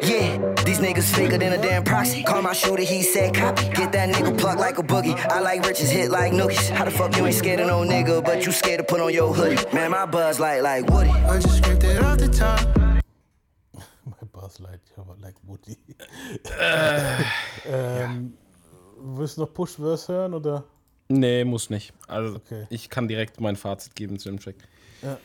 Yeah, 0.03 0.37
these 0.65 0.81
niggas 0.81 1.15
faker 1.15 1.39
than 1.39 1.53
a 1.53 1.59
damn 1.63 1.85
proxy. 1.85 2.23
Call 2.25 2.43
my 2.43 2.53
shooter, 2.53 2.83
he 2.83 3.03
said 3.03 3.35
copy. 3.35 3.69
Get 3.69 3.93
that 3.93 4.09
nigga 4.11 4.37
plucked 4.37 4.59
like 4.59 4.79
a 4.79 4.83
boogie. 4.83 5.17
I 5.31 5.41
like 5.41 5.65
riches, 5.67 5.91
hit 5.91 6.11
like 6.11 6.33
nookies. 6.33 6.69
How 6.71 6.85
the 6.85 6.91
fuck 6.91 7.17
you 7.17 7.25
ain't 7.25 7.37
scared 7.37 7.61
of 7.61 7.69
no 7.69 7.81
nigga, 7.83 8.25
but 8.25 8.45
you 8.45 8.53
scared 8.53 8.79
to 8.79 8.85
put 8.85 9.01
on 9.01 9.13
your 9.15 9.33
hoodie? 9.33 9.65
Man, 9.73 9.93
my 9.93 10.07
buzz 10.07 10.41
like 10.41 10.63
like 10.63 10.91
Woody. 10.91 11.11
I 11.11 11.39
just 11.39 11.59
scraped 11.59 11.85
it 11.85 12.03
off 12.03 12.19
the 12.19 12.29
top. 12.29 13.02
Lightyear 14.59 15.07
war 15.07 15.17
like 15.19 15.37
Woody. 15.45 15.77
ähm, 17.67 18.35
Willst 19.05 19.37
du 19.37 19.43
noch 19.43 19.53
Push-Verse 19.53 20.13
hören 20.13 20.35
oder? 20.35 20.65
Nee, 21.09 21.45
muss 21.45 21.71
nicht. 21.71 21.93
Also, 22.07 22.37
Okay. 22.37 22.67
ich 22.71 22.89
kann 22.89 23.09
direkt 23.09 23.41
mein 23.41 23.57
Fazit 23.57 23.95
geben 23.97 24.19
zu 24.19 24.29
dem 24.31 24.39
Track. 24.39 24.57
Ja. 25.03 25.19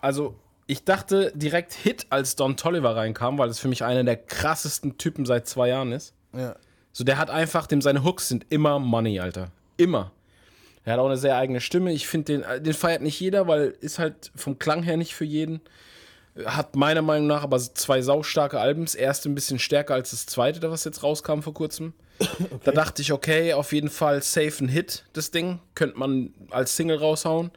Also, 0.00 0.34
ich 0.66 0.84
dachte 0.84 1.32
direkt 1.34 1.72
Hit, 1.72 2.06
als 2.10 2.36
Don 2.36 2.56
Tolliver 2.56 2.96
reinkam, 2.96 3.38
weil 3.38 3.48
das 3.48 3.58
für 3.58 3.68
mich 3.68 3.84
einer 3.84 4.02
der 4.04 4.16
krassesten 4.16 4.98
Typen 4.98 5.24
seit 5.26 5.46
zwei 5.46 5.68
Jahren 5.68 5.92
ist. 5.92 6.14
Ja. 6.32 6.56
So, 6.92 7.04
der 7.04 7.18
hat 7.18 7.30
einfach, 7.30 7.66
dem 7.66 7.80
seine 7.80 8.04
Hooks 8.04 8.28
sind 8.28 8.46
immer 8.50 8.78
Money, 8.78 9.20
Alter. 9.20 9.50
Immer. 9.76 10.12
Er 10.84 10.94
hat 10.94 11.00
auch 11.00 11.06
eine 11.06 11.16
sehr 11.16 11.36
eigene 11.36 11.60
Stimme. 11.60 11.92
Ich 11.92 12.08
finde, 12.08 12.40
den, 12.40 12.64
den 12.64 12.74
feiert 12.74 13.02
nicht 13.02 13.18
jeder, 13.20 13.46
weil 13.46 13.68
ist 13.80 13.98
halt 14.00 14.32
vom 14.34 14.58
Klang 14.58 14.82
her 14.82 14.96
nicht 14.96 15.14
für 15.14 15.24
jeden. 15.24 15.60
Hat 16.46 16.76
meiner 16.76 17.02
Meinung 17.02 17.26
nach 17.26 17.42
aber 17.42 17.58
zwei 17.58 18.00
saustarke 18.00 18.58
Albums. 18.58 18.94
Erste 18.94 19.28
ein 19.28 19.34
bisschen 19.34 19.58
stärker 19.58 19.94
als 19.94 20.12
das 20.12 20.26
zweite, 20.26 20.70
was 20.70 20.84
jetzt 20.84 21.02
rauskam 21.02 21.40
vor 21.42 21.52
kurzem. 21.52 21.92
Da 22.64 22.72
dachte 22.72 23.02
ich, 23.02 23.12
okay, 23.12 23.52
auf 23.52 23.72
jeden 23.72 23.90
Fall 23.90 24.22
safe 24.22 24.64
ein 24.64 24.68
Hit, 24.68 25.04
das 25.12 25.30
Ding. 25.30 25.60
Könnte 25.74 25.98
man 25.98 26.32
als 26.50 26.76
Single 26.76 26.98
raushauen. 26.98 27.50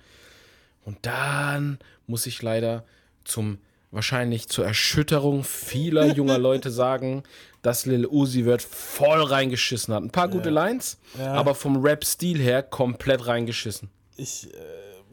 Und 0.83 0.97
dann 1.03 1.79
muss 2.07 2.25
ich 2.25 2.41
leider 2.41 2.83
zum, 3.23 3.59
wahrscheinlich 3.91 4.49
zur 4.49 4.65
Erschütterung 4.65 5.43
vieler 5.43 6.07
junger 6.07 6.37
Leute 6.39 6.69
sagen, 6.69 7.23
dass 7.61 7.85
Lil 7.85 8.05
Uzi 8.05 8.43
Vert 8.43 8.61
voll 8.61 9.23
reingeschissen 9.23 9.93
hat. 9.93 10.03
Ein 10.03 10.11
paar 10.11 10.27
gute 10.27 10.49
Lines, 10.49 10.99
aber 11.17 11.55
vom 11.55 11.77
Rap-Stil 11.77 12.39
her 12.39 12.61
komplett 12.61 13.25
reingeschissen. 13.25 13.89
Ich 14.17 14.53
äh, 14.53 14.57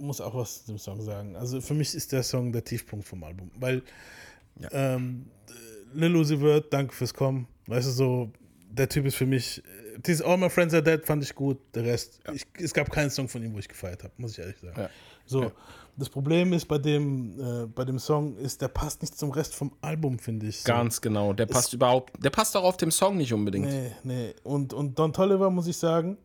muss 0.02 0.20
auch 0.20 0.34
was 0.34 0.64
zu 0.64 0.72
dem 0.72 0.78
Song 0.78 1.00
sagen. 1.00 1.36
Also 1.36 1.60
für 1.60 1.74
mich 1.74 1.94
ist 1.94 2.12
der 2.12 2.22
Song 2.22 2.52
der 2.52 2.64
Tiefpunkt 2.64 3.06
vom 3.06 3.22
Album, 3.24 3.50
weil 3.58 3.82
ähm, 4.72 5.26
Lil 5.94 6.16
Uzi 6.16 6.36
Vert, 6.38 6.72
danke 6.72 6.94
fürs 6.94 7.14
Kommen. 7.14 7.46
Weißt 7.66 7.86
du, 7.86 7.92
so, 7.92 8.32
der 8.70 8.88
Typ 8.88 9.06
ist 9.06 9.14
für 9.14 9.26
mich, 9.26 9.62
dieses 10.04 10.22
All 10.22 10.36
My 10.36 10.50
Friends 10.50 10.74
Are 10.74 10.82
Dead 10.82 11.04
fand 11.04 11.22
ich 11.22 11.34
gut, 11.34 11.58
der 11.74 11.84
Rest, 11.84 12.20
ich, 12.32 12.46
es 12.58 12.74
gab 12.74 12.90
keinen 12.90 13.10
Song 13.10 13.28
von 13.28 13.42
ihm, 13.42 13.54
wo 13.54 13.58
ich 13.58 13.68
gefeiert 13.68 14.02
habe, 14.02 14.12
muss 14.16 14.32
ich 14.32 14.38
ehrlich 14.40 14.58
sagen. 14.58 14.80
Ja. 14.80 14.90
So, 15.24 15.52
das 15.96 16.08
Problem 16.08 16.52
ist 16.52 16.66
bei 16.66 16.78
dem, 16.78 17.38
äh, 17.38 17.66
bei 17.66 17.84
dem 17.84 17.98
Song, 17.98 18.36
ist, 18.36 18.60
der 18.60 18.68
passt 18.68 19.02
nicht 19.02 19.16
zum 19.16 19.30
Rest 19.30 19.54
vom 19.54 19.72
Album, 19.82 20.18
finde 20.18 20.46
ich. 20.46 20.62
So. 20.62 20.66
Ganz 20.66 21.00
genau. 21.00 21.32
Der 21.32 21.46
passt 21.46 21.72
überhaupt, 21.72 22.12
der 22.22 22.30
passt 22.30 22.56
auch 22.56 22.64
auf 22.64 22.76
dem 22.76 22.90
Song 22.90 23.18
nicht 23.18 23.32
unbedingt. 23.32 23.68
Nee, 23.68 23.92
nee. 24.02 24.34
Und, 24.42 24.72
und 24.72 24.98
Don 24.98 25.12
Tolliver, 25.12 25.50
muss 25.50 25.66
ich 25.66 25.76
sagen, 25.76 26.18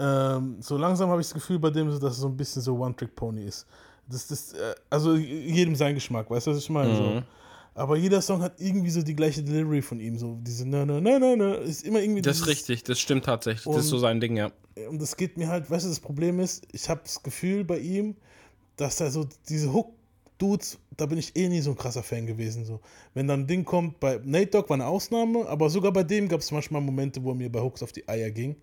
ähm, 0.00 0.56
so 0.60 0.76
langsam 0.76 1.10
habe 1.10 1.20
ich 1.20 1.26
das 1.28 1.34
Gefühl 1.34 1.58
bei 1.58 1.70
dem, 1.70 1.88
dass 1.88 2.02
es 2.14 2.18
so 2.18 2.28
ein 2.28 2.36
bisschen 2.36 2.62
so 2.62 2.76
One-Trick-Pony 2.78 3.44
ist. 3.44 3.66
Das, 4.08 4.26
das, 4.26 4.52
äh, 4.54 4.74
also 4.88 5.14
jedem 5.16 5.76
sein 5.76 5.94
Geschmack, 5.94 6.30
weißt 6.30 6.46
du, 6.46 6.50
was 6.52 6.58
ich 6.58 6.70
meine? 6.70 6.92
Mhm. 6.92 6.96
So. 6.96 7.22
Aber 7.74 7.96
jeder 7.96 8.20
Song 8.20 8.42
hat 8.42 8.54
irgendwie 8.60 8.90
so 8.90 9.02
die 9.02 9.14
gleiche 9.14 9.42
Delivery 9.42 9.80
von 9.82 10.00
ihm. 10.00 10.18
So 10.18 10.36
diese 10.42 10.66
na 10.66 10.84
na 10.84 11.00
na 11.00 11.18
na 11.20 11.36
na 11.36 11.54
ist 11.54 11.84
immer 11.84 12.00
irgendwie 12.00 12.20
Das 12.22 12.38
ist 12.38 12.46
richtig, 12.48 12.82
das 12.82 12.98
stimmt 12.98 13.24
tatsächlich. 13.26 13.64
Das 13.72 13.84
ist 13.84 13.90
so 13.90 13.96
Und- 13.96 14.02
sein 14.02 14.20
Ding, 14.20 14.36
ja. 14.36 14.50
und 14.88 15.00
das 15.00 15.16
geht 15.16 15.36
mir 15.36 15.48
halt, 15.48 15.70
weißt 15.70 15.84
du, 15.84 15.88
das 15.88 16.00
Problem 16.00 16.40
ist, 16.40 16.66
ich 16.72 16.88
habe 16.88 17.00
das 17.04 17.22
Gefühl 17.22 17.64
bei 17.64 17.78
ihm, 17.78 18.16
dass 18.76 19.00
er 19.00 19.10
so 19.12 19.26
diese 19.48 19.72
Hook-Dudes, 19.72 20.78
da 20.96 21.06
bin 21.06 21.18
ich 21.18 21.36
eh 21.36 21.48
nie 21.48 21.60
so 21.60 21.70
ein 21.70 21.76
krasser 21.76 22.02
Fan 22.02 22.26
gewesen. 22.26 22.64
So. 22.64 22.80
Wenn 23.14 23.28
dann 23.28 23.40
ein 23.42 23.46
Ding 23.46 23.64
kommt, 23.64 24.00
bei 24.00 24.18
Nate 24.24 24.46
Dogg 24.48 24.68
war 24.68 24.74
eine 24.74 24.86
Ausnahme, 24.86 25.46
aber 25.46 25.70
sogar 25.70 25.92
bei 25.92 26.02
dem 26.02 26.28
gab 26.28 26.40
es 26.40 26.50
manchmal 26.50 26.80
Momente, 26.82 27.22
wo 27.22 27.30
er 27.30 27.34
mir 27.36 27.52
bei 27.52 27.60
Hooks 27.60 27.82
auf 27.82 27.92
die 27.92 28.08
Eier 28.08 28.30
ging. 28.30 28.56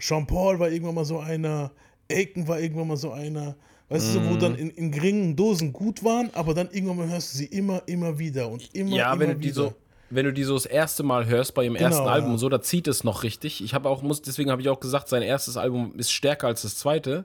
Sean 0.00 0.26
Paul 0.26 0.58
war 0.58 0.70
irgendwann 0.70 0.94
mal 0.94 1.04
so 1.04 1.18
einer, 1.18 1.70
Aiken 2.10 2.48
war 2.48 2.58
irgendwann 2.60 2.88
mal 2.88 2.96
so 2.96 3.12
einer, 3.12 3.56
weißt 3.88 4.08
du, 4.08 4.12
so, 4.20 4.30
wo 4.30 4.36
dann 4.36 4.54
in, 4.56 4.70
in 4.70 4.90
geringen 4.90 5.36
Dosen 5.36 5.72
gut 5.72 6.02
waren, 6.04 6.30
aber 6.34 6.54
dann 6.54 6.70
irgendwann 6.70 6.96
mal 6.98 7.08
hörst 7.08 7.34
du 7.34 7.38
sie 7.38 7.46
immer, 7.46 7.82
immer 7.86 8.18
wieder 8.18 8.48
und 8.48 8.74
immer, 8.74 8.96
Ja, 8.96 9.12
immer 9.12 9.20
wenn 9.20 9.28
du 9.30 9.36
die 9.36 9.44
wieder. 9.44 9.54
so, 9.54 9.74
wenn 10.10 10.24
du 10.26 10.32
die 10.32 10.42
so 10.42 10.54
das 10.54 10.66
erste 10.66 11.02
Mal 11.04 11.26
hörst 11.26 11.54
bei 11.54 11.64
ihrem 11.64 11.74
Genau, 11.74 11.86
ersten 11.88 12.08
Album 12.08 12.32
ja. 12.32 12.38
so, 12.38 12.48
da 12.48 12.60
zieht 12.60 12.88
es 12.88 13.04
noch 13.04 13.22
richtig. 13.22 13.62
Ich 13.62 13.74
habe 13.74 13.88
auch 13.88 14.02
muss 14.02 14.22
deswegen 14.22 14.50
habe 14.50 14.60
ich 14.60 14.68
auch 14.68 14.80
gesagt, 14.80 15.08
sein 15.08 15.22
erstes 15.22 15.56
Album 15.56 15.92
ist 15.96 16.10
stärker 16.12 16.48
als 16.48 16.62
das 16.62 16.76
zweite, 16.76 17.24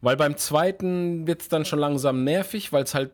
weil 0.00 0.16
beim 0.16 0.36
zweiten 0.36 1.26
wird 1.26 1.42
es 1.42 1.48
dann 1.48 1.64
schon 1.64 1.78
langsam 1.78 2.24
nervig, 2.24 2.72
weil 2.72 2.82
es 2.82 2.94
halt 2.94 3.10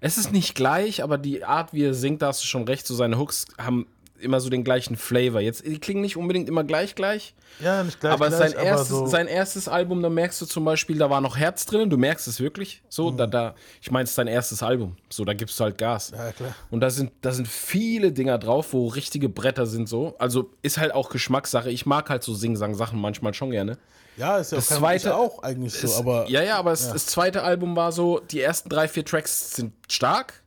es 0.00 0.18
ist 0.18 0.30
nicht 0.32 0.54
gleich, 0.54 1.02
aber 1.02 1.16
die 1.16 1.42
Art, 1.44 1.72
wie 1.72 1.84
er 1.84 1.94
singt, 1.94 2.20
da 2.22 2.26
hast 2.28 2.42
du 2.42 2.46
schon 2.46 2.64
recht, 2.64 2.86
so 2.86 2.94
seine 2.94 3.18
Hooks 3.18 3.46
haben 3.56 3.86
immer 4.20 4.40
so 4.40 4.48
den 4.50 4.64
gleichen 4.64 4.96
Flavor. 4.96 5.40
Jetzt 5.40 5.64
die 5.66 5.78
klingen 5.78 6.00
nicht 6.00 6.16
unbedingt 6.16 6.48
immer 6.48 6.64
gleich 6.64 6.94
gleich, 6.94 7.34
Ja, 7.60 7.82
nicht 7.84 8.00
gleich, 8.00 8.12
aber 8.12 8.28
gleich, 8.28 8.52
sein 8.52 8.64
erstes, 8.64 8.88
so, 8.88 9.06
sein 9.06 9.26
erstes 9.26 9.68
Album, 9.68 10.02
da 10.02 10.08
merkst 10.08 10.40
du 10.40 10.46
zum 10.46 10.64
Beispiel, 10.64 10.98
da 10.98 11.08
war 11.10 11.20
noch 11.20 11.36
Herz 11.36 11.66
drin, 11.66 11.90
du 11.90 11.96
merkst 11.96 12.26
es 12.28 12.40
wirklich. 12.40 12.82
So, 12.88 13.10
da, 13.10 13.26
da, 13.26 13.54
ich 13.80 13.90
meine, 13.90 14.04
es 14.04 14.10
ist 14.10 14.16
sein 14.16 14.26
erstes 14.26 14.62
Album. 14.62 14.96
So, 15.10 15.24
da 15.24 15.34
gibst 15.34 15.58
du 15.60 15.64
halt 15.64 15.78
Gas. 15.78 16.12
Ja, 16.16 16.32
klar. 16.32 16.54
Und 16.70 16.80
da 16.80 16.90
sind, 16.90 17.12
da 17.20 17.32
sind 17.32 17.48
viele 17.48 18.12
Dinger 18.12 18.38
drauf, 18.38 18.72
wo 18.72 18.86
richtige 18.88 19.28
Bretter 19.28 19.66
sind 19.66 19.88
so. 19.88 20.14
Also 20.18 20.50
ist 20.62 20.78
halt 20.78 20.92
auch 20.94 21.08
Geschmackssache. 21.10 21.70
Ich 21.70 21.86
mag 21.86 22.10
halt 22.10 22.22
so 22.22 22.34
Sing-Sang-Sachen 22.34 23.00
manchmal 23.00 23.34
schon 23.34 23.50
gerne. 23.50 23.78
ja, 24.16 24.38
ist 24.38 24.52
ja 24.52 24.56
das 24.56 24.68
zweite- 24.68 25.08
ist 25.10 25.14
auch 25.14 25.42
eigentlich 25.42 25.74
so, 25.74 25.86
Es- 25.86 25.96
aber 25.98 26.28
ja, 26.28 26.42
ja, 26.42 26.56
aber 26.58 26.72
es, 26.72 26.90
das 26.90 27.06
zweite 27.06 27.42
Album 27.42 27.76
war 27.76 27.92
so, 27.92 28.18
die 28.20 28.40
ersten 28.40 28.68
drei, 28.70 28.88
vier 28.88 29.04
Tracks 29.04 29.50
sind 29.56 29.72
stark 29.90 30.42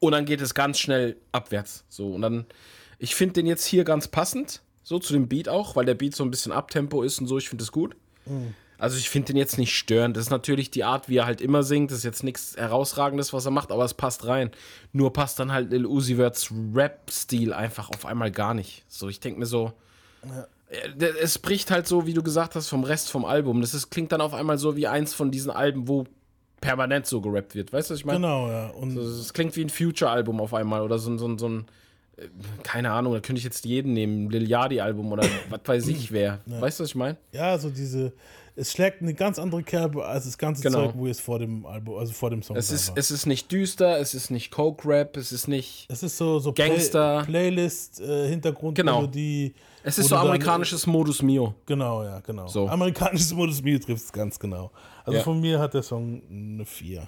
und 0.00 0.12
dann 0.12 0.24
geht 0.26 0.40
es 0.40 0.54
ganz 0.54 0.78
schnell 0.78 1.16
abwärts. 1.32 1.84
So, 1.88 2.08
und 2.14 2.22
dann, 2.22 2.46
ich 2.98 3.14
finde 3.14 3.34
den 3.34 3.46
jetzt 3.46 3.64
hier 3.66 3.84
ganz 3.84 4.08
passend, 4.08 4.62
so 4.82 4.98
zu 4.98 5.12
dem 5.12 5.28
Beat 5.28 5.48
auch, 5.48 5.76
weil 5.76 5.84
der 5.84 5.94
Beat 5.94 6.14
so 6.14 6.24
ein 6.24 6.30
bisschen 6.30 6.52
Abtempo 6.52 7.02
ist 7.02 7.20
und 7.20 7.26
so, 7.26 7.38
ich 7.38 7.48
finde 7.48 7.62
das 7.62 7.72
gut. 7.72 7.96
Also 8.78 8.98
ich 8.98 9.08
finde 9.08 9.28
den 9.28 9.36
jetzt 9.36 9.56
nicht 9.58 9.74
störend. 9.74 10.16
Das 10.16 10.24
ist 10.24 10.30
natürlich 10.30 10.70
die 10.70 10.84
Art, 10.84 11.08
wie 11.08 11.16
er 11.16 11.26
halt 11.26 11.40
immer 11.40 11.62
singt. 11.62 11.90
Das 11.90 11.98
ist 11.98 12.04
jetzt 12.04 12.22
nichts 12.24 12.56
Herausragendes, 12.56 13.32
was 13.32 13.44
er 13.46 13.50
macht, 13.50 13.72
aber 13.72 13.84
es 13.84 13.94
passt 13.94 14.26
rein. 14.26 14.50
Nur 14.92 15.12
passt 15.12 15.38
dann 15.38 15.50
halt 15.52 15.70
Lil 15.70 15.86
Uzi 15.86 16.16
Verts 16.16 16.52
Rap-Stil 16.74 17.52
einfach 17.52 17.88
auf 17.90 18.04
einmal 18.04 18.30
gar 18.30 18.52
nicht. 18.54 18.84
So, 18.88 19.08
ich 19.08 19.18
denke 19.20 19.38
mir 19.40 19.46
so, 19.46 19.72
äh, 20.68 20.90
der- 20.94 21.22
es 21.22 21.38
bricht 21.38 21.70
halt 21.70 21.86
so, 21.86 22.06
wie 22.06 22.12
du 22.14 22.22
gesagt 22.22 22.54
hast, 22.54 22.68
vom 22.68 22.84
Rest 22.84 23.10
vom 23.10 23.24
Album. 23.24 23.60
Das 23.60 23.72
ist, 23.74 23.90
klingt 23.90 24.12
dann 24.12 24.20
auf 24.20 24.34
einmal 24.34 24.58
so 24.58 24.76
wie 24.76 24.86
eins 24.88 25.14
von 25.14 25.30
diesen 25.30 25.50
Alben, 25.50 25.88
wo 25.88 26.04
permanent 26.60 27.06
so 27.06 27.20
gerappt 27.20 27.54
wird. 27.54 27.72
Weißt 27.72 27.90
du, 27.90 27.94
was 27.94 28.00
ich 28.00 28.04
meine? 28.06 28.18
genau, 28.18 28.48
ja. 28.50 28.68
Und 28.70 28.96
Es 28.96 29.32
klingt 29.32 29.54
wie 29.56 29.62
ein 29.64 29.70
Future-Album 29.70 30.40
auf 30.40 30.52
einmal 30.52 30.82
oder 30.82 30.98
so, 30.98 31.10
ein- 31.10 31.18
so, 31.18 31.38
so 31.38 31.48
ein, 31.48 31.60
äh, 31.60 31.64
keine 32.62 32.92
Ahnung, 32.92 33.12
da 33.12 33.20
könnte 33.20 33.38
ich 33.38 33.44
jetzt 33.44 33.64
jeden 33.64 33.92
nehmen, 33.92 34.30
Lil 34.30 34.48
Yachty-Album 34.48 35.12
oder 35.12 35.22
was 35.50 35.60
weiß 35.64 35.86
ich 35.88 36.10
wer. 36.12 36.40
Weißt 36.46 36.78
du, 36.80 36.84
was 36.84 36.90
ich 36.90 36.94
meine? 36.96 37.16
Ja, 37.32 37.58
so 37.58 37.68
diese. 37.70 38.12
es 38.54 38.72
schlägt 38.72 39.02
eine 39.02 39.12
ganz 39.12 39.38
andere 39.38 39.62
Kerbe 39.62 40.06
als 40.06 40.24
das 40.24 40.38
ganze 40.38 40.62
Genau. 40.62 40.86
Zeug, 40.86 40.94
wo 40.96 41.06
es 41.06 41.20
vor 41.20 41.38
dem 41.38 41.66
Album, 41.66 41.98
also 41.98 42.12
vor 42.14 42.30
dem 42.30 42.42
Song 42.42 42.56
Es 42.56 42.70
ist, 42.70 42.88
war. 42.88 42.96
es 42.96 43.10
ist 43.10 43.26
nicht 43.26 43.52
düster, 43.52 43.98
es 44.00 44.14
ist 44.14 44.30
nicht 44.30 44.50
Coke-Rap, 44.50 45.16
es 45.18 45.30
ist 45.30 45.46
nicht. 45.46 45.86
Es 45.90 46.02
ist 46.02 46.16
so, 46.16 46.38
so 46.38 46.54
Gangster. 46.54 47.22
Play 47.24 47.50
Playlist, 47.50 48.00
äh, 48.00 48.28
Hintergrund, 48.30 48.76
Genau. 48.78 49.00
Melodie. 49.02 49.54
Es 49.82 49.98
ist 49.98 50.08
so 50.08 50.14
du 50.14 50.18
dann- 50.20 50.26
amerikanisches 50.28 50.86
Modus 50.86 51.20
Mio. 51.22 51.54
Genau, 51.66 52.02
ja, 52.02 52.20
genau. 52.20 52.48
So. 52.48 52.66
Amerikanisches 52.66 53.34
Modus 53.34 53.62
Mio 53.62 53.78
trifft 53.78 54.04
es 54.06 54.12
ganz 54.12 54.38
genau. 54.38 54.70
Also 55.04 55.18
Ja. 55.18 55.22
von 55.22 55.38
mir 55.38 55.58
hat 55.58 55.74
der 55.74 55.82
Song 55.82 56.22
eine 56.30 56.64
4. 56.64 57.06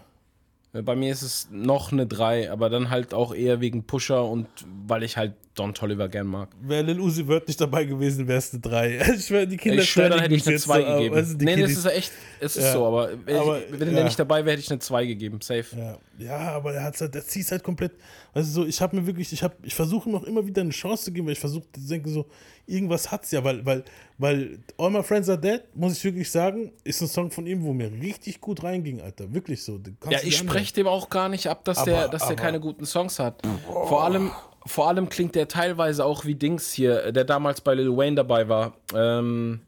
Bei 0.82 0.96
mir 0.96 1.12
ist 1.12 1.22
es 1.22 1.48
noch 1.50 1.92
eine 1.92 2.06
3, 2.06 2.50
aber 2.50 2.68
dann 2.70 2.90
halt 2.90 3.14
auch 3.14 3.34
eher 3.34 3.60
wegen 3.60 3.84
Pusher 3.84 4.24
und 4.24 4.46
weil 4.86 5.02
ich 5.02 5.16
halt 5.16 5.34
Don 5.54 5.74
Tolliver 5.74 6.08
gern 6.08 6.26
mag. 6.28 6.50
Wäre 6.62 6.82
Lil 6.84 7.00
Uzi 7.00 7.24
Vert 7.26 7.48
nicht 7.48 7.60
dabei 7.60 7.84
gewesen, 7.84 8.28
wäre 8.28 8.38
es 8.38 8.52
eine 8.52 8.60
3. 8.60 8.98
Ich 9.16 9.26
schwör, 9.26 9.44
die 9.46 9.56
Kinder 9.56 9.82
Ich 9.82 9.90
schwöre, 9.90 10.10
dann 10.10 10.20
hätte 10.20 10.34
ich 10.34 10.46
eine 10.46 10.54
mich 10.54 10.62
2 10.62 10.78
jetzt 10.78 10.88
so, 10.88 10.96
gegeben. 10.96 11.38
die 11.38 11.44
nee, 11.44 11.50
das 11.56 11.60
Kiddies- 11.70 11.78
ist 11.78 11.84
ja 11.84 11.90
echt, 11.90 12.12
es 12.40 12.56
ist 12.56 12.64
Ja. 12.64 12.72
so, 12.74 12.86
aber, 12.86 13.10
wenn, 13.24 13.36
Aber, 13.36 13.58
ich, 13.58 13.64
wenn 13.72 13.88
ja. 13.88 13.94
der 13.94 14.04
nicht 14.04 14.18
dabei 14.18 14.44
wäre, 14.44 14.52
hätte 14.52 14.62
ich 14.62 14.70
eine 14.70 14.78
2 14.78 15.06
gegeben, 15.06 15.40
safe. 15.40 15.66
Ja, 15.76 15.98
ja, 16.18 16.38
aber 16.52 16.74
er 16.74 16.84
hat 16.84 17.00
halt, 17.00 17.14
der 17.14 17.26
zieht 17.26 17.50
halt 17.50 17.62
komplett. 17.64 17.92
Weißt 18.34 18.48
du, 18.48 18.52
so, 18.52 18.66
ich 18.66 18.80
habe 18.80 18.94
mir 18.94 19.06
wirklich, 19.06 19.32
ich 19.32 19.42
habe, 19.42 19.54
ich 19.62 19.74
versuche 19.74 20.08
ihm 20.08 20.14
auch 20.14 20.24
immer 20.24 20.46
wieder 20.46 20.60
eine 20.62 20.70
Chance 20.70 21.06
zu 21.06 21.12
geben, 21.12 21.26
weil 21.26 21.32
ich 21.32 21.40
versuche, 21.40 21.64
zu 21.72 21.88
denken 21.88 22.08
so, 22.10 22.26
irgendwas 22.68 23.10
hat's 23.10 23.30
ja, 23.32 23.42
weil, 23.42 23.64
weil, 23.66 23.84
weil 24.18 24.58
All 24.78 24.90
My 24.90 25.02
Friends 25.02 25.28
Are 25.28 25.38
Dead, 25.38 25.62
muss 25.74 25.96
ich 25.96 26.04
wirklich 26.04 26.30
sagen, 26.30 26.72
ist 26.84 27.00
ein 27.00 27.08
Song 27.08 27.30
von 27.30 27.46
ihm, 27.46 27.62
wo 27.64 27.72
mir 27.72 27.90
richtig 27.90 28.40
gut 28.40 28.62
reinging, 28.62 29.00
Alter, 29.00 29.32
wirklich 29.32 29.62
so. 29.64 29.80
Ja, 30.10 30.18
ich 30.22 30.36
spreche 30.36 30.74
dem 30.74 30.86
auch 30.86 31.08
gar 31.10 31.28
nicht 31.28 31.46
ab, 31.48 31.64
dass 31.64 31.78
Aber- 31.78 31.90
der, 31.90 32.08
dass 32.08 32.22
der 32.22 32.32
aber- 32.32 32.36
keine 32.42 32.60
guten 32.60 32.84
Songs 32.86 33.18
hat. 33.18 33.42
Vor 33.66 34.04
allem, 34.04 34.30
vor 34.66 34.88
allem 34.88 35.08
klingt 35.08 35.34
der 35.34 35.48
teilweise 35.48 36.04
auch 36.04 36.24
wie 36.24 36.34
Dings 36.34 36.72
hier, 36.72 37.10
der 37.12 37.24
damals 37.24 37.60
bei 37.60 37.74
Lil 37.74 37.96
Wayne 37.96 38.16
dabei 38.16 38.48
war. 38.48 38.74
Ähm, 38.94 39.60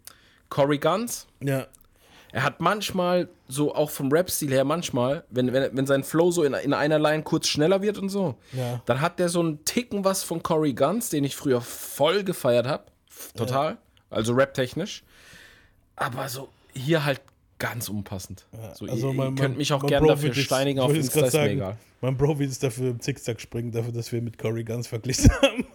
Cory 0.50 0.78
Guns. 0.78 1.26
Ja, 1.42 1.66
Er 2.32 2.44
hat 2.44 2.60
manchmal, 2.60 3.28
so 3.48 3.74
auch 3.74 3.90
vom 3.90 4.12
Rap-Stil 4.12 4.50
her, 4.52 4.64
manchmal, 4.64 5.24
wenn, 5.30 5.52
wenn, 5.52 5.76
wenn 5.76 5.86
sein 5.86 6.04
Flow 6.04 6.30
so 6.30 6.44
in, 6.44 6.54
in 6.54 6.72
einer 6.72 6.98
Line 6.98 7.22
kurz 7.24 7.48
schneller 7.48 7.82
wird 7.82 7.98
und 7.98 8.08
so, 8.08 8.36
Ja. 8.52 8.80
dann 8.86 9.00
hat 9.00 9.18
der 9.18 9.28
so 9.28 9.40
einen 9.40 9.64
Ticken 9.64 10.04
was 10.04 10.22
von 10.22 10.42
Cory 10.42 10.72
Guns, 10.74 11.08
den 11.10 11.24
ich 11.24 11.34
früher 11.36 11.60
voll 11.60 12.22
gefeiert 12.24 12.66
habe. 12.66 12.84
Total. 13.36 13.78
Also 14.10 14.32
rap-technisch. 14.34 15.02
Aber 15.96 16.28
so 16.28 16.48
hier 16.72 17.04
halt 17.04 17.20
ganz 17.58 17.88
unpassend. 17.88 18.46
So, 18.74 18.86
also 18.86 19.08
ihr, 19.08 19.14
mein, 19.14 19.34
ihr 19.36 19.42
könnt 19.42 19.58
mich 19.58 19.72
auch 19.72 19.82
mein 19.82 19.88
gern 19.90 20.02
Bro 20.04 20.10
dafür 20.12 20.30
jetzt- 20.32 20.44
steinigen 20.44 20.80
auf 20.80 20.94
Insta, 20.94 21.18
ist 21.20 21.24
mir 21.26 21.30
sagen, 21.30 21.52
egal. 21.52 21.76
Mein 22.00 22.16
Bro 22.16 22.38
wird 22.38 22.48
jetzt 22.48 22.62
dafür 22.62 22.90
im 22.92 23.00
Zickzack 23.00 23.40
springen, 23.40 23.70
dafür, 23.72 23.92
dass 23.92 24.10
wir 24.12 24.22
mit 24.22 24.38
Cory 24.38 24.64
Guns 24.64 24.86
verglichen 24.86 25.30
haben. 25.42 25.66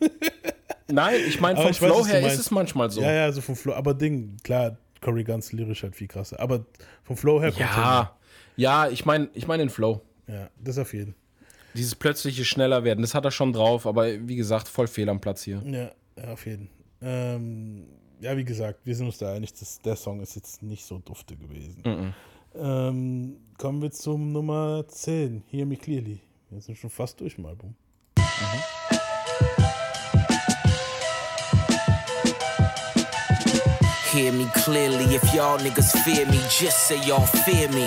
Nein, 0.87 1.19
ich 1.27 1.39
meine, 1.41 1.57
vom 1.57 1.65
weiß, 1.69 1.77
Flow 1.77 1.99
du 2.01 2.05
her 2.07 2.25
ist 2.25 2.39
es 2.39 2.49
manchmal 2.51 2.89
so. 2.89 3.01
Ja, 3.01 3.11
ja, 3.11 3.31
so 3.31 3.41
vom 3.41 3.55
Flow. 3.55 3.73
Aber 3.73 3.93
Ding, 3.93 4.37
klar, 4.43 4.77
Cory 5.05 5.23
Guns 5.23 5.51
lyrisch 5.51 5.83
halt 5.83 5.95
viel 5.95 6.07
krasser. 6.07 6.39
Aber 6.39 6.65
vom 7.03 7.15
Flow 7.15 7.39
her 7.39 7.51
kommt 7.51 7.59
Ja, 7.59 8.17
ja, 8.55 8.89
ich 8.89 9.05
meine 9.05 9.29
ich 9.33 9.47
mein 9.47 9.59
den 9.59 9.69
Flow. 9.69 10.01
Ja, 10.27 10.49
das 10.59 10.79
auf 10.79 10.93
jeden. 10.93 11.13
Dieses 11.75 11.93
plötzliche 11.93 12.43
schneller 12.43 12.83
werden, 12.83 13.01
das 13.01 13.13
hat 13.13 13.25
er 13.25 13.31
schon 13.31 13.53
drauf, 13.53 13.85
aber 13.85 14.07
wie 14.27 14.35
gesagt, 14.35 14.67
voll 14.67 14.87
fehl 14.87 15.09
am 15.09 15.21
Platz 15.21 15.43
hier. 15.43 15.61
Ja, 15.65 15.91
ja 16.17 16.33
auf 16.33 16.45
jeden. 16.45 16.69
Ähm, 17.01 17.85
ja, 18.19 18.35
wie 18.35 18.45
gesagt, 18.45 18.79
wir 18.85 18.95
sind 18.95 19.05
uns 19.05 19.19
da 19.19 19.33
einig, 19.33 19.53
dass 19.53 19.79
der 19.81 19.95
Song 19.95 20.21
ist 20.21 20.35
jetzt 20.35 20.63
nicht 20.63 20.85
so 20.85 20.97
dufte 20.99 21.35
gewesen. 21.35 22.13
Ähm, 22.55 23.37
kommen 23.57 23.81
wir 23.81 23.91
zum 23.91 24.31
Nummer 24.31 24.85
10, 24.87 25.43
Hear 25.51 25.65
Me 25.65 25.75
Clearly. 25.75 26.21
Wir 26.49 26.61
sind 26.61 26.77
schon 26.77 26.89
fast 26.89 27.19
durch 27.19 27.37
im 27.37 27.45
Album. 27.45 27.75
Hear 34.15 34.31
me 34.31 34.49
clearly 34.55 35.13
if 35.13 35.33
y'all 35.33 35.59
niggas 35.59 35.91
fear 36.05 36.25
me, 36.27 36.39
just 36.49 36.87
say 36.87 37.05
y'all 37.05 37.25
fear 37.25 37.67
me. 37.67 37.85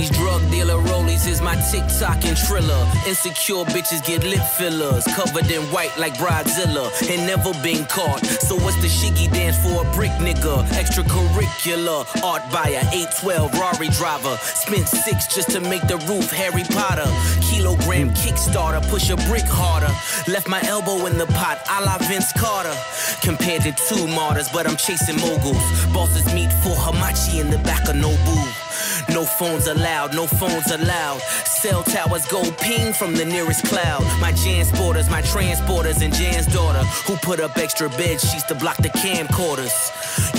These 0.00 0.16
drug 0.16 0.40
dealer 0.50 0.80
rollies 0.88 1.28
is 1.28 1.42
my 1.42 1.56
TikTok 1.70 2.24
and 2.24 2.34
Triller. 2.34 2.86
Insecure 3.06 3.66
bitches 3.66 4.02
get 4.02 4.24
lip 4.24 4.40
fillers, 4.56 5.04
covered 5.14 5.50
in 5.50 5.60
white 5.64 5.94
like 5.98 6.14
Bridezilla, 6.14 6.88
and 7.10 7.26
never 7.26 7.52
been 7.62 7.84
caught. 7.84 8.24
So 8.24 8.56
what's 8.56 8.80
the 8.80 8.88
shiggy 8.88 9.30
dance 9.30 9.58
for 9.62 9.86
a 9.86 9.92
brick 9.92 10.12
nigga? 10.12 10.64
Extracurricular 10.80 12.06
art 12.24 12.40
buyer, 12.50 12.80
812 12.94 13.52
Rari 13.60 13.88
driver. 13.88 14.38
Spent 14.40 14.88
six 14.88 15.26
just 15.26 15.50
to 15.50 15.60
make 15.60 15.86
the 15.86 15.98
roof 16.08 16.30
Harry 16.30 16.64
Potter. 16.64 17.04
Kilogram 17.44 18.08
Kickstarter, 18.14 18.80
push 18.88 19.10
a 19.10 19.16
brick 19.28 19.44
harder. 19.44 19.92
Left 20.32 20.48
my 20.48 20.62
elbow 20.62 21.04
in 21.08 21.18
the 21.18 21.26
pot, 21.26 21.60
a 21.68 21.84
la 21.84 21.98
Vince 22.08 22.32
Carter. 22.32 22.74
Compared 23.20 23.64
to 23.64 23.72
two 23.72 24.06
martyrs, 24.06 24.48
but 24.48 24.66
I'm 24.66 24.78
chasing 24.78 25.20
moguls. 25.20 25.60
Bosses 25.92 26.24
meet 26.32 26.50
for 26.64 26.72
Hamachi 26.72 27.38
in 27.38 27.50
the 27.50 27.58
back 27.58 27.86
of 27.86 27.96
Nobu. 27.96 28.70
No 29.08 29.24
phones 29.24 29.66
allowed, 29.66 30.14
no 30.14 30.26
phones 30.26 30.70
allowed. 30.70 31.20
Cell 31.44 31.82
towers 31.82 32.26
go 32.26 32.42
ping 32.60 32.92
from 32.92 33.14
the 33.14 33.24
nearest 33.24 33.64
cloud. 33.64 34.02
My 34.20 34.32
Jansporters, 34.32 35.10
my 35.10 35.22
transporters, 35.22 36.02
and 36.02 36.12
Jan's 36.14 36.46
daughter, 36.46 36.84
who 37.06 37.16
put 37.16 37.40
up 37.40 37.56
extra 37.56 37.88
bed 37.90 38.20
sheets 38.20 38.44
to 38.44 38.54
block 38.54 38.76
the 38.78 38.88
camcorders. 38.90 39.72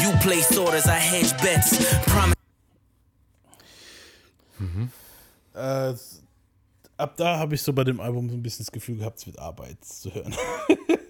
You 0.02 0.12
place 0.22 0.56
orders, 0.58 0.88
I 0.88 1.00
hedge 1.00 1.32
bets. 1.42 1.78
Promise. 2.08 2.36
Mhm. 4.60 4.92
Äh, 5.56 5.94
ab 6.98 7.18
da 7.18 7.38
habe 7.40 7.56
ich 7.56 7.62
so 7.62 7.74
bei 7.74 7.84
dem 7.84 8.00
Album 8.00 8.30
so 8.30 8.36
ein 8.36 8.44
bisschen 8.44 8.64
das 8.66 8.72
Gefühl 8.72 8.98
gehabt, 8.98 9.18
es 9.20 9.26
wird 9.26 9.40
Arbeit 9.40 9.84
zu 9.84 10.14
hören. 10.14 10.34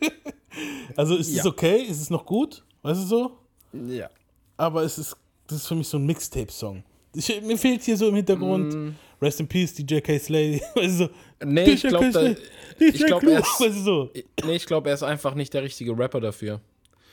also 0.95 1.15
ist 1.15 1.29
Ja. 1.31 1.45
okay, 1.45 1.81
ist 1.83 2.01
es 2.01 2.09
noch 2.09 2.25
gut, 2.25 2.63
weißt 2.81 3.01
du 3.01 3.05
so? 3.05 3.37
Ja. 3.73 4.09
Aber 4.57 4.83
es 4.83 4.97
ist, 4.97 5.15
das 5.47 5.59
ist 5.59 5.67
für 5.67 5.75
mich 5.75 5.87
so 5.87 5.97
ein 5.97 6.05
Mixtape-Song. 6.05 6.83
Ich- 7.13 7.41
Mir 7.41 7.57
fehlt 7.57 7.83
hier 7.83 7.97
so 7.97 8.07
im 8.09 8.15
Hintergrund 8.15 8.93
Rest 9.21 9.39
in 9.39 9.47
Peace, 9.47 9.73
DJ 9.73 9.99
K. 9.99 10.17
Slay. 10.17 10.61
Weißt 10.75 10.99
du 11.01 11.05
Mm. 11.43 11.53
Nee, 11.53 11.65
DJ 11.65 11.71
ich 11.73 11.81
glaube, 11.87 12.09
glaub, 12.09 13.23
er 13.33 13.39
ist- 13.39 13.59
weißt 13.59 13.77
du 13.77 13.81
so. 13.81 14.09
nee, 14.45 14.55
ich 14.55 14.65
glaub, 14.67 14.85
er 14.87 14.93
ist 14.93 15.01
einfach 15.03 15.33
nicht 15.35 15.53
der 15.55 15.63
richtige 15.63 15.97
Rapper 15.97 16.19
dafür. 16.19 16.61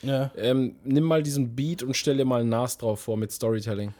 Ja. 0.02 0.30
Ähm, 0.36 0.76
nimm 0.84 1.04
mal 1.04 1.22
diesen 1.22 1.56
Beat 1.56 1.82
und 1.82 1.96
stell 1.96 2.16
dir 2.18 2.24
mal 2.26 2.44
Nas 2.44 2.76
drauf 2.78 3.00
vor 3.00 3.16
mit 3.16 3.32
Storytelling. 3.32 3.94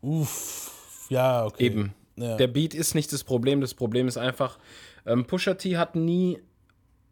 Uff, 0.00 0.70
ja, 1.10 1.44
okay. 1.44 1.64
Eben. 1.66 1.94
Ja. 2.16 2.36
Der 2.36 2.46
Beat 2.48 2.72
ist 2.74 2.94
nicht 2.94 3.12
das 3.12 3.24
Problem, 3.24 3.60
das 3.60 3.74
Problem 3.74 4.08
ist 4.08 4.16
einfach, 4.16 4.58
ähm, 5.06 5.26
Pusha 5.26 5.54
T 5.54 5.76
hat 5.76 5.96
nie 5.96 6.38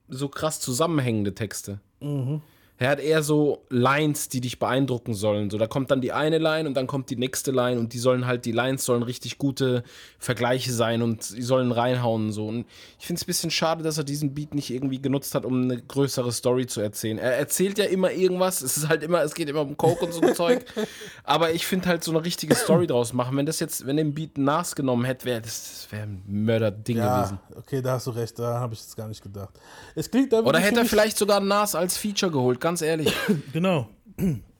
so 0.08 0.28
krass 0.28 0.58
zusammenhängende 0.60 1.34
Texte. 1.34 1.78
Er 2.82 2.90
hat 2.90 2.98
eher 2.98 3.22
so 3.22 3.64
Lines, 3.68 4.28
die 4.28 4.40
dich 4.40 4.58
beeindrucken 4.58 5.14
sollen. 5.14 5.50
So, 5.50 5.56
da 5.56 5.68
kommt 5.68 5.92
dann 5.92 6.00
die 6.00 6.10
eine 6.10 6.38
Line 6.38 6.68
und 6.68 6.74
dann 6.74 6.88
kommt 6.88 7.10
die 7.10 7.16
nächste 7.16 7.52
Line 7.52 7.78
und 7.78 7.92
die 7.92 7.98
sollen 7.98 8.26
halt, 8.26 8.44
die 8.44 8.50
Lines 8.50 8.84
sollen 8.84 9.04
richtig 9.04 9.38
gute 9.38 9.84
Vergleiche 10.18 10.72
sein 10.72 11.00
und 11.00 11.22
sie 11.22 11.42
sollen 11.42 11.70
reinhauen. 11.70 12.32
So. 12.32 12.48
Und 12.48 12.66
ich 12.98 13.06
finde 13.06 13.20
es 13.20 13.22
ein 13.22 13.26
bisschen 13.26 13.50
schade, 13.52 13.84
dass 13.84 13.98
er 13.98 14.04
diesen 14.04 14.34
Beat 14.34 14.56
nicht 14.56 14.70
irgendwie 14.70 15.00
genutzt 15.00 15.36
hat, 15.36 15.44
um 15.44 15.62
eine 15.62 15.80
größere 15.80 16.32
Story 16.32 16.66
zu 16.66 16.80
erzählen. 16.80 17.18
Er 17.18 17.36
erzählt 17.36 17.78
ja 17.78 17.84
immer 17.84 18.10
irgendwas, 18.10 18.62
es 18.62 18.76
ist 18.76 18.88
halt 18.88 19.04
immer, 19.04 19.22
es 19.22 19.36
geht 19.36 19.48
immer 19.48 19.60
um 19.60 19.76
Coke 19.76 20.04
und 20.04 20.12
so 20.12 20.20
ein 20.20 20.34
Zeug. 20.34 20.64
Aber 21.22 21.52
ich 21.52 21.64
finde 21.64 21.86
halt 21.86 22.02
so 22.02 22.10
eine 22.10 22.24
richtige 22.24 22.56
Story 22.56 22.88
draus 22.88 23.12
machen. 23.12 23.36
Wenn 23.36 23.46
das 23.46 23.60
jetzt, 23.60 23.86
wenn 23.86 23.96
dem 23.96 24.12
Beat 24.12 24.38
Nas 24.38 24.74
genommen 24.74 25.04
hätte, 25.04 25.24
wäre 25.24 25.40
das, 25.40 25.84
das 25.84 25.92
wär 25.92 26.02
ein 26.02 26.24
Mörderding 26.26 26.96
gewesen. 26.96 27.38
Ja, 27.48 27.56
okay, 27.58 27.80
da 27.80 27.92
hast 27.92 28.08
du 28.08 28.10
recht, 28.10 28.36
da 28.40 28.58
habe 28.58 28.74
ich 28.74 28.80
jetzt 28.80 28.96
gar 28.96 29.06
nicht 29.06 29.22
gedacht. 29.22 29.54
Es 29.94 30.10
klingt 30.10 30.32
Oder 30.32 30.58
hätte 30.58 30.80
er 30.80 30.84
vielleicht 30.84 31.16
sogar 31.16 31.38
Nas 31.38 31.76
als 31.76 31.96
Feature 31.96 32.32
geholt, 32.32 32.60
ganz 32.60 32.71
ehrlich. 32.80 33.12
Genau. 33.52 33.88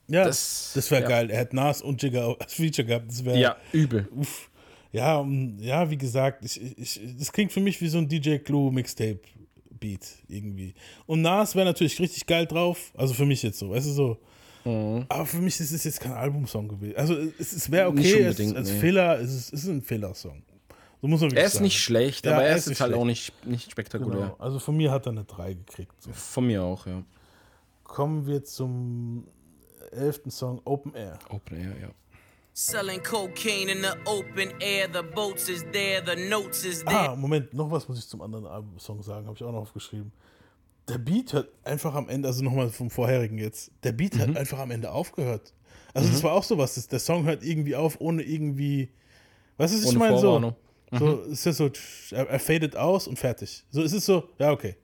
Ja, 0.08 0.24
das, 0.24 0.72
Das- 0.74 0.90
wäre 0.90 1.02
ja. 1.02 1.08
geil. 1.08 1.30
Er 1.30 1.38
hätte 1.38 1.56
Nas 1.56 1.80
und 1.80 2.02
Jigga 2.02 2.24
auch 2.26 2.40
als 2.40 2.52
Feature 2.52 2.84
gehabt. 2.86 3.08
Das 3.08 3.24
wäre. 3.24 3.38
ja, 3.38 3.56
übel. 3.72 4.08
Uff. 4.14 4.50
Ja, 4.90 5.26
ja, 5.58 5.88
wie 5.88 5.96
gesagt, 5.96 6.44
ich, 6.44 6.60
ich, 6.76 7.00
das 7.18 7.32
klingt 7.32 7.50
für 7.50 7.60
mich 7.60 7.80
wie 7.80 7.88
so 7.88 7.96
ein 7.96 8.08
DJ 8.08 8.36
Clue 8.36 8.70
Mixtape 8.70 9.20
Beat 9.70 10.06
irgendwie. 10.28 10.74
Und 11.06 11.22
Nas 11.22 11.54
wäre 11.54 11.64
natürlich 11.64 11.98
richtig 11.98 12.26
geil 12.26 12.44
drauf. 12.46 12.92
Also 12.94 13.14
für 13.14 13.24
mich 13.24 13.42
jetzt 13.42 13.58
so, 13.58 13.70
weißt 13.70 13.86
du 13.86 13.90
so. 13.92 14.18
Mhm. 14.64 15.06
Aber 15.08 15.24
für 15.26 15.38
mich 15.38 15.58
ist 15.58 15.72
es 15.72 15.82
jetzt 15.84 15.98
kein 16.00 16.12
Albumsong 16.12 16.68
gewesen. 16.68 16.96
Also 16.96 17.16
es, 17.38 17.52
es 17.52 17.70
wäre 17.70 17.88
okay 17.88 18.26
als, 18.26 18.38
unbedingt, 18.38 18.56
als 18.58 18.70
nee. 18.70 18.78
Filler. 18.80 19.18
Es 19.18 19.32
ist, 19.32 19.52
es 19.54 19.62
ist 19.64 19.68
ein 19.70 19.82
Filler-Song. 19.82 20.42
So 21.00 21.08
muss 21.08 21.20
man 21.20 21.32
Er 21.32 21.46
ist 21.46 21.54
sagen. 21.54 21.64
nicht 21.64 21.80
schlecht, 21.80 22.26
Ja, 22.26 22.34
aber 22.34 22.44
er 22.44 22.56
ist 22.56 22.68
jetzt 22.68 22.80
halt 22.80 22.90
schlecht. 22.90 23.00
auch 23.00 23.06
nicht, 23.06 23.46
nicht 23.46 23.70
spektakulär. 23.72 24.20
Genau. 24.20 24.36
Also 24.38 24.58
von 24.60 24.76
mir 24.76 24.90
hat 24.92 25.06
er 25.06 25.12
eine 25.12 25.24
3 25.24 25.54
gekriegt. 25.54 25.92
So. 26.00 26.12
Von 26.12 26.46
mir 26.46 26.62
auch, 26.62 26.86
ja. 26.86 27.02
Kommen 27.92 28.26
wir 28.26 28.42
zum 28.42 29.28
elften 29.90 30.30
Song 30.30 30.62
Open 30.64 30.94
Air. 30.94 31.18
Open 31.28 31.58
Air, 31.58 31.74
ja. 31.78 31.88
Selling 32.54 33.02
cocaine 33.02 33.70
in 33.70 33.82
the 33.82 33.90
open 34.06 34.50
air, 34.62 34.88
the 34.90 35.02
boats 35.14 35.50
is 35.50 35.62
there, 35.74 36.02
the 36.02 36.16
notes 36.30 36.64
is 36.64 36.82
there. 36.84 37.10
Ah, 37.10 37.16
Moment, 37.16 37.52
noch 37.52 37.70
was 37.70 37.86
muss 37.88 37.98
ich 37.98 38.08
zum 38.08 38.22
anderen 38.22 38.46
Album-Song 38.46 39.02
sagen, 39.02 39.26
habe 39.26 39.36
ich 39.36 39.44
auch 39.44 39.52
noch 39.52 39.60
aufgeschrieben. 39.60 40.10
Der 40.88 40.96
Beat 40.96 41.34
hat 41.34 41.48
einfach 41.64 41.94
am 41.94 42.08
Ende, 42.08 42.28
also 42.28 42.42
nochmal 42.42 42.70
vom 42.70 42.88
vorherigen 42.88 43.36
jetzt, 43.36 43.70
der 43.82 43.92
Beat 43.92 44.14
Mhm. 44.14 44.20
hat 44.20 44.36
einfach 44.38 44.58
am 44.60 44.70
Ende 44.70 44.90
aufgehört. 44.90 45.52
Also 45.92 46.08
das 46.10 46.22
war 46.22 46.32
auch 46.32 46.44
sowas, 46.44 46.76
das, 46.76 46.88
der 46.88 46.98
Song 46.98 47.26
hört 47.26 47.42
irgendwie 47.44 47.76
auf, 47.76 48.00
ohne 48.00 48.22
irgendwie, 48.22 48.88
weißt 49.58 49.74
du, 49.74 49.78
was 49.78 49.84
ich 49.84 49.90
Ohne 49.90 49.98
meine? 49.98 50.18
So. 50.18 50.40
Mhm. 50.40 50.98
so 50.98 51.20
es 51.30 51.44
ist 51.44 51.56
so, 51.58 51.70
er, 52.16 52.26
er 52.26 52.40
fadet 52.40 52.74
aus 52.74 53.06
und 53.06 53.18
fertig. 53.18 53.66
So 53.70 53.82
es 53.82 53.92
ist 53.92 54.06
so, 54.06 54.30
ja, 54.38 54.50
okay. 54.50 54.76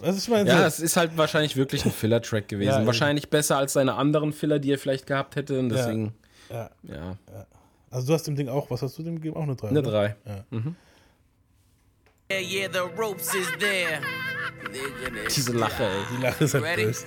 Was 0.00 0.18
ich 0.18 0.28
meine, 0.28 0.48
Ja, 0.48 0.58
so, 0.60 0.64
es 0.66 0.80
ist 0.80 0.96
halt 0.96 1.16
wahrscheinlich 1.16 1.56
wirklich 1.56 1.84
ein 1.84 1.90
Filler-Track 1.92 2.48
gewesen. 2.48 2.70
Ja, 2.70 2.86
wahrscheinlich 2.86 3.28
besser 3.30 3.56
als 3.56 3.72
seine 3.72 3.94
anderen 3.94 4.32
Filler, 4.32 4.58
die 4.58 4.72
er 4.72 4.78
vielleicht 4.78 5.06
gehabt 5.06 5.36
hätte. 5.36 5.58
Und 5.58 5.68
deswegen, 5.70 6.14
ja. 6.50 6.70
ja, 6.84 7.16
Also 7.90 8.06
du 8.08 8.12
hast 8.14 8.24
dem 8.26 8.36
Ding 8.36 8.48
auch, 8.48 8.70
was 8.70 8.82
hast 8.82 8.98
du 8.98 9.02
dem 9.02 9.16
gegeben? 9.16 9.36
Auch 9.36 9.42
eine 9.42 9.56
3. 9.56 9.68
eine 9.68 9.82
3. 9.82 10.16
Yeah, 12.30 12.40
yeah, 12.40 12.68
the 12.70 12.80
ropes 13.00 13.34
is 13.34 13.46
there. 13.58 14.00
They're 14.70 14.90
gonna 15.02 15.28
Diese 15.34 15.52
Lache, 15.52 15.82
ey. 15.84 15.90
Die 16.14 16.22
Lache 16.22 16.44
ist 16.44 16.52
halt 16.54 16.64
Ready? 16.64 16.84
böse. 16.84 17.06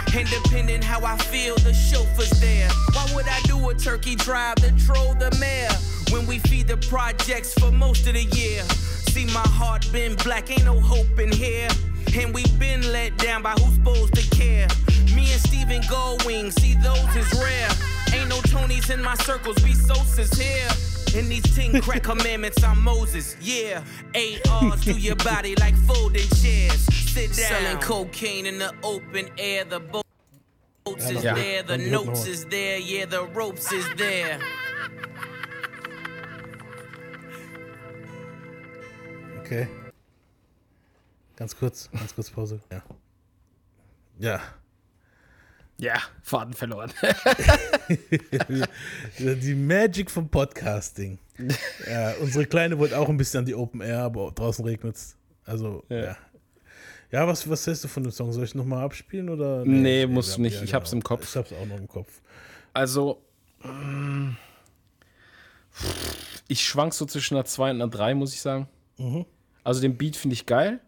Independent 0.13 0.83
how 0.83 1.05
I 1.05 1.17
feel, 1.17 1.55
the 1.55 1.73
chauffeur's 1.73 2.31
there. 2.41 2.69
Why 2.93 3.07
would 3.15 3.27
I 3.27 3.39
do 3.43 3.69
a 3.69 3.73
turkey 3.73 4.15
drive 4.15 4.55
to 4.55 4.71
troll 4.85 5.13
the 5.15 5.35
mayor? 5.39 5.69
When 6.11 6.27
we 6.27 6.39
feed 6.39 6.67
the 6.67 6.77
projects 6.77 7.53
for 7.53 7.71
most 7.71 8.05
of 8.07 8.13
the 8.13 8.23
year. 8.23 8.61
See 9.13 9.25
my 9.27 9.47
heart 9.47 9.89
been 9.93 10.15
black, 10.15 10.51
ain't 10.51 10.65
no 10.65 10.79
hope 10.79 11.17
in 11.17 11.31
here. 11.31 11.69
And 12.15 12.33
we 12.33 12.43
been 12.59 12.91
let 12.91 13.17
down 13.17 13.41
by 13.41 13.51
who's 13.51 13.75
supposed 13.75 14.13
to 14.15 14.35
care. 14.35 14.67
Me 15.15 15.31
and 15.31 15.41
Steven 15.41 15.81
Goldwing, 15.83 16.51
see 16.59 16.75
those 16.83 17.15
is 17.15 17.31
rare. 17.39 17.69
Ain't 18.13 18.27
no 18.27 18.41
Tonys 18.41 18.93
in 18.93 19.01
my 19.01 19.15
circles, 19.15 19.63
we 19.63 19.73
Sosa's 19.73 20.37
here. 20.37 21.00
In 21.13 21.27
these 21.27 21.43
ten 21.55 21.81
crack 21.81 22.03
commandments, 22.03 22.63
I'm 22.63 22.81
Moses, 22.81 23.35
yeah. 23.41 23.83
ARs 24.15 24.81
through 24.83 24.93
your 24.93 25.17
body 25.17 25.55
like 25.55 25.75
folding 25.75 26.27
chairs. 26.41 26.79
Sit 27.11 27.27
down. 27.35 27.49
Selling 27.49 27.77
cocaine 27.79 28.45
in 28.45 28.57
the 28.57 28.73
open 28.81 29.29
air, 29.37 29.65
the 29.65 29.79
boats 29.81 31.09
is 31.09 31.23
Ja. 31.23 31.33
there, 31.35 31.63
the 31.63 31.77
geht 31.77 31.91
notes 31.91 32.25
is 32.27 32.45
there, 32.45 32.77
yeah, 32.77 33.05
the 33.05 33.25
ropes 33.33 33.71
is 33.73 33.85
there. 33.97 34.39
Okay. 39.39 39.67
Ganz 41.35 41.53
kurz, 41.53 41.89
ganz 41.91 42.13
kurz 42.15 42.29
Pause. 42.29 42.59
Ja. 42.71 42.81
Ja. 44.19 44.41
Ja, 45.81 45.95
Faden 46.21 46.53
verloren. 46.53 46.91
Die 49.19 49.55
Magic 49.55 50.11
vom 50.11 50.29
Podcasting. 50.29 51.17
ja, 51.89 52.13
unsere 52.21 52.45
Kleine 52.45 52.77
wollte 52.77 52.97
auch 52.97 53.09
ein 53.09 53.17
bisschen 53.17 53.39
an 53.39 53.45
die 53.45 53.55
Open 53.55 53.81
Air, 53.81 54.03
aber 54.03 54.31
draußen 54.31 54.63
regnet 54.63 54.95
es. 54.95 55.15
Also, 55.43 55.83
ja. 55.89 56.15
ja. 57.09 57.27
was, 57.27 57.49
was 57.49 57.65
hältst 57.65 57.83
du 57.83 57.87
von 57.87 58.03
dem 58.03 58.11
Song? 58.11 58.31
Soll 58.31 58.43
ich 58.43 58.53
nochmal 58.53 58.85
abspielen 58.85 59.29
oder? 59.29 59.65
Nee, 59.65 60.05
musst 60.05 60.33
wir 60.33 60.35
du 60.35 60.41
nicht. 60.43 60.61
Ich 60.61 60.75
hab's 60.75 60.93
im 60.93 61.03
Kopf. 61.03 61.27
Ich 61.27 61.35
hab's 61.35 61.51
auch 61.51 61.65
noch 61.65 61.77
im 61.77 61.87
Kopf. 61.87 62.21
Also, 62.73 63.23
mm, 63.63 64.33
ich 66.47 66.63
schwank 66.63 66.93
so 66.93 67.07
zwischen 67.07 67.35
einer 67.35 67.45
2 67.45 67.71
und 67.71 67.81
einer 67.81 67.87
3, 67.89 68.13
muss 68.13 68.35
ich 68.35 68.41
sagen. 68.41 68.67
Mhm. 68.99 69.25
Also 69.63 69.81
den 69.81 69.97
Beat 69.97 70.15
finde 70.15 70.35
ich 70.35 70.45
geil. 70.45 70.79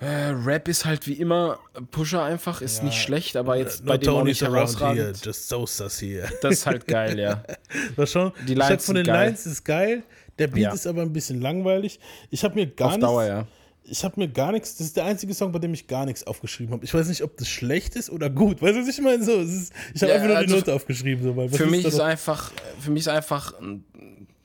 Äh, 0.00 0.06
Rap 0.44 0.68
ist 0.68 0.84
halt 0.84 1.06
wie 1.06 1.14
immer 1.14 1.58
Pusher 1.90 2.22
einfach, 2.22 2.60
ist 2.60 2.82
nicht 2.82 3.00
schlecht, 3.00 3.36
aber 3.36 3.56
jetzt 3.56 3.86
bei 3.86 3.94
No 3.94 4.00
dem 4.00 4.14
auch 4.14 4.24
nicht 4.24 4.42
around 4.42 4.56
here, 4.78 4.94
herausragend. 4.94 5.24
just 5.24 5.48
Sosas 5.48 6.00
here. 6.02 6.28
Das 6.42 6.52
ist 6.52 6.66
halt 6.66 6.86
geil, 6.86 7.18
ja. 7.18 7.42
Das 7.96 8.10
schon, 8.10 8.32
Die 8.46 8.54
Lines 8.54 8.84
von 8.84 8.96
den 8.96 9.04
geil. 9.04 9.26
Lines 9.26 9.46
ist 9.46 9.64
geil. 9.64 10.02
Der 10.38 10.48
Beat 10.48 10.58
Ja. 10.64 10.72
ist 10.72 10.86
aber 10.86 11.02
ein 11.02 11.12
bisschen 11.12 11.40
langweilig. 11.40 12.00
Ich 12.30 12.42
habe 12.44 12.56
mir 12.56 12.66
gar 12.66 12.88
Auf 12.88 12.94
nichts, 12.94 13.06
Dauer, 13.06 13.24
ja. 13.24 13.46
ich 13.84 14.04
habe 14.04 14.18
mir 14.18 14.28
gar 14.28 14.50
nichts, 14.50 14.76
das 14.76 14.88
ist 14.88 14.96
der 14.96 15.04
einzige 15.04 15.32
Song, 15.32 15.52
bei 15.52 15.60
dem 15.60 15.72
ich 15.72 15.86
gar 15.86 16.04
nichts 16.06 16.26
aufgeschrieben 16.26 16.72
habe. 16.74 16.84
Ich 16.84 16.92
weiß 16.92 17.06
nicht, 17.06 17.22
ob 17.22 17.36
das 17.36 17.48
schlecht 17.48 17.94
ist 17.94 18.10
oder 18.10 18.28
gut. 18.28 18.60
Weißt 18.60 18.74
du, 18.74 18.80
was 18.80 18.88
ich 18.88 19.00
meine? 19.00 19.22
So, 19.24 19.32
ist, 19.40 19.72
ich 19.94 20.02
habe 20.02 20.10
Ja, 20.10 20.16
einfach 20.16 20.26
nur 20.28 20.36
die 20.38 20.42
also 20.44 20.56
Note 20.56 20.74
aufgeschrieben. 20.74 21.22
So, 21.22 21.36
weil 21.36 21.50
was 21.52 21.56
Für 21.56 21.66
mich 21.66 21.84
ist 21.84 21.98
noch- 21.98 22.04
einfach, 22.04 22.50
für 22.80 22.90
mich 22.90 23.02
ist 23.02 23.08
einfach 23.08 23.58
ein 23.60 23.84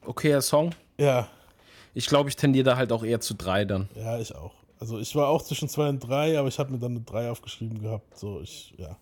okayer 0.05 0.41
Song. 0.41 0.75
Ja, 0.99 1.27
Ich 1.95 2.05
glaube, 2.05 2.29
ich 2.29 2.35
tendiere 2.35 2.65
da 2.65 2.77
halt 2.77 2.91
auch 2.91 3.03
eher 3.03 3.19
zu 3.19 3.33
3 3.33 3.65
dann. 3.65 3.89
ja, 3.95 4.19
ich 4.19 4.33
auch. 4.35 4.53
Also 4.79 4.97
ich 4.99 5.13
war 5.15 5.27
auch 5.27 5.41
zwischen 5.43 5.67
zwei 5.69 5.89
und 5.89 5.99
drei, 5.99 6.39
aber 6.39 6.47
ich 6.47 6.57
habe 6.57 6.71
mir 6.71 6.79
dann 6.79 6.91
eine 6.91 7.01
drei 7.01 7.29
aufgeschrieben 7.29 7.81
gehabt. 7.81 8.17
So, 8.17 8.39
ich, 8.41 8.73
ja. 8.77 8.97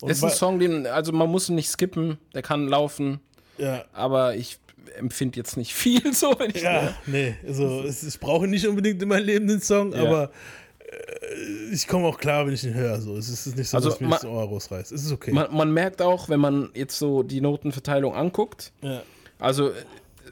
Und 0.00 0.10
ist 0.10 0.22
ein 0.24 0.30
Song, 0.30 0.58
den, 0.58 0.86
also 0.86 1.12
man 1.12 1.28
muss 1.30 1.48
ihn 1.48 1.54
nicht 1.56 1.68
skippen, 1.70 2.18
der 2.34 2.42
kann 2.42 2.68
laufen, 2.68 3.20
Ja, 3.58 3.84
aber 3.92 4.34
ich 4.36 4.58
empfinde 4.96 5.36
jetzt 5.36 5.56
nicht 5.56 5.74
viel 5.74 6.12
so, 6.14 6.34
wenn 6.38 6.50
ich 6.54 6.62
ja, 6.62 6.94
nee, 7.06 7.34
also 7.46 7.82
es, 7.82 8.02
ich 8.04 8.18
brauche 8.20 8.46
nicht 8.46 8.66
unbedingt 8.66 9.02
in 9.02 9.08
meinem 9.08 9.26
Leben 9.26 9.46
den 9.48 9.60
Song, 9.60 9.92
Ja. 9.92 10.02
aber 10.04 10.30
äh, 10.78 11.72
ich 11.72 11.86
komme 11.88 12.06
auch 12.06 12.18
klar, 12.18 12.46
wenn 12.46 12.54
ich 12.54 12.64
ihn 12.64 12.74
höre. 12.74 13.00
So. 13.00 13.16
Es 13.16 13.28
ist 13.28 13.56
nicht 13.56 13.68
so, 13.68 13.76
Also 13.76 13.90
dass 13.90 14.00
mir 14.00 14.08
ma- 14.08 14.16
das 14.16 14.24
Ohr 14.24 14.44
rausreißt. 14.44 14.92
Es 14.92 15.04
ist 15.04 15.12
okay. 15.12 15.32
Man, 15.32 15.52
man 15.54 15.72
merkt 15.72 16.00
auch, 16.00 16.28
wenn 16.28 16.40
man 16.40 16.70
jetzt 16.74 16.98
so 16.98 17.22
die 17.22 17.40
Notenverteilung 17.40 18.14
anguckt, 18.14 18.72
ja. 18.82 19.02
also 19.38 19.70
äh, 19.70 19.74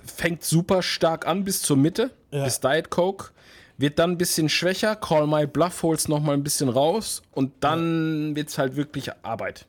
fängt 0.05 0.45
super 0.45 0.83
stark 0.83 1.27
an 1.27 1.45
bis 1.45 1.61
zur 1.63 1.77
Mitte, 1.77 2.11
Ja. 2.31 2.45
bis 2.45 2.61
Diet 2.61 2.91
Coke, 2.91 3.31
wird 3.79 3.99
dann 3.99 4.13
ein 4.13 4.19
bisschen 4.19 4.49
schwächer, 4.49 4.97
Call 4.97 5.27
My 5.27 5.47
Bluff 5.47 5.83
holt's 5.83 6.09
noch 6.09 6.21
mal 6.21 6.33
ein 6.33 6.43
bisschen 6.43 6.69
raus 6.69 7.23
und 7.33 7.53
dann 7.61 8.35
wird's 8.37 8.59
halt 8.59 8.77
wirklich 8.77 9.11
Arbeit. 9.23 9.67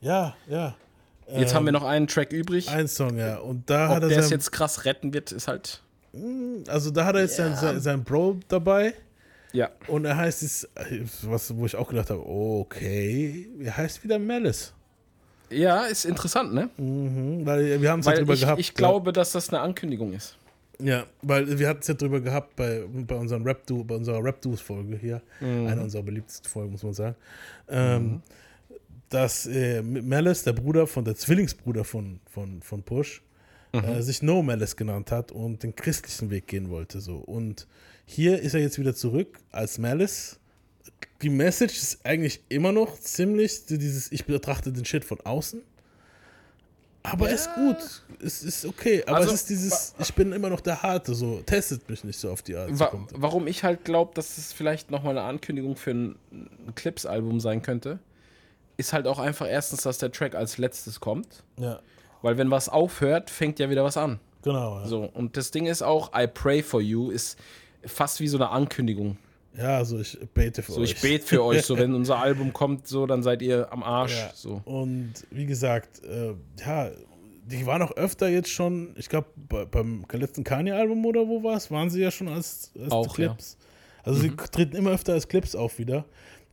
ja, 0.00 0.34
ja. 0.48 0.74
Jetzt 1.34 1.54
haben 1.54 1.64
wir 1.64 1.72
noch 1.72 1.84
einen 1.84 2.08
Track 2.08 2.30
übrig. 2.32 2.68
Ein 2.68 2.88
Song, 2.88 3.16
ja. 3.16 3.38
Und 3.38 3.70
da 3.70 3.88
Ob 3.88 3.94
hat 3.96 4.02
er 4.02 4.08
der 4.10 4.18
es 4.18 4.28
jetzt 4.28 4.52
krass 4.52 4.84
retten 4.84 5.14
wird, 5.14 5.32
ist 5.32 5.48
halt. 5.48 5.80
also 6.68 6.90
da 6.90 7.06
hat 7.06 7.14
er 7.14 7.22
jetzt 7.22 7.36
sein, 7.36 7.56
sein, 7.56 7.80
sein 7.80 8.04
Bro 8.04 8.40
dabei 8.48 8.92
Ja. 9.52 9.70
und 9.86 10.04
er 10.04 10.16
heißt 10.18 10.42
es, 10.42 10.68
was, 11.22 11.56
wo 11.56 11.64
ich 11.64 11.74
auch 11.76 11.88
gedacht 11.88 12.10
habe, 12.10 12.20
okay, 12.26 13.48
er 13.62 13.76
heißt 13.78 14.04
wieder 14.04 14.18
Malice. 14.18 14.74
Ja, 15.48 15.84
ist 15.84 16.04
interessant, 16.04 16.52
ne? 16.52 16.68
Weil 16.76 17.80
wir 17.80 17.90
haben 17.90 18.00
es 18.00 18.06
ja 18.06 18.12
Weil 18.12 18.18
drüber 18.18 18.34
ich, 18.34 18.40
gehabt. 18.40 18.60
ich 18.60 18.74
glaube, 18.74 19.12
dass 19.14 19.32
das 19.32 19.48
eine 19.48 19.60
Ankündigung 19.60 20.12
ist. 20.12 20.36
Ja, 20.80 21.06
weil 21.22 21.58
wir 21.58 21.68
hatten 21.68 21.80
es 21.80 21.88
ja 21.88 21.94
drüber 21.94 22.20
gehabt 22.20 22.56
bei, 22.56 22.82
bei, 23.06 23.14
unseren 23.14 23.44
Rap 23.44 23.66
bei 23.66 23.94
unserer 23.94 24.22
rap 24.22 24.44
folge 24.56 24.96
hier. 24.96 25.22
Mhm. 25.40 25.66
Eine 25.66 25.82
unserer 25.82 26.02
beliebtesten 26.02 26.50
Folgen, 26.50 26.72
muss 26.72 26.82
man 26.82 26.94
sagen. 26.94 27.16
Ähm, 27.68 28.22
dass 29.08 29.46
äh, 29.46 29.82
Malice, 29.82 30.44
der 30.44 30.54
Bruder 30.54 30.86
von, 30.86 31.04
der 31.04 31.14
Zwillingsbruder 31.14 31.84
von, 31.84 32.20
von, 32.30 32.62
von 32.62 32.82
Push, 32.82 33.22
Mhm. 33.72 33.84
äh, 33.84 34.02
sich 34.02 34.22
No 34.22 34.42
Malice 34.42 34.76
genannt 34.76 35.10
hat 35.10 35.32
und 35.32 35.62
den 35.62 35.74
christlichen 35.74 36.30
Weg 36.30 36.46
gehen 36.46 36.68
wollte. 36.70 37.00
So. 37.00 37.16
Und 37.16 37.66
hier 38.04 38.40
ist 38.40 38.54
er 38.54 38.60
jetzt 38.60 38.78
wieder 38.78 38.94
zurück 38.94 39.38
als 39.50 39.78
Malice. 39.78 40.38
Die 41.22 41.30
Message 41.30 41.78
ist 41.78 42.04
eigentlich 42.04 42.42
immer 42.48 42.72
noch 42.72 42.98
ziemlich 42.98 43.66
dieses, 43.66 44.12
ich 44.12 44.24
betrachte 44.26 44.72
den 44.72 44.84
Shit 44.84 45.04
von 45.04 45.20
außen. 45.20 45.62
Aber 47.02 47.30
ist 47.30 47.52
gut. 47.54 47.76
Es 48.24 48.42
ist 48.44 48.64
okay. 48.64 49.02
Aber 49.06 49.16
Also, 49.18 49.30
es 49.30 49.40
ist 49.40 49.50
dieses, 49.50 49.94
ich 49.98 50.14
bin 50.14 50.32
immer 50.32 50.48
noch 50.50 50.60
der 50.60 50.82
Harte, 50.82 51.14
so, 51.14 51.40
testet 51.44 51.88
mich 51.90 52.04
nicht 52.04 52.18
so 52.18 52.30
auf 52.30 52.42
die 52.42 52.54
Art. 52.56 52.68
Wa 52.78 52.92
warum 53.14 53.46
ich 53.48 53.64
halt 53.64 53.84
glaube, 53.84 54.12
dass 54.14 54.38
es 54.38 54.52
vielleicht 54.52 54.90
nochmal 54.90 55.18
eine 55.18 55.26
Ankündigung 55.26 55.74
für 55.76 55.90
ein, 55.90 56.16
ein 56.30 56.72
Clips-Album 56.76 57.40
sein 57.40 57.62
könnte, 57.62 57.98
ist 58.76 58.92
halt 58.92 59.06
auch 59.08 59.18
einfach 59.18 59.48
erstens, 59.48 59.82
dass 59.82 59.98
der 59.98 60.12
Track 60.12 60.34
als 60.36 60.58
letztes 60.58 61.00
kommt. 61.00 61.42
Ja, 61.58 61.80
Weil 62.22 62.38
wenn 62.38 62.50
was 62.50 62.68
aufhört, 62.68 63.30
fängt 63.30 63.58
ja 63.58 63.68
wieder 63.68 63.82
was 63.84 63.96
an. 63.96 64.20
genau. 64.42 64.80
Ja, 64.80 64.86
So, 64.86 65.02
und 65.02 65.36
das 65.36 65.50
Ding 65.50 65.66
ist 65.66 65.82
auch, 65.82 66.12
I 66.16 66.26
Pray 66.28 66.62
for 66.62 66.80
You 66.80 67.10
ist 67.10 67.36
fast 67.84 68.20
wie 68.20 68.28
so 68.28 68.38
eine 68.38 68.50
Ankündigung. 68.50 69.18
Ja 69.56 69.76
also 69.78 69.98
ich 69.98 70.18
bete 70.34 70.62
für 70.62 70.72
So, 70.72 70.80
euch. 70.80 70.92
ich 70.92 71.00
bete 71.00 71.24
für 71.26 71.42
euch, 71.44 71.62
so 71.62 71.76
wenn 71.78 71.94
unser 71.94 72.18
Album 72.18 72.52
kommt, 72.52 72.86
so, 72.88 73.06
dann 73.06 73.22
seid 73.22 73.42
ihr 73.42 73.72
am 73.72 73.82
Arsch. 73.82 74.16
Ja. 74.16 74.30
So. 74.34 74.62
Und 74.64 75.14
wie 75.30 75.46
gesagt, 75.46 76.02
äh, 76.04 76.34
ja, 76.64 76.90
die 77.44 77.66
waren 77.66 77.82
auch 77.82 77.92
öfter 77.96 78.28
jetzt 78.28 78.50
schon, 78.50 78.94
ich 78.96 79.08
glaube, 79.08 79.28
bei, 79.48 79.64
beim 79.64 80.04
letzten 80.12 80.44
Kanye-Album 80.44 81.04
oder 81.04 81.26
wo 81.28 81.42
war 81.42 81.56
es, 81.56 81.70
waren 81.70 81.90
sie 81.90 82.00
ja 82.00 82.10
schon 82.10 82.28
als, 82.28 82.70
als 82.80 82.92
Auch, 82.92 83.18
ja. 83.18 83.30
Mhm. 83.30 83.36
Clips. 83.36 83.56
Also 84.04 84.20
sie 84.20 84.30
treten 84.30 84.76
immer 84.76 84.90
öfter 84.90 85.12
als 85.12 85.28
Clips 85.28 85.54
auf 85.54 85.78
wieder. 85.78 86.04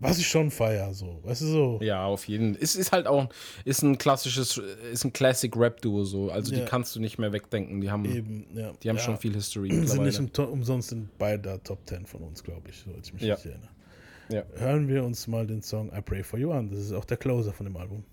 Was 0.01 0.17
ich 0.17 0.27
schon 0.27 0.49
feier, 0.49 0.93
so. 0.93 1.19
Weißt 1.23 1.41
du 1.41 1.45
so? 1.47 1.79
Ja, 1.81 2.05
auf 2.05 2.27
jeden 2.27 2.53
Fall. 2.53 2.63
Es 2.63 2.75
ist 2.75 2.91
halt 2.93 3.05
auch, 3.05 3.27
ist 3.65 3.81
ein 3.81 3.97
klassisches, 3.97 4.57
ist 4.91 5.03
ein 5.03 5.11
Classic 5.11 5.53
Rap-Duo 5.55 6.05
so. 6.05 6.31
Also 6.31 6.51
die 6.53 6.59
Ja. 6.59 6.65
kannst 6.65 6.95
du 6.95 7.01
nicht 7.01 7.17
mehr 7.19 7.33
wegdenken. 7.33 7.81
Die 7.81 7.91
haben, 7.91 8.05
Eben, 8.05 8.45
ja. 8.53 8.71
die 8.81 8.89
haben 8.89 8.95
ja. 8.97 9.03
schon 9.03 9.17
viel 9.17 9.33
History 9.33 9.69
Sind 9.85 10.03
nicht 10.03 10.39
umsonst 10.39 10.91
in 10.93 11.09
beide 11.17 11.59
Top 11.63 11.79
10 11.85 12.05
von 12.05 12.21
uns, 12.21 12.43
glaube 12.43 12.69
ich, 12.69 12.77
so 12.79 12.91
als 12.95 13.07
ich 13.07 13.13
mich 13.13 13.23
Ja. 13.23 13.35
nicht 13.35 13.45
erinnere. 13.45 13.69
Ja. 14.29 14.43
Hören 14.57 14.87
wir 14.87 15.03
uns 15.03 15.27
mal 15.27 15.45
den 15.47 15.61
Song 15.61 15.91
I 15.93 16.01
Pray 16.01 16.23
For 16.23 16.39
You 16.39 16.51
an. 16.51 16.69
Das 16.69 16.79
ist 16.79 16.93
auch 16.93 17.05
der 17.05 17.17
Closer 17.17 17.51
von 17.51 17.65
dem 17.65 17.75
Album. 17.75 18.03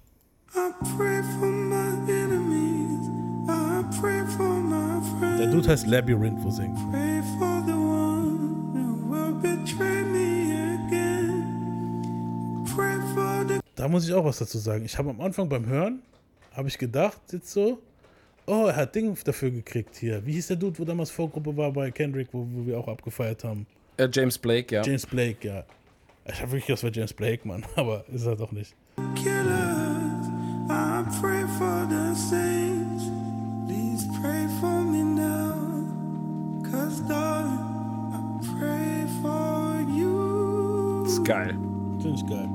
I 0.55 0.71
pray 0.97 1.23
for 1.39 1.47
my 1.49 2.11
enemies. 2.11 3.07
I 3.49 3.85
pray 4.01 4.25
for 4.37 4.49
my 4.49 5.01
friends. 5.21 5.39
Der 5.39 5.51
Dude 5.51 5.69
heißt 5.69 5.87
Labyrinth, 5.87 6.43
wo 6.43 6.51
singt. 6.51 6.75
Pray 6.91 7.21
for 7.39 7.63
the 7.67 7.73
one 7.73 8.73
who 8.73 9.11
will 9.13 9.35
betray 9.43 10.03
Da 13.77 13.89
muss 13.89 14.09
ich 14.09 14.15
auch 14.15 14.25
was 14.25 14.39
dazu 14.39 14.59
sagen. 14.59 14.85
Ich 14.87 14.97
habe 14.97 15.11
am 15.11 15.21
Anfang 15.21 15.49
beim 15.49 15.67
Hören, 15.67 16.01
habe 16.53 16.67
ich 16.69 16.79
gedacht, 16.79 17.21
jetzt 17.31 17.53
so, 17.53 17.79
oh, 18.47 18.67
er 18.67 18.77
hat 18.77 18.95
Ding 18.95 19.17
dafür 19.23 19.51
gekriegt 19.51 19.97
hier. 19.97 20.25
Wie 20.25 20.33
hieß 20.33 20.47
der 20.49 20.57
Dude, 20.57 20.79
wo 20.79 20.85
damals 20.85 21.11
Vorgruppe 21.11 21.55
war 21.57 21.71
bei 21.73 21.91
Kendrick, 21.91 22.29
wo, 22.33 22.47
wo 22.51 22.67
wir 22.67 22.79
auch 22.79 22.89
abgefeiert 22.89 23.45
haben? 23.45 23.67
Äh, 23.99 24.09
James 24.11 24.39
Blake, 24.39 24.75
ja. 24.75 24.83
James 24.83 25.05
Blake, 25.07 25.47
ja. 25.47 25.65
Ich 26.25 26.41
habe 26.41 26.53
wirklich, 26.53 26.67
das 26.67 26.83
war 26.83 26.91
James 26.91 27.13
Blake, 27.13 27.47
Mann, 27.47 27.65
aber 27.77 28.05
ist 28.09 28.25
er 28.25 28.35
doch 28.37 28.51
nicht. 28.51 28.75
killers. 29.15 30.27
I 30.69 31.05
pray 31.21 31.43
for 31.59 31.87
the 31.89 32.15
saints. 32.15 33.05
Please 33.67 34.07
pray 34.21 34.47
for 34.59 34.81
me 34.81 35.03
now. 35.05 35.55
Cause 36.71 37.01
darling, 37.03 37.61
I 38.13 38.59
pray 38.59 39.07
for 39.21 39.81
you. 39.97 41.05
ist 41.05 41.25
geil. 41.25 41.55
Finde 42.01 42.17
ich 42.17 42.27
geil. 42.27 42.46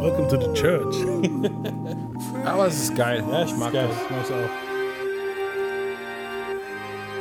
Welcome 0.00 0.28
to 0.28 0.36
the 0.36 0.52
church. 0.54 0.96
Aber 2.44 2.66
es 2.66 2.82
ist 2.82 2.96
geil. 2.96 3.24
Ja, 3.30 3.44
ich 3.44 3.56
mag 3.56 3.72
geil. 3.72 3.88
das. 3.88 3.96
Ich 4.02 4.10
mag's 4.10 4.30
auch. 4.32 4.50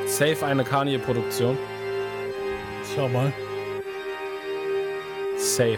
Safe 0.07 0.45
eine 0.45 0.63
Kanye-Produktion. 0.63 1.57
Schau 2.95 3.07
mal. 3.09 3.31
Safe. 5.37 5.77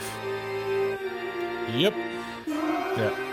Yep. 1.77 1.93
Ja. 2.97 3.27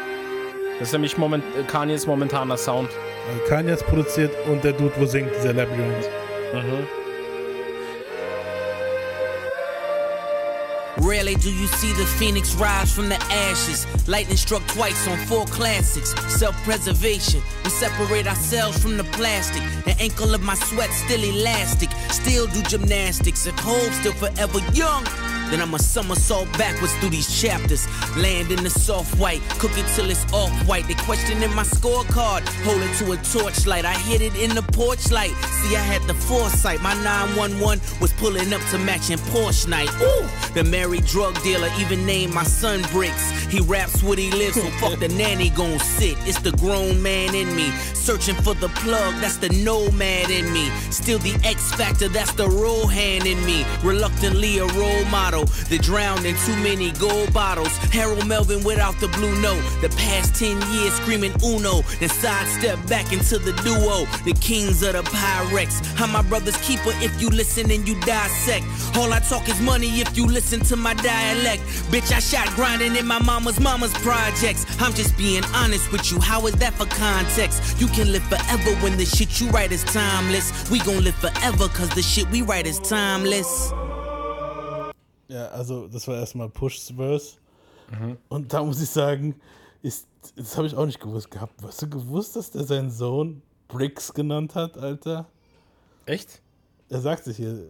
Das 0.79 0.89
ist 0.89 0.93
nämlich 0.93 1.17
moment, 1.17 1.45
äh, 1.59 1.63
Kanyes 1.63 2.07
momentaner 2.07 2.57
Sound. 2.57 2.91
Also 3.29 3.49
Kanye 3.49 3.73
hat's 3.73 3.83
produziert 3.83 4.33
und 4.51 4.65
der 4.65 4.73
Dude, 4.73 4.93
wo 4.99 5.07
singt, 5.07 5.31
dieser 5.37 5.53
Labyrinth. 5.53 6.09
Rarely 10.99 11.35
do 11.35 11.51
you 11.51 11.67
see 11.67 11.93
the 11.93 12.07
phoenix 12.19 12.55
rise 12.55 12.93
from 12.93 13.09
the 13.09 13.21
ashes. 13.31 13.87
Lightning 14.09 14.37
struck 14.37 14.67
twice 14.69 15.07
on 15.09 15.19
four 15.27 15.45
classics. 15.47 16.15
Self 16.33 16.55
preservation. 16.65 17.43
We 17.65 17.71
separate 17.71 18.27
ourselves 18.27 18.81
from 18.83 18.97
the 18.97 19.05
plastic. 19.05 19.63
The 19.85 19.97
ankle 20.01 20.35
of 20.35 20.43
my 20.43 20.55
sweat 20.55 20.91
still 20.91 21.23
elastic. 21.23 21.91
Still 22.11 22.47
do 22.47 22.63
gymnastics. 22.63 23.47
At 23.47 23.59
home, 23.61 23.93
still 23.93 24.15
forever 24.15 24.61
young. 24.73 25.05
Then 25.51 25.61
I'm 25.61 25.75
a 25.75 25.79
somersault 25.79 26.51
backwards 26.59 26.95
through 26.97 27.11
these 27.11 27.41
chapters. 27.41 27.87
Land 28.17 28.51
in 28.51 28.63
the 28.63 28.71
soft 28.71 29.17
white, 29.19 29.41
cook 29.59 29.73
it 29.77 29.87
till 29.95 30.11
it's 30.11 30.25
off 30.33 30.51
white. 30.67 30.87
They 30.89 30.95
questioning 30.95 31.55
my 31.55 31.63
scorecard, 31.63 32.43
hold 32.65 32.83
it 32.83 32.95
to 32.99 33.13
a 33.13 33.17
torchlight. 33.17 33.85
I 33.85 33.95
hit 33.95 34.21
it 34.21 34.35
in 34.37 34.55
the 34.55 34.63
porch 34.63 35.11
light. 35.11 35.35
See, 35.63 35.77
I 35.77 35.81
had 35.81 36.03
the 36.03 36.15
foresight. 36.15 36.81
My 36.81 36.95
911 37.03 37.81
was 38.01 38.13
pulling 38.15 38.53
up 38.53 38.63
to 38.71 38.79
matching 38.79 39.19
Porsche 39.33 39.69
night. 39.69 39.91
Ooh, 40.01 40.27
the 40.55 40.65
married 40.65 41.05
drug 41.07 41.41
dealer 41.43 41.69
even 41.79 42.05
named 42.07 42.35
my 42.35 42.45
son 42.45 42.83
Bricks. 42.93 43.31
He 43.47 43.61
raps 43.61 44.03
what 44.03 44.19
he 44.19 44.31
lives, 44.31 44.57
so 44.57 44.69
fuck 44.81 44.99
the 44.99 45.09
nanny 45.09 45.51
gon' 45.51 45.79
sit. 45.79 46.17
It's 46.27 46.41
the 46.41 46.53
grown 46.53 47.03
man 47.03 47.35
in 47.35 47.55
me, 47.55 47.71
searching 47.95 48.37
for 48.37 48.55
the 48.55 48.69
plug. 48.69 49.15
That's 49.21 49.37
the 49.37 49.51
nomad 49.51 50.31
in 50.31 50.53
me. 50.53 50.71
Still 50.91 51.19
the 51.19 51.35
X 51.45 51.73
factor, 51.75 52.09
that's 52.09 52.33
the 52.33 52.49
role 52.49 52.87
hand 52.87 53.27
in 53.27 53.45
me. 53.45 53.65
Reluctantly 53.83 54.59
a 54.59 54.67
role 54.67 55.05
model. 55.07 55.34
The 55.43 55.79
drowned 55.79 56.25
in 56.25 56.37
too 56.47 56.57
many 56.63 56.93
gold 56.93 57.33
bottles. 57.35 57.77
Harold 57.93 58.27
Melvin 58.27 58.63
without 58.63 58.99
the 59.01 59.09
blue 59.09 59.35
note. 59.43 59.63
The 59.81 59.89
past 59.91 60.35
10 60.37 60.61
years 60.73 60.95
screaming 60.95 61.35
Uno. 61.45 61.83
Then 61.99 62.09
sidestep 62.09 62.79
back 62.87 63.13
into 63.13 63.39
the 63.39 63.53
duo. 63.65 64.07
The 64.25 64.35
kings 64.41 64.83
of 64.83 64.93
the 64.93 65.03
Pyrex. 65.03 65.83
I'm 66.01 66.13
my 66.13 66.23
brother's 66.23 66.57
keeper 66.59 66.93
if 67.03 67.21
you 67.21 67.29
listen 67.31 67.71
and 67.71 67.87
you 67.89 68.01
dissect. 68.03 68.65
All 68.97 69.13
I 69.13 69.19
talk 69.21 69.49
is 69.49 69.61
money 69.61 70.01
if 70.01 70.17
you 70.17 70.27
listen 70.27 70.61
to 70.61 70.77
my 70.77 70.95
dialect. 70.95 71.63
Bitch, 71.91 72.13
I 72.13 72.21
shot 72.21 72.49
grinding 72.55 72.97
in 72.97 73.07
my 73.07 73.19
mama's 73.19 73.59
mama's 73.59 73.93
projects. 73.95 74.65
I'm 74.81 74.95
just 74.95 75.17
being 75.17 75.45
honest 75.55 75.91
with 75.91 76.13
you. 76.13 76.21
How 76.21 76.47
is 76.47 76.55
that 76.57 76.75
for 76.75 76.87
context? 76.87 77.81
You 77.81 77.89
can 77.89 78.13
live 78.13 78.25
forever 78.25 78.71
when 78.83 78.97
the 78.97 79.05
shit 79.05 79.41
you 79.41 79.49
write 79.51 79.73
is 79.73 79.83
timeless. 79.85 80.71
We 80.71 80.79
gon' 80.81 81.03
live 81.03 81.17
forever 81.17 81.69
cause 81.69 81.91
the 81.91 82.03
shit 82.03 82.29
we 82.31 82.43
write 82.43 82.67
is 82.67 82.79
timeless. 82.79 83.73
Ja, 85.29 85.47
also 85.49 85.89
das 85.89 86.07
war 86.09 86.17
erstmal 86.17 86.49
Push's 86.49 86.93
Verse. 86.97 87.37
Und 88.29 88.53
da 88.53 88.63
muss 88.65 88.81
ich 88.83 88.89
sagen, 88.91 89.35
ist, 89.83 90.07
das 90.37 90.57
habe 90.57 90.67
ich 90.67 90.75
auch 90.75 90.87
nicht 90.87 91.01
gewusst 91.01 91.31
gehabt. 91.31 91.55
Hast 91.63 91.83
du 91.83 91.89
gewusst, 91.89 92.35
dass 92.37 92.51
der 92.51 92.65
seinen 92.65 92.91
Sohn 92.91 93.43
Bricks 93.69 94.13
genannt 94.13 94.55
hat, 94.55 94.77
Alter? 94.79 95.27
Echt? 96.07 96.41
Er 96.89 97.01
sagt 97.01 97.25
sich 97.25 97.37
hier, 97.37 97.63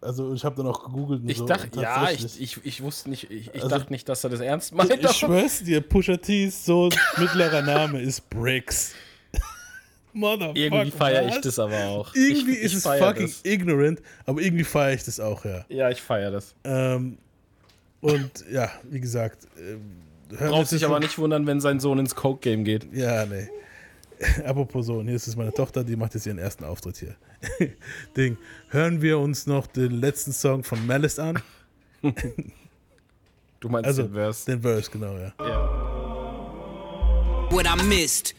also 0.00 0.34
ich 0.34 0.44
habe 0.44 0.56
dann 0.56 0.66
auch 0.66 0.84
gegoogelt 0.84 1.22
und 1.22 1.28
Ich 1.28 1.38
so. 1.38 1.46
dachte, 1.46 1.80
ja, 1.80 2.10
ich, 2.10 2.40
ich, 2.40 2.64
ich 2.64 2.82
wusste 2.82 3.08
nicht, 3.10 3.30
ich, 3.30 3.48
ich 3.54 3.62
Also- 3.62 3.68
dachte 3.68 3.92
nicht, 3.92 4.08
dass 4.08 4.24
er 4.24 4.30
das 4.30 4.40
ernst 4.40 4.74
meint. 4.74 4.90
Ich 4.92 5.10
schwör's 5.12 5.62
dir, 5.62 5.80
Pusha 5.80 6.16
T's 6.16 6.64
Sohn 6.64 6.92
mittlerer 7.18 7.62
Name 7.62 8.00
ist 8.00 8.28
Bricks. 8.30 8.94
Motherfucker. 10.12 10.56
Irgendwie 10.58 10.90
feiere 10.90 11.28
ich 11.28 11.40
das 11.40 11.58
aber 11.58 11.84
auch. 11.86 12.14
Irgendwie 12.14 12.52
ich, 12.52 12.58
ich 12.58 12.64
ist 12.64 12.74
es 12.74 12.82
feier 12.82 13.06
fucking 13.08 13.26
Das. 13.26 13.40
ignorant, 13.44 14.02
aber 14.26 14.40
irgendwie 14.40 14.64
feiere 14.64 14.94
ich 14.94 15.04
das 15.04 15.18
auch, 15.20 15.44
ja. 15.44 15.64
Ja, 15.68 15.90
ich 15.90 16.00
feiere 16.02 16.30
das. 16.32 16.54
Ähm, 16.64 17.18
und 18.00 18.30
ja, 18.50 18.70
wie 18.90 19.00
gesagt, 19.00 19.46
ähm, 19.58 19.80
Braucht 20.36 20.68
sich 20.68 20.84
aber 20.84 20.98
nicht 20.98 21.18
wundern, 21.18 21.46
wenn 21.46 21.60
sein 21.60 21.78
Sohn 21.78 21.98
ins 21.98 22.14
Coke-Game 22.14 22.64
geht. 22.64 22.86
Ja, 22.92 23.26
nee. 23.26 23.48
Apropos 24.46 24.86
Sohn, 24.86 25.06
hier 25.06 25.16
ist 25.16 25.26
es 25.26 25.36
meine 25.36 25.52
Tochter, 25.52 25.84
die 25.84 25.94
macht 25.96 26.14
jetzt 26.14 26.26
ihren 26.26 26.38
ersten 26.38 26.64
Auftritt 26.64 26.96
hier. 26.96 27.16
Ding. 28.16 28.38
Hören 28.70 29.02
wir 29.02 29.18
uns 29.18 29.46
noch 29.46 29.66
den 29.66 29.90
letzten 29.92 30.32
Song 30.32 30.64
von 30.64 30.86
Malice 30.86 31.18
an. 31.18 31.38
Du 33.60 33.68
meinst 33.68 33.86
Also, 33.86 34.04
den 34.04 34.12
Verse. 34.14 34.46
den 34.46 34.62
Verse, 34.62 34.90
genau, 34.90 35.16
ja. 35.18 35.32
What 37.50 37.66
I 37.66 37.84
missed. 37.84 38.34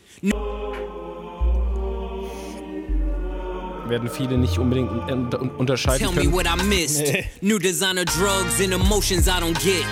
Werden 3.88 4.10
viele 4.10 4.38
nicht 4.38 4.58
unbedingt 4.58 4.92
un 4.92 5.34
un 5.34 5.50
unterscheiden 5.58 6.14
Tell 6.14 6.26
me 6.26 6.32
what 6.32 6.46
I 6.46 6.56
missed. 6.64 7.04
New 7.42 7.60
designer 7.60 8.06
drugs 8.06 8.62
and 8.62 8.74
emotions 8.74 9.28
I 9.28 9.40
don't 9.40 9.60
get. 9.60 9.86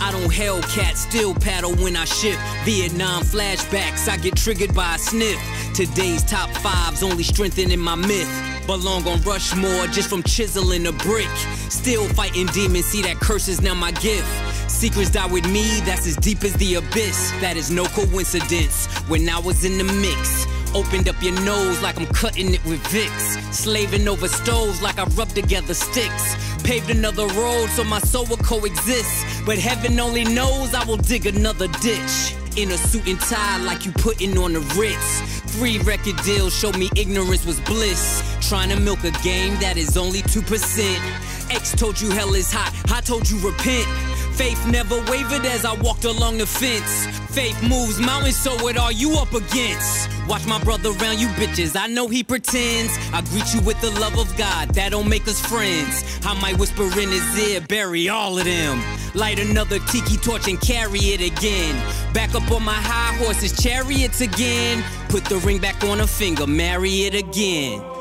I 0.00 0.10
don't 0.10 0.32
Hellcat, 0.32 0.96
still 0.96 1.34
paddle 1.34 1.74
when 1.76 1.96
I 1.96 2.04
shift. 2.04 2.38
Vietnam 2.64 3.22
flashbacks, 3.22 4.08
I 4.08 4.16
get 4.16 4.36
triggered 4.36 4.74
by 4.74 4.96
a 4.96 4.98
sniff. 4.98 5.38
Today's 5.74 6.24
top 6.24 6.50
fives 6.58 7.02
only 7.02 7.22
strengthening 7.22 7.78
my 7.78 7.94
myth. 7.94 8.28
Belong 8.66 9.06
on 9.06 9.20
Rushmore 9.22 9.86
just 9.88 10.08
from 10.08 10.22
chiseling 10.22 10.86
a 10.86 10.92
brick. 10.92 11.28
Still 11.68 12.08
fighting 12.14 12.46
demons, 12.46 12.86
see 12.86 13.02
that 13.02 13.16
curse 13.20 13.48
is 13.48 13.60
now 13.60 13.74
my 13.74 13.92
gift. 13.92 14.26
Secrets 14.70 15.10
die 15.10 15.26
with 15.26 15.48
me, 15.50 15.80
that's 15.80 16.06
as 16.06 16.16
deep 16.16 16.42
as 16.42 16.54
the 16.54 16.74
abyss. 16.76 17.30
That 17.40 17.56
is 17.56 17.70
no 17.70 17.84
coincidence. 17.86 18.86
When 19.08 19.28
I 19.28 19.38
was 19.38 19.64
in 19.64 19.78
the 19.78 19.84
mix, 19.84 20.46
Opened 20.74 21.06
up 21.08 21.22
your 21.22 21.38
nose 21.42 21.82
like 21.82 22.00
I'm 22.00 22.06
cutting 22.06 22.54
it 22.54 22.64
with 22.64 22.82
Vicks. 22.84 23.52
Slaving 23.52 24.08
over 24.08 24.26
stoves 24.26 24.80
like 24.80 24.98
I 24.98 25.04
rub 25.04 25.28
together 25.28 25.74
sticks. 25.74 26.62
Paved 26.62 26.88
another 26.88 27.26
road 27.26 27.68
so 27.70 27.84
my 27.84 27.98
soul 27.98 28.24
will 28.26 28.38
coexist. 28.38 29.44
But 29.44 29.58
heaven 29.58 30.00
only 30.00 30.24
knows 30.24 30.72
I 30.72 30.84
will 30.84 30.96
dig 30.96 31.26
another 31.26 31.68
ditch. 31.82 32.34
In 32.56 32.70
a 32.70 32.78
suit 32.78 33.06
and 33.06 33.20
tie 33.20 33.58
like 33.64 33.84
you 33.84 33.92
putting 33.92 34.38
on 34.38 34.54
the 34.54 34.60
Ritz. 34.78 35.20
Three 35.56 35.78
record 35.80 36.16
deals 36.24 36.54
showed 36.54 36.78
me 36.78 36.88
ignorance 36.96 37.44
was 37.44 37.60
bliss. 37.60 38.22
Trying 38.48 38.70
to 38.70 38.80
milk 38.80 39.04
a 39.04 39.10
game 39.22 39.58
that 39.60 39.76
is 39.76 39.96
only 39.96 40.22
2%. 40.22 41.54
X 41.54 41.72
told 41.72 42.00
you 42.00 42.10
hell 42.10 42.34
is 42.34 42.50
hot, 42.50 42.72
I 42.90 43.02
told 43.02 43.28
you 43.28 43.38
repent. 43.46 43.86
Faith 44.34 44.66
never 44.66 44.96
wavered 45.10 45.44
as 45.44 45.64
I 45.64 45.74
walked 45.74 46.04
along 46.04 46.38
the 46.38 46.46
fence. 46.46 47.06
Faith 47.34 47.60
moves 47.62 48.00
mountains, 48.00 48.36
so 48.36 48.50
what 48.62 48.76
are 48.78 48.92
you 48.92 49.12
up 49.18 49.32
against? 49.34 50.08
Watch 50.26 50.46
my 50.46 50.62
brother 50.64 50.90
around 50.90 51.20
you 51.20 51.28
bitches, 51.28 51.76
I 51.78 51.86
know 51.86 52.08
he 52.08 52.24
pretends. 52.24 52.96
I 53.12 53.20
greet 53.30 53.52
you 53.54 53.60
with 53.60 53.80
the 53.80 53.90
love 54.00 54.18
of 54.18 54.34
God, 54.36 54.70
that 54.70 54.92
don't 54.92 55.08
make 55.08 55.28
us 55.28 55.40
friends. 55.40 56.04
I 56.24 56.38
might 56.40 56.58
whisper 56.58 56.84
in 56.84 57.10
his 57.10 57.38
ear, 57.50 57.60
bury 57.60 58.08
all 58.08 58.38
of 58.38 58.44
them. 58.44 58.82
Light 59.14 59.38
another 59.38 59.78
tiki 59.90 60.16
torch 60.16 60.48
and 60.48 60.60
carry 60.60 61.00
it 61.00 61.20
again. 61.20 61.74
Back 62.14 62.34
up 62.34 62.50
on 62.50 62.62
my 62.62 62.72
high 62.72 63.14
horse's 63.22 63.52
chariots 63.62 64.22
again. 64.22 64.82
Put 65.08 65.26
the 65.26 65.36
ring 65.38 65.60
back 65.60 65.84
on 65.84 66.00
a 66.00 66.06
finger, 66.06 66.46
marry 66.46 67.02
it 67.02 67.14
again. 67.14 67.91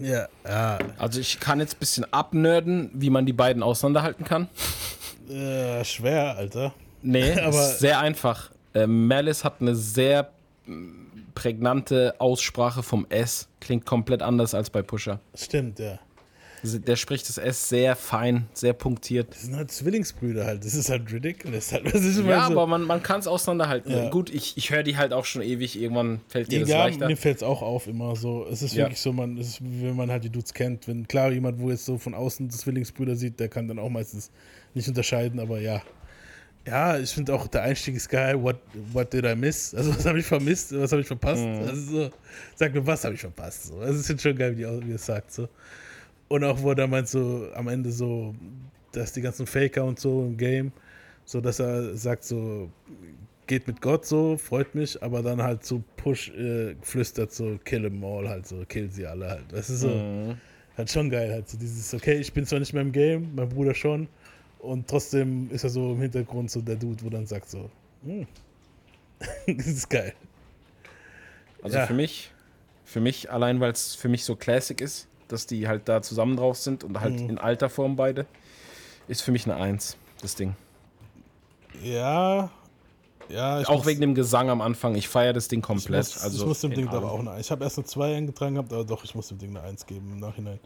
Ja, 0.00 0.26
ja, 0.46 0.78
Also 0.98 1.20
ich 1.20 1.38
kann 1.40 1.60
jetzt 1.60 1.76
ein 1.76 1.78
bisschen 1.78 2.12
abnörden, 2.12 2.90
wie 2.94 3.10
man 3.10 3.26
die 3.26 3.32
beiden 3.32 3.62
auseinanderhalten 3.62 4.24
kann. 4.24 4.48
äh, 5.30 5.84
schwer, 5.84 6.36
Alter. 6.36 6.74
Nee, 7.02 7.32
Aber- 7.40 7.52
sehr 7.52 7.98
einfach. 8.00 8.50
Äh, 8.74 8.86
Malice 8.86 9.44
hat 9.44 9.60
eine 9.60 9.74
sehr 9.76 10.30
mm, 10.66 11.32
prägnante 11.34 12.14
Aussprache 12.18 12.82
vom 12.82 13.06
S. 13.08 13.48
Klingt 13.60 13.86
komplett 13.86 14.20
anders 14.22 14.54
als 14.54 14.68
bei 14.70 14.82
Pusher. 14.82 15.20
Stimmt, 15.34 15.78
ja. 15.78 15.98
Der 16.64 16.96
spricht 16.96 17.28
das 17.28 17.38
S 17.38 17.68
sehr 17.68 17.94
fein, 17.94 18.46
sehr 18.54 18.72
punktiert. 18.72 19.28
Das 19.34 19.42
sind 19.42 19.54
halt 19.56 19.70
Zwillingsbrüder 19.70 20.46
halt. 20.46 20.64
Das 20.64 20.74
ist 20.74 20.88
halt 20.88 21.12
ridiculous. 21.12 21.72
Halt. 21.72 21.84
Das 21.86 22.02
ist 22.02 22.18
Ja, 22.24 22.46
so. 22.46 22.52
aber 22.52 22.66
man, 22.66 22.82
man 22.82 23.02
kann 23.02 23.20
es 23.20 23.26
auseinanderhalten. 23.26 23.92
Ja. 23.92 24.10
Gut, 24.10 24.30
ich, 24.32 24.56
ich 24.56 24.70
höre 24.70 24.82
die 24.82 24.96
halt 24.96 25.12
auch 25.12 25.24
schon 25.24 25.42
ewig. 25.42 25.78
Irgendwann 25.80 26.20
fällt 26.28 26.50
dir 26.50 26.60
das 26.60 26.68
ja, 26.68 26.84
leichter. 26.86 27.06
mir 27.06 27.16
fällt 27.16 27.36
es 27.38 27.42
auch 27.42 27.62
auf 27.62 27.86
immer 27.86 28.16
so. 28.16 28.46
Es 28.50 28.62
ist 28.62 28.74
wirklich 28.76 29.00
so, 29.00 29.12
man, 29.12 29.36
ist, 29.36 29.58
wenn 29.62 29.94
man 29.96 30.10
halt 30.10 30.24
die 30.24 30.30
Dudes 30.30 30.54
kennt. 30.54 30.88
Wenn 30.88 31.06
klar 31.06 31.30
jemand, 31.32 31.58
wo 31.60 31.70
jetzt 31.70 31.84
so 31.84 31.98
von 31.98 32.14
außen 32.14 32.48
Zwillingsbrüder 32.50 33.14
sieht, 33.16 33.38
der 33.40 33.48
kann 33.48 33.68
dann 33.68 33.78
auch 33.78 33.90
meistens 33.90 34.30
nicht 34.74 34.88
unterscheiden, 34.88 35.40
aber 35.40 35.60
ja. 35.60 35.82
Ja, 36.66 36.98
ich 36.98 37.10
finde 37.10 37.34
auch, 37.34 37.46
der 37.46 37.60
Einstieg 37.62 37.94
ist 37.94 38.08
geil. 38.08 38.42
What, 38.42 38.56
what 38.92 39.12
did 39.12 39.26
I 39.26 39.34
miss? 39.36 39.74
Also, 39.74 39.94
was 39.94 40.06
habe 40.06 40.18
ich 40.18 40.24
vermisst? 40.24 40.72
Was 40.74 40.92
habe 40.92 41.02
ich 41.02 41.06
verpasst? 41.06 41.44
Mhm. 41.44 41.58
Also 41.68 41.74
so, 42.04 42.10
sag 42.54 42.72
mir, 42.72 42.86
was 42.86 43.04
habe 43.04 43.14
ich 43.14 43.20
verpasst? 43.20 43.64
So. 43.66 43.78
Also, 43.80 44.00
es 44.00 44.08
ist 44.08 44.22
schon 44.22 44.34
geil, 44.34 44.52
wie, 44.56 44.62
die- 44.62 44.86
wie 44.86 44.92
er 44.92 44.94
es 44.94 45.04
sagt. 45.04 45.30
So. 45.30 45.46
Und 46.34 46.42
auch, 46.42 46.60
wo 46.62 46.70
er 46.70 46.74
dann 46.74 46.90
meint, 46.90 47.06
so 47.06 47.48
am 47.54 47.68
Ende 47.68 47.92
so, 47.92 48.34
dass 48.90 49.12
die 49.12 49.20
ganzen 49.20 49.46
Faker 49.46 49.84
und 49.84 50.00
so 50.00 50.24
im 50.24 50.36
Game, 50.36 50.72
so 51.24 51.40
dass 51.40 51.60
er 51.60 51.96
sagt, 51.96 52.24
so, 52.24 52.68
geht 53.46 53.68
mit 53.68 53.80
Gott 53.80 54.04
so, 54.04 54.36
freut 54.36 54.74
mich, 54.74 55.00
aber 55.00 55.22
dann 55.22 55.40
halt 55.40 55.64
so 55.64 55.80
Push 55.96 56.30
äh, 56.30 56.74
flüstert 56.82 57.30
so, 57.30 57.56
kill 57.64 57.82
them 57.82 58.02
all, 58.04 58.28
halt 58.28 58.48
so, 58.48 58.64
kill 58.68 58.90
sie 58.90 59.06
alle 59.06 59.30
halt. 59.30 59.44
Das 59.52 59.70
ist 59.70 59.82
so, 59.82 59.90
Mhm. 59.90 60.34
halt 60.76 60.90
schon 60.90 61.08
geil, 61.08 61.30
halt 61.30 61.48
so 61.48 61.56
dieses, 61.56 61.94
okay, 61.94 62.14
ich 62.14 62.32
bin 62.32 62.44
zwar 62.46 62.58
nicht 62.58 62.72
mehr 62.72 62.82
im 62.82 62.90
Game, 62.90 63.32
mein 63.36 63.48
Bruder 63.48 63.72
schon, 63.76 64.08
und 64.58 64.88
trotzdem 64.88 65.48
ist 65.52 65.62
er 65.62 65.70
so 65.70 65.92
im 65.92 66.00
Hintergrund 66.00 66.50
so 66.50 66.60
der 66.60 66.74
Dude, 66.74 67.00
wo 67.04 67.10
dann 67.10 67.26
sagt 67.26 67.48
so, 67.48 67.70
hm. 68.04 68.26
das 69.56 69.66
ist 69.68 69.88
geil. 69.88 70.12
Also 71.62 71.76
Ja. 71.76 71.86
für 71.86 71.94
mich, 71.94 72.32
für 72.84 73.00
mich, 73.00 73.30
allein 73.30 73.60
weil 73.60 73.70
es 73.70 73.94
für 73.94 74.08
mich 74.08 74.24
so 74.24 74.34
Classic 74.34 74.80
ist, 74.80 75.06
dass 75.28 75.46
die 75.46 75.66
halt 75.68 75.88
da 75.88 76.02
zusammen 76.02 76.36
drauf 76.36 76.56
sind 76.58 76.84
und 76.84 77.00
halt 77.00 77.20
Mhm. 77.20 77.30
in 77.30 77.38
alter 77.38 77.68
Form 77.68 77.96
beide, 77.96 78.26
ist 79.08 79.22
für 79.22 79.32
mich 79.32 79.44
eine 79.50 79.56
Eins, 79.56 79.96
das 80.22 80.34
Ding. 80.34 80.54
Ja, 81.82 82.50
ja. 83.28 83.60
Ich 83.60 83.68
Auch 83.68 83.86
wegen 83.86 84.00
dem 84.00 84.14
Gesang 84.14 84.50
am 84.50 84.60
Anfang. 84.60 84.94
Ich 84.94 85.08
feiere 85.08 85.32
das 85.32 85.48
Ding 85.48 85.60
Ich 85.60 85.66
komplett. 85.66 86.04
muss, 86.04 86.18
also 86.22 86.42
ich 86.42 86.46
muss 86.46 86.60
dem 86.60 86.72
in 86.72 86.78
Ding 86.80 86.88
allem. 86.88 87.04
auch 87.04 87.18
eine 87.18 87.40
Ich 87.40 87.50
habe 87.50 87.64
erst 87.64 87.78
eine 87.78 87.86
2 87.86 88.16
eingetragen 88.16 88.54
gehabt, 88.54 88.72
aber 88.72 88.84
doch, 88.84 89.02
ich 89.04 89.14
muss 89.14 89.28
dem 89.28 89.38
Ding 89.38 89.50
eine 89.56 89.62
1 89.66 89.86
geben 89.86 90.12
im 90.12 90.20
Nachhinein. 90.20 90.60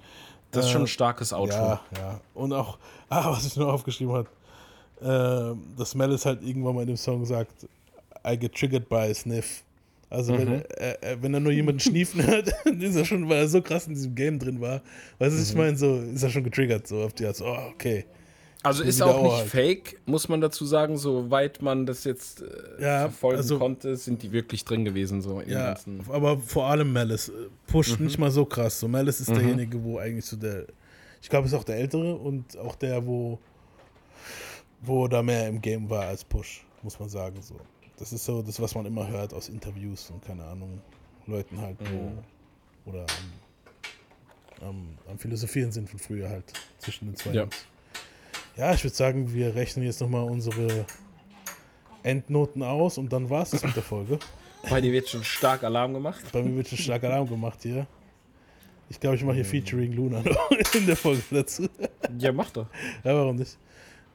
Das 0.50 0.64
ist 0.66 0.70
schon 0.72 0.82
Äh, 0.82 0.84
ein 0.84 0.88
starkes 0.88 1.32
Outro. 1.32 1.54
Ja, 1.56 1.80
ja. 1.96 2.20
Und 2.34 2.52
auch, 2.52 2.78
ah, 3.10 3.30
was 3.30 3.46
ich 3.46 3.56
nur 3.56 3.72
aufgeschrieben 3.72 4.14
habe, 4.14 4.28
äh, 5.00 5.76
dass 5.78 5.94
Mel 5.94 6.12
es 6.12 6.26
halt 6.26 6.42
irgendwann 6.42 6.74
mal 6.74 6.80
in 6.82 6.88
dem 6.88 6.96
Song 6.96 7.24
sagt, 7.24 7.66
I 8.26 8.36
get 8.38 8.54
triggered 8.54 8.88
by 8.88 9.08
a 9.10 9.14
sniff. 9.14 9.62
Also 10.10 10.36
wenn, 10.38 10.48
Mhm. 10.48 10.62
er, 10.76 11.02
er, 11.02 11.22
wenn 11.22 11.34
er 11.34 11.40
nur 11.40 11.52
jemanden 11.52 11.80
schniefen 11.80 12.26
hört, 12.26 12.50
dann 12.64 12.80
ist 12.80 12.96
er 12.96 13.04
schon, 13.04 13.28
weil 13.28 13.38
er 13.40 13.48
so 13.48 13.60
krass 13.60 13.86
in 13.86 13.94
diesem 13.94 14.14
Game 14.14 14.38
drin 14.38 14.60
war. 14.60 14.80
Weißt 15.18 15.34
du, 15.36 15.40
was 15.40 15.48
ich 15.48 15.54
Mhm. 15.54 15.60
meine, 15.60 15.76
so 15.76 15.96
ist 15.96 16.22
er 16.22 16.30
schon 16.30 16.44
getriggert, 16.44 16.86
so 16.86 17.02
auf 17.02 17.12
die 17.12 17.26
Art, 17.26 17.36
so, 17.36 17.46
oh, 17.46 17.58
okay. 17.74 18.04
Also 18.62 18.82
ist 18.82 19.00
auch 19.02 19.22
nicht 19.22 19.32
halt. 19.36 19.48
fake, 19.48 20.00
muss 20.06 20.28
man 20.28 20.40
dazu 20.40 20.66
sagen, 20.66 20.96
soweit 20.96 21.62
man 21.62 21.86
das 21.86 22.02
jetzt 22.04 22.42
äh, 22.42 22.46
Ja, 22.82 23.00
verfolgen 23.02 23.36
also- 23.38 23.58
konnte, 23.58 23.96
sind 23.96 24.22
die 24.22 24.32
wirklich 24.32 24.64
drin 24.64 24.84
gewesen, 24.84 25.22
so 25.22 25.38
in 25.40 25.50
Ja, 25.50 25.66
ganzen. 25.74 26.00
aber 26.10 26.38
vor 26.38 26.66
allem 26.66 26.92
Malice 26.92 27.28
äh, 27.28 27.32
pusht 27.68 27.98
Mhm. 28.00 28.06
nicht 28.06 28.18
mal 28.18 28.30
so 28.32 28.44
krass. 28.44 28.80
So 28.80 28.88
Malice 28.88 29.20
ist 29.20 29.30
Mhm. 29.30 29.34
derjenige, 29.34 29.82
wo 29.84 29.98
eigentlich 29.98 30.24
so 30.26 30.36
der, 30.36 30.64
ich 31.22 31.28
glaube, 31.28 31.46
ist 31.46 31.54
auch 31.54 31.62
der 31.64 31.76
Ältere 31.76 32.16
und 32.16 32.58
auch 32.58 32.74
der, 32.74 33.06
wo, 33.06 33.38
wo 34.82 35.06
da 35.06 35.22
mehr 35.22 35.48
im 35.48 35.60
Game 35.60 35.88
war 35.88 36.06
als 36.06 36.24
Push, 36.24 36.64
muss 36.82 36.98
man 36.98 37.08
sagen. 37.08 37.40
So, 37.40 37.54
das 37.98 38.12
ist 38.12 38.24
so 38.24 38.42
das, 38.42 38.60
was 38.60 38.74
man 38.74 38.86
immer 38.86 39.08
hört 39.08 39.34
aus 39.34 39.48
Interviews 39.48 40.10
und 40.10 40.24
keine 40.24 40.44
Ahnung 40.44 40.80
Leuten 41.26 41.60
halt, 41.60 41.76
wo 41.80 41.84
Mhm. 41.96 42.18
oder 42.86 43.06
am, 44.60 44.68
am, 44.68 44.88
am 45.10 45.18
Philosophieren 45.18 45.72
sind 45.72 45.88
von 45.90 45.98
früher 45.98 46.28
halt 46.28 46.44
zwischen 46.78 47.06
den 47.06 47.16
zwei. 47.16 47.32
Ja. 47.32 47.42
Jungs. 47.42 47.66
Ja, 48.56 48.72
ich 48.74 48.82
würde 48.82 48.96
sagen, 48.96 49.32
wir 49.32 49.54
rechnen 49.54 49.84
jetzt 49.84 50.00
nochmal 50.00 50.24
unsere 50.24 50.86
Endnoten 52.02 52.62
aus 52.62 52.98
und 52.98 53.12
dann 53.12 53.28
war 53.30 53.42
es 53.42 53.50
das 53.50 53.62
mit 53.64 53.76
der 53.76 53.82
Folge. 53.82 54.18
Bei 54.68 54.80
dir 54.80 54.92
wird 54.92 55.08
schon 55.08 55.22
stark 55.22 55.62
Alarm 55.62 55.94
gemacht. 55.94 56.24
Bei 56.32 56.42
mir 56.42 56.56
wird 56.56 56.68
schon 56.68 56.78
stark 56.78 57.04
Alarm 57.04 57.28
gemacht 57.28 57.58
hier. 57.62 57.86
Ich 58.88 58.98
glaube, 58.98 59.16
ich 59.16 59.22
mache 59.22 59.36
hier 59.36 59.44
Featuring 59.44 59.92
Luna 59.92 60.22
noch 60.24 60.50
in 60.74 60.86
der 60.86 60.96
Folge 60.96 61.22
dazu. 61.30 61.68
Ja, 62.18 62.32
mach 62.32 62.50
doch. 62.50 62.66
Ja, 63.04 63.14
warum 63.14 63.36
nicht? 63.36 63.56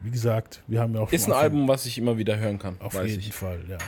wie 0.00 0.10
gesagt, 0.10 0.62
wir 0.66 0.80
haben 0.80 0.94
ja 0.94 1.00
auch 1.00 1.10
Ist 1.12 1.24
ein 1.26 1.32
Anfang- 1.32 1.42
Album, 1.44 1.68
was 1.68 1.86
ich 1.86 1.96
immer 1.96 2.18
wieder 2.18 2.36
hören 2.38 2.58
kann. 2.58 2.76
Auf 2.80 2.92
jeden 2.94 3.20
ich. 3.20 3.32
Fall, 3.32 3.60
ja. 3.70 3.78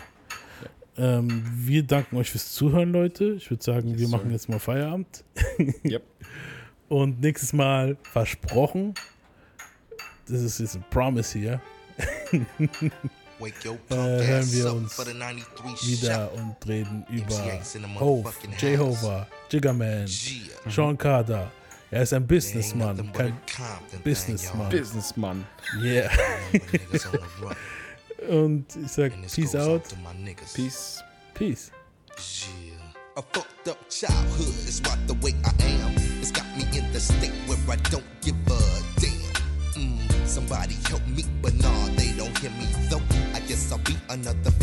Ähm, 0.97 1.45
wir 1.55 1.83
danken 1.83 2.17
euch 2.17 2.31
fürs 2.31 2.53
Zuhören, 2.55 2.91
Leute. 2.93 3.35
Ich 3.35 3.51
würde 3.51 3.63
sagen, 3.63 3.95
wir 3.97 4.01
Yes, 4.03 4.11
machen 4.11 4.27
sir. 4.29 4.33
jetzt 4.33 4.49
mal 4.49 4.59
Feierabend. 4.61 5.25
Yep. 5.85 6.03
Und 6.95 7.21
nächstes 7.21 7.53
Mal 7.53 7.97
versprochen, 8.05 8.95
das 10.29 10.43
ist 10.43 10.61
jetzt 10.61 10.77
ein 10.77 10.85
Promise 10.91 11.37
hier, 11.37 11.61
Wake 13.41 13.67
your 13.67 13.79
äh, 13.91 13.95
hören 13.97 14.41
ass 14.43 14.53
wir 14.53 14.69
up 14.69 14.75
uns 14.77 14.95
for 14.95 15.05
the 15.05 15.13
93 15.13 15.91
wieder 15.91 16.33
und 16.35 16.55
reden 16.69 17.05
über 17.11 17.61
in 17.75 17.83
the 17.83 17.99
Hove. 17.99 18.33
Jehovah, 18.59 19.27
Jiggerman, 19.51 20.07
Sean 20.69 20.97
Carter. 20.97 21.51
Er 21.91 22.03
ist 22.05 22.13
ein 22.13 22.25
Businessman, 22.25 23.13
kein 23.13 23.37
Businessman. 24.05 24.69
Businessman. 24.71 25.45
Yeah. 25.83 26.09
Und 28.29 28.67
ich 28.77 28.93
sag 28.93 29.13
Peace 29.35 29.57
out. 29.57 29.89
To 29.89 29.97
my 29.97 30.15
niggas. 30.15 30.55
Peace. 30.55 31.03
Peace. 31.35 31.73
A 33.17 33.23
fucked 33.23 33.69
up 33.69 33.79
childhood 33.91 34.55
is 34.69 34.81
what 34.85 34.99
the 35.09 35.15
way 35.15 35.35
I 35.45 35.51
am. 35.83 36.04
I 37.69 37.77
don't 37.91 38.05
give 38.21 38.37
a 38.47 38.59
damn. 39.01 39.33
Mm, 39.75 40.27
somebody 40.27 40.75
help 40.89 41.07
me, 41.09 41.25
but 41.43 41.55
nah, 41.55 41.87
they 41.97 42.13
don't 42.17 42.37
hear 42.39 42.51
me 42.51 42.67
though. 42.91 43.01
I 43.35 43.41
guess 43.41 43.73
I'll 43.73 43.79
be 43.79 43.97
another 44.11 44.54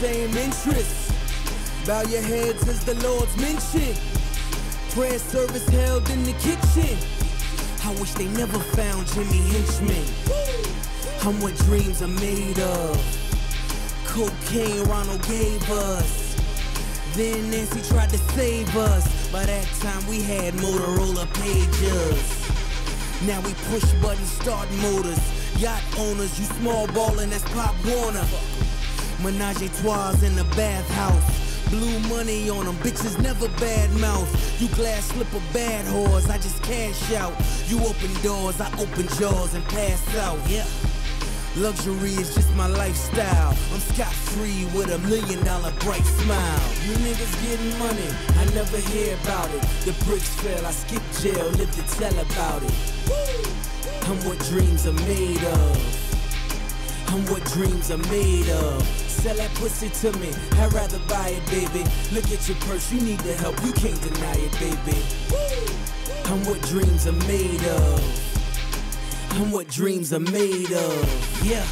same 0.00 0.36
interests. 0.36 1.10
Bow 1.84 2.02
your 2.02 2.22
heads 2.22 2.68
as 2.68 2.84
the 2.84 2.94
Lord's 3.06 3.36
mentioned. 3.36 3.98
Prayer 4.90 5.18
service 5.18 5.68
held 5.68 6.08
in 6.10 6.22
the 6.22 6.34
kitchen. 6.34 6.96
I 7.84 7.90
wish 8.00 8.12
they 8.12 8.28
never 8.28 8.58
found 8.58 9.08
Jimmy 9.08 9.42
Henchman. 9.50 10.06
I'm 11.26 11.40
what 11.40 11.56
dreams 11.66 12.00
are 12.02 12.14
made 12.22 12.60
of. 12.60 12.94
Cocaine 14.06 14.84
Ronald 14.84 15.22
gave 15.26 15.68
us. 15.70 16.36
Then 17.14 17.50
Nancy 17.50 17.82
tried 17.92 18.10
to 18.10 18.18
save 18.36 18.76
us. 18.76 19.32
By 19.32 19.46
that 19.46 19.66
time 19.80 20.06
we 20.06 20.22
had 20.22 20.54
Motorola 20.54 21.26
pages. 21.34 22.48
Now 23.26 23.40
we 23.40 23.52
push 23.70 23.90
buttons, 24.00 24.30
start 24.30 24.70
motors. 24.80 25.18
Yacht 25.58 25.82
owners, 25.98 26.38
you 26.38 26.44
small 26.60 26.86
ballin', 26.88 27.30
that's 27.30 27.42
Pop 27.52 27.74
Warner. 27.84 28.24
Menage 29.22 29.62
a 29.62 29.68
trois 29.80 30.22
in 30.22 30.36
the 30.36 30.44
bathhouse. 30.56 31.68
Blue 31.70 31.98
money 32.08 32.48
on 32.48 32.64
them, 32.64 32.76
bitches 32.76 33.20
never 33.20 33.48
bad 33.60 33.90
mouth. 34.00 34.30
You 34.60 34.68
glass 34.68 35.06
slip 35.08 35.32
a 35.34 35.52
bad 35.52 35.84
horse, 35.86 36.30
I 36.30 36.36
just 36.38 36.62
cash 36.62 37.12
out. 37.12 37.34
You 37.66 37.78
open 37.80 38.14
doors, 38.22 38.60
I 38.60 38.68
open 38.80 39.08
jaws 39.18 39.54
and 39.54 39.64
pass 39.64 40.16
out, 40.16 40.38
yeah. 40.48 40.64
Luxury 41.56 42.12
is 42.12 42.34
just 42.34 42.54
my 42.54 42.68
lifestyle. 42.68 43.56
I'm 43.72 43.80
scot 43.80 44.12
free 44.12 44.64
with 44.66 44.92
a 44.92 44.98
million 45.08 45.44
dollar 45.44 45.72
bright 45.80 46.04
smile. 46.04 46.60
You 46.86 46.94
niggas 47.02 47.34
getting 47.42 47.78
money, 47.78 48.08
I 48.38 48.44
never 48.54 48.78
hear 48.78 49.16
about 49.24 49.50
it. 49.50 49.62
The 49.84 49.92
bricks 50.04 50.30
fell, 50.40 50.64
I 50.64 50.70
skip 50.70 51.02
jail, 51.20 51.44
live 51.58 51.72
to 51.72 51.82
tell 51.98 52.16
about 52.18 52.62
it. 52.62 52.74
I'm 54.06 54.16
what 54.24 54.38
dreams 54.46 54.86
are 54.86 54.92
made 54.92 55.42
of. 55.42 56.04
I'm 57.08 57.26
what 57.26 57.44
dreams 57.46 57.90
are 57.90 57.98
made 58.08 58.48
of. 58.48 59.07
Sell 59.18 59.34
that 59.34 59.52
pussy 59.54 59.88
to 59.88 60.16
me, 60.18 60.30
I'd 60.60 60.72
rather 60.72 61.00
buy 61.08 61.30
it, 61.30 61.44
baby. 61.50 61.84
Look 62.12 62.30
at 62.30 62.48
your 62.48 62.56
purse, 62.58 62.92
you 62.92 63.00
need 63.00 63.18
the 63.20 63.34
help, 63.34 63.60
you 63.64 63.72
can't 63.72 64.00
deny 64.00 64.36
it, 64.36 64.52
baby. 64.60 64.96
I'm 66.26 66.44
what 66.44 66.62
dreams 66.62 67.08
are 67.08 67.18
made 67.26 67.64
of. 67.64 69.30
I'm 69.30 69.50
what 69.50 69.66
dreams 69.66 70.12
are 70.12 70.20
made 70.20 70.70
of. 70.70 71.44
Yeah. 71.44 71.66